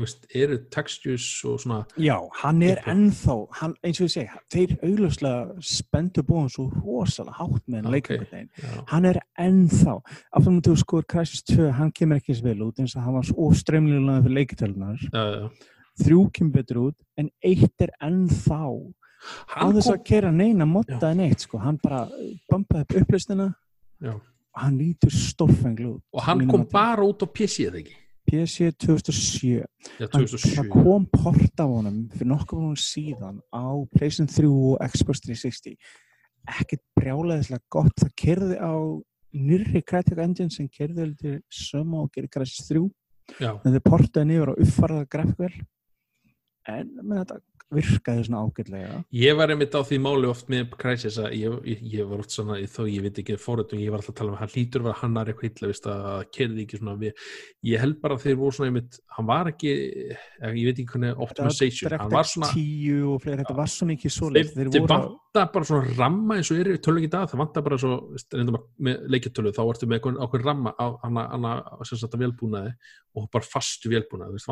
veist, 0.00 0.24
eru 0.34 0.56
textures 0.74 1.26
og 1.46 1.60
svona, 1.62 1.76
Já, 2.02 2.16
hann 2.40 2.62
er 2.66 2.80
ennþá, 2.90 3.36
hann, 3.60 3.76
eins 3.86 4.00
og 4.02 4.08
ég 4.08 4.14
segi, 4.16 4.40
þeir 4.50 4.72
augljóslega 4.82 5.62
spendu 5.62 6.24
búin 6.26 6.50
svo 6.50 6.66
rosalega 6.74 7.36
hátt 7.38 7.62
með 7.70 7.78
hann 7.78 7.86
Ok. 7.86 8.00
okay. 8.00 8.18
leikum 8.32 8.88
hann 8.90 9.06
er 9.12 9.20
ennþá 9.38 9.94
aftur 10.32 10.56
mútið 10.56 10.72
þú 10.72 10.82
skoður 10.82 11.06
Crysis 11.14 11.46
2, 11.52 11.68
hann 11.78 11.94
kemur 11.94 12.18
ekki 12.18 12.34
eins 12.34 12.42
vel 12.48 12.66
út 12.66 12.82
eins 12.82 12.96
og 12.98 13.06
hann 13.06 13.14
var 13.20 13.28
svo 13.30 13.52
strömlilega 13.54 14.26
fyrir 14.26 15.06
já. 15.06 15.52
þrjú 16.02 16.26
kemur 16.34 16.52
betur 16.58 16.82
út 16.88 16.98
en 17.16 17.30
eitt 17.46 17.86
er 17.86 17.94
ennþá 18.02 18.64
Hann 19.54 19.76
þess 19.76 19.86
kom, 19.86 19.94
að 20.00 20.04
kera 20.08 20.30
neina 20.34 20.66
mottaði 20.66 21.14
neitt 21.20 21.44
sko. 21.46 21.58
hann 21.62 21.78
bara 21.78 22.08
bumpaði 22.50 22.82
upp 22.82 22.96
upplýstina 23.04 23.52
Já. 24.02 24.16
Hann 24.56 24.78
lítur 24.78 25.12
stórfenglu 25.14 25.96
og 26.12 26.24
hann 26.26 26.46
kom 26.50 26.64
bara 26.68 27.04
út 27.06 27.24
á 27.24 27.28
eða 27.28 27.80
ekki? 27.80 27.96
PC 28.28 28.70
2007 28.78 29.64
Já, 29.98 30.06
hann, 30.12 30.26
2007. 30.26 30.54
það 30.56 30.68
kom 30.70 31.06
port 31.10 31.60
af 31.60 31.68
honum 31.68 31.98
fyrir 32.12 32.30
nokkuð 32.30 32.60
vonum 32.60 32.78
síðan 32.78 33.40
á 33.50 33.66
PlayStation 33.96 34.30
3 34.30 34.50
og 34.52 34.92
Xbox 34.92 35.24
360 35.26 35.76
ekkert 36.52 36.82
brjálæðislega 36.98 37.62
gott. 37.70 37.94
Það 37.98 38.14
kerði 38.18 38.56
á 38.58 38.74
nýrri 39.32 39.82
Crytek 39.86 40.20
Engine 40.22 40.52
sem 40.52 40.68
kerði 40.68 41.06
heldur 41.06 41.38
sömu 41.50 42.04
og 42.04 42.10
Crysis 42.14 42.68
3 42.70 42.82
Já, 43.40 43.52
en 43.54 43.76
þau 43.76 43.82
portaði 43.86 44.28
niður 44.28 44.52
á 44.52 44.54
uppfaraða 44.60 45.08
grafkvel 45.10 45.52
en 46.70 46.90
menn, 47.00 47.22
þetta 47.22 47.38
virkaði 47.72 48.24
svona 48.26 48.42
ágætlega. 48.46 48.98
Ég 49.16 49.36
var 49.38 49.52
einmitt 49.52 49.74
á 49.76 49.80
því 49.86 49.98
máli 50.04 50.28
oft 50.30 50.50
með 50.52 50.74
Crysis 50.80 51.18
að 51.22 51.34
ég, 51.38 51.56
ég, 51.68 51.82
ég 51.94 52.08
var 52.10 52.22
oft 52.22 52.34
svona, 52.34 52.58
þó 52.70 52.82
ég 52.88 53.04
veit 53.06 53.20
ekki 53.22 53.38
fórhættum, 53.40 53.80
ég 53.82 53.92
var 53.92 54.02
alltaf 54.02 54.14
að 54.14 54.18
tala 54.20 54.34
um 54.34 54.38
hann 54.40 54.52
hlýtur 54.52 54.82
að 54.82 54.88
vera 54.88 55.00
hannar 55.02 55.32
eitthvað 55.32 55.48
illa, 55.50 55.70
veist 55.72 55.88
að 55.92 56.22
kerði 56.36 56.66
ekki 56.66 56.80
svona 56.80 56.96
við, 57.00 57.26
ég 57.70 57.82
held 57.82 57.98
bara 58.02 58.18
þeir 58.22 58.38
voru 58.40 58.56
svona 58.56 58.70
einmitt, 58.72 59.00
hann 59.16 59.28
var 59.30 59.50
ekki, 59.52 59.72
ég 59.72 60.68
veit 60.68 60.76
ekki 60.76 60.90
hvernig 60.92 61.24
optimization, 61.26 61.96
hann 62.02 62.12
var 62.12 62.30
svona 62.30 62.52
10 62.52 63.10
og 63.12 63.24
fleiri, 63.24 63.40
þetta 63.42 63.58
var 63.58 63.72
svo 63.72 63.90
mikið 63.90 64.16
svo 64.16 64.30
þeir, 64.36 64.52
þeir 64.52 64.88
vanta 64.92 65.46
bara 65.56 65.68
svona 65.68 65.96
ramma 65.96 66.38
eins 66.38 66.52
og 66.52 66.60
er 66.60 66.72
í 66.74 66.80
tölvöki 66.84 67.10
dag, 67.12 67.28
það 67.30 67.42
vanta 67.42 67.64
bara 67.64 67.80
svo 67.80 67.98
veist, 68.12 68.28
reyndum 68.36 68.58
að 68.58 68.66
með 68.84 69.06
leikjartölu, 69.14 69.54
þá 69.56 69.62
ertu 69.64 69.88
með 69.88 70.08
ákveðin 70.20 70.48
ramma 70.48 70.74
á 70.76 70.86
sagt 71.88 72.12
að 72.12 72.24
velbúnaði 72.26 72.74
og 73.16 73.28
bara 73.32 73.48
fastu 73.48 73.92
velbúnaði, 73.92 74.42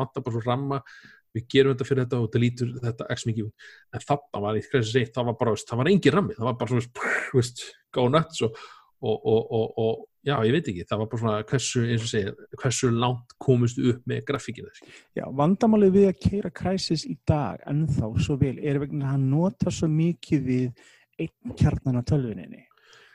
við 1.35 1.47
gerum 1.53 1.75
þetta 1.75 1.87
fyrir 1.87 2.05
þetta 2.05 2.19
og 2.19 2.27
þetta 2.27 2.43
lítur 2.43 2.71
þetta 2.83 3.09
x 3.15 3.25
mikið 3.29 3.47
út, 3.47 3.65
en 3.91 4.05
þarna 4.05 4.43
var 4.45 4.59
reitt, 4.59 5.15
það 5.15 5.27
var 5.29 5.39
bara, 5.39 5.55
veist, 5.55 5.67
það 5.69 5.81
var 5.81 5.91
engin 5.91 6.15
rammi. 6.15 6.37
Það 6.37 6.47
var 6.49 6.61
bara 6.61 6.71
svona, 6.71 7.11
veist, 7.35 7.65
go 7.95 8.07
nuts 8.11 8.45
og, 8.47 8.63
og, 9.01 9.27
og, 9.33 9.53
og, 9.57 9.67
og 9.83 10.01
já, 10.27 10.35
ég 10.47 10.55
veit 10.55 10.71
ekki. 10.73 10.87
Það 10.89 11.03
var 11.03 11.11
bara 11.11 11.21
svona 11.23 11.49
hversu, 11.51 11.83
eins 11.87 12.07
og 12.07 12.11
segja 12.11 12.33
hversu 12.61 12.91
langt 12.95 13.37
komist 13.41 13.79
upp 13.81 14.01
með 14.09 14.25
grafíkina. 14.27 14.73
Já, 15.17 15.25
vandamálið 15.41 15.95
við 15.97 16.09
að 16.09 16.19
keira 16.25 16.53
Crysis 16.61 17.05
í 17.09 17.15
dag 17.27 17.63
ennþá 17.69 18.11
svo 18.21 18.37
vel 18.41 18.57
er 18.59 18.81
vegna 18.83 19.07
að 19.07 19.15
hann 19.15 19.29
nota 19.31 19.73
svo 19.73 19.89
mikið 19.91 20.45
við 20.49 20.83
einn 21.21 21.55
kjarnan 21.57 22.01
á 22.01 22.03
tölvuninni 22.07 22.63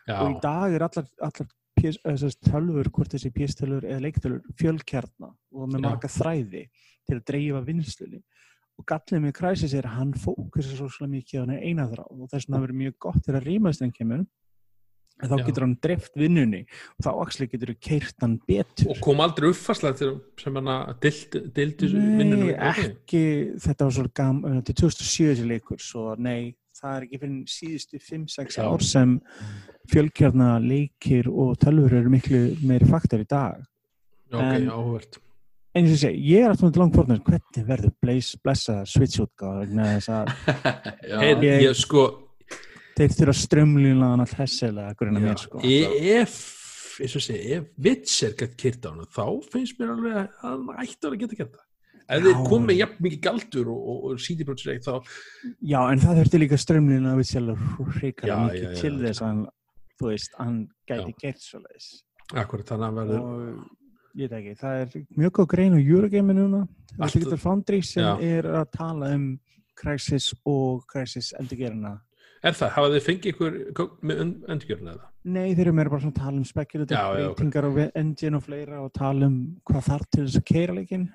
já, 0.06 0.18
og 0.20 0.34
í 0.34 0.36
dag 0.42 0.74
er 0.74 0.84
allar, 0.86 1.06
allar 1.24 1.48
PS, 1.76 2.00
sagt 2.22 2.48
tölvur, 2.48 2.88
hvort 2.92 3.12
þessi 3.12 3.30
PS-tölvur 3.34 3.84
eða 3.84 4.04
leiktölvur 4.06 4.44
fjölkjarna 4.60 5.28
og 5.28 5.72
með 5.72 5.82
marga 5.84 6.08
þræði 6.08 6.62
til 7.06 7.18
að 7.18 7.26
dreifa 7.30 7.62
vinnslunni 7.66 8.22
og 8.76 8.88
gallið 8.88 9.22
með 9.24 9.36
Crysis 9.38 9.74
er 9.76 9.86
að 9.88 10.00
hann 10.00 10.16
fókusar 10.20 10.90
svo 10.92 11.08
mikið 11.08 11.40
á 11.40 11.42
hann 11.44 11.62
eina 11.62 11.86
þrá 11.88 12.04
og 12.06 12.26
þess 12.28 12.48
vegna 12.48 12.64
verður 12.64 12.82
mjög 12.82 12.98
gott 13.06 13.22
þegar 13.24 13.48
rýmaðstegn 13.48 13.94
kemur 13.96 14.26
en 15.16 15.30
þá 15.30 15.36
Já. 15.38 15.44
getur 15.46 15.64
hann 15.64 15.76
dreift 15.80 16.18
vinnunni 16.20 16.60
og 16.66 17.06
þá 17.06 17.10
axli 17.24 17.48
getur 17.48 17.72
þú 17.72 17.76
keirt 17.88 18.20
hann 18.20 18.36
betur 18.48 18.92
og 18.92 19.00
kom 19.04 19.22
aldrei 19.24 19.48
uppfarslega 19.48 20.00
til 20.02 20.10
sem 20.42 20.58
hann 20.60 20.70
að 20.74 20.92
dildi, 21.56 21.90
Nei, 21.96 22.52
ekki, 22.52 23.24
þetta 23.64 23.88
var 23.88 23.96
svo 23.96 24.06
gam, 24.20 24.42
uh, 24.44 24.60
til 24.66 24.76
2007 24.82 25.30
þessi 25.30 25.48
leikur, 25.48 25.80
svo 25.80 26.12
nei, 26.20 26.52
það 26.76 26.98
er 26.98 27.06
ekki 27.08 27.22
fyrir 27.22 27.54
síðustu 27.54 28.02
5-6 28.10 28.60
Já. 28.60 28.66
ár 28.68 28.84
sem 28.84 29.16
fjölkjarna 29.88 30.56
leikir 30.60 31.30
og 31.32 31.56
tölfur 31.62 31.96
eru 31.96 32.12
miklu 32.12 32.42
meiri 32.66 32.88
faktor 32.90 33.22
í 33.22 33.28
dag. 33.30 33.62
Já, 34.26 34.36
ok, 34.36 34.68
áhugavert 34.68 35.20
En 35.76 35.84
ég 35.90 35.98
segi, 36.00 36.20
ég 36.32 36.44
er 36.46 36.52
alltaf 36.54 36.76
langt 36.80 36.94
fórnum, 36.96 37.18
hvernig 37.26 37.66
verður 37.68 37.92
Blaze 38.00 38.38
blessa 38.40 38.78
Switch 38.88 39.20
útgáð 39.20 39.58
vegna 39.64 39.88
þess 39.96 40.08
að 40.14 40.30
Já, 41.10 41.18
Hey, 41.20 41.34
Ég- 41.44 41.64
ég 41.66 41.76
sko 41.76 42.04
þeir 42.96 43.12
þurfa 43.12 43.34
strömlínlega 43.42 44.08
hann 44.14 44.24
að 44.24 44.32
hlessilega 44.38 44.94
grunna 44.96 45.20
mér 45.20 45.36
sko. 45.42 45.60
e- 45.60 46.14
ef 46.22 46.36
eins 47.04 47.12
og 47.18 47.24
segja, 47.26 47.58
ef 47.60 47.66
Witcher 47.84 48.32
gett 48.40 48.54
kyrt 48.56 48.86
á 48.88 48.90
hann 48.94 49.04
þá 49.12 49.26
finnst 49.52 49.76
mér 49.82 49.92
alveg 49.92 50.16
að 50.16 50.28
hann 50.46 50.70
ætti 50.80 51.10
að 51.10 51.18
geta 51.20 51.36
gert 51.42 51.52
það 51.58 52.16
ef 52.16 52.24
þeir 52.24 52.40
komið 52.48 52.78
jafn 52.80 53.02
mikið 53.04 53.20
galdur 53.26 53.68
og, 53.74 53.80
og, 53.92 53.98
og 54.14 54.22
CD-projekt 54.24 54.88
þá 54.88 54.94
Já, 55.60 55.80
en 55.92 56.00
það 56.06 56.20
þurfti 56.22 56.40
líka 56.40 56.60
strömlínlega 56.62 57.20
við 57.20 57.28
sjálf 57.34 57.66
hrikalega 57.98 58.32
Já, 58.32 58.40
mikið 58.48 58.64
já, 58.64 58.72
já, 58.72 58.80
til 58.80 58.94
já. 58.94 59.00
þess 59.10 59.20
að 59.20 59.28
hann, 59.28 59.42
þú 60.00 60.08
veist, 60.14 60.38
hann 60.40 60.56
gæti 60.88 61.16
gert 61.20 61.44
svo 61.44 61.60
leiðis. 61.66 61.90
akkurat 62.32 62.72
þannig 62.72 62.86
að 62.86 62.88
hann 62.88 63.00
verður 63.02 63.58
ég 64.16 64.30
veit 64.30 64.38
ekki, 64.40 64.56
það 64.60 64.80
er 64.80 65.06
mjög 65.20 65.34
góð 65.38 65.48
grein 65.52 65.76
á 65.76 65.80
Eurogame 65.80 66.36
núna 66.36 66.62
Digital 66.96 67.40
Foundry 67.40 67.82
sem 67.84 68.04
Já. 68.04 68.14
er 68.24 68.48
að 68.62 68.70
tala 68.76 69.12
um 69.16 69.28
Crysis 69.76 70.32
og 70.48 70.86
Crysis 70.90 71.34
endurgerina 71.36 71.98
er 72.46 72.56
það, 72.56 72.72
hafa 72.76 72.90
þið 72.94 73.04
fengið 73.06 73.30
ykkur 73.32 73.60
með 74.06 74.22
endurgjörna 74.22 74.94
eða? 74.94 75.10
Nei, 75.26 75.46
þeir 75.56 75.64
eru 75.66 75.76
meira 75.76 75.92
bara 75.92 76.04
svona 76.04 76.14
að 76.14 76.20
tala 76.22 76.36
um 76.38 76.46
ok. 76.46 76.96
breytingar 77.16 77.68
og 77.68 77.78
engine 77.86 78.38
og 78.38 78.44
fleira 78.44 78.82
og 78.84 78.90
tala 78.94 79.28
um 79.30 79.38
hvað 79.66 79.88
þarf 79.90 80.10
til 80.10 80.26
þess 80.26 80.40
að 80.40 80.46
keira 80.52 80.76
leikin 80.76 81.06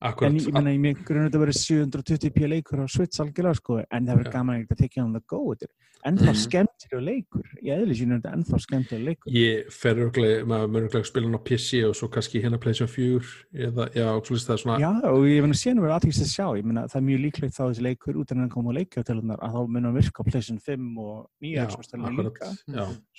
akkurat, 0.00 0.30
en 0.30 0.38
ég 0.38 0.52
menna, 0.52 0.70
ég 0.70 0.80
mig 0.80 1.04
grunn 1.04 1.26
að 1.26 1.30
þetta 1.30 1.44
verið 1.44 1.60
720p 1.60 2.48
leikur 2.48 2.80
á 2.80 2.86
Switch 2.88 3.20
algjörlega 3.20 3.54
sko 3.60 3.78
en 3.90 4.06
það 4.06 4.16
verður 4.16 4.30
Já. 4.30 4.32
gaman 4.32 4.56
ekkert 4.64 4.72
að 4.72 4.82
tekja 4.86 5.22
go 5.26 5.54
þetta 5.54 5.64
er 5.68 5.70
ennþá 6.00 6.32
Mhm. 6.32 6.38
skemmtilega 6.40 7.04
leikur. 7.04 7.44
Ég 7.60 7.76
eðli 7.76 7.92
sínu 7.92 8.14
er 8.16 8.20
þetta 8.20 8.32
ennþá 8.32 8.56
skemmtilega 8.64 9.04
leikur. 9.04 9.32
Ég 9.36 9.68
fer 9.70 9.94
örglega, 10.00 10.46
maður 10.48 10.70
mörglega 10.72 11.02
að 11.04 11.10
spila 11.10 11.36
á 11.36 11.40
PC 11.44 11.84
og 11.84 11.92
svo 11.94 12.08
kannski 12.08 12.40
hérna 12.40 12.56
PlayStation 12.58 12.88
4 12.88 13.20
eða, 13.52 13.84
já, 13.92 14.06
svolítið 14.24 14.46
það 14.48 14.56
er 14.56 14.62
svona 14.64 14.78
Já, 14.80 14.92
og 15.12 15.20
ég 15.28 15.40
meina 15.44 15.52
síðan 15.60 15.80
verður 15.84 15.96
aðtækst 16.00 16.24
að 16.24 16.32
sjá, 16.32 16.46
ég 16.56 16.64
meina 16.64 16.86
það 16.88 16.96
er 16.96 17.04
mjög 17.04 17.20
líklegt 17.20 17.52
þá 17.52 17.62
þessi 17.68 17.82
leikur 17.84 18.16
út 18.16 18.32
en 18.32 18.38
hann 18.40 18.48
koma 18.48 18.72
á 18.72 18.78
leikjátelunar 18.80 19.38
að 19.44 19.52
þá 19.52 19.60
mun 19.68 19.84
hann 19.84 19.94
virka 20.00 20.16
á 20.16 20.24
PlayStation 20.24 20.58
5 20.58 20.98
og 20.98 21.28
nýja 21.44 21.68
svo 21.68 21.82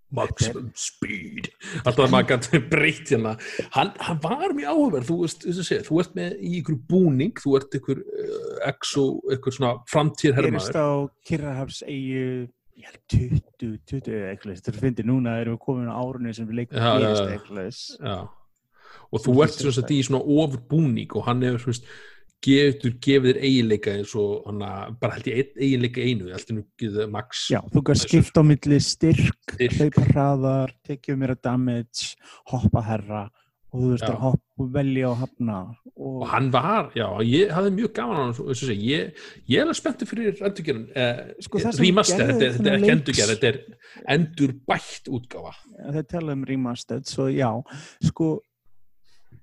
ég 0.07 0.19
ég 0.19 0.29
maximum 0.31 0.71
speed. 0.75 1.51
Alltaf 1.85 2.07
að 2.07 2.13
maður 2.15 2.29
gæti 2.33 2.61
breytt 2.71 3.11
hérna. 3.11 3.37
Hann, 3.75 3.93
hann 3.99 4.21
var 4.23 4.55
mjög 4.55 4.71
áhugaverð 4.73 5.11
þú, 5.11 5.19
þú, 5.43 5.81
þú 5.89 6.01
ert 6.03 6.15
með 6.15 6.37
í 6.41 6.53
ykkur 6.61 6.79
búning 6.89 7.35
þú 7.43 7.57
ert 7.59 7.79
ykkur 7.81 8.03
uh, 8.03 8.71
exo 8.71 9.07
ykkur 9.37 9.53
svona 9.53 9.75
framtír 9.91 10.35
Gerist 10.37 10.73
hermaður 10.73 10.81
á 10.81 10.91
Kirrahafs 11.27 11.83
eigu, 11.87 12.49
ég 12.77 12.91
held 12.91 13.03
20, 13.61 13.79
20 13.93 14.17
eða 14.17 14.33
eitthvað, 14.33 14.67
er 14.73 14.81
fyndið. 14.81 15.07
Núna 15.11 15.39
erum 15.43 15.57
við 15.57 15.63
komin 15.67 15.91
á 15.91 15.97
árunni 15.97 16.35
sem 16.37 16.49
við 16.49 16.63
leikum 16.63 16.79
já. 16.79 16.91
eitthvað. 17.37 17.73
já. 18.01 18.19
og 19.11 19.25
þú 19.25 19.41
ert 19.45 19.59
svona 19.63 19.89
í 19.95 20.03
svona 20.07 20.23
ofur 20.23 20.63
búning 20.71 21.17
og 21.17 21.27
hann 21.27 21.43
hefur 21.47 21.67
svona 21.67 22.15
gefur, 22.45 22.93
gefur 23.03 23.29
þér 23.31 23.41
eiginleika 23.43 23.95
eins 23.97 24.13
og 24.19 24.45
hana, 24.47 24.73
bara 25.01 25.17
held 25.17 25.31
ég 25.31 25.55
eiginleika 25.57 26.05
einu 26.05 26.29
getur 26.79 27.09
Já, 27.51 27.61
þú 27.73 27.83
kannski 27.89 28.09
skipta 28.21 28.43
á 28.43 28.45
milli 28.47 28.79
styrk, 28.81 29.57
Styrk. 29.57 29.81
hlaupa 29.81 30.07
hraðar, 30.11 30.77
tekja 30.87 31.17
mér 31.17 31.35
að 31.37 31.43
damage, 31.49 32.15
hoppa 32.53 32.83
herra 32.87 33.25
og 33.77 33.81
þú 33.83 33.89
veist 33.93 34.05
Já. 34.07 34.13
að 34.15 34.21
hoppa, 34.23 34.67
velja 34.73 35.09
og 35.11 35.17
hafna 35.21 35.57
og, 35.97 36.13
og 36.23 36.27
hann 36.31 36.47
var, 36.55 36.87
já, 36.97 37.07
ég 37.27 37.51
hafði 37.53 37.73
mjög 37.77 37.91
gaman 37.99 38.17
á 38.17 38.23
hann, 38.25 38.79
ég, 38.81 39.11
ég 39.51 39.59
er 39.59 39.67
alveg 39.67 39.77
spenntur 39.81 40.09
fyrir 40.09 40.39
endurgerðin, 40.49 40.87
eh, 40.97 41.23
Sko, 41.45 41.61
það 41.61 41.81
remaster, 41.83 42.23
þetta, 42.31 42.47
er- 42.47 42.55
þetta 42.57 42.71
er 42.71 42.79
ekki 42.79 42.93
endurgerð, 42.95 43.33
þetta 43.35 43.51
er 43.51 43.59
endurbætt 44.17 45.11
útgáfa 45.13 45.53
þeir 45.93 46.07
tala 46.15 46.37
um 46.39 46.45
remastered, 46.49 47.09
svo 47.11 47.27
já, 47.33 47.51
sko 48.07 48.31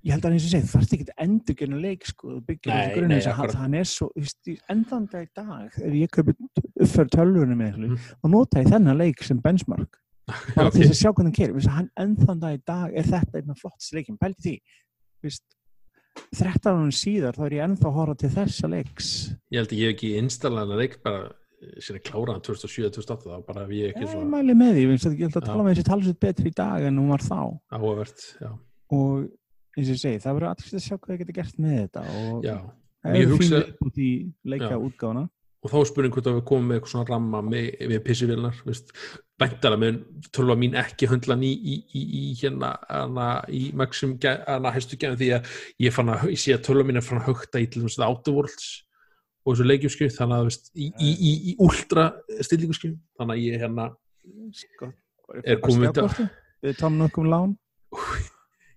ég 0.04 0.12
held 0.12 0.26
að 0.28 0.34
eins 0.36 0.46
og 0.46 0.52
segi, 0.52 0.68
það 0.68 0.74
þarf 0.74 0.94
ekki 0.98 1.06
að 1.08 1.24
endur 1.24 1.56
genið 1.62 1.82
leik, 1.88 2.06
sko, 2.10 2.30
Nei, 2.34 2.56
þessi 2.58 2.96
grunni 2.98 3.18
þess 3.20 3.30
að 3.32 3.56
hann, 3.62 3.74
er 3.80 3.88
svo, 3.88 4.08
í- 4.52 4.58
endan 4.70 5.06
dag 5.12 5.24
í 5.24 5.30
dag 5.40 5.78
ef 5.80 5.94
ég 6.00 6.12
kaupi 6.12 6.34
uppfæður 6.84 7.12
tölvunum 7.16 7.58
með 7.64 7.78
Mhm. 7.78 7.96
þessu, 7.96 8.16
þá 8.24 8.30
nota 8.34 8.60
ég 8.64 8.68
þennan 8.74 8.98
leik 9.00 9.24
sem 9.24 9.40
benchmark, 9.40 9.98
bara 10.56 10.68
Ok. 10.68 10.74
til 10.74 10.82
þess 10.84 10.92
að 10.94 11.02
sjá 11.02 11.10
hvernig 11.14 11.32
hann 11.32 11.40
kerir, 11.40 11.70
hann 11.72 11.90
endan 11.98 12.40
dag 12.40 12.58
í 12.60 12.62
dag 12.66 12.92
er 12.96 13.04
þetta 13.04 13.40
einn 13.42 13.50
af 13.52 13.60
flottst 13.64 13.94
leikin, 13.94 14.18
pældi 14.18 14.42
því. 14.44 14.56
Þú 15.24 15.30
veist, 15.30 15.44
13 16.36 16.74
árum 16.74 16.92
síðar 16.94 17.34
þá 17.38 17.46
er 17.48 17.56
ég 17.58 17.64
ennþá 17.66 17.88
að 17.90 17.96
horfa 17.98 18.16
til 18.22 18.30
þessa 18.30 18.70
leiks. 18.70 19.08
Ég 19.52 19.58
held 19.64 19.72
að 19.74 19.80
ég 19.80 19.88
hef 19.88 19.96
ekki 19.96 20.12
installaðan 20.20 20.74
að 20.76 20.82
leik 20.84 20.98
bara 21.04 21.32
sér 21.80 21.96
að 21.98 22.04
klára 22.04 22.34
hann 22.36 22.44
2007-2008 22.44 23.24
þá 23.24 23.46
bara 23.48 23.64
ég 23.72 23.72
ég, 23.80 23.94
ekki 23.96 24.04
ég 24.04 24.12
svona 24.12 24.30
mæli 24.36 24.54
með 24.54 24.74
því, 24.76 24.84
ég 25.16 25.24
held 25.24 25.38
að 25.40 25.46
tala 25.48 25.64
með 25.64 25.74
þessi 25.78 25.88
talsveit 25.88 26.20
betri 26.20 26.52
í 26.52 26.56
dag 26.60 26.84
en 26.84 26.98
hún 27.00 27.08
var 27.10 27.24
þá. 27.24 27.40
Áhugavert 27.72 28.26
já, 28.44 28.52
og 28.92 29.30
eins 29.74 29.90
og 29.90 29.94
ég 29.94 30.02
segi, 30.02 30.22
það 30.24 30.38
verður 30.38 30.50
aðeins 30.52 30.78
að 30.80 30.86
sjá 30.88 30.96
hvað 30.96 31.14
ég 31.14 31.22
geti 31.24 31.38
gert 31.40 31.60
með 31.62 31.78
þetta 31.82 32.08
og 32.14 32.48
það 32.48 32.72
Ég 33.04 33.28
er 33.28 33.34
upp 33.60 33.88
út 33.90 33.98
í 34.00 34.10
leika 34.48 34.72
Já. 34.72 34.80
útgáfuna. 34.80 35.26
Og 35.64 35.72
þá 35.72 35.76
er 35.80 35.88
spurning 35.88 36.14
hvort 36.16 36.28
að 36.28 36.38
við 36.38 36.46
komum 36.48 36.66
með 36.68 36.78
eitthvað 36.78 36.92
svona 36.92 37.08
ramma 37.08 37.40
með, 37.48 37.68
með 37.88 38.00
pissivélnar 38.04 38.58
bæntala 39.40 39.78
með 39.80 40.00
tölva 40.36 40.56
mín 40.60 40.76
ekki 40.80 41.08
höndlan 41.12 41.44
í, 41.44 41.52
í, 41.52 41.76
í, 41.96 42.02
í 42.20 42.24
hérna 42.40 42.74
hana, 42.90 43.28
í 43.48 43.62
maxim 43.80 44.18
hana 44.24 44.74
gefn 45.00 45.20
því 45.20 45.30
að 45.38 45.54
ég 45.86 45.96
að, 46.16 46.26
ég 46.36 46.42
sé 46.44 46.56
að 46.56 46.66
tölva 46.68 46.88
mín 46.88 47.00
er 47.00 47.06
fann 47.08 47.22
að 47.22 47.30
högta 47.32 47.64
í 47.64 47.70
til 47.72 47.86
þess 47.86 48.00
að 48.00 48.12
átuvorls 48.12 48.68
og 49.44 49.56
þessu 49.56 49.70
leikjumskju 49.70 50.12
þannig 50.18 50.38
að 50.38 50.50
veist, 50.50 50.70
í 51.48 51.56
úldra 51.64 52.06
stillinguskju 52.44 52.94
þannig 53.20 53.36
að 53.36 53.44
ég 53.48 53.64
hérna 53.64 53.90
Sko, 54.56 54.94
er 55.44 55.60
komið 55.64 56.00
Við 56.64 56.80
tóum 56.80 57.00
nokkuð 57.00 57.26
um 57.26 57.34
lán 57.34 57.58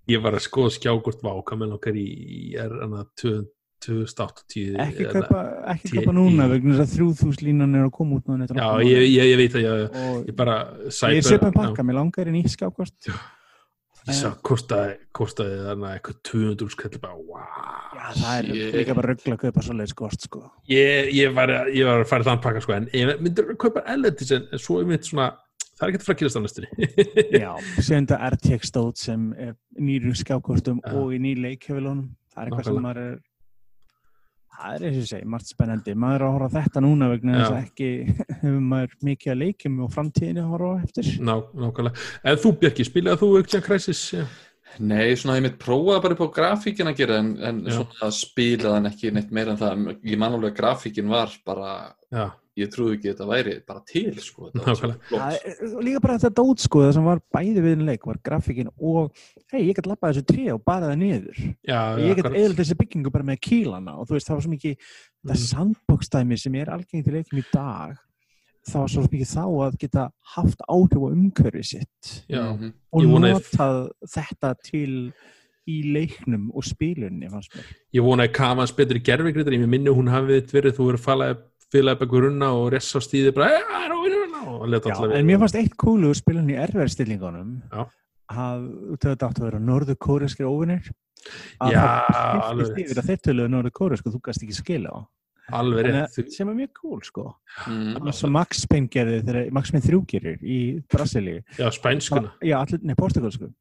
Ég 0.07 0.23
var 0.23 0.37
að 0.39 0.45
skoða 0.47 0.75
skjágurt 0.77 1.23
vákamen 1.25 1.73
okkar 1.75 1.97
í 1.99 2.09
er 2.59 2.75
hana 2.79 3.03
2080 3.19 4.77
Ekki 4.87 5.07
kaupa, 5.11 5.41
ekki 5.73 5.97
kaupa 5.97 6.15
núna 6.15 6.47
vegna 6.53 6.77
þess 6.77 6.85
að 6.85 6.93
þrjúðhús 6.95 7.41
línan 7.43 7.75
er 7.75 7.89
að 7.89 7.95
koma 7.97 8.21
út 8.21 8.53
Já, 8.55 8.69
ég, 8.87 9.07
ég, 9.11 9.31
ég 9.33 9.41
veit 9.41 9.57
að 9.59 9.67
ég, 9.67 9.97
ég 10.31 10.37
bara 10.39 10.61
Ég 10.87 11.23
er 11.23 11.27
söpum 11.27 11.57
pakka, 11.57 11.87
mér 11.87 11.99
langar 12.01 12.31
í 12.31 12.37
nýtt 12.37 12.55
skjágurt 12.55 13.11
Ég 14.07 14.15
sá 14.15 14.29
kostaði 14.47 15.01
kostaði 15.17 15.57
þarna 15.65 15.97
eitthvað 15.97 16.21
200 16.31 16.75
skall 16.77 17.01
bara 17.03 17.17
wow 17.19 17.67
Já, 17.97 18.05
það 18.21 18.37
er 18.37 18.77
líka 18.77 18.95
bara 18.95 19.11
ruggla 19.11 19.35
að 19.35 19.43
kaupa 19.43 19.65
svo 19.65 19.75
leiðis 19.75 19.97
kost 19.97 20.27
sko. 20.29 20.43
Ég, 20.71 21.11
ég 21.17 21.35
var 21.35 21.51
að 21.57 22.05
fara 22.07 22.27
þann 22.29 22.43
pakka 22.45 22.63
sko 22.63 22.77
en 22.77 22.87
ég 22.95 23.11
myndir 23.25 23.51
að 23.51 23.59
kaupa 23.65 23.83
ellendis 23.91 24.31
en 24.37 24.47
svo 24.55 24.79
ég 24.83 24.91
mynd 24.91 25.09
svona 25.09 25.33
það 25.77 25.87
er 25.87 25.93
ekki 25.93 26.01
að 26.01 26.07
fara 26.09 26.16
að 26.16 26.20
kýrast 26.22 26.39
á 26.39 26.43
næstunni 26.45 27.41
Já, 27.45 27.51
senda 27.85 28.20
RTX 28.33 28.72
stóð 28.72 28.93
sem 29.01 29.31
er 29.37 29.55
nýru 29.79 30.14
skjákortum 30.16 30.83
ja. 30.83 30.95
og 30.97 31.14
í 31.14 31.22
nýju 31.22 31.43
leikjöfilunum 31.45 32.07
það 32.33 32.43
er 32.43 32.51
eitthvað 32.51 32.70
sem 32.70 32.87
maður 32.87 33.03
er 33.05 33.16
það 34.57 34.77
er 34.77 34.87
eins 34.89 34.99
og 35.03 35.09
segi, 35.11 35.29
margt 35.29 35.51
spennandi. 35.53 35.95
Maður 36.01 36.16
er 36.16 36.27
að 36.27 36.35
horfa 36.37 36.51
þetta 36.55 36.83
núna 36.85 37.11
vegna 37.12 37.37
þess 37.37 37.51
að 37.51 37.59
ekki 37.61 37.89
hefur 38.41 38.59
maður 38.70 38.95
mikið 39.09 39.33
að 39.33 39.41
leikjum 39.43 39.79
og 39.85 39.93
framtíðinu 39.93 40.43
að 40.43 40.53
horfa 40.55 40.87
eftir. 40.87 41.11
Ná, 41.20 41.35
nákvæmlega, 41.64 42.05
eða 42.22 42.43
þú 42.45 42.53
Björki, 42.62 42.87
spilaði 42.89 43.20
þú 43.22 43.31
að 43.41 43.66
kræsis? 43.66 44.03
Nei, 44.77 45.12
svona 45.16 45.37
ég 45.39 45.45
mitt 45.47 45.61
prófaði 45.61 46.03
bara 46.05 46.16
upp 46.16 46.24
á 46.24 46.37
grafíkin 46.37 46.91
að 46.91 46.99
gera 46.99 47.20
en, 47.22 47.31
en 47.49 47.61
svona 47.68 48.11
spilaðan 48.12 48.91
ekki 48.91 49.12
neitt 49.14 49.31
meira 49.33 49.55
en 49.55 49.61
það, 49.61 49.87
ég 50.05 50.20
man 50.20 50.37
alveg 50.37 50.53
að 50.53 50.59
grafíkin 50.59 51.12
var 51.12 51.33
bara 51.47 51.77
Já 52.12 52.27
ég 52.57 52.71
trúi 52.73 52.95
ekki 52.97 53.11
að 53.11 53.13
þetta 53.13 53.27
væri 53.29 53.55
bara 53.69 53.83
til 53.87 54.15
sko, 54.25 54.49
líka 55.85 56.01
bara 56.01 56.17
þetta 56.17 56.33
dót 56.39 56.63
sko 56.65 56.85
það 56.87 56.95
sem 56.97 57.09
var 57.11 57.21
bæði 57.35 57.65
við 57.65 57.75
einn 57.75 57.85
leik 57.91 58.09
var 58.09 58.21
grafíkin 58.25 58.71
og 58.77 59.13
hei 59.53 59.67
ég 59.67 59.77
gæti 59.77 59.91
lappa 59.91 60.13
þessu 60.13 60.25
trí 60.31 60.49
og 60.55 60.63
bara 60.65 60.91
það 60.91 60.99
niður 61.03 61.43
já, 61.69 61.81
ég 62.01 62.17
gæti 62.17 62.33
eða 62.33 62.59
þessi 62.63 62.79
byggingu 62.81 63.13
bara 63.13 63.29
með 63.29 63.43
kílana 63.45 63.99
og 64.01 64.09
þú 64.09 64.17
veist 64.17 64.31
það 64.31 64.39
var 64.39 64.47
svo 64.47 64.55
mikið 64.55 64.75
mm. 64.75 65.31
það 65.31 65.45
sandbox-dæmi 65.45 66.41
sem 66.41 66.59
er 66.63 66.73
algengt 66.73 67.11
í 67.11 67.17
leikum 67.19 67.43
í 67.43 67.47
dag 67.53 67.97
það 68.67 68.83
var 68.83 68.93
svo 68.95 69.07
mikið 69.07 69.33
þá 69.35 69.45
að 69.47 69.81
geta 69.85 70.11
haft 70.35 70.67
áhrif 70.67 71.05
á 71.05 71.09
umhverfið 71.13 71.67
sitt 71.75 72.13
já. 72.27 72.43
Mhm. 72.43 72.73
og 72.91 73.11
notað 73.27 73.83
þetta 74.17 74.55
til 74.65 74.93
í 75.67 75.81
leiknum 75.93 76.49
og 76.55 76.65
spílunni 76.65 77.29
ég 77.29 78.03
vona 78.03 78.27
að 78.27 78.35
Kamans 78.39 78.73
betri 78.75 79.03
gerðvigriðar 79.03 79.59
ég 79.59 79.69
minni 79.69 79.93
hún 79.93 80.11
hafið 80.11 80.53
verið 80.55 80.77
þú 80.79 80.89
verið 80.91 81.01
að 81.01 81.07
falla 81.07 81.31
fylgja 81.77 81.97
upp 81.97 82.05
eitthvað 82.05 82.27
runna 82.27 82.51
og 82.57 82.68
ressa 82.74 83.03
stíði 83.05 83.33
bara 83.37 83.53
Já, 83.57 85.11
en 85.16 85.27
mér 85.27 85.41
fannst 85.43 85.59
eitt 85.59 85.74
kúlu 85.79 86.12
spilin 86.16 86.51
í 86.53 86.59
erverðstillingunum 86.61 87.57
að 88.27 88.62
þetta 89.03 89.29
átt 89.29 89.41
að 89.41 89.49
vera 89.49 89.61
norðu 89.62 89.97
kóriskir 90.03 90.49
óvinnir 90.49 90.89
að 91.62 91.77
það 91.77 92.62
fyrst 92.62 92.81
yfir 92.85 93.03
að 93.03 93.12
þetta 93.12 93.35
er 93.35 93.53
norðu 93.53 93.74
kórisk 93.77 94.09
og 94.09 94.16
þú 94.16 94.22
gæst 94.29 94.47
ekki 94.47 94.57
skila 94.57 94.95
á. 94.95 94.99
Alveg 95.55 95.87
rétt. 95.87 96.16
sem 96.35 96.49
er 96.51 96.57
mjög 96.59 96.70
cool 96.81 97.03
sko. 97.07 97.29
Mm. 97.70 98.09
svo 98.11 98.31
Max 98.35 98.64
Payne 98.66 98.91
gerði 98.91 99.20
þegar 99.22 99.53
Max 99.55 99.70
Payne 99.70 99.85
3 99.85 100.01
gerir 100.11 100.41
í 100.43 100.59
Brasilíu. 100.91 101.45
Já, 101.55 101.68
spænskuna 101.70 102.33
já, 102.43 102.57
allir, 102.59 102.83
nei, 102.83 102.97
portugalsku 102.99 103.53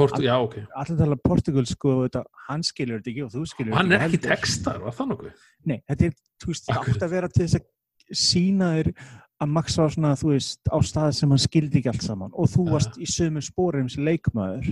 Portu, 0.00 0.22
já, 0.24 0.34
ok. 0.40 0.58
allir 0.82 1.00
tala 1.00 1.18
portugalsku 1.24 1.92
og 1.92 2.04
þetta, 2.06 2.24
hann 2.48 2.66
skilur 2.66 3.00
þetta 3.00 3.12
ekki 3.12 3.24
og 3.26 3.32
þú 3.34 3.46
skilur 3.50 3.70
þetta 3.70 3.80
ekki 3.80 3.80
hann 3.80 3.96
er 3.96 4.06
ekki 4.06 4.22
textar, 4.26 4.78
var 4.84 4.96
það 4.96 5.10
nokkuð? 5.14 5.48
nei, 5.70 5.80
þetta 5.90 6.06
er, 6.08 6.14
þú 6.40 6.52
veist, 6.52 6.68
það 6.68 6.92
átt 6.94 7.04
að 7.06 7.16
vera 7.16 7.32
til 7.32 7.42
þess 7.46 7.60
að 7.60 7.66
sína 8.20 8.70
þér 8.76 8.92
að 9.40 9.52
Max 9.56 9.76
var 9.80 9.92
svona, 9.94 10.14
þú 10.20 10.32
veist, 10.34 10.60
á 10.68 10.78
stað 10.84 11.10
sem 11.16 11.30
hann 11.32 11.40
skildi 11.40 11.80
ekki 11.80 11.88
allt 11.92 12.04
saman. 12.04 12.32
Og 12.36 12.48
þú 12.52 12.66
varst 12.74 12.98
í 13.00 13.06
sömu 13.08 13.40
spórum 13.40 13.86
sem 13.88 14.04
leikmaður 14.04 14.66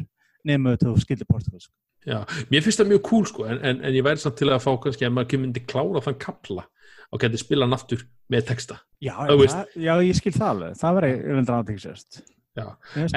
nefnum 0.45 0.75
þetta 0.75 0.91
þú 0.91 1.05
skildi 1.05 1.29
portugalsku 1.29 1.73
Já, 2.07 2.23
mér 2.49 2.63
finnst 2.65 2.81
það 2.81 2.91
mjög 2.93 3.01
cool 3.09 3.25
sko 3.29 3.47
en, 3.49 3.59
en, 3.67 3.81
en 3.85 3.97
ég 3.97 4.05
væri 4.07 4.23
samt 4.23 4.39
til 4.39 4.49
að 4.53 4.63
fá 4.65 4.71
kannski 4.81 5.05
að 5.09 5.17
maður 5.17 5.43
myndi 5.43 5.65
klára 5.69 6.03
þann 6.05 6.21
kapla 6.23 6.65
og 7.13 7.21
geti 7.21 7.41
spila 7.41 7.69
aftur 7.75 8.05
með 8.33 8.47
texta. 8.53 8.79
Já, 9.03 9.15
það, 9.27 9.73
já 9.81 9.93
ég 10.05 10.17
skil 10.17 10.35
það 10.37 10.51
alveg. 10.53 10.79
Það 10.79 11.53
aðtíksest 11.57 12.21
Já, 12.59 12.67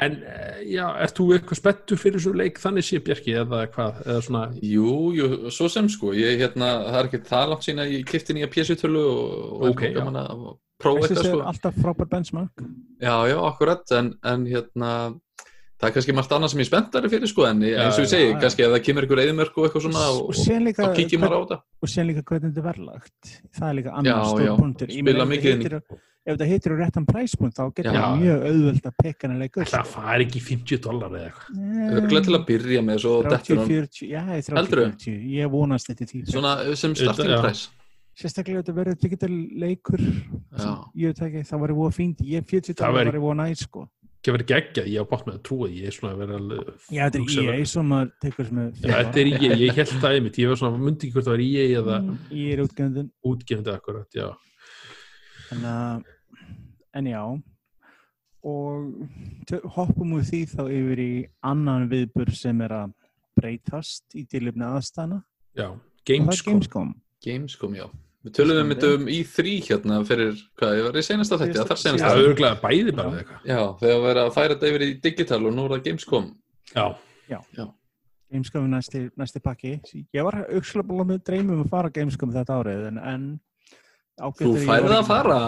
en 0.03 0.17
eh, 0.21 0.59
já, 0.75 0.83
ert 1.05 1.17
þú 1.17 1.27
eitthvað 1.35 1.59
spettu 1.61 1.97
fyrir 1.99 2.23
svo 2.23 2.33
leik 2.37 2.59
þannig 2.61 2.87
sé 2.87 3.01
Björki 3.05 3.35
eða 3.41 3.63
hvað, 3.73 4.01
eða 4.05 4.25
svona 4.27 4.43
Jú, 4.61 4.91
jú, 5.17 5.29
svo 5.53 5.69
sem 5.71 5.89
sko 5.91 6.13
ég, 6.17 6.37
hérna, 6.43 6.73
það 6.89 6.99
er 6.99 7.09
ekki 7.09 7.23
það 7.31 7.47
langt 7.53 7.67
sína 7.67 7.87
í 7.89 8.03
kiftin 8.07 8.41
í 8.41 8.45
að 8.45 8.53
pjésutölu 8.57 9.01
og, 9.01 9.33
og 9.57 9.67
okay, 9.71 9.95
prófa 10.81 11.07
eitthvað 11.07 11.27
sko 11.31 11.41
Alltaf 11.53 11.81
frábær 11.81 12.11
benchmark 12.13 12.63
Já, 13.01 13.15
já, 13.31 13.37
akkurat, 13.49 13.97
en, 13.97 14.13
en 14.27 14.47
hérna 14.49 14.93
Það 15.81 15.87
er 15.87 15.93
kannski 15.95 16.13
margt 16.13 16.33
annað 16.35 16.51
sem 16.53 16.59
ég 16.61 16.67
spenntari 16.67 17.09
fyrir 17.09 17.29
sko 17.31 17.45
en 17.47 17.61
eins 17.65 17.95
og 17.97 18.03
ég 18.03 18.09
segi, 18.11 18.25
já, 18.27 18.35
kannski 18.43 18.61
ef 18.67 18.69
það 18.69 18.83
kemur 18.85 19.05
einhver 19.07 19.21
eðimörk 19.23 19.55
og 19.57 19.63
eitthvað 19.65 19.85
svona 19.87 20.03
og, 20.11 20.19
og, 20.29 20.83
og 20.85 20.91
kíkjum 20.99 21.23
maður 21.23 21.33
á 21.33 21.41
þetta. 21.41 21.57
Og 21.81 21.89
sér 21.89 22.05
líka 22.05 22.23
hvernig 22.27 22.51
þetta 22.51 22.61
er 22.61 22.67
verðlagt. 22.67 23.31
Það 23.57 23.65
er 23.65 23.77
líka 23.79 23.93
annar 23.97 24.27
stór 24.29 24.59
punktur. 24.59 24.93
Spila 24.93 25.25
mikið 25.31 25.55
inn 25.55 25.63
í. 25.65 25.71
Ef 26.21 26.37
það 26.37 26.51
heitir 26.51 26.73
á 26.73 26.75
réttan 26.77 27.05
præspunkt 27.09 27.55
þá 27.57 27.63
getur 27.73 27.95
það 27.95 28.19
mjög 28.21 28.43
auðvöld 28.45 28.83
að 28.85 28.97
pekka 29.01 29.25
hann 29.25 29.31
að 29.33 29.39
leika 29.41 29.61
upp. 29.63 29.69
Það 29.71 29.87
fær 29.89 30.23
ekki 30.25 30.41
50 30.45 30.81
dólar 30.83 31.15
eða 31.17 31.29
eitthvað. 31.31 31.61
Það 31.81 31.95
er 31.97 32.09
glæð 32.11 32.27
til 32.27 32.35
að 32.37 32.43
byrja 32.49 32.81
með 32.85 32.99
svo 33.01 33.13
30, 33.25 33.61
40, 33.71 34.01
já, 34.11 34.21
30, 34.29 34.69
40. 34.75 35.15
Ég 35.33 35.55
vonast 35.55 35.89
þetta 35.89 36.05
í 36.05 36.11
tíð. 36.11 36.27
Svona 36.29 36.51
sem 36.77 36.93
starting 36.99 37.33
price. 37.41 37.63
Sérstaklega 38.21 38.61
þetta 38.61 38.75
verður 38.77 38.99
digital 39.01 39.31
leikur. 39.63 40.01
Ég 40.93 41.09
veit 41.09 41.23
ekki, 41.25 41.41
það 41.49 41.65
í 41.65 41.79
voða 41.79 41.97
fínt. 41.97 42.21
Ég 42.35 42.45
40 42.53 42.77
dólar 42.83 43.17
í 43.17 43.23
voða 43.25 43.39
næst 43.41 43.65
sko 43.65 43.87
ekki 44.21 44.29
að 44.29 44.35
vera 44.35 44.45
geggjað, 44.51 44.85
ég 44.93 45.01
á 45.01 45.09
bátt 45.09 45.25
með 45.25 45.33
að 45.33 45.45
trúa 45.47 45.65
ég 45.73 45.85
er 45.89 45.95
svona 45.95 46.13
að 46.13 46.19
vera 46.21 46.37
Já, 46.93 47.09
þetta 47.09 47.17
er 47.17 47.57
ég 47.57 47.65
sem 47.71 47.93
að 47.97 48.11
tekur 48.21 48.45
sem 48.45 48.59
að 48.61 48.67
Já, 48.77 48.93
þetta 48.93 49.17
er 49.17 49.27
ég, 49.31 49.53
ég 49.63 49.73
held 49.79 49.93
það 50.03 50.13
einmitt, 50.19 50.37
ég 50.37 50.45
var 50.51 50.59
svona 50.61 50.77
myndi 50.77 51.09
ekki 51.09 51.17
En, 56.97 57.07
já 57.07 57.23
og 58.41 59.67
hoppum 59.75 60.15
úr 60.17 60.23
því 60.25 60.45
þá 60.49 60.61
yfir 60.65 61.01
í 61.03 61.11
annan 61.45 61.85
viðbur 61.91 62.31
sem 62.33 62.61
er 62.65 62.73
að 62.73 62.95
breytast 63.37 64.17
í 64.17 64.25
tilöfni 64.25 64.65
aðstæna 64.65 65.21
Já, 65.57 65.67
Gamescom 66.07 66.57
Gamescom, 66.57 66.95
Gamescom 67.21 67.75
já 67.77 67.85
Við 68.21 68.33
töluðum 68.37 68.67
um 68.67 68.73
þetta 68.75 68.89
um 68.95 69.07
í 69.09 69.19
þrý 69.25 69.51
hérna 69.65 69.95
fyrir, 70.05 70.41
hvað, 70.59 70.73
ég 70.77 70.83
var 70.85 70.97
í 70.99 71.01
senasta 71.05 71.37
þetta, 71.41 71.63
þar 71.65 71.79
senasta 71.81 72.09
þetta. 72.11 72.17
Já, 72.21 72.25
auðvitað 72.27 72.59
bæði 72.61 72.91
bara 72.99 73.13
eitthvað. 73.17 73.45
Já, 73.49 73.61
þegar 73.79 73.95
við 73.95 74.03
verðum 74.05 74.27
að 74.27 74.35
færa 74.35 74.51
þetta 74.51 74.69
yfir 74.69 74.83
í 74.85 74.89
digital 75.05 75.39
og 75.41 75.55
nú 75.57 75.63
er 75.63 75.73
það 75.73 75.87
Gamescom. 75.87 76.27
Já. 76.69 76.83
Já. 77.31 77.37
Já. 77.57 77.63
Gamescom 78.31 78.67
er 78.67 78.71
næsti, 78.75 79.01
næsti 79.17 79.41
pakki. 79.41 79.71
Ég 80.13 80.27
var 80.27 80.37
aukslega 80.43 80.87
búin 80.91 81.09
með 81.09 81.23
dreymum 81.31 81.63
að 81.63 81.73
fara 81.73 81.93
Gamescom 81.95 82.35
þetta 82.35 82.59
árið, 82.61 82.85
en, 82.91 83.01
en 83.01 83.25
Þú 84.21 84.53
færði 84.67 84.95
að 84.97 85.07
fara. 85.09 85.39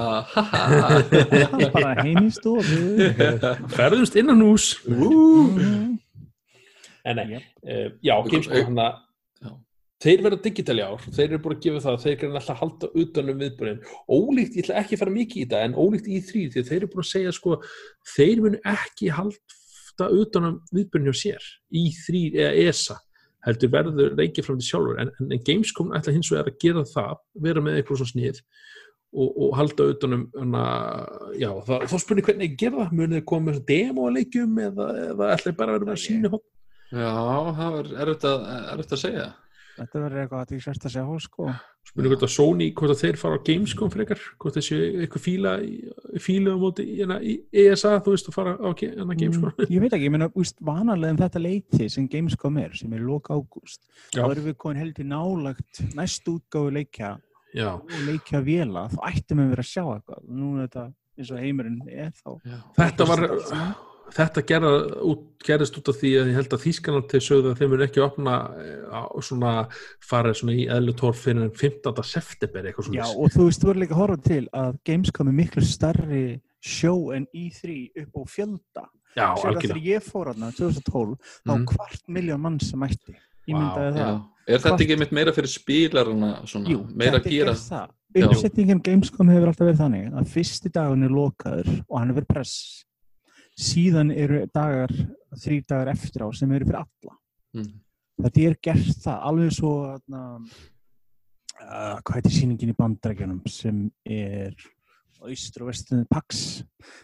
bara 1.76 1.93
heim 2.01 2.26
í 2.26 2.32
stofu. 2.34 3.09
Færðumst 3.78 4.17
innan 4.19 4.41
hús. 4.41 4.74
En 7.03 7.19
nei, 7.19 7.38
uh, 7.38 7.89
já, 8.01 8.15
Gamescom 8.30 8.69
hann 8.71 8.82
að 8.82 9.01
þeir 10.03 10.24
verða 10.26 10.39
digital 10.43 10.76
í 10.80 10.84
ár, 10.84 11.03
þeir 11.15 11.26
eru 11.30 11.39
búin 11.43 11.55
að 11.55 11.63
gefa 11.63 11.82
það 11.84 12.01
þeir 12.03 12.15
kannu 12.19 12.39
alltaf 12.39 12.59
halda 12.59 12.89
utanum 13.03 13.39
viðbúin 13.39 13.78
ólíkt, 14.11 14.57
ég 14.57 14.65
ætla 14.65 14.82
ekki 14.82 14.97
að 14.97 15.01
fara 15.03 15.15
mikið 15.15 15.43
í 15.43 15.47
það 15.53 15.65
en 15.67 15.78
ólíkt 15.80 16.09
í 16.09 16.19
þrý, 16.28 16.43
því 16.51 16.63
þeir 16.67 16.78
eru 16.80 16.89
búin 16.91 17.03
að 17.03 17.09
segja 17.11 17.34
sko, 17.38 17.57
þeir 18.15 18.43
munu 18.43 18.59
ekki 18.74 19.11
halda 19.15 20.09
utanum 20.19 20.57
viðbúin 20.76 21.07
hjá 21.07 21.19
sér. 21.21 21.47
Í 21.71 21.86
þrý 22.01 22.24
eða 22.34 22.51
ESA 22.65 22.99
heldur 23.47 23.73
verður 23.73 24.15
reykið 24.19 24.47
fram 24.47 24.59
til 24.61 24.69
sjálfur. 24.69 25.01
En, 25.01 25.11
en, 25.19 25.33
en 25.35 25.43
Gamescom 25.47 25.93
ætla 25.97 26.15
hins 26.15 26.31
vegar 26.31 26.51
að 26.51 26.59
gera 26.63 26.85
það 26.89 27.19
vera 27.47 27.63
með 27.65 27.79
eitthvað 27.79 28.01
svona 28.01 28.13
snið 28.13 28.41
og, 29.13 29.29
og 29.29 29.53
halda 29.59 29.89
utanum 29.93 30.25
þá 31.67 31.95
spurning 32.01 32.27
hvernig 32.27 32.57
gera 32.59 32.85
það. 32.85 32.97
Munið 32.99 33.25
koma 33.29 33.51
með 33.51 33.61
demo 33.69 34.07
að 34.07 34.19
leikjum 34.19 34.59
eða, 34.69 34.89
eða 35.11 35.31
ætla 35.35 35.55
bara 35.59 35.75
að 35.75 35.79
vera 35.79 35.91
með 35.91 35.95
að 35.97 36.03
sína 36.07 36.33
Já, 36.93 37.13
það 37.57 37.79
er 37.79 37.87
erfitt 38.03 38.91
að 38.93 38.99
segja 39.01 39.29
Þetta 39.74 40.01
verður 40.03 40.24
eitthvað 40.24 40.41
að 40.43 40.51
því 40.51 40.59
sérst 40.63 40.84
að 40.88 40.93
segja 40.93 41.19
sko. 41.24 41.47
Spurning 41.84 42.13
hvort 42.13 42.24
að 42.24 42.32
Sony, 42.32 42.67
hvort 42.78 42.93
að 42.93 43.01
þeir 43.01 43.17
fara 43.19 43.38
á 43.38 43.45
Gamescom 43.47 43.89
frekar, 43.91 44.21
hvort 44.39 44.55
þessi 44.57 44.78
eitthvað 45.03 45.24
fíla 45.26 45.53
fíla 46.24 46.53
á 46.55 46.57
móti 46.61 46.86
hérna, 46.93 47.17
í 47.19 47.34
ESA 47.63 47.97
þú 48.05 48.13
veist 48.13 48.30
að 48.30 48.38
fara 48.38 48.53
á 48.55 48.69
hérna, 48.71 49.17
Gamescom. 49.19 49.51
mm, 49.51 49.67
Ég 49.74 49.84
veit 49.84 49.97
ekki, 49.97 50.07
ég 50.07 50.13
meina, 50.13 50.30
vanalega 50.63 51.15
um 51.15 51.21
þetta 51.24 51.43
leiti 51.43 51.89
sem 51.91 52.07
Gamescom 52.09 52.59
er, 52.63 52.74
sem 52.80 52.95
er 52.95 53.03
loka 53.03 53.36
ágúst 53.36 53.84
þá 54.13 54.24
erum 54.30 54.47
við 54.47 54.57
komin 54.63 54.82
heldur 54.84 55.09
nálagt 55.09 55.84
næst 55.97 56.30
útgáðu 56.32 56.76
leikja 56.80 57.15
já, 57.51 57.71
og 57.76 57.97
leikja 58.07 58.43
vela 58.45 58.88
þá 58.93 58.99
ættum 59.11 59.41
við 59.41 59.47
að 59.49 59.55
vera 59.55 59.65
að 59.67 59.71
sjá 59.74 59.84
eitthvað. 59.84 60.28
Nú 60.30 60.53
er 60.55 60.67
þetta 60.67 60.86
eins 61.17 61.34
og 61.34 61.43
heimurinn 61.43 61.82
er 61.91 62.13
þá 62.15 62.30
þetta 62.80 63.09
var. 63.11 63.28
Þetta 64.14 64.43
gerða, 64.47 64.72
út, 65.09 65.22
gerðist 65.43 65.78
út 65.80 65.89
af 65.91 65.97
því 65.99 66.11
að 66.22 66.30
ég 66.32 66.38
held 66.38 66.53
að 66.55 66.64
Þískanald 66.64 67.07
til 67.11 67.22
sögðu 67.26 67.51
að 67.53 67.59
þeim 67.61 67.72
mun 67.74 67.84
ekki 67.88 68.03
opna 68.03 68.36
eh, 68.61 68.84
á, 68.93 69.01
svona 69.26 69.53
farið 70.05 70.36
svona 70.39 70.55
í 70.57 70.66
eðlutór 70.76 71.16
fyrir 71.18 71.45
en 71.47 71.53
15. 71.57 72.03
september 72.05 72.68
eitthvað 72.70 72.91
Já, 72.93 73.05
svona 73.07 73.24
og 73.26 73.34
þú 73.36 73.47
veist, 73.49 73.61
þú 73.64 73.70
verður 73.72 73.84
líka 73.84 73.95
að 73.97 74.01
horfa 74.03 74.20
til 74.30 74.43
að 74.53 74.76
Gamescom 74.89 75.32
er 75.34 75.38
miklu 75.39 75.64
starri 75.68 76.26
sjó 76.64 76.93
en 77.16 77.26
E3 77.36 77.80
upp 78.03 78.14
á 78.14 78.22
fjölda 78.36 78.86
já, 79.18 79.26
Sér 79.26 79.49
að 79.49 79.49
algjörlega 79.49 79.74
þegar 79.74 79.82
ég 79.89 80.05
fór 80.11 80.30
aðna 80.34 80.51
2012 80.57 81.18
þá 81.43 81.51
Mhm. 81.57 81.66
kvart 81.74 82.05
miljón 82.07 82.39
mann 82.45 82.59
sem 82.59 82.80
mætti 82.80 83.14
ég 83.49 83.57
myndaði 83.57 83.97
Já. 83.97 84.05
það 84.05 84.22
Er 84.43 84.59
þetta 84.59 84.84
ekki 84.84 84.95
mitt 84.99 85.11
meira 85.16 85.32
fyrir 85.32 85.47
spilarana 85.47 86.30
svona, 86.43 86.68
Jú, 86.68 86.82
meira 86.91 87.16
að 87.16 87.22
þetta 87.24 87.32
gera? 87.32 87.51
gerist 87.53 87.70
það. 87.72 87.91
Já. 88.14 88.26
Uppsetningin 88.28 88.82
Gamescom 88.84 89.30
hefur 89.32 89.47
alltaf 89.47 89.68
verið 89.70 89.80
þannig 89.80 90.09
að 90.20 90.28
fyrsti 90.34 90.72
dagun 90.76 91.03
er 91.07 91.14
lokaður 91.16 91.70
og 91.88 91.95
hann 91.99 92.09
er 92.11 92.18
verið 92.18 92.28
press 92.28 92.84
síðan 93.60 94.12
eru 94.12 94.43
dagar 94.54 94.91
þrý 95.39 95.60
dagar 95.68 95.93
eftir 95.93 96.26
á 96.26 96.28
sem 96.34 96.51
eru 96.56 96.68
fyrir 96.70 96.84
alla. 96.84 97.18
Mm. 97.54 97.74
þetta 98.24 98.45
er 98.47 98.56
gert 98.66 99.01
það 99.04 99.26
alveg 99.30 99.51
svo 99.54 99.72
uh, 99.93 99.97
uh, 101.62 101.97
hvað 102.01 102.16
heitir 102.18 102.34
sýningin 102.34 102.72
í 102.74 102.78
bandrækjunum 102.78 103.43
sem 103.49 103.84
er 104.06 104.56
á 105.22 105.30
austur 105.30 105.66
og 105.66 105.70
vestunni 105.70 106.08
Pax? 106.10 106.64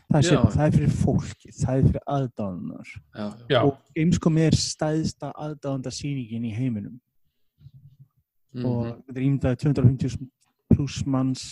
Það 0.10 0.32
er, 0.32 0.47
það 0.56 0.64
er 0.66 0.76
fyrir 0.78 0.95
fólki, 0.97 1.54
það 1.54 1.76
er 1.76 1.88
fyrir 1.89 2.08
aðdáðunar 2.16 2.89
Já, 2.89 3.22
já. 3.22 3.30
já, 3.54 3.60
og 3.62 3.78
Gamescom 3.95 4.41
er 4.41 4.58
stæðsta 4.58 5.32
aðdáðanda 5.36 5.93
sýningin 5.93 6.50
í 6.50 6.56
heiminum. 6.56 6.97
Mhm. 8.50 8.66
og 8.66 8.86
þetta 9.06 9.20
er 9.20 9.26
ímyndaði 9.28 9.58
250 9.62 10.30
pluss 10.74 11.04
manns 11.06 11.43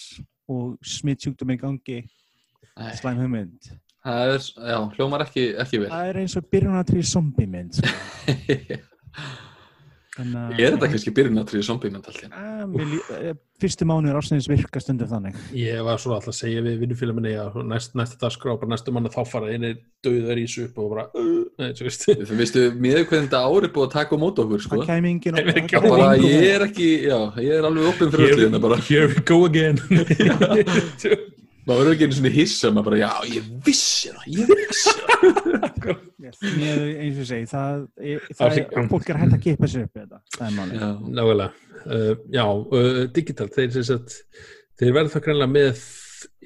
og 0.50 0.80
smittsjúkdum 0.82 1.52
í 1.54 1.58
gangi. 1.62 2.00
Æ, 2.78 2.94
slæm 2.98 3.20
hugmynd 3.22 3.70
Það 4.08 4.34
er, 4.34 4.46
já, 4.72 4.78
hljómar 4.96 5.26
ekki, 5.26 5.50
ekki 5.60 5.82
vel. 5.84 5.90
það 5.92 6.12
er 6.14 6.22
eins 6.22 6.38
og 6.40 6.46
byrjunatri 6.54 7.02
zombie 7.04 7.50
mynd 7.52 7.82
sko. 7.82 7.92
Er 10.18 10.74
þetta 10.74 10.88
kannski 10.90 11.12
byrjunatrið 11.14 11.66
zombie-mynd 11.68 12.08
alltaf? 12.10 12.32
Ah, 12.34 12.64
mér 12.70 12.96
eh, 13.14 13.36
fyrstu 13.62 13.86
mánuður 13.86 14.18
ásniðins 14.18 14.48
virka 14.50 14.82
stundum 14.82 15.10
þannig 15.12 15.38
ég 15.58 15.84
var 15.86 16.02
svo 16.02 16.16
alltaf 16.16 16.32
að 16.34 16.38
segja 16.40 16.64
við 16.66 16.80
vinnufélag 16.82 17.18
minni 17.18 17.36
að 17.38 17.60
næst, 17.70 17.94
næsta 17.98 18.18
dagskrá 18.24 18.56
bara 18.58 18.72
næstu 18.74 18.94
manna 18.96 19.12
þá 19.14 19.20
fara 19.30 19.54
einir 19.54 19.78
döðar 20.06 20.42
í 20.42 20.48
upp 20.66 20.82
og 20.82 20.90
bara 20.96 21.06
uh, 21.14 21.46
nei, 21.62 21.70
svo 21.78 21.90
veist 21.90 22.08
Þú 22.10 22.40
veistu, 22.40 22.66
miður 22.74 23.06
hvernig 23.12 23.30
þetta 23.30 23.44
ári 23.46 23.72
búið 23.78 23.90
að 23.90 23.96
taka 24.00 24.18
á 24.18 24.22
mót 24.24 24.42
okkur, 24.42 24.66
sko. 24.66 24.82
það 24.82 24.90
kæmi 24.90 25.14
engin 25.14 25.42
Ég 25.42 25.50
veit 25.52 25.62
ekki 25.62 25.78
það 25.78 25.88
kæmi 25.88 25.96
Bara 25.96 26.12
ég 26.26 26.52
er 26.56 26.70
ekki, 26.72 26.92
já, 27.06 27.18
ég 27.46 27.58
er 27.60 27.70
alveg 27.70 27.90
opinn 27.94 28.14
fyrir 28.16 28.34
öllu 28.34 28.48
hérna 28.48 28.64
bara. 28.66 28.82
here 28.90 29.12
we 29.14 29.22
go 29.22 29.44
again 29.46 29.78
Maður 31.68 31.82
verður 31.82 31.94
ekki 31.94 32.08
einu 32.08 32.18
svona 32.18 32.32
hissa, 32.32 32.70
maður 32.72 32.88
bara, 32.88 32.98
já, 33.02 33.10
ég 33.36 33.48
vissi 33.66 34.12
það, 34.16 34.28
ég 34.38 34.52
vissi 34.56 34.94
það. 34.98 36.04
Mér, 36.58 36.84
eins 37.04 37.20
og 37.20 37.28
segi 37.28 37.50
það, 37.52 37.86
ég, 38.08 38.28
Það 38.40 38.60
er 38.62 38.88
fólk 38.92 39.12
er 39.12 39.20
hægt 39.22 39.36
að 39.36 39.44
kipa 39.44 39.70
sér 39.72 39.88
upp 39.88 40.00
þetta. 40.00 40.22
Það 40.38 40.46
er 40.48 40.56
máli 40.58 40.80
Já, 40.80 40.88
nálega 41.20 41.48
uh, 41.86 42.14
já, 42.34 42.44
uh, 42.46 43.02
digital 43.16 43.50
þeir, 43.54 43.80
sagt, 43.90 44.18
þeir 44.80 44.96
verða 44.96 45.14
það 45.16 45.26
greinlega 45.28 45.54
með 45.58 45.84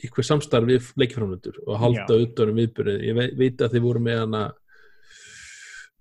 ykkur 0.07 0.25
samstarf 0.25 0.67
við 0.67 0.89
leikiframlöndur 0.99 1.61
og 1.65 1.79
halda 1.81 2.07
Já. 2.07 2.25
utanum 2.25 2.59
viðbyrði 2.59 2.97
ég 3.07 3.17
veit, 3.17 3.37
veit 3.39 3.63
að 3.63 3.75
þeir 3.75 3.85
voru 3.85 4.03
með 4.03 4.19
hana 4.23 4.43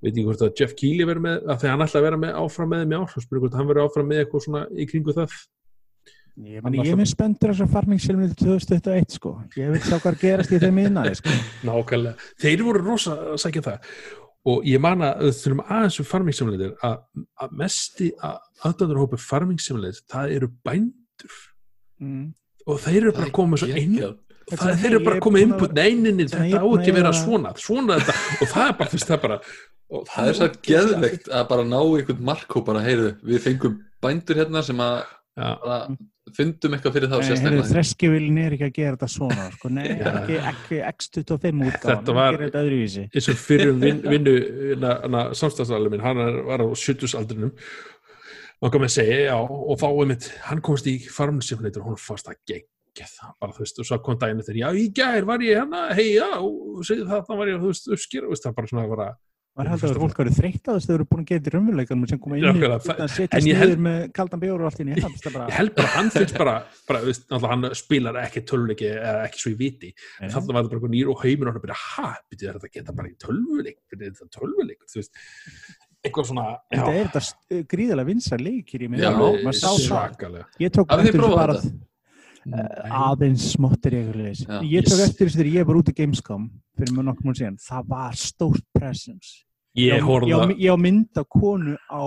veit 0.01 0.13
ekki 0.15 0.27
hvort 0.27 0.45
að 0.47 0.53
Jeff 0.61 0.77
Keighley 0.79 1.09
verður 1.09 1.27
með 1.27 1.41
að 1.45 1.63
þegar 1.63 1.75
hann 1.75 1.87
ætla 1.87 2.01
að 2.01 2.07
vera 2.07 2.21
með 2.25 2.39
áfram 2.41 2.71
með 2.73 2.85
þeim 2.85 2.95
í 2.97 3.25
spyrir 3.25 3.43
hvort 3.45 3.59
hann 3.59 3.71
verður 3.71 3.89
áfram 3.89 4.11
með 4.11 4.23
eitthvað 4.23 4.45
svona 4.47 4.63
í 4.73 4.87
kringu 4.91 5.17
það 5.17 5.37
Ég, 6.41 6.63
meni, 6.65 6.81
ég 6.85 6.95
er 6.95 6.99
með 6.99 7.11
spenntur 7.11 7.53
þessar 7.53 7.69
farmingssilmið 7.73 8.33
2021 8.41 9.17
sko. 9.19 9.35
Ég 9.59 9.75
vil 9.75 9.83
sjá 9.85 9.99
hvað 9.99 10.19
gerast 10.23 10.55
í 10.55 10.61
þeim 10.63 10.81
innan 10.85 11.11
sko. 11.19 11.35
nákvæmlega, 11.69 12.31
þeir 12.41 12.65
voru 12.67 12.83
rosa 12.87 13.17
að 13.33 13.39
sækja 13.45 13.65
það 13.67 13.93
og 14.51 14.65
ég 14.65 14.81
man 14.81 15.05
að 15.05 15.27
þurfum 15.37 15.63
aðeins 15.67 16.01
um 16.01 16.09
farming 16.09 16.37
simulator 16.37 16.73
að, 16.87 16.97
að 17.45 17.57
mesti 17.61 18.09
aðdöndurhópi 18.25 19.21
farming 19.21 19.61
simulator 19.61 20.01
það 20.09 20.35
eru 20.39 20.51
bændur 20.65 21.37
mm. 22.01 22.27
og 22.67 22.81
þeir 22.87 23.01
eru 23.03 23.17
bara 23.19 23.29
að 23.29 23.35
koma 23.37 23.61
svo. 23.61 23.69
Þetta 23.71 24.63
það 24.65 24.71
er- 24.73 24.81
þeir 24.81 24.91
eru 24.95 25.03
bara 25.07 25.19
að 25.19 25.27
koma 25.27 25.43
input 25.45 25.69
að- 25.69 25.77
neyninni, 25.83 26.25
að 26.31 26.39
þetta 26.39 26.63
á 26.63 26.67
ekki 26.71 26.89
að 26.89 26.95
að 26.95 27.01
vera 27.01 27.13
svona 27.21 27.53
svona 27.61 28.01
þetta, 28.01 28.17
og 28.41 28.55
það 28.55 28.65
er 28.65 28.79
bara, 28.81 28.91
þú 28.91 28.99
veist, 28.99 29.11
það 29.11 29.19
er 29.19 29.23
bara 29.27 29.41
og 29.91 30.05
Það 30.07 30.29
er 30.29 30.37
svo 30.39 30.47
geðveikt 30.63 31.29
að 31.35 31.47
bara 31.51 31.63
ná 31.67 31.79
einhvern 31.83 32.21
markó 32.23 32.61
bara, 32.63 32.83
heyrðu, 32.85 33.09
við 33.27 33.41
fengum 33.43 33.81
bændur 34.03 34.39
hérna 34.39 34.63
sem 34.63 34.79
að 34.79 35.01
bara 35.37 35.79
fundum 36.37 36.75
eitthvað 36.77 36.97
fyrir 36.97 37.11
heyrðu, 37.13 37.27
sérstaklega. 37.31 37.69
Þreskivilin 37.71 38.39
er 38.45 38.57
ekki 38.57 38.67
að 38.69 38.73
gera 38.79 38.97
þetta 38.97 39.09
svona 39.15 39.47
sko. 39.55 39.71
Nei, 39.77 39.87
ekki, 39.95 40.39
ekki 40.51 40.81
X25 40.91 41.63
útgáðan 41.71 41.91
Þetta 42.01 42.17
var- 42.17 42.27
Hann 42.31 42.37
gerir 42.39 42.51
þetta 42.51 42.65
öðruvísi 42.65 43.05
eins 43.11 43.29
og 43.33 43.41
fyrir 43.45 43.73
vin, 43.85 44.03
vinnu 44.07 44.35
samstæðsalur 45.41 45.93
minn, 45.95 46.05
hann 46.05 46.21
er, 46.25 46.41
var 46.49 46.65
á 46.65 46.67
70 46.75 47.17
aldrinum 47.21 47.55
og 48.61 48.73
kom 48.75 48.85
að 48.85 48.93
segja, 48.93 49.21
já, 49.31 49.37
og 49.41 49.79
þá 49.81 49.87
er 49.91 50.11
mitt 50.11 50.27
hann 50.51 50.61
komst 50.65 50.89
í 50.91 50.99
farmsimulator 51.09 51.81
og 51.85 51.95
hún 51.95 52.01
fannst 52.01 52.27
það 52.29 52.41
geggjað, 52.51 53.15
bara 53.41 53.55
þú 53.57 53.63
veist, 53.65 53.79
og 53.81 53.89
svo 53.89 53.99
kom 54.05 54.19
daginn 54.21 54.43
eftir, 54.43 54.59
já, 54.61 54.69
í 54.77 54.91
gær 54.93 55.25
var 55.29 55.41
ég 55.47 55.57
hérna, 55.63 55.87
hei, 55.97 56.11
já, 56.19 56.29
og 56.45 56.83
segið 56.85 57.07
það, 57.09 57.23
þá 57.31 57.33
var 57.41 57.53
ég, 57.55 57.63
þú 57.63 57.71
veist, 57.73 57.89
uppskýr, 57.97 58.27
og 58.29 58.35
veist, 58.35 58.45
það 58.45 58.57
bara 58.59 58.71
svona 58.75 58.85
bara, 58.91 59.07
Var 59.61 59.69
heldur 59.71 59.91
að 59.91 60.01
fólk 60.05 60.21
verið 60.23 60.37
þreytt 60.41 60.65
á 60.65 60.71
þess 60.73 60.87
að 60.87 60.91
þau 60.91 60.95
eru 60.97 61.07
búin 61.11 61.21
að 61.25 61.31
þetta 61.31 61.51
í 61.51 61.55
raunveruleikanum 61.55 62.09
sem 62.11 62.19
koma 62.25 62.37
inn 62.37 62.45
í 62.45 62.47
það- 62.81 63.01
að 63.05 63.11
setjast 63.17 63.47
ég 63.51 63.59
niður 63.61 63.83
með 63.87 63.99
kaldan 64.17 64.41
bjóru 64.41 64.61
og 64.61 64.69
allt 64.71 64.81
í 64.81 64.85
einu. 64.85 64.95
Ég 64.97 65.05
held 65.05 65.33
bara 65.35 65.47
ég 65.51 65.57
held 65.61 65.75
bara 65.77 65.87
að 65.91 65.95
hann 65.97 66.11
finnst 66.17 66.39
bara, 66.41 66.55
bara, 66.89 67.01
náttúrulega 67.01 67.51
hann 67.51 67.75
spilar 67.81 68.15
ekki 68.25 68.41
tölvuleiki 68.51 68.89
eða 68.97 69.21
ekki 69.29 69.39
svo 69.45 69.51
í 69.53 69.59
viti, 69.61 69.93
þannig 70.33 70.55
var 70.55 70.63
þetta 70.65 70.71
bara 70.71 70.81
eitthvað 70.81 70.95
nýr 70.97 71.13
og 71.13 71.23
heimur 71.25 71.47
og 71.49 71.53
hann 71.59 71.65
bara, 71.67 71.79
ha, 71.85 72.09
byrjuð 72.31 72.57
þetta 72.57 72.73
geta 72.79 72.93
bara 72.97 73.09
í 73.09 73.15
tölvuleik, 73.21 73.79
tölvuleik, 74.31 74.81
þú 74.89 74.97
veist, 75.03 75.13
eitthvað 76.01 76.27
svona, 76.31 76.47
En 76.73 76.81
það 76.81 76.95
er 76.97 77.05
þetta 77.11 77.21
st- 77.21 77.69
gríðarlega 77.69 78.07
vinsar 78.09 78.39
leikir 78.41 78.81
í 78.81 78.89
mig. 78.89 79.01
Maður 79.45 79.61
það. 79.61 80.09
Ég 80.61 80.71
tók 80.73 80.87
eftir 81.05 81.21
þessu 81.21 81.37
bara 81.37 81.55
uh, 82.57 83.13
aðeins 83.13 83.45
smottir. 83.53 83.93
Já. 84.49 84.61
Ég 84.65 84.87
tók 84.89 85.03
eftir 85.05 85.29
þessu 85.29 85.37
þegar 85.43 85.53
ég 85.61 85.67
var 85.69 85.77
út 85.77 85.91
í 85.93 85.95
Gamescom 85.99 86.47
fyrir 86.79 86.95
mjög 86.97 87.05
nokkuð 87.11 87.25
múl 87.29 87.37
síðan. 87.37 87.59
Það 87.61 87.87
var 87.93 88.13
stórt 88.17 88.65
presence. 88.73 89.45
Ég 89.79 90.03
ég 90.03 90.57
ég 90.59 90.71
á 90.75 90.77
mynd 90.81 91.19
af 91.21 91.29
konu 91.31 91.77
á 91.87 92.03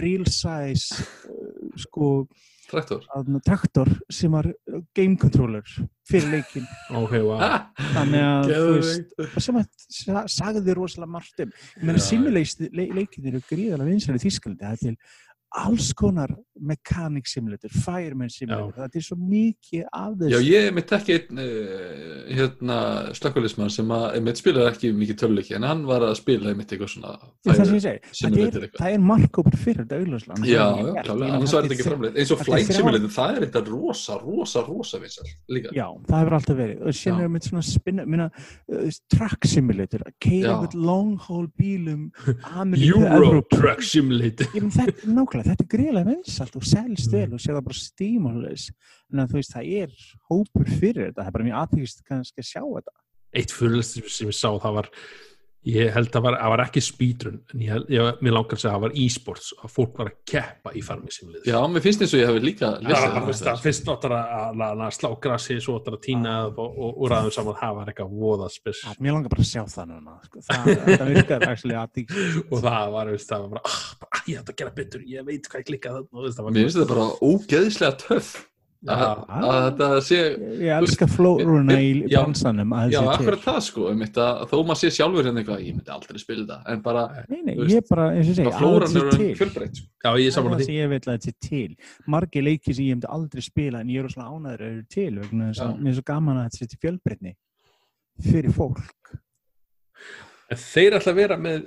real 0.00 0.24
size 0.24 1.02
uh, 1.28 1.72
sko, 1.76 2.26
Traktor. 2.72 3.02
traktor 3.44 3.88
sem 4.08 4.32
var 4.32 4.46
uh, 4.48 4.78
game 4.96 5.16
controller 5.20 5.66
fyrir 6.08 6.30
leikin 6.32 6.64
ok, 6.88 7.18
wow. 7.20 7.42
Þannig 7.92 8.24
að 8.24 8.52
þú 8.54 8.70
veist 8.78 9.42
sem 9.44 9.58
að 9.60 9.66
sa- 9.92 10.24
sagði 10.32 10.72
rosalega 10.78 11.12
margt 11.12 11.44
um. 11.44 11.52
Ég 11.76 11.84
meina 11.84 12.00
simulation 12.00 12.72
le 12.72 12.88
leikin 12.96 13.28
eru 13.28 13.42
gríðarlega 13.50 13.90
vinsæli 13.90 14.16
í 14.16 14.24
Þískalandi 14.24 14.64
það 14.64 14.72
er 14.72 14.82
til 14.86 14.96
alls 15.52 15.92
konar 15.96 16.32
mechanic 16.62 17.26
simulator, 17.26 17.70
fireman 17.84 18.30
simulator. 18.30 18.76
Það 18.76 18.96
er 19.00 19.04
svo 19.06 19.16
mikið 19.18 19.84
af 19.88 20.12
Já, 20.14 20.22
þessu. 20.22 20.40
ég 20.46 20.68
mitt 20.76 20.92
ekki 20.96 21.16
einn 21.16 21.40
uh, 21.42 22.18
hérna, 22.38 22.76
slökkulismann 23.18 23.72
sem 23.72 23.94
að 23.96 24.18
mitt 24.26 24.40
spilaði 24.40 24.68
ekki 24.70 24.92
mikið 24.96 25.18
töluleiki 25.22 25.56
en 25.58 25.66
hann 25.66 25.82
var 25.88 26.04
að 26.06 26.14
spila 26.20 26.54
mitt 26.56 26.72
eitthvað 26.72 26.92
svona 26.94 27.14
er 27.16 27.58
það 27.58 28.38
er, 28.38 28.66
eitthvað. 28.68 28.86
er 28.92 29.04
markkópur 29.10 29.58
fyrir 29.58 29.82
þetta 29.82 29.98
auðvitað 29.98 30.46
Já, 30.46 30.62
já, 30.62 31.02
annars 31.08 31.54
var 31.56 31.66
þetta 31.66 31.76
ekki 31.76 31.88
framleitt. 31.88 32.18
Eins 32.20 32.32
og 32.32 32.42
er 32.42 32.48
Flight 32.48 32.72
Simulator, 32.76 33.12
það 33.16 33.34
er 33.34 33.46
þetta 33.46 33.64
rosa, 33.68 34.18
rosa, 34.22 34.64
rosa 34.66 35.00
vinsal 35.02 35.26
líka. 35.52 35.72
Já, 35.76 35.86
það 36.08 36.22
hefur 36.22 36.38
alltaf 36.38 36.58
verið. 36.60 36.82
Og 36.82 36.98
síðan 36.98 37.18
Já. 37.18 37.24
erum 37.24 37.38
við 37.38 37.48
svona 37.48 37.64
spinna 37.66 38.06
minna, 38.08 38.28
uh, 38.72 38.86
track 39.12 39.48
simulator 39.48 40.04
að 40.06 40.14
keira 40.22 40.44
Já. 40.44 40.54
einhvern 40.54 40.86
long 40.86 41.12
haul 41.26 41.46
bílum 41.58 42.08
Euro. 42.92 43.42
Truck 43.52 43.82
Simulator. 43.86 44.48
Ég 44.54 44.66
menn 44.66 44.74
þetta, 44.74 45.10
nákvæmlega, 45.16 45.41
þetta 45.48 45.64
er 45.64 45.70
greiðlega 45.74 46.10
vinsalt 46.10 46.56
og 46.58 46.66
selst 46.68 47.12
vel 47.12 47.28
og 47.32 47.42
sé 47.42 47.52
það 47.52 47.66
bara 47.68 47.80
stímális 47.80 48.68
en 49.12 49.24
þú 49.28 49.38
veist, 49.38 49.54
það 49.54 49.72
er 49.82 49.94
hópur 50.30 50.70
fyrir 50.70 51.08
þetta, 51.08 51.20
það 51.20 51.30
er 51.30 51.36
bara 51.36 51.48
mjög 51.48 51.60
aðtíkist 51.62 52.04
kannski 52.08 52.42
að 52.42 52.48
sjá 52.48 52.62
þetta. 52.62 52.96
Eitt 53.32 53.54
fyrirlest 53.56 54.00
sem 54.12 54.28
ég 54.28 54.36
sá 54.36 54.48
það 54.60 54.78
var 54.78 54.90
ég 55.62 55.92
held 55.94 56.16
að 56.18 56.24
var, 56.24 56.34
að 56.42 56.50
var 56.52 56.60
ekki 56.64 56.80
speedrun 56.82 57.36
en 57.54 57.60
ég, 57.62 57.70
held- 57.70 57.90
ég, 57.94 58.16
mér 58.26 58.32
langar 58.34 58.56
að 58.56 58.62
segja 58.62 58.70
að 58.72 58.76
það 58.76 58.82
var 58.82 58.94
e-sports 59.02 59.50
að 59.62 59.70
fólk 59.76 59.98
var 60.00 60.08
að 60.10 60.16
keppa 60.32 60.72
í 60.74 60.82
farmi 60.82 61.12
simulator 61.14 61.46
Já, 61.52 61.58
mér 61.70 61.84
finnst 61.84 62.02
eins 62.02 62.14
og 62.16 62.20
ég 62.22 62.30
hafi 62.32 62.42
líka 62.42 62.70
það 62.82 62.88
var 62.90 63.28
það. 63.38 63.50
að 63.52 63.62
fyrst 63.68 63.90
áttar 63.94 64.14
að, 64.16 64.32
að, 64.42 64.64
að, 64.66 64.82
að 64.88 64.96
slá 64.98 65.08
grassi 65.26 65.58
svo 65.62 65.76
áttar 65.78 65.96
að 65.98 66.02
týna 66.08 66.34
og, 66.50 66.58
og, 66.66 66.90
og 66.98 67.12
ræðum 67.14 67.34
saman 67.38 67.58
það 67.62 67.76
var 67.78 67.92
eitthvað 67.92 68.16
voða 68.26 68.50
spes 68.56 68.82
að, 68.90 68.98
Mér 69.06 69.16
langar 69.18 69.34
bara 69.36 69.46
að 69.46 69.50
sjá 69.52 69.62
það 69.76 69.90
núna 69.92 70.18
sko. 70.26 70.44
það, 70.50 70.70
þetta 70.90 71.10
virkar 71.12 71.48
actually 71.52 71.78
aðtíkist 71.78 72.40
og 72.52 72.64
það 72.66 72.94
var, 72.98 73.12
veist, 73.14 73.30
það 73.30 73.46
var 73.46 73.52
bara, 73.54 73.66
ah, 73.70 73.82
bara 74.02 74.18
ah, 74.18 74.24
ég 74.32 74.42
ætla 74.42 74.56
að 74.56 74.62
gera 74.64 74.76
betur, 74.82 75.06
ég 75.14 75.28
veit 75.30 75.46
hvað 75.52 75.62
ég 75.62 75.70
það 76.36 76.42
var 76.48 76.56
Mér 76.58 76.66
finnst 76.66 76.80
þetta 76.82 76.94
bara 76.96 77.10
ógeðislega 77.22 78.00
töff 78.02 78.34
að, 78.90 79.20
að 79.30 79.56
þetta 79.66 79.88
sé 80.02 80.16
Ég 80.58 80.72
elska 80.74 81.06
flóruna 81.06 81.76
í 81.78 81.90
Já. 82.10 82.16
bransanum 82.22 82.72
að 82.74 82.94
já, 82.96 82.98
akkurat 83.12 83.44
það 83.44 83.58
sko 83.68 83.84
einmitt, 83.92 84.16
að, 84.18 84.40
þó 84.50 84.56
maður 84.66 84.80
sé 84.80 84.90
sjálfur 84.96 85.28
hérna 85.28 85.42
eitthvað 85.44 85.60
ég 85.62 85.76
myndi 85.76 85.92
aldrei 85.94 86.18
spila 86.22 86.42
þetta 86.42 86.72
en 86.74 86.82
bara, 86.82 87.04
Nei, 87.30 87.38
nei, 87.46 87.54
Þú 87.54 87.62
veist, 87.62 87.76
ég 87.76 87.86
bara, 87.92 88.06
eins 88.16 88.26
og 88.26 88.32
ég 88.32 88.38
segi, 88.40 88.48
bara 88.48 88.58
flóran 88.58 88.90
að 88.90 88.96
er 88.98 89.06
þetta 89.06 89.20
til. 89.22 89.36
fjölbreytt 89.42 89.78
sko. 89.78 89.86
Já, 90.02 90.10
ég 90.10 90.12
er 90.12 90.18
Það 90.18 90.26
er 90.26 90.34
saman 90.34 90.50
það 90.50 90.56
að 90.56 90.62
því. 90.62 90.66
sem 90.66 90.80
ég 90.80 90.90
vil 90.92 91.00
að 91.02 91.12
þetta 91.12 91.30
sé 91.30 91.48
til. 91.48 91.76
Margir 92.16 92.46
leiki 92.48 92.74
sem 92.74 92.84
ég 92.88 92.98
myndi 92.98 93.12
aldrei 93.18 93.46
spila 93.46 93.84
en 93.84 93.94
ég 93.94 94.02
er 94.02 94.12
svona 94.16 94.32
ánæður 94.34 94.66
að 94.66 94.72
eru 94.72 94.84
til 94.96 95.12
vegna 95.22 95.50
þess 95.52 95.62
að 95.68 95.78
mér 95.78 95.92
er 95.94 95.98
svo 96.00 96.06
gaman 96.10 96.40
að 96.42 96.48
þetta 96.48 96.58
sé 96.64 96.70
til 96.74 96.82
fjölbreytni 96.82 97.34
fyrir 98.32 98.52
fólk. 98.58 99.14
En 100.52 100.58
þeir 100.60 100.98
ætla 100.98 101.12
að 101.14 101.16
vera 101.22 101.36
með 101.40 101.62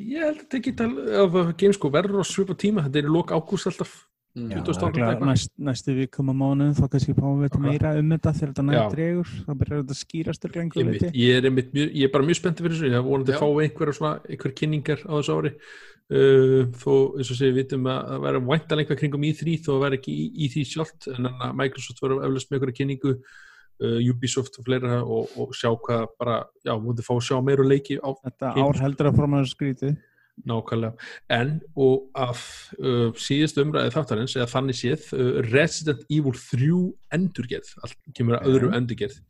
ég 0.00 0.22
held 0.24 0.38
að 0.46 0.50
digital 0.54 0.90
af 1.24 1.34
Gamesco 1.60 1.90
verður 1.92 2.22
á 2.22 2.26
svipa 2.30 2.54
tíma, 2.56 2.84
þetta 2.86 3.02
er 3.02 3.08
í 3.10 3.12
lok 3.12 3.34
ágúst 3.36 3.68
alltaf 3.68 3.92
Já, 4.34 4.58
20. 4.66 4.82
örugglega 4.82 5.10
eitthvað. 5.12 5.28
næst, 5.30 5.50
næstu 5.62 5.92
við 5.94 6.08
koma 6.10 6.32
mánuðum 6.34 6.72
þá 6.74 6.86
kannski 6.90 7.12
fáum 7.14 7.36
við 7.38 7.44
þetta 7.44 7.60
meira 7.62 7.90
um 8.00 8.08
þetta 8.10 8.30
þegar 8.34 8.50
þetta 8.50 8.62
Já. 8.64 8.66
nægt 8.66 8.94
dregur. 8.96 9.28
Þá 9.30 9.50
byrjar 9.60 9.82
þetta 9.82 9.94
að 9.94 9.98
skýrast 10.00 10.46
liti 10.48 11.10
ég 11.14 11.36
er, 11.38 11.44
einmitt, 11.46 11.68
ég 11.78 12.06
er 12.08 12.10
bara 12.16 12.26
mjög 12.26 12.38
spenntið 12.40 12.66
fyrir 12.66 12.74
þessu. 12.74 12.88
Ég 12.88 12.96
hef 12.98 13.04
vonandi 13.06 13.34
að 13.34 13.44
fá 13.44 13.62
einhverja 13.62 13.94
svona 13.94 14.12
einhver 14.26 14.54
kynningar 14.58 15.04
á 15.06 15.12
þessu 15.14 15.36
ári. 15.38 15.52
Uh, 16.04 16.66
þó 16.82 16.94
eins 17.14 17.30
og 17.30 17.38
sé 17.38 17.46
við 17.46 17.60
vitum 17.60 17.86
að 17.88 18.00
það 18.10 18.24
verður 18.26 18.48
væntan 18.50 18.82
einhver 18.82 18.98
kringum 19.00 19.22
í 19.24 19.30
því 19.38 19.54
þó 19.64 19.70
að 19.76 19.84
vera 19.86 19.98
ekki 20.00 20.14
í, 20.14 20.24
í 20.34 20.48
því 20.52 20.64
sjálft 20.68 21.08
en 21.14 21.30
að 21.30 21.54
Microsoft 21.60 22.02
verður 22.02 22.26
eflust 22.26 22.50
með 22.50 22.58
einhverja 22.58 22.78
kynningu. 22.80 23.14
Uh, 23.82 24.00
Ubisoft 24.10 24.58
og 24.58 24.66
fleira 24.66 24.98
og, 25.02 25.30
og 25.38 25.54
sjá 25.54 25.70
hvað 25.70 26.04
bara, 26.18 26.40
já, 26.62 26.74
mútið 26.78 27.06
fá 27.06 27.14
að 27.14 27.24
sjá 27.26 27.38
meira 27.42 27.64
leiki 27.66 27.96
á 27.98 28.10
þetta 28.20 28.52
ár 28.54 28.78
heldur 28.78 29.08
að 29.10 29.16
forma 29.18 29.40
þessu 29.42 29.56
skrítið 29.56 29.96
nákvæmlega. 30.48 31.08
En 31.32 31.54
og 31.76 32.08
af 32.18 32.42
uh, 32.80 33.12
síðust 33.20 33.60
umræði 33.62 33.94
þáttarins 33.94 34.34
eða 34.38 34.50
þannig 34.50 34.80
séð 34.80 35.06
uh, 35.16 35.30
Resident 35.50 36.02
Evil 36.08 36.34
3 36.40 36.80
endurgerð. 37.18 37.70
Allt 37.84 37.96
kemur 38.16 38.40
að 38.40 38.50
öðru 38.52 38.72
endurgerð. 38.76 39.20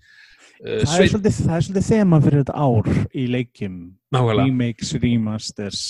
Uh, 0.63 0.81
það 0.87 0.97
er, 0.97 1.13
svolítið, 1.13 1.39
það 1.43 1.55
er 1.59 1.69
svolítið 1.69 1.91
þema 1.91 2.25
fyrir 2.25 2.43
þetta 2.43 2.67
ár 2.67 2.91
í 3.13 3.29
leikjum. 3.37 3.79
Nákvæmlega. 4.15 4.49
Remakes, 4.49 4.97
remasters 5.03 5.85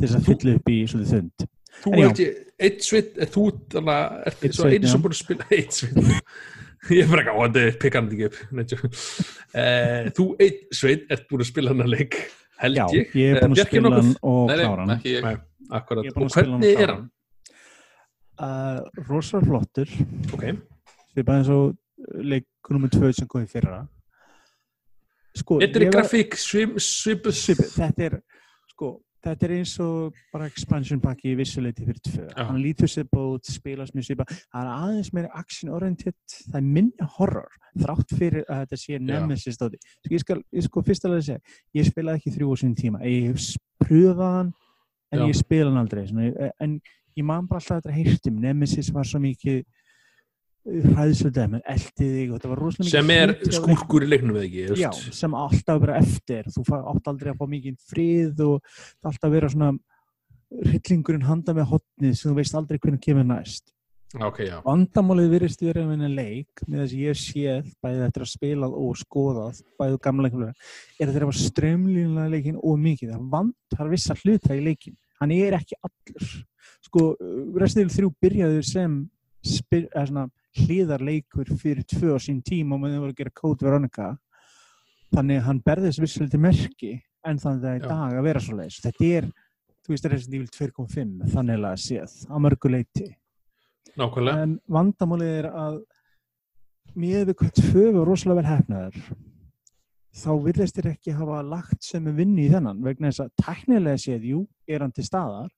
þess 0.00 0.16
að 0.16 0.28
fylla 0.30 0.56
upp 0.58 0.70
í 0.72 0.78
svolítið 0.88 1.16
þund. 1.16 1.50
Þú 1.80 1.92
held 1.96 2.20
ég, 2.20 2.40
eitt 2.60 2.82
sveit, 2.84 3.12
er 3.20 3.30
þú 3.30 3.44
ert 3.54 4.48
sem 4.48 4.82
já. 4.82 4.96
búin 5.00 5.14
að 5.14 5.20
spila, 5.20 5.46
eitt 5.56 5.76
sveit, 5.76 6.10
ég 6.90 7.04
er 7.04 7.10
bara 7.12 7.22
ekki 7.22 7.36
á 7.36 7.38
að 7.44 7.56
þið 7.56 7.78
pikka 7.84 8.00
hann 8.00 8.10
ekki 8.10 8.28
upp, 8.80 8.98
þú 10.18 10.26
eitt 10.42 10.62
sveit, 10.76 11.06
ert 11.12 11.26
búin 11.30 11.44
að 11.44 11.50
spila 11.52 11.72
hann 11.72 11.84
að 11.86 11.92
leik, 11.94 12.18
held 12.62 12.76
Já, 12.80 12.84
ég, 12.96 13.14
ég 13.16 13.30
er 13.30 13.36
Eh, 13.36 13.42
búin 13.46 13.56
að 13.56 13.66
spila 13.70 13.90
hann 13.96 14.10
og 14.22 14.42
klára 14.50 14.56
nei, 14.60 14.66
hann. 14.80 14.90
ekki 14.96 15.14
ég. 15.16 15.22
Nei, 15.24 15.36
akkurat, 15.78 16.04
Ég 16.04 16.10
er 16.10 16.16
búin 16.18 16.28
og 16.28 16.36
hvernig 16.36 16.80
er 16.84 16.92
hann? 16.94 17.06
uh, 18.40 18.80
rosalega 19.08 19.46
flottur. 19.50 19.94
Ok, 20.34 20.44
svipað 21.14 21.38
eins 21.40 21.50
og 21.54 21.76
leikunum 22.24 22.84
með 22.86 22.94
tvö 22.96 23.12
sem 23.16 23.28
kom 23.30 23.44
í 23.44 23.50
fyrra. 23.50 23.80
Sko, 25.36 25.60
þetta 25.62 25.78
er 25.78 25.84
ég 25.86 25.92
grafík 25.94 26.34
svip, 26.40 26.72
svipuð, 26.82 27.36
svipað, 27.38 27.70
þetta 27.76 28.06
er 28.08 28.16
sko, 28.72 28.88
þetta 29.24 29.46
er 29.46 29.54
eins 29.58 29.72
og 29.84 30.20
bara 30.32 30.48
expansion 30.50 31.00
pakki 31.02 31.32
í 31.32 31.38
vissuleiti 31.38 31.86
fyrir 31.86 32.00
tvö. 32.06 32.26
Já. 32.28 32.44
hann 32.48 32.60
lítur 32.62 32.90
sér 32.90 33.08
bót, 33.10 33.48
spilast 33.50 33.96
mjög 33.96 34.08
svipað. 34.08 34.32
Það 34.52 34.62
er 34.62 34.70
aðeins 34.74 35.12
meira 35.16 35.32
action 35.40 35.72
oriented 35.76 36.16
það 36.46 36.60
er 36.60 36.66
minni 36.78 37.10
horror, 37.18 37.58
þrátt 37.80 38.16
fyrir 38.16 38.46
að 38.46 38.64
þetta 38.64 38.80
sé 38.84 39.00
nemesis 39.00 39.58
stóti 39.58 39.80
sko, 39.80 40.14
ég 40.14 40.24
skal, 40.24 40.40
ég 40.56 40.66
sko 40.66 40.84
fyrst 40.86 41.06
alveg 41.08 41.26
segja, 41.28 41.58
ég 41.76 41.90
spilaði 41.90 42.22
ekki 42.22 42.34
þrjú 42.36 42.54
á 42.54 42.56
sinni 42.60 42.80
tíma, 42.80 43.02
ég 43.06 43.30
hef 43.30 43.52
pröfað 43.80 44.34
hann 44.38 44.54
en 45.10 45.22
Já. 45.22 45.26
ég 45.26 45.38
spila 45.38 45.70
hann 45.70 45.80
aldrei. 45.80 46.06
En 46.60 46.80
ég 47.18 47.26
man 47.26 47.48
bara 47.50 47.60
alltaf 47.60 47.80
þetta 47.80 47.94
heyrtum 47.94 48.40
nemesis 48.40 48.90
var 48.94 49.08
svo 49.08 49.20
mikið 49.22 49.64
menn 50.66 51.62
eldið 51.64 52.14
þig 52.16 52.30
og 52.30 52.36
þetta 52.36 52.50
var 52.50 52.60
rosalega 52.60 52.84
mikið 52.84 52.94
sem 52.96 53.12
er 53.14 53.32
skúrkur 53.56 54.04
í 54.04 54.10
leiknum 54.10 54.36
eða 54.36 54.46
ekki, 54.48 54.80
Já, 54.80 54.90
sem 55.16 55.34
alltaf 55.34 55.80
vera 55.80 55.98
eftir. 56.00 56.48
Þú 56.52 56.64
átt 56.78 57.10
aldrei 57.10 57.32
að 57.32 57.40
fá 57.40 57.50
mikið 57.54 57.76
frið 57.90 58.44
og 58.46 58.72
að 59.08 59.34
vera 59.36 59.50
svona 59.50 59.72
hryllingurinn 60.50 61.28
handa 61.28 61.54
með 61.56 61.70
hotnið 61.74 62.16
sem 62.18 62.30
þú 62.30 62.38
veist 62.40 62.56
aldrei 62.58 62.78
hvernig 62.78 63.04
kemur 63.04 63.28
næst. 63.28 63.70
Ok, 64.18 64.40
já, 64.42 64.56
vandamálið 64.64 65.28
virðist 65.36 65.60
vera 65.62 65.84
með 65.86 66.00
henni 66.00 66.08
leik 66.16 66.64
með 66.66 66.80
þess 66.80 66.94
að 66.96 67.02
ég 67.04 67.18
séð 67.20 67.68
bæði 67.78 68.00
eftir 68.08 68.24
að 68.24 68.30
spilað 68.32 68.72
og 68.74 68.96
skoðað 68.98 69.60
bæði 69.78 70.00
gamla 70.02 70.24
leiklulega 70.26 70.56
er 70.98 71.04
að 71.04 71.12
þeir 71.14 71.26
hafa 71.28 71.42
strömlínlega 71.44 72.32
leikin 72.32 72.58
og 72.58 72.80
mikið. 72.82 73.12
Það 73.14 73.28
vantar 73.36 73.92
vissa 73.92 74.16
hluta 74.18 74.58
í 74.58 74.64
leikin 74.66 74.98
hann 75.20 75.34
er 75.36 75.56
ekki 75.60 75.78
allur. 75.84 76.30
Sko, 76.80 77.04
Resident 80.56 80.70
Evil 80.70 80.88
3 80.88 81.00
byrjaði 81.00 81.00
sem 81.00 81.00
spyr, 81.00 81.00
eða 81.00 81.00
svona 81.00 81.30
hliðarleikur 81.30 81.56
fyrir 81.58 81.84
tvö 81.84 82.16
á 82.16 82.18
sín 82.18 82.42
tíma 82.42 82.74
og 82.74 82.80
maður 82.80 83.00
voru 83.00 83.12
að 83.12 83.16
gera 83.16 83.30
Code 83.30 83.64
Veronica. 83.64 84.18
Þannig 85.14 85.36
að 85.36 85.46
hann 85.46 85.62
berði 85.62 85.90
þessi 85.90 86.02
vissulega 86.02 86.30
til 86.30 86.40
merki 86.40 87.02
en 87.24 87.38
þannig 87.38 87.64
að 87.64 87.76
í 87.76 87.80
Já. 87.80 87.88
dag 87.88 88.18
að 88.18 88.22
vera 88.24 88.40
svo 88.40 88.56
leiðis 88.56 88.80
þetta 88.82 89.04
er, 89.04 89.24
þú 89.84 89.92
veist, 89.92 90.04
Resident 90.04 90.34
Evil 90.34 90.48
2.5 90.48 91.32
þannig 91.34 91.64
að 91.64 91.76
séð, 91.76 92.12
á 92.30 92.36
mörgu 92.38 92.68
leiti 92.70 93.16
nákvæmlega. 93.96 94.42
En 94.42 94.60
vandamálið 94.70 95.34
er 95.40 95.48
að 95.50 95.82
mér 96.94 97.26
við 97.26 97.34
hvað 97.36 97.52
tvö 97.58 97.92
var 97.92 98.06
rosalega 98.06 98.40
vel 98.40 98.50
hefnaður 98.50 98.96
þá 100.10 100.30
virðist 100.42 100.76
þér 100.76 100.90
ekki 100.90 101.14
hafa 101.14 101.42
lagt 101.46 101.84
sem 101.84 102.06
er 102.06 102.14
vinni 102.14 102.46
í 102.46 102.50
þennan 102.50 102.82
vegna 102.82 103.10
þess 103.10 103.20
að 103.22 103.30
tæknilega 103.44 103.98
séð, 103.98 104.24
jú, 104.24 104.48
er 104.66 104.80
hann 104.82 104.92
til 104.94 105.04
staðar 105.06 105.50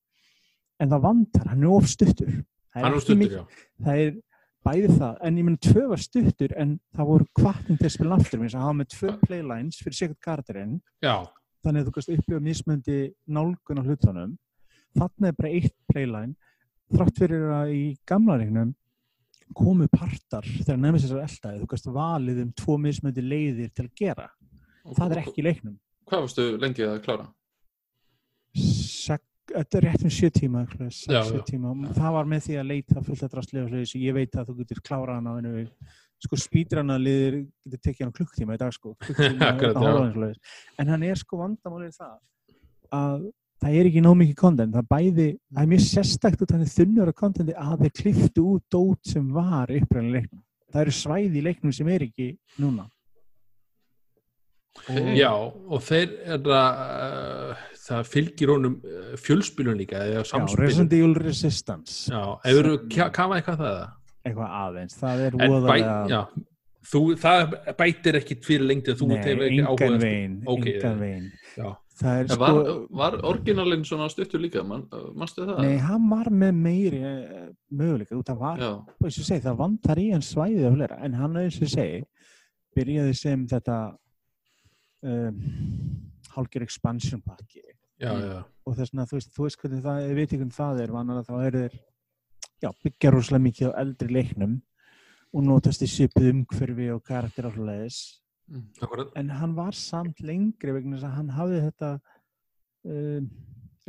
en 0.80 0.90
það 0.90 1.02
vantar, 1.06 1.48
hann 1.48 1.62
er 1.62 1.72
of 1.72 1.88
stuttur. 1.88 2.42
Það 2.72 3.96
er 3.96 4.20
bæði 4.62 4.90
það, 4.94 5.14
en 5.26 5.38
ég 5.38 5.46
menn 5.46 5.58
tvö 5.62 5.84
var 5.90 6.02
stuttur 6.02 6.52
en 6.60 6.76
það 6.94 7.08
voru 7.10 7.28
kvartning 7.38 7.80
til 7.80 7.88
að 7.88 7.94
spila 7.96 8.18
aftur 8.18 8.42
mér 8.42 8.54
að 8.54 8.66
hafa 8.66 8.78
með 8.78 8.90
tvö 8.94 9.14
playlines 9.24 9.80
fyrir 9.82 10.14
karakterinn 10.22 10.76
já, 11.02 11.16
þannig 11.64 11.82
að 11.82 11.88
þú 11.88 11.94
kannst 11.96 12.12
upplifa 12.14 12.44
mismöndi 12.44 13.00
nálgun 13.26 13.82
á 13.82 13.86
hlutunum. 13.86 14.38
Þarna 14.92 15.30
er 15.30 15.36
bara 15.38 15.52
eitt 15.56 15.76
playline 15.90 16.34
þrátt 16.92 17.20
fyrir 17.22 17.44
að 17.56 17.74
í 17.74 17.82
gamla 18.08 18.38
regnum 18.40 18.72
komu 19.56 19.88
partar 19.92 20.46
þegar 20.46 20.80
nefnist 20.80 21.08
þessar 21.08 21.26
eldaði, 21.26 21.60
þú 21.60 21.70
kannst 21.72 21.92
valið 21.92 22.42
um 22.44 22.52
tvo 22.56 22.78
mismöndi 22.80 23.24
leiðir 23.24 23.72
til 23.76 23.86
að 23.86 23.94
gera. 23.98 24.28
Það 24.96 25.14
er 25.14 25.22
ekki 25.22 25.42
í 25.42 25.46
leiknum. 25.46 25.78
hvað 26.08 26.26
varstu 26.26 26.48
lengi 26.60 26.86
að 26.86 27.00
klára? 27.04 27.28
Þetta 29.52 29.78
er 29.78 29.84
rétt 29.88 30.04
um 30.06 30.12
sjö 30.12 30.30
tíma, 30.32 30.62
Já, 30.72 31.22
6 31.22 31.34
já. 31.36 31.42
tíma 31.50 31.72
það 31.96 32.14
var 32.16 32.30
með 32.30 32.46
því 32.46 32.54
að 32.60 32.70
leita 32.70 33.02
fullt 33.04 33.24
að 33.26 33.32
drastlega 33.34 33.64
og 33.66 33.70
svoleiðis. 33.72 33.94
ég 34.00 34.16
veit 34.16 34.36
að 34.38 34.48
þú 34.48 34.56
getur 34.62 34.80
klárað 34.86 35.18
hana 35.18 35.32
á 35.32 35.38
einu 35.38 35.66
sko 36.22 36.38
spýdrana 36.38 36.96
liðir 37.02 37.36
getur 37.66 37.82
tekið 37.82 38.04
hann 38.06 38.14
klukktíma 38.16 38.54
í 38.56 38.60
dag 38.62 38.72
sko 38.76 38.94
Akkurat, 39.50 39.76
og 39.76 40.22
en 40.78 40.92
hann 40.92 41.02
er 41.08 41.18
sko 41.18 41.40
vandamálið 41.42 41.96
það 41.98 42.14
að 42.92 43.26
það 43.62 43.76
er 43.78 43.88
ekki 43.90 44.02
nóg 44.02 44.16
mikið 44.20 44.38
content 44.38 44.74
það 44.78 44.88
bæði, 44.90 45.28
það 45.52 45.62
er 45.64 45.70
mjög 45.72 45.84
sérstakt 45.88 46.42
út 46.42 46.54
er 46.56 46.64
þunnur 46.76 47.12
af 47.12 47.18
contenti 47.18 47.54
að 47.58 47.84
þeir 47.84 47.94
kliftu 48.00 48.46
út 48.54 48.64
dót 48.72 49.12
sem 49.12 49.28
var 49.34 49.70
uppræðin 49.70 50.14
leiknum 50.16 50.42
það 50.72 50.82
eru 50.86 50.96
svæði 50.96 51.38
í 51.42 51.46
leiknum 51.46 51.74
sem 51.76 51.92
er 51.92 52.06
ekki 52.08 52.32
núna 52.62 52.88
Ok. 54.72 54.88
já, 55.14 55.28
og 55.36 55.82
þeir 55.84 56.12
er 56.32 56.46
að 56.48 57.50
það 57.82 58.06
fylgir 58.12 58.52
honum 58.54 58.76
uh, 58.86 59.10
fjölspilun 59.18 59.78
líka 59.80 59.98
eða 60.06 60.22
Já, 60.22 60.28
samspilun 60.30 60.66
Resident 60.66 60.92
Evil 60.98 61.14
Resistance 61.18 62.12
já, 62.12 62.22
hefur 62.46 62.68
þú 62.70 62.78
kafað 63.16 63.36
eitthvað 63.40 63.60
það 63.64 63.74
eða? 63.74 63.90
eitthvað 64.22 64.56
aðeins, 64.62 64.98
það 65.02 65.22
er 65.26 65.36
voðalega 65.42 65.94
já, 66.12 66.20
þú, 66.92 67.00
það 67.24 67.54
bætir 67.80 68.18
ekki 68.20 68.36
fyrir 68.46 68.68
lengtið 68.70 69.00
þú 69.00 69.08
Nei, 69.10 69.16
hefur 69.26 69.46
ekki 69.48 69.62
áhuga 69.66 69.72
engan 69.72 69.96
eftir- 69.96 70.04
veginn, 70.08 70.36
Ok, 70.46 70.66
engan 70.76 71.00
veginn. 71.02 71.30
já. 71.58 71.70
Það 72.02 72.20
er 72.22 72.30
sko, 72.32 72.38
var, 72.40 72.68
var 72.98 73.14
orginalinn 73.28 73.82
svona 73.86 74.06
stuttur 74.10 74.40
líka, 74.42 74.62
Man, 74.66 74.86
manstu 75.14 75.44
það? 75.44 75.58
nei, 75.62 75.74
hann 75.84 76.06
var 76.10 76.30
með 76.32 76.54
meiri 76.64 77.02
uh, 77.04 77.50
möguleika, 77.70 78.16
út 78.18 78.30
af 78.32 78.38
var, 78.40 78.62
Já, 78.62 78.70
eins 79.04 79.18
og 79.20 79.26
segi, 79.28 79.42
það 79.44 79.58
vantar 79.60 80.00
í 80.02 80.06
hann 80.14 80.24
svæðið 80.24 80.66
af 80.70 80.78
flera, 80.78 80.96
en 81.04 81.18
hann, 81.20 81.36
eins 81.42 81.58
og 81.62 81.68
segi, 81.74 82.00
byrjaði 82.78 83.14
sem 83.20 83.44
þetta 83.52 83.76
um, 85.02 85.38
hálfgerð 86.36 86.68
expansion 86.68 87.22
pakki 87.24 87.62
já, 87.62 88.10
já, 88.10 88.40
og 88.66 88.76
þess 88.76 88.92
vegna, 88.92 89.06
þú 89.08 89.18
veist, 89.18 89.32
þú 89.36 89.46
veist 89.46 89.62
hvernig 89.62 89.84
það, 89.84 90.02
ef 90.02 90.10
við 90.10 90.20
veit 90.20 90.26
ekki 90.26 90.40
hvernig 90.40 90.58
það 90.58 90.82
er, 90.82 90.94
vannar 90.96 91.20
að 91.20 91.30
þá 91.30 91.34
eru 91.46 91.62
þeir, 91.62 91.78
já, 92.64 92.68
byggja 92.86 93.14
rosalega 93.14 93.46
mikið 93.46 93.70
á 93.70 93.78
eldri 93.84 94.16
leiknum 94.18 94.58
og 95.32 95.46
notast 95.46 95.84
í 95.84 95.88
svipuð 95.88 96.28
umhverfi 96.32 96.90
og 96.92 97.04
karakter 97.06 97.48
á 97.48 97.50
hlæðis 97.54 98.00
akkurat. 98.82 99.12
En 99.16 99.30
hann 99.32 99.54
var 99.56 99.76
samt 99.76 100.20
lengri 100.20 100.74
vegna 100.74 100.98
þess 100.98 101.08
að 101.08 101.16
hann 101.16 101.32
hafði 101.32 101.62
þetta 101.68 101.92
um, 102.92 103.30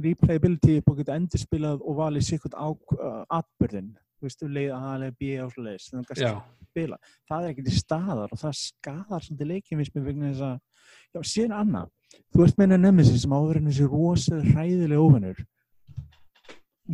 replayability 0.04 0.80
og 0.88 0.98
geta 1.00 1.18
endurspilað 1.20 1.84
og 1.84 2.00
valið 2.00 2.28
sikkert 2.30 2.56
á 2.58 2.68
uh, 2.70 3.24
atbyrðin 3.34 3.92
þú 4.24 4.28
veist, 4.30 4.40
þú 4.40 4.50
leið 4.56 4.74
A 4.78 4.94
eða 4.96 5.16
B 5.20 5.34
á 5.36 5.46
svoleiðis 5.52 5.90
þannig 5.92 6.14
að 6.14 6.22
já, 6.24 6.32
spila, 6.70 7.00
það 7.30 7.46
er 7.46 7.54
ekki 7.54 7.66
til 7.68 7.76
staðar 7.78 8.34
og 8.34 8.42
það 8.42 8.56
skadar 8.62 9.26
svolítið 9.26 9.52
leikjumismi 9.52 10.04
vegna 10.06 10.32
þess 10.32 10.46
að, 10.48 10.88
já, 11.14 11.20
síðan 11.34 11.58
annað 11.60 11.92
þú 12.34 12.46
ert 12.48 12.62
henni 12.64 12.80
Nemesis 12.82 13.24
sem 13.24 13.34
áður 13.34 13.60
en 13.62 13.72
þessi 13.72 13.90
rosalega 13.90 14.54
hræðilega 14.54 15.08
óvinnur 15.08 15.44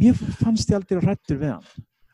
ég 0.03 0.23
fannst 0.41 0.69
ég 0.69 0.79
aldrei 0.79 1.03
hrættur 1.03 1.41
við 1.41 1.55
hann 1.55 1.67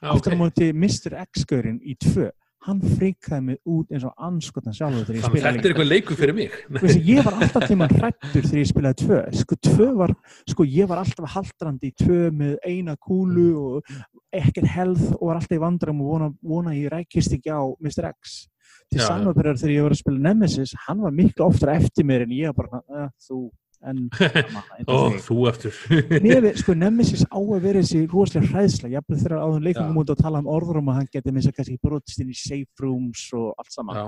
Já, 0.06 0.10
aftur 0.14 0.34
á 0.34 0.36
ok. 0.36 0.42
móti 0.42 0.72
Mr. 0.74 1.16
X-gaurinn 1.26 1.80
í 1.84 1.96
tvö 2.00 2.30
hann 2.66 2.82
frikaði 2.82 3.44
mig 3.46 3.60
út 3.70 3.92
eins 3.94 4.06
og 4.08 4.26
anskotan 4.26 4.74
sjálfur 4.74 5.06
þegar 5.06 5.20
ég 5.20 5.26
að 5.26 5.32
spilaði 5.34 5.58
þetta 5.58 5.68
er 5.68 5.74
eitthvað 5.74 5.92
leikur 5.92 6.18
fyrir 6.18 6.38
mig 6.38 6.56
Veistu, 6.80 7.02
ég 7.06 7.28
var 7.28 7.38
alltaf 7.38 7.68
tíma 7.70 7.88
hrættur 7.92 8.48
þegar 8.48 8.62
ég 8.62 8.72
spilaði 8.72 9.00
tvö 9.04 9.20
sko, 9.42 9.58
tvö 9.68 9.90
var, 10.00 10.16
sko 10.50 10.66
ég 10.70 10.90
var 10.90 11.02
alltaf 11.04 11.36
haldrandi 11.36 11.92
í 11.92 11.96
tvö 12.02 12.32
með 12.34 12.56
eina 12.66 12.98
kúlu 12.98 13.48
og 13.62 13.94
ekkert 14.36 14.72
health 14.72 15.14
og 15.20 15.30
var 15.30 15.40
alltaf 15.40 15.58
í 15.58 15.62
vandram 15.62 16.02
og 16.02 16.12
vona, 16.16 16.32
vona 16.42 16.74
ég 16.76 16.90
rækist 16.94 17.38
ekki 17.38 17.54
á 17.54 17.62
Mr. 17.78 18.10
X 18.16 18.46
til 18.94 19.04
samanbyrjar 19.04 19.62
þegar 19.62 19.76
ég 19.76 19.86
var 19.86 19.96
að 19.96 20.02
spila 20.02 20.24
Nemesis 20.30 20.74
hann 20.88 21.04
var 21.04 21.16
miklu 21.16 21.46
oftar 21.48 21.76
eftir 21.76 22.08
mér 22.08 22.26
en 22.26 22.36
ég 22.36 22.56
bara, 22.58 22.82
uh, 22.92 23.08
þú 23.28 23.40
en 23.86 24.06
Ó, 24.90 25.14
þú 25.22 25.38
eftir 25.50 25.76
Mér 26.24 26.42
við, 26.46 26.62
sko, 26.62 26.76
Nemesis 26.78 27.26
á 27.28 27.38
að 27.38 27.66
vera 27.66 27.84
þessi 27.84 28.06
rosalega 28.12 28.52
hræðsla, 28.54 28.92
jafnveg 28.96 29.22
þegar 29.22 29.44
áður 29.44 29.60
Já. 29.60 29.66
leikungum 29.68 30.00
út 30.02 30.14
og 30.14 30.22
tala 30.22 30.42
um 30.42 30.50
orðrum 30.56 30.90
að 30.92 31.00
hann 31.02 31.12
geti 31.12 31.34
með 31.34 31.42
þess 31.42 31.52
að 31.52 31.60
kannski 31.60 31.78
brotist 31.84 32.24
inn 32.24 32.32
í 32.32 32.40
safe 32.40 32.86
rooms 32.86 33.28
og 33.38 33.52
allt 33.62 33.76
saman, 33.76 34.02
Já, 34.02 34.08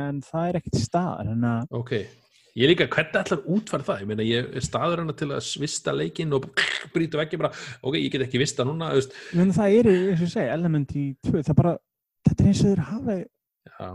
en 0.00 0.20
það 0.26 0.48
er 0.48 0.60
ekkert 0.60 0.82
staðar, 0.82 1.32
en 1.34 1.48
að 1.52 1.80
ok. 1.82 1.94
Ég 2.52 2.68
líka, 2.68 2.84
hvernig 2.92 3.16
ætlar 3.16 3.46
útfæra 3.48 3.84
það? 3.86 4.00
Ég 4.02 4.08
meina, 4.10 4.24
ég 4.28 4.48
er 4.58 4.64
staður 4.64 5.00
hana 5.00 5.14
til 5.16 5.30
að 5.32 5.38
svista 5.46 5.94
leikinn 5.96 6.34
og 6.36 6.50
brýtu 6.92 7.20
ekki 7.22 7.40
bara, 7.40 7.48
ok, 7.80 7.96
ég 7.96 8.10
get 8.12 8.26
ekki 8.26 8.42
vista 8.42 8.66
núna, 8.68 8.90
Ég 8.98 9.38
meina, 9.38 9.56
það 9.56 9.76
eru, 9.78 9.94
eins 10.10 10.20
og 10.20 10.26
ég 10.26 10.34
segi, 10.34 10.50
element 10.52 10.92
í 10.92 11.06
tvö, 11.24 11.40
það 11.46 11.58
bara, 11.62 11.72
þetta 12.28 12.44
er 12.44 12.50
eins 12.50 12.60
og 12.60 12.68
þeir 12.68 12.82
hafa, 12.90 13.16
já, 13.72 13.88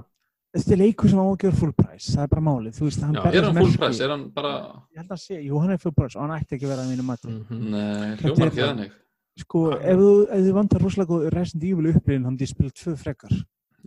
þetta 0.56 0.72
er 0.74 0.80
leikur 0.82 1.10
sem 1.12 1.20
á 1.20 1.26
að 1.28 1.38
gera 1.44 1.56
full 1.60 1.74
price, 1.74 2.14
það 2.16 2.24
er 2.24 2.32
bara 2.34 2.46
málið, 2.48 2.78
þú 2.78 2.86
veist, 2.88 3.02
hann 3.04 3.18
Já, 3.18 3.22
berst 3.24 3.36
Er 3.38 3.44
hann 3.48 3.60
full 3.60 3.76
price? 3.82 4.04
Er 4.04 4.10
hann 4.14 4.24
bara... 4.38 4.54
Ég 4.94 5.02
held 5.02 5.12
að 5.18 5.22
sé, 5.26 5.42
jú, 5.44 5.60
hann 5.60 5.72
er 5.76 5.78
full 5.84 5.94
price 5.98 6.16
og 6.18 6.24
hann 6.26 6.38
ætti 6.40 6.56
ekki 6.58 6.66
að 6.68 6.74
vera 6.74 6.86
að 6.86 6.94
mínu 6.94 7.06
mati. 7.08 7.28
mhm. 7.28 7.68
Nei, 7.74 8.16
Þetta 8.16 8.32
hljómar 8.32 8.52
ekki 8.54 8.64
þannig. 8.64 8.96
Sko, 9.38 9.60
ef 9.78 10.00
þú, 10.02 10.10
ef 10.34 10.42
þú 10.48 10.54
vantar 10.56 10.82
rosalega 10.82 11.12
góð 11.14 11.28
Resident 11.36 11.64
Evil 11.70 11.92
upplýðin, 11.94 12.26
hann 12.26 12.38
er 12.42 12.50
spilað 12.50 12.74
tvö 12.82 12.96
frekar. 12.98 13.36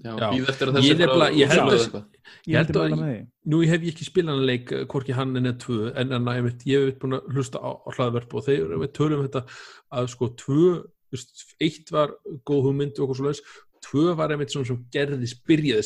Já, 0.01 0.13
Já. 0.17 0.29
býð 0.33 0.47
eftir 0.49 0.69
að 0.71 0.77
Ég 0.79 0.85
þessi 0.85 0.99
nefnilega- 1.01 1.35
ég 1.37 1.49
held 1.51 1.73
að-. 1.75 2.05
Ég 2.47 2.55
Ég 2.55 2.57
held 2.57 2.77
að- 2.77 2.93
með 2.95 3.01
því. 3.11 3.17
Nú 3.51 3.59
hef 3.67 3.81
ég 3.83 3.91
ekki 3.93 4.07
spilað 4.07 4.31
hann 4.37 4.47
leik 4.47 4.73
eh, 4.73 4.85
hvorki 4.87 5.13
hann 5.13 5.37
en 5.37 5.45
eða 5.51 5.59
tvö 5.65 5.93
en, 5.97 6.13
en 6.13 6.25
ég, 6.25 6.63
ég 6.71 6.87
hef 6.87 6.99
búin 7.03 7.17
að 7.19 7.27
hlusta 7.35 7.59
á, 7.61 7.69
á 7.85 7.89
hlaðverf 7.97 8.33
og 8.39 8.45
þeir 8.47 8.79
við 8.81 8.93
tölum 8.97 9.27
þetta 9.27 9.43
að 9.93 10.09
sko 10.15 10.29
tvö, 10.41 10.63
eitt 11.61 11.91
var 11.93 12.15
góð 12.47 12.63
hugmynd 12.71 12.97
og 13.01 13.09
okkur 13.11 13.19
svo 13.19 13.27
leis 13.27 13.43
tvö 13.85 14.15
var 14.19 14.33
einmitt 14.35 14.53
svona 14.53 14.69
sem 14.69 14.79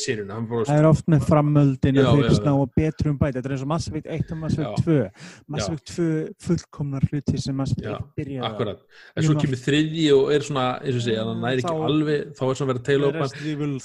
sérina 0.01 0.35
hann 0.35 0.47
var 0.49 0.65
Það 0.67 0.79
er 0.81 0.87
oft 0.89 1.07
með 1.11 1.25
frammöldin 1.29 1.99
Já, 1.99 2.05
og 2.11 2.21
já, 2.23 2.29
sná 2.37 2.51
að 2.53 2.73
betrum 2.75 3.17
bæta. 3.19 3.39
Þetta 3.39 3.49
er 3.49 3.55
eins 3.55 3.63
og 3.65 3.69
Mass 3.71 3.87
Effect 3.89 4.09
1 4.15 4.33
og 4.35 4.39
Mass 4.41 4.57
Effect 4.57 4.79
Já. 4.85 4.85
2. 4.85 5.43
Mass 5.55 5.69
Effect 5.69 5.93
2 5.95 6.07
fullkomnar 6.45 7.07
hluti 7.09 7.41
sem 7.41 7.57
Mass 7.59 7.75
Effect 7.75 7.87
Já, 7.87 7.97
1 7.99 8.07
byrjaði 8.19 8.47
akkurat, 8.49 8.81
en 9.15 9.27
svo 9.27 9.35
kemur 9.41 9.61
þriðji 9.63 10.07
og 10.15 10.33
er 10.35 10.47
svona, 10.49 10.65
eins 10.81 10.99
og 10.99 11.05
segja, 11.07 11.25
hann 11.25 11.43
næri 11.45 11.63
ekki 11.63 11.75
Þá- 11.75 11.85
alveg 11.89 12.25
þá 12.39 12.43
er 12.49 12.59
svona 12.61 12.71
verið 12.73 12.81
að 12.81 12.87
teila 12.89 13.11
upp 13.11 13.19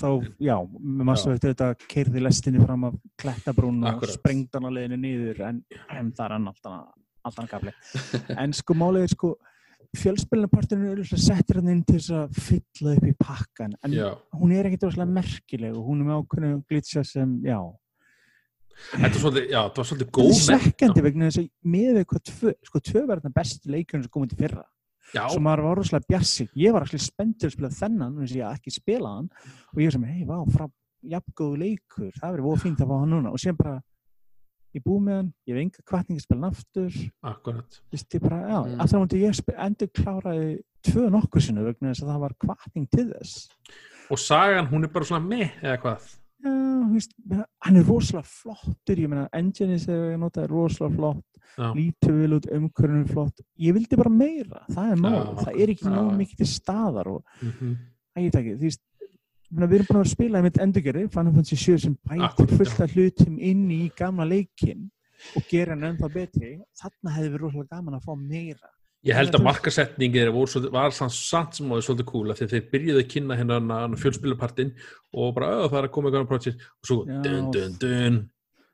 þá, 0.01 0.09
já, 0.51 0.57
með 0.81 1.05
Mass 1.11 1.27
Já. 1.27 1.31
Effect 1.31 1.49
þetta 1.51 1.71
keirði 1.95 2.25
lestinni 2.27 2.65
fram 2.65 2.89
af 2.91 2.97
klettabrún 3.23 3.85
og 3.85 3.93
Akkurat. 3.95 4.17
sprengd 4.19 4.59
hann 4.59 4.69
að 4.71 4.77
leiðinu 4.79 5.01
niður 5.05 5.45
en, 5.49 5.63
en 5.91 6.13
það 6.13 6.27
er 6.27 6.37
annað 6.39 6.59
allt 7.21 7.39
annað 7.39 7.51
gafli. 7.53 7.73
en 8.43 8.53
sko 8.57 8.77
málið 8.81 9.07
er 9.07 9.15
sko 9.15 9.35
fjölspilinapartinu 9.99 10.87
er 10.87 10.99
auðvitað 11.01 11.23
settir 11.25 11.59
hann 11.59 11.71
inn 11.73 11.83
til 11.87 11.99
þess 11.99 12.15
að 12.15 12.41
fylla 12.47 12.95
upp 12.95 13.07
í 13.11 13.15
pakkan 13.19 13.77
en 13.83 13.95
Já, 13.97 14.09
hún 14.39 14.55
er 14.55 14.69
ekkit 14.69 14.87
rosalega 14.87 15.17
merkileg 15.17 15.77
og 15.77 15.87
hún 15.89 16.03
er 16.03 16.09
með 16.09 16.21
ákveðinu 16.21 16.61
glitcha 16.71 17.05
sem, 17.07 17.33
já. 17.43 17.59
Þetta 18.91 19.11
var 19.11 19.23
svolítið, 19.25 19.47
já, 19.51 19.61
þetta 19.61 19.83
var 19.83 19.89
svolítið 19.91 20.07
Þetta 20.07 20.21
góð 20.21 20.31
er 20.31 20.45
svekkjandi 20.45 21.05
vegna 21.07 21.31
þess 21.31 21.43
að 21.43 21.49
með 21.75 21.91
við 21.99 22.07
hvað 22.13 22.23
tvö, 22.31 22.53
sko 22.69 22.83
tvö 22.91 23.03
var 23.09 23.21
þetta 23.21 23.39
besti 23.41 23.75
leikurinn 23.75 24.07
sem 24.07 24.15
komið 24.15 24.33
til 24.33 24.41
fyrra. 24.45 24.67
Já, 25.11 25.25
svo 25.27 25.43
maður 25.43 25.65
var 25.67 25.81
rosalega 25.81 26.07
bjassi 26.07 26.47
ég 26.55 26.75
var 26.75 26.87
allir 26.87 27.03
spenntur 27.03 27.51
að 27.51 27.57
spila 27.57 27.71
þennan 27.75 28.19
þess 28.21 28.35
að 28.37 28.39
ég 28.39 28.59
ekki 28.61 28.75
spila 28.75 29.15
hann. 29.17 29.29
Og 29.75 29.83
ég 29.83 29.91
var 29.91 29.97
sem, 29.97 30.07
hei, 30.07 30.23
vá, 30.29 30.37
frá 30.55 30.67
jafngóðu 31.11 31.61
leikur, 31.65 32.13
það 32.15 32.37
verið 32.37 32.47
voru 32.47 32.63
fínt 32.63 32.83
að 32.85 32.93
fá 32.93 32.97
hann 33.01 33.15
núna. 33.17 33.33
Og 33.35 33.43
sem 33.43 33.59
bara, 33.59 33.77
ég 34.75 34.83
búið 34.87 35.03
með 35.07 35.17
hann 35.21 35.33
ég 35.47 35.55
hef 35.57 35.63
enga 35.65 35.85
kvartning 35.91 36.19
að 36.21 36.25
spila 36.27 36.41
já, 38.49 38.59
Mm. 38.61 38.75
mm. 38.75 38.81
á 38.81 38.85
mútið 39.03 39.25
ég 39.25 39.31
endur 39.67 39.91
kláraði 40.01 40.49
tvö 40.87 41.11
nokkur 41.11 41.43
sinu 41.45 41.65
vegna 41.67 41.91
þess 41.93 42.03
að 42.05 42.11
það 42.15 42.21
var 42.25 42.35
kvartning 42.47 42.87
til 42.91 43.07
þess 43.13 43.49
og 44.11 44.19
sagan, 44.19 44.67
hún 44.71 44.85
er 44.85 44.89
bara 44.95 45.05
svona 45.05 45.27
með 45.27 45.51
eða 45.63 45.79
hvað 45.83 46.09
já, 46.41 46.51
þú 46.51 46.93
veist, 46.95 47.13
hann 47.67 47.77
er 47.77 47.85
rosalega 47.85 48.27
flottur 48.27 48.97
ég 49.03 49.09
meina, 49.13 49.29
engine 49.37 49.79
sem 49.79 49.95
ég 50.15 50.19
nota 50.19 50.43
er 50.47 50.49
rosalega 50.55 50.97
flott 50.97 51.27
lítur 51.77 52.15
vel 52.17 52.37
út, 52.39 52.47
umhverfinn 52.57 53.03
er 53.05 53.11
flott 53.13 53.41
ég 53.59 53.75
vildi 53.75 53.97
bara 53.99 54.11
meira, 54.11 54.63
það 54.71 54.93
er 54.95 55.01
mál 55.03 55.13
Já, 55.19 55.35
það 55.45 55.61
er 55.61 55.73
ekki 55.75 55.85
já. 55.91 56.17
mikið 56.23 56.37
til 56.37 56.47
staðar 56.47 57.07
og 57.17 57.25
Mhm. 57.43 57.77
Æ, 58.17 58.19
ég 58.21 58.33
veit 58.33 58.39
ekki, 58.41 58.55
þú 58.59 58.65
veist 58.67 58.81
við 59.71 59.77
erum 59.81 59.87
búin 59.91 59.99
að 60.01 60.05
að 60.07 60.11
spila 60.15 60.39
einmitt 60.41 60.59
endurgerði 60.63 61.07
Final 61.11 61.33
Fantasy 61.35 61.57
7 61.59 61.79
sem 61.85 61.95
bætir 62.09 62.51
fullt 62.57 62.81
af 62.85 62.93
hlutum 62.95 63.39
inn 63.39 63.65
í 63.75 63.81
gamla 63.99 64.27
leikin 64.31 64.91
og 65.37 65.43
gera 65.51 65.75
hann 65.75 65.83
ennþá 65.91 66.11
betri. 66.15 66.53
Þarna 66.81 67.15
hefði 67.17 67.33
verið 67.35 67.43
rosalega 67.47 67.77
gaman 67.77 67.99
að 67.99 68.05
fá 68.07 68.15
meira. 68.21 68.71
Ég 69.05 69.17
held 69.17 69.33
að 69.33 69.41
að 70.29 70.35
svolítið- 70.53 70.73
var 70.77 70.91
samt 70.93 71.55
sem 71.57 71.67
áður 71.73 71.87
svolítið 71.87 72.09
því 72.37 72.45
að 72.47 72.51
þeir 72.55 72.71
byrjuðu 72.71 73.01
að 73.03 73.09
kynna 73.15 73.37
hérna 73.41 73.61
fjölspilapartin 73.97 74.73
og 75.15 75.35
bara 75.35 75.47
"Ö, 75.47 75.69
það 75.71 75.79
er 75.79 75.89
að 75.89 75.93
koma 75.93 76.11
eitthvað 76.11 76.29
projekt. 76.29 76.61
Og 76.61 76.85
svo 76.87 77.05
dun 77.23 77.51
dun 77.51 77.73
dun. 77.81 78.31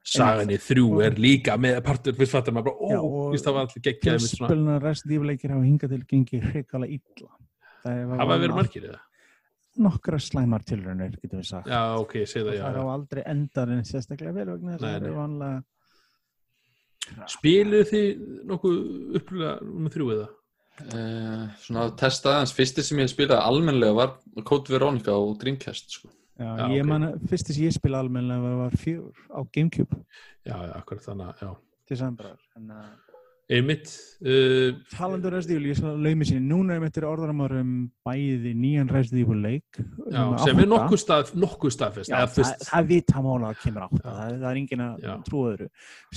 Sagan 0.06 0.48
í 0.50 0.58
þrjú 0.58 1.02
er 1.02 1.14
líka 1.18 1.56
með 1.58 1.80
partur 1.82 2.12
fyrst 2.14 2.30
fattar 2.30 2.52
maður 2.54 2.64
bara, 2.64 2.78
ó, 2.78 3.34
það 3.42 3.54
var 3.54 3.66
allir 3.66 3.82
geggjaði 3.82 4.20
með 4.22 4.30
svona, 4.36 4.48
fjölspilna 4.48 4.82
Resident 4.82 5.14
Evil 5.16 5.28
leikir 5.32 5.50
hafa 5.50 5.64
hingað 5.66 5.88
til 5.90 6.04
gengið 6.12 6.42
hrikalega 6.52 6.92
illa. 6.94 7.30
Það 7.82 8.18
það 8.18 8.26
var 8.28 8.38
verið 8.38 8.54
margir 8.54 8.82
eða? 8.86 9.00
Nokkra 9.82 10.18
slæmar 10.22 10.64
tilraunir 10.66 11.16
getum 11.20 11.40
við 11.42 11.48
sagt 11.50 11.70
Já, 11.70 11.80
ok, 12.00 12.14
ég 12.22 12.30
segi 12.30 12.44
það, 12.44 12.50
og 12.52 12.56
já, 12.56 12.62
það 12.64 12.70
er 12.72 12.80
á 12.80 12.94
aldrei 12.96 13.22
endar 13.32 13.72
en 13.74 13.84
sérstaklega 13.88 14.36
vel 14.36 14.48
vegna 14.52 14.74
þess 14.74 14.84
Nei, 14.84 14.90
að 14.90 15.00
það 15.00 15.08
er 15.10 15.18
vanlega 15.20 15.62
Spiluðu 17.30 17.86
þið 17.92 18.06
nokkuð 18.50 18.78
upplýða 19.20 19.52
um 19.62 19.88
þrjú 19.94 20.08
eða? 20.16 20.26
Uh, 20.76 21.44
svona 21.62 21.86
að 21.86 21.94
testa 22.02 22.32
aðeins, 22.34 22.52
fyrsti 22.52 22.82
sem 22.84 22.98
ég 23.00 23.08
spilaði 23.08 23.46
almennilega 23.48 23.96
var 23.96 24.10
Code 24.44 24.74
Veronica 24.74 25.14
og 25.16 25.38
Dreamcast 25.40 25.94
sko. 25.96 26.10
Já, 26.36 26.50
Já, 26.50 26.64
ég 26.74 26.82
ok. 26.82 26.88
man 26.90 27.06
að 27.06 27.22
fyrst 27.30 27.48
þess 27.48 27.56
að 27.62 27.64
ég 27.64 27.76
spila 27.78 28.00
almennilega 28.04 28.58
var 28.58 28.74
fjögur 28.82 29.22
á 29.32 29.40
Gamecube 29.56 30.00
Já, 30.44 30.56
já, 30.66 30.72
akkurat 30.76 31.06
þannig, 31.06 31.40
já. 31.40 31.52
til 31.88 31.96
sambrar 32.02 32.36
en 32.58 32.74
að 32.76 32.90
Einmitt, 33.46 33.86
uh, 34.26 34.72
talandur 34.90 35.30
Resident 35.36 35.60
Evil, 35.60 35.68
ég 35.70 35.76
skal 35.78 36.00
laumi 36.02 36.26
sinni 36.26 36.48
núna 36.50 36.74
er 36.74 36.80
mittir 36.82 37.04
orðaramar 37.06 37.52
um 37.60 37.68
bæði 38.02 38.56
nýjan 38.58 38.88
Resident 38.90 39.20
Evil 39.22 39.38
leik 39.44 39.76
já, 39.78 40.16
númer 40.16 40.40
sem 40.42 40.62
er 40.64 40.66
nokkuð 40.72 40.98
stað, 40.98 41.30
nokkuð 41.38 41.74
staðfest, 41.76 42.10
Já, 42.10 42.24
það, 42.26 42.50
það 42.66 42.88
vita 42.90 43.22
mála 43.22 43.52
að 43.52 43.60
kemur 43.60 43.84
átta, 43.84 44.00
Já. 44.00 44.16
það, 44.16 44.32
það 44.40 44.46
er 44.50 44.58
engin 44.62 44.82
að 44.82 45.04
trúa 45.28 45.52
öðru. 45.52 45.68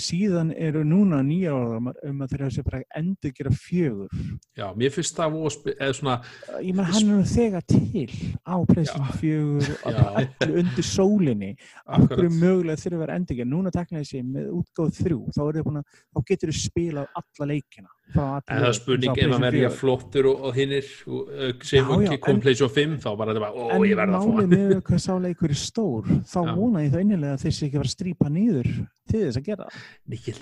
Síðan 0.08 0.50
eru 0.70 0.82
núna 0.90 1.20
nýja 1.28 1.54
orðaramar 1.54 2.00
um 2.10 2.26
að 2.26 2.34
þeir 2.34 2.44
hafa 2.48 2.56
sér 2.56 2.68
bara 2.72 2.82
endur 3.04 3.36
gera 3.38 3.54
fjögur. 3.68 4.18
já, 4.58 4.66
mér 4.82 4.98
finnst 4.98 5.22
það 5.22 5.38
eða 5.76 5.92
svona, 6.00 6.18
Ég 6.66 6.74
menn 6.74 6.90
hann 6.90 7.00
er 7.04 7.14
nú 7.14 7.30
þegar 7.30 7.68
til 7.70 8.10
á 8.42 8.58
PlayStation 8.66 9.14
4 9.22 9.78
og 9.86 9.94
Já. 9.94 10.02
allir 10.24 10.58
undir 10.64 10.90
sólinni. 10.90 11.54
Hverju 11.86 12.10
akkurat, 12.10 12.42
mögulega 12.42 12.90
að 12.90 13.00
vera 13.06 13.22
endur. 13.22 13.46
Núna 13.46 13.70
tekna 13.74 14.02
þessi 14.02 14.26
með 14.26 14.50
útgáð 14.64 14.98
þrjú, 14.98 15.22
þá, 15.38 15.42
er 15.46 15.86
þá 16.10 16.22
getur 16.26 16.50
þú 16.50 16.58
spilað 16.58 17.19
alla 17.20 17.46
leikina. 17.54 17.90
en 18.10 18.42
það 18.42 18.64
er 18.66 18.74
spurning 18.74 19.20
ef 19.22 19.34
að 19.36 19.42
verja 19.44 19.68
4. 19.70 19.78
flottur 19.78 20.26
og, 20.32 20.40
og 20.50 20.56
hinnir, 20.58 20.86
uh, 21.06 21.52
sem 21.62 21.86
Já, 21.86 22.00
já, 22.10 22.18
kom 22.18 22.36
en- 22.36 22.42
PlayStation 22.42 22.72
5, 22.74 22.96
þá 23.04 23.10
bara 23.20 23.34
þetta 23.36 23.44
bara, 23.44 23.54
ó, 23.54 23.70
En 23.76 23.82
ég 23.86 23.96
verða 24.00 24.18
að 24.18 24.24
fá 24.24 24.32
málið 24.34 24.40
hann. 24.40 24.50
með 24.50 24.82
hvað 24.88 25.02
sá 25.04 25.14
leikur 25.22 25.50
er 25.54 25.60
stór, 25.62 26.04
þá 26.26 26.40
Já. 26.42 26.56
vona 26.58 26.80
ég 26.82 26.90
það 26.96 27.04
innilega 27.06 27.34
að 27.38 27.44
þeir 27.44 27.54
sé 27.60 27.66
ekki 27.68 27.78
vera 27.78 27.90
að 27.90 27.94
strípa 27.94 28.32
nýður 28.34 28.70
til 29.10 29.20
þess 29.28 29.38
að 29.38 29.46
gera 29.46 29.64
það. 29.70 29.74
Megi- 30.10 30.34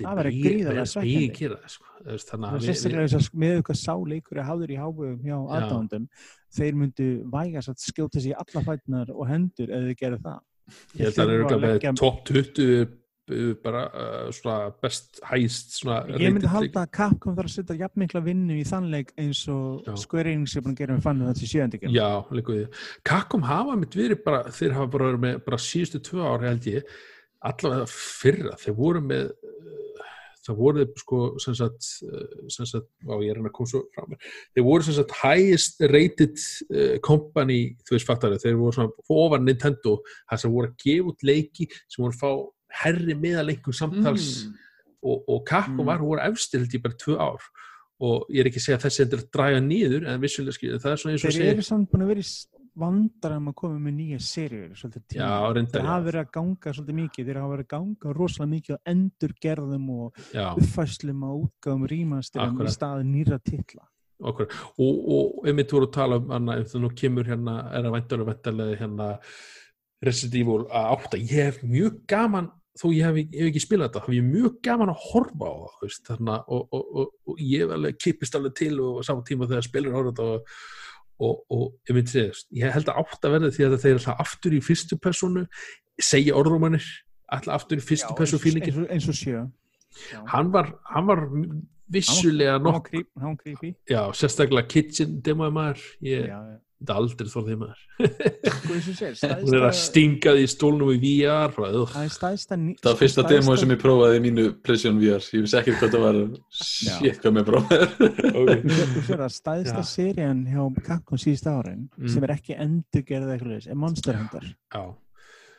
gríðarlega 0.48 0.88
svekkjandi. 0.88 1.60
sko. 1.68 1.86
Með 3.38 3.62
hvað 3.68 3.78
sá 3.82 3.94
leikur 4.08 4.38
er 4.38 4.44
hafður 4.48 4.72
í 4.72 4.78
hávegum 4.80 5.22
hjá 5.24 5.38
aðdándum, 5.58 6.08
þeir 6.58 6.74
myndu 6.80 7.08
vægast 7.32 7.70
að 7.74 7.84
skjóta 7.84 8.22
sér 8.22 8.32
í 8.32 8.38
alla 8.38 8.64
fætnar 8.64 9.10
og 9.12 9.28
hendur 9.28 9.70
ef 9.70 9.84
þeir 9.90 9.98
gerðu 10.02 10.22
það. 10.24 10.40
Ég 10.98 11.04
held 11.08 11.16
að 11.16 11.28
það 11.28 11.52
er 11.52 11.80
leggja- 11.80 11.96
top 12.00 12.24
20 12.26 12.82
uh, 12.82 12.86
bara 13.64 13.84
uh, 13.92 14.30
svona 14.32 14.70
best 14.82 15.20
hæst 15.28 15.76
svona 15.76 16.00
Ég 16.16 16.32
myndi 16.32 16.48
halda 16.52 16.86
að 16.86 16.94
Capcom 16.96 17.36
þarf 17.36 17.50
að 17.50 17.56
setja 17.58 17.76
jafn 17.82 18.04
mikla 18.04 18.22
vinnu 18.24 18.56
í 18.56 18.64
þann 18.68 18.88
leik 18.94 19.12
eins 19.20 19.44
og. 19.52 19.88
Square 20.00 20.32
Enix 20.32 20.56
er 20.56 20.64
búin 20.64 20.78
að 20.78 20.84
gera 20.84 20.96
með 20.96 21.08
fannu 21.10 21.28
þetta 21.28 21.44
í 21.44 21.52
sjöndikinn. 21.52 21.96
Já, 21.96 22.08
líka 22.32 22.56
við. 22.56 22.80
Kakkom 23.08 23.44
hafa 23.48 23.76
mitt 23.82 24.00
verið 24.00 24.24
bara, 24.24 24.46
þeir 24.56 24.78
hafa 24.78 24.92
bara 24.96 25.12
verið 25.12 25.26
með 25.26 25.44
bara 25.50 25.62
síðustu 25.68 26.04
tvö 26.08 26.24
ár 26.24 26.48
held 26.48 26.72
ég, 26.72 26.98
allavega 27.52 27.92
fyrra, 27.92 28.56
þeir 28.64 28.80
voru 28.80 29.04
með 29.12 29.30
uh, 29.36 29.78
það 30.48 30.60
voru 30.62 30.90
sko 30.98 31.22
sem 31.44 31.56
sagt, 31.58 31.88
sem 32.54 32.68
sagt 32.68 32.88
á 33.04 33.16
ég 33.20 33.32
er 33.34 33.40
hann 33.40 33.50
að 33.50 33.56
koma 33.58 33.72
svo 33.74 33.84
frá 33.92 34.06
mér, 34.08 34.36
þeir 34.56 34.68
voru 34.68 34.88
sem 34.88 34.96
sagt 34.96 35.16
highest 35.20 35.84
rated 35.92 36.38
uh, 36.72 36.96
company, 37.04 37.62
þú 37.84 37.98
veist 37.98 38.08
fattari, 38.08 38.40
þeir 38.44 38.60
voru 38.62 38.78
svona 38.78 39.10
ofan 39.26 39.48
Nintendo, 39.48 39.98
það 40.30 40.44
sem 40.44 40.56
voru 40.56 40.72
að 40.72 40.78
gefa 40.86 41.12
út 41.12 41.28
leiki 41.28 41.68
sem 41.76 42.06
voru 42.06 42.16
að 42.16 42.22
fá 42.22 42.32
herri 42.70 43.16
meðaleikum 43.16 43.74
samtals 43.74 44.46
Mm. 44.46 44.54
og, 45.04 45.24
og 45.30 45.46
Capcom 45.48 45.80
Mm. 45.82 45.86
var, 45.86 45.98
voru 46.00 46.22
efstir 46.22 46.60
held 46.60 46.72
ég 46.74 46.82
bara 46.84 46.94
tvö 46.94 47.18
ár. 47.18 47.42
Og 48.00 48.28
ég 48.30 48.40
er 48.42 48.46
ekki 48.50 48.60
að 48.60 48.66
segja 48.68 48.78
að 48.78 48.86
þessi 48.86 49.02
endur 49.06 49.22
draga 49.34 49.60
nýður 49.60 50.08
en 50.08 50.22
vissulega 50.22 50.54
skilur, 50.54 50.80
það 50.80 50.92
er 50.92 50.98
svona 51.02 51.14
eins 51.16 51.24
og 51.24 51.32
Þeir 51.32 51.38
segir 51.40 51.54
eru 51.54 51.64
samt 51.66 51.90
búin 51.92 52.04
að 52.06 52.08
vera 52.08 52.20
í 52.22 52.30
vandræðum 52.78 53.48
að 53.50 53.56
koma 53.58 53.80
með 53.82 53.94
nýja 53.98 54.20
serjur 54.22 54.76
Þeir 54.78 55.88
hafa 55.88 56.04
verið 56.06 56.22
að 56.22 56.32
ganga 56.38 56.74
svolítið 56.78 56.98
mikið, 57.00 57.26
þeir 57.26 57.40
hafa 57.42 57.54
verið 57.56 57.66
að 57.66 57.72
ganga 57.74 58.14
rosalega 58.14 58.52
mikið 58.54 58.76
á 58.78 58.80
endurgerðum 58.94 59.90
og 59.90 60.14
já, 60.34 60.46
uppfæslum 60.54 61.24
á 61.26 61.32
útgáðum 61.34 61.88
rýmasturum 61.90 62.62
í 62.62 62.70
staði 62.70 63.08
nýra 63.10 63.40
titla. 63.42 63.88
okkur 64.22 64.48
og, 64.78 64.96
og 65.14 65.48
einmitt 65.48 65.72
voru 65.74 65.88
að 65.88 65.94
tala 65.94 66.18
um 66.18 66.30
hana, 66.30 66.58
ef 66.62 66.72
það 66.74 66.82
nú 66.82 66.90
kemur 66.98 67.26
hérna, 67.26 67.58
er 67.74 67.86
að 67.86 67.98
væntalega 68.30 68.78
hérna 68.80 69.10
Resident 70.06 70.36
Evil 70.38 70.66
að 70.70 70.88
átta, 70.94 71.18
ég 71.18 71.46
hef 71.50 71.60
mjög 71.66 72.00
gaman 72.10 72.52
þó 72.78 72.86
ég 72.94 73.06
hef, 73.08 73.18
hef 73.34 73.48
ekki 73.50 73.64
spilað 73.64 73.90
þetta, 73.90 74.04
hef 74.06 74.16
ég 74.18 74.28
mjög 74.28 74.58
gaman 74.68 74.92
að 74.94 75.02
horfa 75.08 75.50
á 75.50 75.56
það, 75.58 75.78
veist, 75.84 76.04
þarna 76.10 76.36
og, 76.48 76.68
og, 76.78 76.84
og, 77.02 77.12
og 77.32 77.42
ég 77.42 77.74
alveg 77.78 77.98
kipist 78.04 78.38
alveg 78.38 78.56
til 78.60 78.74
og 78.84 79.00
saman 79.08 79.26
tíma 79.28 79.50
þegar 79.50 79.68
spilur 79.68 79.98
horfa 79.98 80.14
þetta 80.14 80.28
og, 81.18 81.40
ég 81.90 81.98
myndi 81.98 82.14
segja, 82.14 82.34
ég 82.62 82.76
held 82.76 82.92
að 82.94 83.00
átta 83.02 83.32
verði 83.34 83.54
því 83.56 83.66
að 83.68 83.78
þeir 83.82 83.92
eru 83.96 84.02
alltaf 84.04 84.22
aftur 84.28 84.58
í 84.58 84.62
fyrstu 84.62 85.00
personu 85.02 85.46
segja 85.98 86.36
orðrúmanir 86.38 86.86
alltaf 87.34 87.56
aftur 87.62 87.82
í 87.82 87.88
fyrstu 87.88 88.14
personu 88.18 88.44
fílingin 88.44 88.86
eins, 88.94 89.10
og- 89.10 89.18
sjö. 89.18 89.48
Hann 90.30 90.52
var, 90.54 90.74
hann 90.92 91.08
var 91.08 91.24
vissulega 91.90 92.60
nokk 92.62 92.92
sérstaklega 94.14 94.68
kitchen 94.70 95.18
demoði 95.26 95.56
maður 95.56 95.86
ég 96.06 96.28
Já, 96.28 96.38
já. 96.38 96.58
Þetta 96.78 96.96
aldrei 97.00 97.30
þór 97.32 97.46
því 97.48 97.56
maður 97.62 97.84
Sko, 99.18 99.30
hún 99.42 99.56
er 99.58 99.64
að 99.68 99.76
stinga 99.80 100.34
því 100.38 100.44
stólnum 100.52 100.92
í 100.94 100.98
VR. 101.02 101.54
Það 101.58 101.78
er 102.30 102.76
Það 102.84 103.00
fyrsta 103.00 103.24
demói 103.28 103.56
sem 103.58 103.72
ég 103.74 103.80
prófaði 103.82 104.20
í 104.20 104.24
mínu 104.28 104.46
PlayStation 104.62 105.00
VR. 105.02 105.24
Ég 105.34 105.46
vissi 105.48 105.58
ekkert 105.58 105.80
hvað 105.82 105.96
það 105.96 106.06
var. 106.06 106.20
Shit, 106.54 107.18
hvað 107.24 107.36
mér 107.38 107.48
prófaði. 107.48 107.88
okay. 108.44 108.62
Þú 108.94 109.04
sér 109.10 109.24
að 109.26 109.34
stæðsta 109.40 109.84
serían 109.90 110.44
hjá 110.52 110.62
Capcom 110.86 111.18
síðust 111.22 111.50
árin 111.50 111.88
Mm. 111.98 112.10
sem 112.14 112.24
er 112.28 112.32
ekki 112.36 112.54
endurgerð 112.62 113.32
eitthvað 113.34 113.52
leis, 113.56 113.68
er 113.68 113.76
Monster 113.76 114.18
Hunter. 114.20 114.46
já, 114.74 114.86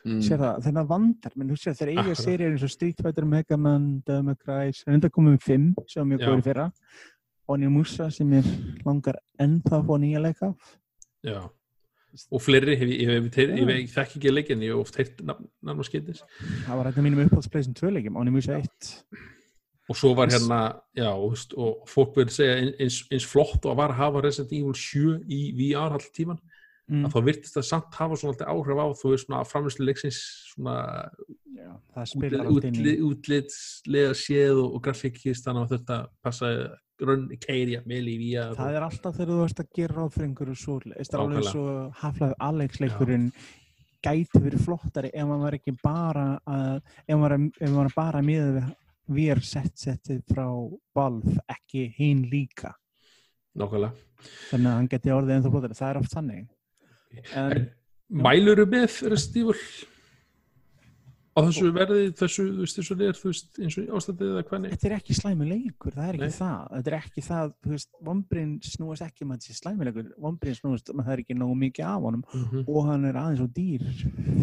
Mm. 0.07 0.21
Sér 0.23 0.39
það, 0.39 0.59
þennan 0.63 0.87
vandar, 0.87 1.31
menn 1.35 1.49
þú 1.51 1.55
sér 1.59 1.73
þeir 1.75 1.89
eiga 1.91 2.13
seríur 2.15 2.53
eins 2.53 2.63
og 2.63 2.69
Street 2.71 3.01
Fighter, 3.03 3.25
Mega 3.27 3.57
Man, 3.59 3.99
Devil 4.07 4.23
May 4.29 4.35
Cry, 4.39 4.71
sem 4.71 4.93
er 4.93 4.95
enda 4.95 5.09
komið 5.11 5.33
um 5.35 5.37
fimm, 5.43 5.65
sem 5.91 5.99
er 6.01 6.07
mjög 6.13 6.21
Já. 6.23 6.27
góður 6.29 6.39
í 6.39 6.45
fyrra. 6.47 6.67
Onion 7.49 7.73
Musa 7.73 8.07
sem 8.09 8.31
er 8.39 8.43
langar 8.85 9.17
ennþá 9.43 9.75
að 9.81 9.85
fá 9.89 9.93
nýja 9.99 10.21
leika 10.23 10.47
af. 10.53 10.77
Já 11.25 11.39
og 12.33 12.41
fleiri, 12.41 12.73
hef, 12.73 12.89
ég, 12.89 13.01
ég, 13.05 13.25
ég, 13.37 13.69
ég, 13.69 13.89
þekk 13.93 14.15
ekki 14.17 14.31
leikin, 14.33 14.63
ég 14.65 14.73
hef 14.73 14.79
oft 14.81 14.95
heilt 14.97 15.19
nafn 15.21 15.75
og 15.75 15.85
skeitis 15.85 16.23
Það 16.65 16.79
var 16.79 16.87
þetta 16.89 17.03
mínum 17.05 17.21
uppáhaldspleysin 17.27 17.75
tvöleikjum, 17.77 18.17
Onion 18.17 18.33
Musa 18.33 18.57
1. 18.57 18.87
og 19.89 19.97
svo 19.97 20.15
var 20.17 20.31
hérna, 20.33 20.61
já, 20.97 21.09
veist, 21.21 21.53
og 21.53 21.83
fólk 21.89 22.17
verður 22.17 22.33
segja 22.33 22.55
eins, 22.65 23.03
eins 23.13 23.27
flott 23.29 23.61
og 23.61 23.75
að 23.75 23.81
var 23.83 23.93
að 23.93 24.01
hafa 24.01 24.23
Resident 24.25 24.55
Evil 24.57 24.73
7 24.73 25.19
í 25.29 25.41
VR 25.59 25.99
all 25.99 26.09
tíman, 26.17 26.41
Mm. 26.89 27.03
að 27.05 27.13
þá 27.13 27.19
virtist 27.27 27.53
það 27.53 27.65
samt 27.67 27.97
hafa 27.99 28.15
svona 28.17 28.31
alltaf 28.33 28.47
áhrif 28.49 28.79
á, 28.81 28.87
þú 28.97 29.09
veist, 29.11 29.25
svona 29.27 29.39
framvislu 29.45 29.85
leiksins 29.85 30.19
svona 30.49 30.75
útlitslega 33.05 34.15
séð 34.17 34.61
og, 34.63 34.71
og 34.73 34.81
grafíkist 34.87 35.45
þannig 35.45 35.67
að 35.67 35.75
þetta 35.75 35.97
passa 36.25 36.49
grunn 36.99 37.29
keirja, 37.41 37.81
meli 37.89 38.15
í 38.17 38.19
VR 38.27 38.57
Það 38.57 38.75
er 38.77 38.85
alltaf 38.87 39.15
þegar 39.17 39.31
þú 39.31 39.45
ert 39.45 39.63
að 39.63 39.71
gera 39.79 39.95
ráð 39.95 40.11
fyrir 40.15 40.27
einhverju 40.29 40.59
svo, 40.59 40.75
það 40.83 41.15
er 41.15 41.23
alveg 41.23 41.47
svo 41.47 41.63
haflaði 42.01 42.37
Alex-leikurinn 42.49 43.31
gæti 44.05 44.43
verið 44.43 44.65
flottari 44.65 45.11
ef 45.13 45.27
maður 45.29 45.57
ekki 45.59 45.75
bara 45.83 46.27
að, 46.47 46.77
ef 47.07 47.19
maður, 47.19 47.91
bara 47.95 48.23
miðað 48.25 48.59
við 48.59 48.69
VR 49.09 49.41
set-setið 49.41 50.21
frá 50.29 50.45
Valve, 50.95 51.39
ekki 51.49 51.87
hinn 51.97 52.27
líka. 52.29 52.75
nákvæmlega 53.57 53.95
Þannig 54.49 54.69
að 54.69 54.75
hann 54.77 54.89
geti 54.91 55.13
orðið 55.15 55.35
ennþá 55.37 55.51
flottari. 55.53 55.77
Það 55.79 55.89
er 55.89 55.99
oft 56.01 56.13
þannig. 56.13 56.47
En, 57.33 57.53
En 57.55 57.69
mæluru 58.09 58.65
með 58.69 58.97
Resident 59.13 59.37
Evil 59.39 59.61
á 61.39 61.45
þessu 61.47 61.69
verði 61.73 61.99
þessu, 62.19 62.43
þú 62.51 62.59
veist, 62.65 62.77
þessu 62.79 62.95
er, 63.07 63.15
þú 63.19 63.29
veist, 63.31 63.59
eins 63.63 63.77
og 63.79 63.93
ástændið 63.99 64.31
eða 64.33 64.43
hvernig 64.49 64.71
þetta 64.75 64.87
er 64.89 64.95
ekki 64.99 65.15
slæmi 65.15 65.47
leikur, 65.49 65.91
það 65.95 66.07
er 66.09 66.17
ekki 66.19 66.27
Nei. 66.29 66.37
það. 66.39 66.63
Þetta 66.75 66.91
er 66.91 66.97
ekki 66.99 67.23
það, 67.29 67.53
þú 67.63 67.73
veist, 67.75 67.89
vombrinn 68.09 68.53
snúast 68.69 69.05
ekki 69.07 69.23
um 69.25 69.31
að 69.31 69.39
þetta 69.39 69.47
sé 69.53 69.57
slæmi 69.61 69.87
leikur. 69.89 70.09
Vombrinn 70.27 70.57
snúast 70.59 70.89
um 70.93 70.99
að 70.99 71.05
það 71.09 71.13
er 71.17 71.23
ekki 71.25 71.37
nógu 71.39 71.57
mikið 71.63 71.85
af 71.89 72.01
honum 72.07 72.23
Mhm. 72.33 72.63
og 72.67 72.85
hann 72.89 73.05
er 73.05 73.13
aðeins 73.23 73.41
og 73.41 73.53
dýr 73.55 73.85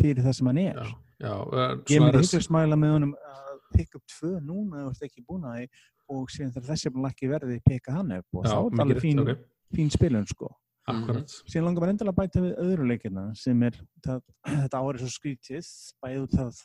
fyrir 0.01 0.23
það 0.25 0.35
sem 0.41 0.47
hann 0.47 0.59
er. 0.59 0.75
já, 0.75 0.87
já, 1.21 1.35
eh, 1.53 1.77
Ég 1.95 2.01
myndi 2.01 2.17
res- 2.19 2.33
hugsa 2.33 2.43
smæla 2.49 2.77
með 2.77 2.93
honum 2.97 3.15
að 3.15 3.59
pikka 3.77 3.97
upp 3.97 4.07
tvö 4.07 4.41
núna 4.41 4.85
þú 4.87 4.91
ert 4.91 5.03
ekki 5.11 5.25
búin 5.29 5.43
að 5.45 5.57
því 5.57 5.69
og 6.09 6.29
síðan 6.31 6.53
þegar 6.55 6.69
þessi 6.71 6.87
er 6.87 7.11
ekki 7.11 7.29
verði 7.29 7.61
pikka 7.67 7.93
hann 7.93 8.13
upp 8.13 8.27
og 8.35 8.45
já, 8.45 8.51
þá 8.51 8.57
er 8.57 8.71
þetta 8.71 8.83
alveg 8.87 9.01
fín, 9.03 9.19
rétt, 9.19 9.31
ok, 9.41 9.77
fín 9.77 9.91
spilun 9.91 10.27
sko. 10.29 10.49
akkurat 10.87 11.27
Síðan 11.51 11.65
langar 11.67 11.83
maður 11.83 11.91
endilega 11.91 12.13
að 12.15 12.21
bæta 12.21 12.41
við 12.45 12.59
öðru 12.63 12.85
leikina 12.87 13.25
sem 13.37 13.63
er 13.67 13.73
það, 14.07 14.21
þetta 14.63 14.79
árið 14.79 15.01
svo 15.03 15.11
skrítið 15.17 15.67
bæði 16.05 16.21
út 16.23 16.39
af 16.39 16.61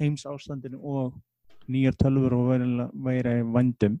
heims 0.00 0.24
ástandinu 0.26 0.80
og 0.82 1.14
nýjar 1.68 1.94
tölfur 1.96 2.32
og 2.32 2.48
væri- 2.94 3.44
vandum. 3.52 3.98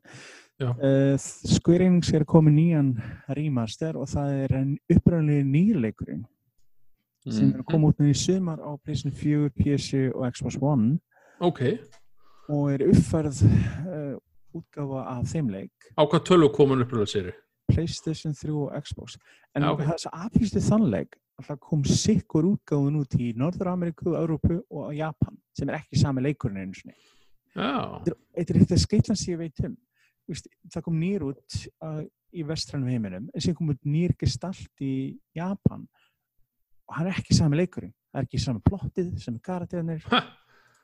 Uh, 0.62 1.16
Square 1.18 1.86
Enix 1.88 2.12
er 2.14 2.22
komið 2.24 2.54
nýjan 2.54 2.90
remaster 3.34 3.96
og 3.98 4.06
það 4.06 4.34
er 4.44 4.52
en 4.60 4.78
upprænlega 4.92 5.42
nýrleikurinn 5.42 6.20
sem 7.26 7.48
er 7.54 7.62
að 7.62 7.66
koma 7.70 7.88
út 7.90 7.98
núna 7.98 8.12
í 8.12 8.18
sumar 8.18 8.58
á 8.62 8.70
PlayStation 8.84 9.10
4, 9.14 9.50
PC 9.58 10.10
og 10.14 10.26
Xbox 10.34 10.58
One 10.62 11.00
ok, 11.40 11.60
og 12.48 12.72
er 12.74 12.84
uppfærð 12.92 13.42
uh, 13.46 14.14
útgáfa 14.54 15.02
af 15.16 15.26
þeim 15.32 15.50
leik 15.50 15.90
á 15.98 16.02
hvað 16.06 16.24
tölvu 16.30 16.52
komin 16.54 16.84
uppröðað 16.84 17.10
séri 17.16 17.34
PlayStation 17.72 18.34
3 18.34 18.54
og 18.54 18.70
Xbox 18.86 19.18
en 19.56 19.62
Já, 19.62 19.66
ja, 19.66 19.72
ok. 19.72 19.80
okay. 19.80 19.90
þess 19.90 20.06
að 20.12 20.26
aflýstu 20.28 20.62
það 21.40 21.60
kom 21.64 21.84
sikkur 21.88 22.48
útgáfun 22.52 22.98
út 23.00 23.14
í 23.18 23.32
Norður-Ameríku, 23.38 24.12
Európu 24.18 24.60
og 24.70 24.92
Japan 24.96 25.38
sem 25.56 25.70
er 25.70 25.80
ekki 25.80 26.00
sami 26.00 26.24
leikurinn 26.24 26.60
einu 26.62 26.76
sinni. 26.76 26.96
Þetta 27.54 28.44
er 28.44 28.60
eitt 28.60 28.74
af 28.74 28.82
skeitlans 28.82 29.24
sem 29.24 29.34
ég 29.34 29.40
veit 29.40 29.64
um. 29.66 29.78
Það 30.72 30.84
kom 30.86 31.00
nýr 31.00 31.24
út 31.26 31.56
uh, 31.84 32.04
í 32.32 32.44
vestrænum 32.46 32.88
heiminum 32.88 33.26
en 33.32 33.44
sem 33.44 33.56
kom 33.56 33.72
út 33.74 33.80
nýr 33.84 34.14
gestalt 34.20 34.84
í 34.84 35.18
Japan. 35.36 35.88
Og 36.88 36.96
hann 36.98 37.10
er 37.10 37.18
ekki 37.18 37.36
sami 37.36 37.58
leikurinn. 37.58 37.92
Það 38.12 38.20
er 38.20 38.28
ekki 38.28 38.40
sami 38.44 38.62
plottið, 38.64 39.10
sami 39.20 39.40
karakterinn 39.44 39.92
ha, 40.12 40.22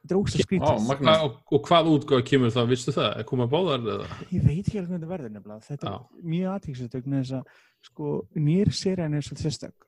þetta 0.00 0.14
er 0.14 0.18
ógst 0.18 0.38
að 0.38 0.44
skrítið 0.46 0.86
magna. 0.88 1.16
og, 1.26 1.40
og 1.52 1.64
hvað 1.66 1.90
útgáð 1.92 2.22
kemur 2.30 2.54
það, 2.54 2.70
vistu 2.72 2.94
það, 2.96 3.08
er 3.20 3.26
komað 3.28 3.50
báðar 3.52 3.84
eða, 3.84 4.06
Ég 4.32 4.46
veit 4.46 4.62
ekki 4.62 4.78
alveg 4.80 4.88
hvernig 4.88 5.02
þetta 5.02 5.10
verður 5.12 5.34
nefnilega. 5.34 5.66
Þetta 5.68 5.92
Já. 5.92 5.98
er 5.98 6.30
mjög 6.32 6.54
aðtíkstökk 6.54 7.10
með 7.12 7.20
þess 7.20 7.36
að 7.38 7.60
sko, 7.90 8.14
nýr 8.48 8.72
serían 8.80 9.18
er 9.18 9.26
svolítið 9.26 9.48
sérstök. 9.48 9.87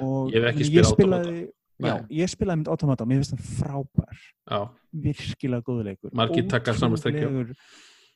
Og 0.00 0.32
Ég 0.34 0.42
ég 0.46 0.62
spilað 0.64 0.90
spilaði, 0.92 1.42
já, 1.84 1.94
ég 2.10 2.30
spilaði 2.32 2.60
mynd 2.62 2.70
Automata 2.72 3.04
og 3.04 3.10
mér 3.10 3.20
finnst 3.22 3.34
hann 3.36 3.44
frábær. 3.58 4.22
já, 4.50 4.60
Virkilega 4.92 5.62
góðu 5.66 5.84
leikur. 5.90 6.14
Margir 6.16 6.48
taka 6.48 6.74
sama 6.74 6.96
strekki 6.96 7.24
á. 7.24 7.28
Ótrúlegur 7.28 7.54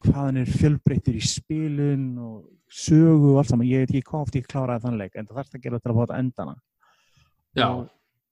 Hvað 0.00 0.14
hann 0.16 0.36
er 0.40 0.48
fjölbreyttur 0.48 1.16
í 1.18 1.20
spilun 1.20 2.04
og 2.24 2.46
sögu 2.72 3.34
og 3.34 3.38
allt 3.42 3.50
saman. 3.52 3.66
Ég 3.68 3.82
veit 3.84 3.90
ekki 3.92 4.06
hvað 4.08 4.22
oft 4.24 4.36
ég 4.38 4.46
kláraði 4.48 4.86
þann 4.86 4.96
leik 4.96 5.16
en 5.20 5.26
það 5.28 5.36
þarfst 5.42 5.56
að 5.58 5.64
gera 5.66 5.80
til 5.80 5.90
að 5.92 5.98
þetta 6.00 6.20
endana. 6.24 6.54
já 7.56 7.68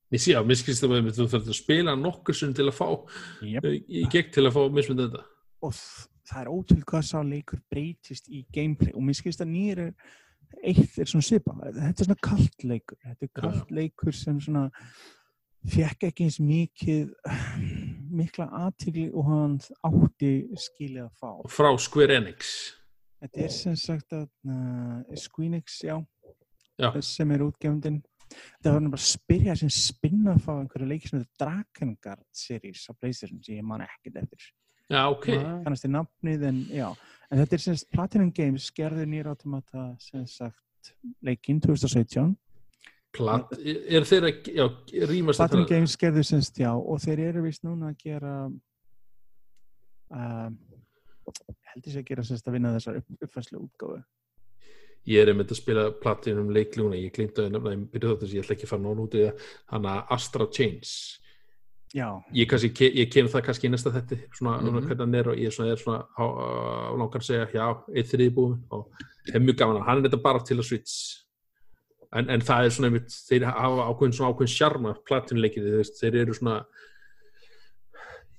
Ég 0.08 0.20
sé, 0.24 0.32
já, 0.32 0.40
mér 0.40 0.56
skilst 0.56 0.80
það 0.80 0.94
að 0.96 1.08
þú 1.18 1.24
þarf 1.28 1.48
að 1.52 1.56
spila 1.58 1.92
nokkur 2.00 2.34
sem 2.34 2.54
til 2.56 2.64
að 2.70 2.78
fá 2.78 2.86
Yep. 3.44 3.64
eh, 3.68 3.82
í 3.92 4.06
gegn 4.08 4.30
til 4.32 4.46
að 4.48 4.54
fá 4.56 4.62
mismund 4.72 5.00
þetta 5.04 5.24
og 5.60 5.74
það 6.28 6.40
er 6.40 6.48
ótrúlega 6.48 6.88
hvað 6.88 7.04
sá 7.04 7.18
leikur 7.26 7.60
breytist 7.68 8.28
í 8.32 8.46
gameplay 8.54 8.92
og 8.94 9.02
mér 9.04 9.18
skilst 9.18 9.42
að 9.44 9.50
nýr 9.52 9.78
er 9.78 9.92
eitt 10.62 10.98
er 10.98 11.08
svona 11.10 11.26
svipa 11.26 11.54
þetta 11.62 11.88
er 11.92 12.08
svona 12.08 12.18
kalt 12.28 12.66
leikur. 12.66 12.98
Þetta 13.04 13.26
er 13.28 13.32
kalt 13.40 13.72
leikur 13.74 14.16
sem 14.16 14.40
svona 14.42 14.66
fekk 15.68 16.08
ekki 16.08 16.26
eins 16.28 16.38
mikið 16.40 17.14
mikla 18.20 18.48
aðtigli 18.64 19.08
og 19.12 19.28
hann 19.28 19.56
átti 19.88 20.32
skilið 20.68 21.06
að 21.06 21.14
fá. 21.18 21.32
Frá 21.52 21.72
Square 21.80 22.20
Enix. 22.20 22.52
Þetta 23.18 23.42
er 23.42 23.50
sem 23.50 23.74
sagt 23.78 24.14
að 24.14 24.28
uh, 24.46 25.16
Squeenix, 25.18 25.80
já, 25.82 25.96
Já. 26.78 26.92
sem 27.02 27.32
er 27.34 27.42
útgefndin 27.42 27.98
þetta 28.28 28.74
var 28.74 28.86
bara 28.92 29.00
að 29.00 29.08
spyrja 29.08 29.56
sem 29.58 29.70
spinna 29.72 30.34
að 30.36 30.44
fá 30.44 30.52
einhverju 30.54 30.88
leiki 30.88 31.10
sem 31.10 31.22
þetta 31.22 31.44
Drakengard 31.44 32.26
series 32.36 32.84
á 32.86 32.92
Playstation 32.94 33.40
sem 33.42 33.58
ég 33.58 33.66
man 33.66 33.84
ekkert 33.84 34.20
eftir. 34.22 34.50
Já, 34.88 35.02
ok, 35.10 35.26
kannast 35.64 35.84
þið 35.84 35.94
nafnið 35.96 36.44
en 36.48 36.60
já 36.72 36.86
en 37.28 37.42
þetta 37.42 37.56
er 37.56 37.64
sem 37.64 37.78
sagt 37.78 37.90
Platinum 37.94 38.30
Games 38.34 38.68
gerði 38.76 39.06
nýra 39.08 39.34
automata 39.34 39.90
sem 40.02 40.26
sagt 40.28 40.92
leikinn 41.24 41.60
2017 41.64 42.36
Plat, 43.16 43.54
er 43.64 44.04
þeir 44.04 44.26
að 44.28 44.48
já, 44.52 44.64
rýmast 45.08 45.40
Platinum 45.40 45.64
þetta? 45.64 45.74
Games 45.74 45.96
gerði 46.00 46.24
sem 46.28 46.42
sagt 46.44 46.60
já 46.60 46.70
og 46.76 47.00
þeir 47.02 47.24
eru 47.30 47.44
vist 47.46 47.64
núna 47.64 47.92
að 47.92 48.02
gera 48.04 48.34
um, 50.12 50.58
heldur 51.72 51.92
sér 51.94 52.02
að 52.02 52.10
gera 52.10 52.24
sem 52.26 52.38
sagt 52.38 52.50
að 52.50 52.56
vinna 52.58 52.74
þessar 52.76 53.00
upp, 53.00 53.10
uppfæslu 53.26 53.62
útgáfu. 53.62 54.02
Ég 55.08 55.22
er 55.22 55.30
einmitt 55.32 55.52
að 55.54 55.60
spila 55.62 55.86
platinum 56.02 56.50
leiklúna, 56.52 56.98
ég 56.98 57.14
glinda 57.16 57.46
að 57.46 57.54
nefna, 57.54 57.72
ég 57.72 57.84
byrja 57.94 58.12
þetta 58.12 58.26
að 58.26 58.34
ég 58.34 58.44
ætla 58.44 58.56
ekki 58.56 58.66
að 58.66 58.72
fara 58.74 58.92
í 58.92 59.08
það, 59.14 59.46
hana 59.72 59.94
Astra 60.16 60.48
Chains 60.52 60.92
ég, 62.34 62.48
kannski, 62.48 62.90
ég 62.94 63.08
kem 63.12 63.28
það 63.30 63.44
kannski 63.46 63.68
í 63.68 63.70
næsta 63.72 63.92
þetta 63.94 64.18
svona, 64.36 64.58
Mhm. 64.58 64.66
svona 64.66 64.82
hvernig 64.86 64.98
hann 65.00 65.14
er 65.14 65.28
og 65.28 65.36
ég 65.36 65.46
er 65.46 65.76
svona, 65.76 66.02
er 66.18 66.98
langar 66.98 67.20
að 67.20 67.28
segja, 67.28 67.46
já, 67.52 67.68
eitt 67.94 68.10
þriði 68.12 68.34
búin 68.34 68.58
og 68.70 68.90
hef 69.32 69.42
mjög 69.42 69.56
gaman 69.56 69.80
að 69.80 69.86
hann. 69.86 70.04
Er 70.04 70.08
þetta 70.10 70.22
bara 70.22 70.38
til 70.44 70.58
að 70.58 70.64
switch. 70.64 71.24
En, 72.12 72.30
en 72.30 72.40
það 72.40 72.64
er 72.64 72.70
svona 72.70 72.88
einmitt, 72.88 73.10
þeir 73.28 73.44
hafa 73.44 73.88
ákveðin 73.88 74.14
svona 74.16 74.32
ákveðin 74.32 74.56
sjarma 74.56 74.94
platinleikir, 75.04 75.62
þeir, 75.62 75.90
þeir 76.00 76.20
eru 76.22 76.34
svona 76.34 76.64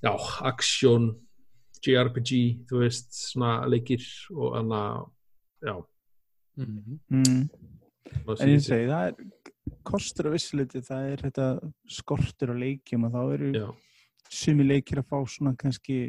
já, 0.02 0.14
aksjón 0.50 1.10
JRPG, 1.86 2.66
þú 2.68 2.82
veist 2.84 3.14
svona 3.14 3.66
leikir 3.70 4.04
og 4.36 4.58
anna 4.58 5.06
já, 5.64 5.76
mm. 6.58 7.00
svona 8.26 8.42
en 8.42 8.50
ég 8.50 8.64
segi, 8.66 8.90
það 8.90 9.08
er 9.08 9.49
kostur 9.90 10.30
að 10.30 10.38
vissuleiti, 10.38 10.84
það 10.86 11.08
er 11.14 11.24
þetta 11.28 11.48
skortur 12.00 12.54
á 12.54 12.56
leikjum 12.62 13.08
og 13.08 13.16
þá 13.16 13.22
eru 13.38 13.66
sumi 14.30 14.68
leikir 14.68 15.02
að 15.02 15.10
fá 15.10 15.18
svona 15.26 15.56
kannski 15.58 16.00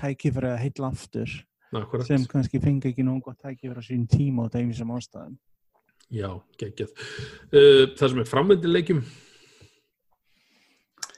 tækifæri 0.00 0.50
að 0.50 0.60
heilla 0.64 0.90
aftur 0.90 1.36
akkurat. 1.78 2.06
sem 2.08 2.26
kannski 2.30 2.60
fengi 2.62 2.90
ekki 2.90 3.06
nóg 3.06 3.22
gott 3.28 3.40
tækifæri 3.44 3.78
á 3.78 3.84
sín 3.86 4.08
tíma 4.10 4.48
og 4.48 4.54
þeim 4.54 4.74
sem 4.74 4.92
ástæðum 4.96 5.38
Já, 6.10 6.26
geggjað. 6.58 6.90
Uh, 7.54 7.84
það 7.94 8.08
sem 8.10 8.20
er 8.20 8.26
framvendin 8.26 8.72
leikjum? 8.74 9.02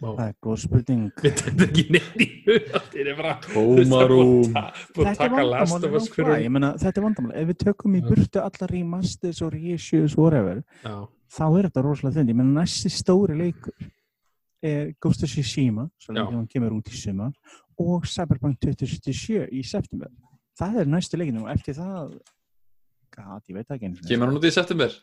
Vá, 0.03 0.09
Það 0.19 0.25
er 0.27 0.35
góð 0.43 0.57
spurning. 0.65 1.05
Þetta 1.23 1.67
ekki 1.69 1.85
neitt 1.95 2.21
í 2.21 2.27
hug 2.49 2.69
Þeir 2.91 3.03
eru 3.07 3.15
bara 3.21 3.35
Tómarúm. 3.47 4.57
Búið 4.97 5.11
að 5.13 5.21
taka 5.23 5.45
last 5.47 5.77
of 5.79 5.97
us 5.97 6.09
fyrir 6.11 6.29
fyrir 6.29 6.45
Ég 6.45 6.53
meina, 6.53 6.73
þetta 6.83 7.01
er 7.01 7.07
vandamál, 7.07 7.33
ef 7.39 7.51
við 7.53 7.61
tökum 7.63 7.97
í 7.97 8.03
burtu 8.05 8.43
allar 8.43 8.75
remasters 8.75 9.43
og 9.47 9.55
reissues 9.55 10.17
whatever, 10.19 10.61
Já, 10.83 10.97
þá 11.33 11.45
er 11.49 11.69
þetta 11.69 11.85
rosalega 11.87 12.19
þund 12.19 12.33
ég 12.33 12.39
meina 12.39 12.61
næsti 12.63 12.93
stóri 12.93 13.39
leikur 13.39 13.89
er 14.63 14.93
Ghost 15.03 15.25
of 15.25 15.33
Tsushima 15.33 15.89
hann 16.09 16.47
kemur 16.51 16.77
út 16.77 16.93
í 16.93 16.99
sumar 16.99 17.33
og 17.81 18.07
Cyberpunk 18.07 18.61
2077 18.63 19.49
í 19.51 19.65
september 19.67 20.13
það 20.59 20.83
er 20.83 20.93
næstu 20.93 21.19
leikinu 21.19 21.47
og 21.47 21.53
eftir 21.55 21.79
það 21.79 22.17
gat, 23.13 23.45
ég 23.49 23.57
veit 23.59 23.69
það 23.69 23.77
ekki. 23.79 24.09
Kemur 24.09 24.31
hann 24.31 24.39
út 24.41 24.49
í 24.49 24.55
september? 24.55 24.95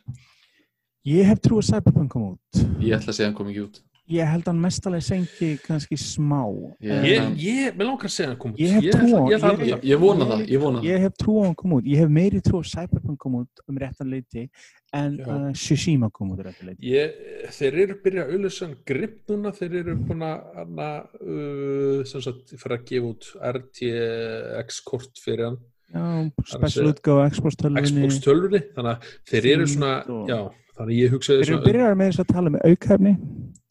ég 1.08 1.28
hef 1.30 1.40
trú 1.44 1.60
að 1.60 1.70
Cyberpunk 1.70 2.12
kom 2.12 2.26
út 2.34 2.62
Ég 2.80 2.96
ætla 2.96 3.12
að 3.12 3.16
segja 3.16 3.30
hann 3.30 3.36
kom 3.38 3.50
ekki 3.52 3.66
út. 3.66 3.80
Ég 4.10 4.26
held 4.26 4.46
hann 4.50 4.58
mestalega 4.60 5.02
senki 5.06 5.50
kannski 5.62 5.96
smá 5.96 6.40
Ég- 6.82 7.20
En 7.20 7.36
ég, 7.38 7.74
mér 7.78 7.86
langar 7.86 8.08
að 8.08 8.14
segja 8.16 8.28
hann 8.32 8.38
kom 8.42 8.52
út. 8.52 8.58
Ég 8.58 8.70
hef 8.74 8.84
trú 8.94 9.06
á- 9.14 9.28
ég, 9.30 9.38
ætla 9.38 9.52
ég- 9.54 9.74
að- 9.78 9.84
Ég, 9.90 9.98
vona 10.00 10.24
það, 10.26 10.44
ég 10.50 10.60
vona 10.60 10.80
það. 10.80 10.84
ég 10.90 10.98
hef 11.00 11.12
trú 11.22 11.32
á 11.40 11.42
hann 11.46 11.54
kom 11.54 11.72
út. 11.78 11.84
Ég 11.84 11.96
hef 12.02 12.08
meiri 12.10 12.40
trú 12.40 12.58
að 12.60 12.68
Cyberpunk 12.74 13.18
kom 13.18 13.34
út 13.40 13.64
um 13.68 13.76
réttan 13.78 14.10
leiti 14.10 14.48
en 14.92 15.20
uh, 15.20 15.52
Tsushima 15.52 16.10
kom 16.10 16.30
út 16.32 16.38
um 16.40 16.44
réttan 16.44 16.66
leiti 16.66 16.82
Ég, 16.90 17.12
þeir 17.54 17.74
eru 17.84 17.94
byrjað 18.02 18.26
að 18.26 18.32
auðvitað 18.34 18.60
hann 18.66 18.76
gripp 18.86 19.18
núna, 19.30 19.52
þeir 19.54 19.74
eru 19.84 19.96
búin 19.96 20.22
að 20.26 20.38
hana, 20.56 20.88
uh, 21.22 22.04
sem 22.04 22.20
sagt, 22.20 22.54
fyrir 22.58 22.78
að 22.78 22.84
gefa 22.90 23.10
út 23.14 23.24
RTX-kort 23.54 25.20
fyrir 25.24 25.44
hann, 25.50 25.58
Já, 25.90 26.00
að 26.00 26.32
special 26.46 26.70
segja- 26.70 26.94
útgáfa 26.94 27.30
Xbox 27.34 27.56
tölvunni. 27.56 27.86
Xbox 27.86 28.18
tölvunni, 28.24 28.60
þannig 28.74 28.90
að 28.90 29.00
þeir 29.30 29.46
eru 29.54 29.66
svona, 29.66 29.92
já, 30.28 30.40
þannig 30.76 30.90
að 30.94 30.98
ég 31.00 31.10
hugsaði 31.14 31.38
Þeir 31.40 31.46
eru 31.46 31.56
svona, 31.56 31.66
byrjar 31.70 31.96
með 32.00 32.10
þess 32.10 32.20
að 32.24 32.28
tala 32.34 32.50
með 32.50 32.62
aukhefni 32.70 33.12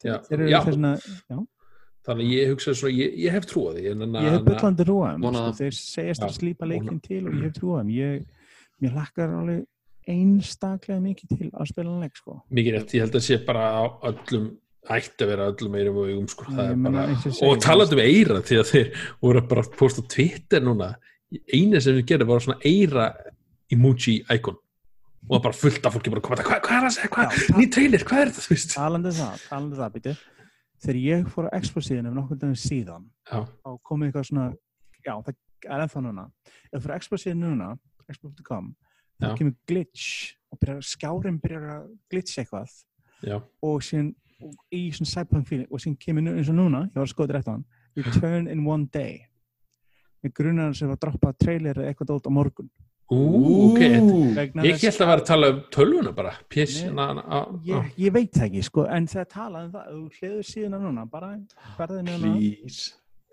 Já, 0.00 0.14
Þeir 0.28 0.44
eru 0.46 0.62
þess 0.66 0.84
að 1.30 1.46
þannig 2.08 2.30
ég 2.32 2.52
hugsaði 2.54 2.78
svona, 2.80 2.94
ég, 2.96 3.18
ég 3.20 3.34
hef 3.36 3.48
trú 3.50 3.66
á 3.68 3.70
því, 3.76 3.82
en 3.90 4.16
ég 4.16 4.30
hef 4.34 4.46
byllandi 4.46 4.86
Vona 4.88 5.42
sko, 5.44 5.56
þeir 5.58 5.76
segjast 5.76 6.24
að 6.24 6.32
slípa 6.38 6.64
vona. 6.64 6.72
leikin 6.72 7.02
til 7.04 7.20
og 7.26 7.34
ég 7.34 7.44
hef 7.44 7.58
trúaðum 7.58 7.92
ég, 7.92 8.24
mér 8.80 8.96
lakkar 8.96 9.34
alveg 9.36 9.60
einstaklega 10.10 11.02
mikið 11.04 11.36
til 11.36 11.50
að 11.52 11.70
spila 11.70 11.98
leik 12.00 12.16
sko. 12.16 12.40
mikið 12.48 12.76
rétt, 12.76 12.94
ég 12.96 13.04
held 13.04 13.18
að 13.20 13.26
sé 13.26 13.38
bara 13.44 13.66
á 13.76 13.82
öllum 14.10 14.48
ætti 14.90 15.26
að 15.26 15.30
vera 15.30 15.50
öllum 15.52 15.76
eirum 15.76 16.00
og 16.00 16.08
augum 16.08 16.28
sko. 16.32 16.46
Ég 16.48 16.70
er 16.72 16.78
bara, 16.86 17.04
og 17.12 17.52
ég 17.52 17.62
talandi 17.66 17.96
um 17.98 18.02
eira 18.06 18.40
því 18.40 18.60
að 18.62 18.70
þeir 18.72 19.04
voru 19.20 19.42
bara 19.50 19.64
að 19.66 19.76
posta 19.76 20.06
Twitter 20.08 20.64
núna 20.64 20.94
eina 21.52 21.82
sem 21.84 21.98
við 22.00 22.08
gerðum 22.10 22.32
var 22.32 22.44
svona 22.46 22.64
eira 22.64 23.10
emoji 23.70 24.16
icon 24.34 24.56
og 25.28 25.32
það 25.36 25.42
bara 25.46 25.58
fullt 25.60 25.86
af 25.86 25.96
fólki 25.96 26.12
bara 26.12 26.22
að 26.22 26.26
koma 26.28 26.44
hvað 26.48 26.60
hva 26.66 26.76
er 26.76 26.80
það 26.80 26.88
að 26.88 26.94
segja, 26.96 27.10
hvað, 27.14 27.38
Já, 27.40 27.56
ný 27.58 27.66
trailer, 27.74 28.04
hvað 28.08 28.22
er 28.22 28.30
þetta? 28.30 28.44
Þú 28.46 28.54
veist? 28.54 28.74
talandi 28.74 29.10
um 29.10 29.18
það, 29.20 29.42
talandi 29.50 29.76
um 29.76 29.82
það 29.82 29.96
byrju 29.96 30.14
þegar 30.80 30.98
ég 31.04 31.26
fór 31.34 31.48
á 31.48 31.50
Expo 31.58 31.82
síðan 31.84 32.08
ef 32.08 32.16
nokkur 32.16 32.40
daginn 32.40 32.60
síðan 32.60 33.06
þá 33.28 33.70
komið 33.84 34.08
eitthvað 34.08 34.28
svona 34.30 34.46
já, 35.04 35.12
það 35.26 35.34
er 35.68 35.84
ennþá 35.84 36.02
núna. 36.06 36.24
Ef 36.70 36.78
þú 36.78 36.82
fór 36.86 36.94
á 36.94 36.98
Expo 37.00 37.20
síðan 37.20 37.42
núna 37.44 37.68
expo.com, 38.10 38.70
þá 39.20 39.26
kemur 39.38 39.56
glitch 39.68 40.06
og 40.50 40.60
byrjar, 40.62 40.80
skjárin 40.88 41.40
byrjar 41.42 41.66
að 41.76 41.90
glitch 42.10 42.40
eitthvað. 42.40 42.72
Já, 43.20 43.36
og 43.62 43.84
síðan 43.84 44.14
í 44.72 44.86
svona 44.96 45.12
cyberpunk 45.12 45.50
feeling 45.50 45.68
og 45.68 45.82
síðan 45.84 45.98
kemur 46.00 46.30
eins 46.32 46.48
og 46.48 46.56
núna, 46.56 46.86
ég 46.88 46.96
var 46.96 47.04
að 47.04 47.12
skoða 47.12 47.42
hann 47.46 47.66
Return 47.98 48.48
in 48.52 48.64
one 48.66 48.88
day. 48.88 49.26
Með 50.24 50.34
grunar 50.36 50.74
sem 50.76 50.88
var 50.88 50.96
að 50.96 51.04
droppa 51.04 51.34
trailer 51.40 51.84
eitthvað 51.84 52.24
á 52.24 52.30
morgun 52.32 52.70
ú, 53.10 53.20
ok. 53.70 53.80
Ég 54.66 54.80
held 54.84 55.02
að 55.02 55.10
vera 55.10 55.18
að 55.18 55.26
tala 55.28 55.50
um 55.54 55.60
tölvuna 55.74 56.14
bara 56.16 56.36
PS, 56.52 56.84
Nei, 56.86 56.94
na, 56.94 57.08
na, 57.18 57.24
na, 57.26 57.42
ég, 57.66 57.90
ég 58.06 58.14
veit 58.14 58.40
ekki 58.46 58.62
sko, 58.66 58.86
en 58.86 59.08
þegar 59.10 59.28
talað 59.34 59.66
um 59.66 59.74
það 59.74 60.20
hliður 60.20 60.48
síðan 60.52 60.80
núna, 60.86 61.06
bara 61.10 61.34
ferðið 61.78 62.08
núna 62.08 62.32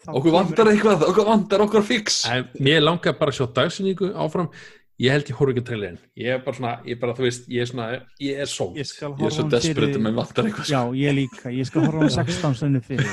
Okkur 0.07 0.31
vantar 0.31 0.69
eitthvað, 0.71 1.01
okkur 1.09 1.25
vantar 1.27 1.61
okkur 1.65 1.83
fix. 1.83 2.21
En 2.29 2.45
mér 2.63 2.83
langar 2.85 3.15
bara 3.17 3.33
að 3.33 3.39
sjá 3.39 3.47
dagsinningu 3.57 4.11
áfram 4.15 4.51
ég 4.97 5.11
held 5.13 5.27
ég 5.29 5.35
horf 5.37 5.51
ekki 5.53 5.61
að 5.61 5.65
trailerin 5.67 5.97
ég 6.17 6.29
er 6.33 6.39
bara 6.41 6.57
svona, 6.57 6.71
ég 6.87 6.95
er 6.95 6.99
bara, 7.03 7.13
þú 7.17 7.25
veist, 7.27 7.43
ég 7.53 7.61
er 7.61 7.67
svona 7.69 7.87
ég 8.23 8.39
er 8.41 8.49
sót 8.49 8.77
ég 8.79 8.87
skal 8.89 9.11
Ég 9.11 9.17
er 9.17 9.21
horfa 9.27 9.35
svo 9.35 9.43
desperate 9.51 9.91
fyrir 9.91 9.99
að 9.99 10.05
mér 10.07 10.15
vantar 10.17 10.47
eitthvað. 10.49 10.71
já, 10.73 10.79
ég 10.97 11.13
líka, 11.19 11.51
ég 11.53 11.67
skal 11.69 11.85
horfa 11.85 12.01
hann 12.01 12.13
16 12.15 12.57
stundir 12.57 12.85
fyrir 12.87 13.11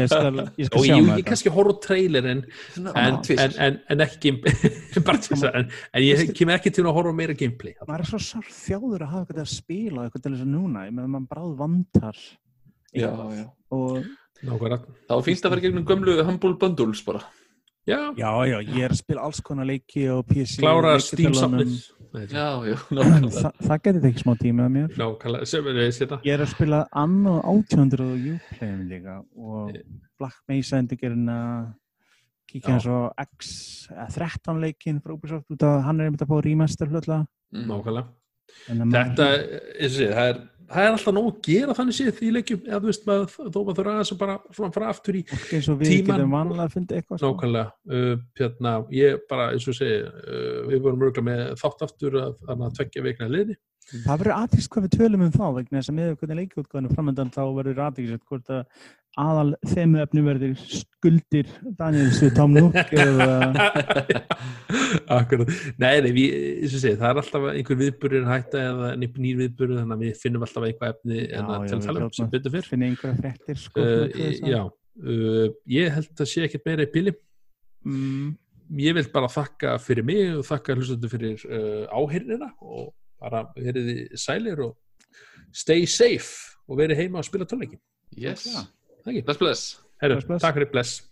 ég 0.00 0.08
skal, 0.08 0.40
ég 0.56 0.70
skal 0.70 0.80
og 0.80 0.86
sjá 0.86 0.94
ég, 0.96 1.02
með 1.02 1.10
ég 1.10 1.18
þetta. 1.18 1.26
kannski 1.28 1.52
horf 1.58 1.72
á 1.72 1.74
trailerin 1.86 2.40
Svona, 2.72 2.94
en, 3.02 3.18
en, 3.36 3.58
en, 3.66 3.76
en 3.92 4.04
ekki 4.06 4.32
bara 5.06 5.18
til 5.20 5.34
þess 5.34 5.44
að 5.50 5.60
en, 5.60 5.68
en 5.92 6.06
ég 6.06 6.32
kem 6.40 6.54
ekki 6.56 6.72
til 6.78 6.86
að 6.88 6.96
horfa 6.96 7.12
á 7.12 7.18
meira 7.20 7.36
gameplay. 7.36 7.76
Maður 7.84 8.06
er 8.06 8.10
svo 8.14 8.22
sár 8.30 8.48
þjáður 8.48 9.04
að 9.04 9.12
hafa 9.12 9.26
eitthvað 9.26 9.44
að 9.44 9.52
spila 9.52 10.06
eitthvað 10.08 10.24
til 10.24 10.32
þess 10.36 10.46
að 10.46 10.50
núna, 10.56 10.86
ég 10.88 10.96
meðan 10.96 11.12
maður 11.18 11.28
bráð 11.34 11.52
vantar 11.60 12.24
Já, 12.92 13.08
já. 13.36 13.46
og. 13.72 14.02
Það 14.42 14.58
var 15.12 15.22
fínt 15.28 15.44
að 15.46 15.52
vera 15.54 15.62
gegnum 15.68 15.84
gömlu 15.86 16.16
Humble 16.26 16.56
Bundles 16.58 17.04
bara. 17.06 17.20
Já, 17.86 17.98
já, 18.16 18.30
já, 18.46 18.58
ég 18.62 18.84
er 18.86 18.92
að 18.94 19.00
spila 19.00 19.24
alls 19.26 19.40
konar 19.44 19.66
leiki 19.66 20.04
og 20.12 20.26
PC 20.28 20.60
klára 20.62 20.94
nákvæmlega. 22.92 23.30
Þa, 23.32 23.50
það 23.66 23.82
getið 23.86 24.06
ekki 24.10 24.22
smá 24.22 24.32
tíma 24.40 24.66
að 24.68 24.72
mér 24.76 24.96
nákvæmlega, 25.00 25.46
sem 25.48 25.68
er 25.70 25.78
þetta 25.96 26.18
ég 26.26 26.34
er 26.36 26.42
að 26.44 26.50
spila 26.52 26.80
annað 27.02 27.38
800 27.52 28.06
og 28.06 28.26
Uplay 28.36 28.74
líka 28.90 29.18
og 29.36 29.70
Eh. 29.76 29.82
Black 30.20 30.36
Mesa 30.48 30.76
endurgerina 30.78 31.36
kíkja 32.52 32.68
Já. 32.68 32.72
hans 32.76 32.86
á 32.86 32.98
X 33.24 33.88
eða 33.90 34.08
13 34.14 34.60
leikinn 34.62 35.00
frá 35.02 35.14
Ubisoft 35.16 35.48
út 35.50 35.62
af 35.66 35.82
hann 35.86 36.00
er 36.00 36.10
einmitt 36.10 36.22
að 36.22 36.28
fá 36.30 36.42
remaster 36.44 36.86
hlutlega 36.92 37.26
Mm. 37.52 37.66
nákvæmlega 37.68 38.06
þetta, 38.92 39.26
eins 39.80 39.92
og 39.92 39.98
sé, 39.98 40.06
það 40.12 40.28
er 40.30 40.38
það 40.72 40.86
er 40.86 40.94
alltaf 40.96 41.14
nóg 41.16 41.26
að 41.30 41.40
gera 41.48 41.76
þannig 41.78 41.96
séð 41.98 42.20
í 42.22 42.30
leikjum 42.36 42.62
eða 42.68 42.80
þú 42.82 42.90
veist, 42.90 43.04
maður, 43.08 43.34
þó 43.36 43.58
maður 43.58 43.78
þurfa 43.78 43.92
aðeins 43.94 44.12
að 44.14 44.20
bara 44.22 44.36
svona 44.56 44.74
fara 44.76 44.92
aftur 44.92 45.18
í 45.18 45.22
fólk 45.28 45.50
eins 45.58 45.68
og 45.72 45.80
við 45.82 45.92
tímann- 45.92 46.22
getum 46.22 46.36
vanlega 46.36 46.66
að 46.66 46.76
funda 46.76 46.96
eitthvað 46.98 47.20
sko. 47.22 47.32
nákvæmlega. 47.32 47.66
Uh, 47.92 48.14
hérna, 48.40 48.72
ég 48.96 49.26
bara, 49.30 49.50
eins 49.52 49.68
og 49.68 49.76
segi 49.78 49.98
uh, 50.06 50.62
við 50.70 50.80
vorum 50.86 51.04
örgulega 51.08 51.26
með 51.28 51.44
þátt 51.62 51.86
aftur 51.88 52.18
að, 52.22 52.40
að 52.48 52.64
tvekja 52.80 53.06
veikna 53.08 53.30
liði 53.32 53.58
það 53.90 54.18
verður 54.22 54.34
aðeins 54.38 54.68
hvað 54.72 54.86
við 54.86 54.96
tölum 54.96 55.24
um 55.26 55.32
þá 55.34 55.46
vegna 55.58 55.78
þess 55.78 55.92
að 55.92 55.98
með 55.98 56.16
hvernig 56.20 56.40
leikjútgáðinu 56.42 56.96
framöndan 56.96 57.32
þá 57.34 57.42
verður 57.58 57.86
aðeins 57.86 58.26
hvort 58.28 58.52
að 58.52 58.64
aðal 59.20 59.50
þemu 59.68 59.98
efni 60.00 60.22
verður 60.24 60.60
skuldir 60.72 61.48
Daniels 61.76 62.20
við 62.22 62.30
Tom 62.36 62.54
Nook 62.56 62.76
eða 63.04 63.26
Akkurat, 65.12 65.50
nei, 65.80 66.00
nei, 66.04 66.12
við, 66.16 66.36
segi 66.72 66.94
það 67.00 67.08
er 67.10 67.20
alltaf 67.20 67.48
einhver 67.50 67.80
viðburður 67.82 68.30
hætta 68.30 68.62
eða 68.70 68.92
nýr 69.00 69.42
viðburður, 69.42 69.82
þannig 69.82 69.96
að 69.96 70.04
við 70.06 70.22
finnum 70.22 70.46
alltaf 70.46 70.68
eitthvað 70.68 70.94
efni 70.94 71.26
en 71.28 71.50
að 71.52 71.74
tala 71.84 72.06
um 72.06 72.14
sem 72.16 72.30
betur 72.32 72.54
fyrr 72.56 72.70
finna 72.70 72.88
einhverja 72.88 73.18
fréttir 73.18 73.60
sko, 73.60 73.84
uh, 73.84 74.22
já, 74.48 74.62
uh, 74.64 75.44
ég 75.76 75.92
held 75.98 76.24
að 76.24 76.32
sé 76.32 76.46
ekkert 76.46 76.70
meira 76.70 76.88
í 76.88 76.92
píli 76.94 77.14
mm, 77.84 78.32
ég 78.80 78.96
vil 78.96 79.06
bara 79.12 79.30
þakka 79.32 79.76
fyrir 79.82 80.08
mig 80.08 80.24
og 80.38 80.48
þakka 80.48 80.78
hlustundu 80.78 81.12
fyrir 81.12 81.44
uh, 81.50 81.84
áhyrnina 81.92 82.54
og 82.64 82.94
bara 83.22 83.44
verið 83.56 83.88
þið 83.90 84.20
sælir 84.26 84.62
og 84.66 84.76
stay 85.54 85.86
safe 85.86 86.56
og 86.68 86.78
verið 86.82 87.02
heima 87.04 87.22
og 87.22 87.28
spila 87.28 87.46
tónleikin 87.48 87.80
Yes. 88.12 88.44
Bless, 89.06 89.38
bless. 89.40 89.62
Herru, 90.02 90.18
Bless, 90.18 90.26
bless. 90.28 90.42
takk 90.44 90.58
fyrir 90.58 90.70
bless 90.74 90.98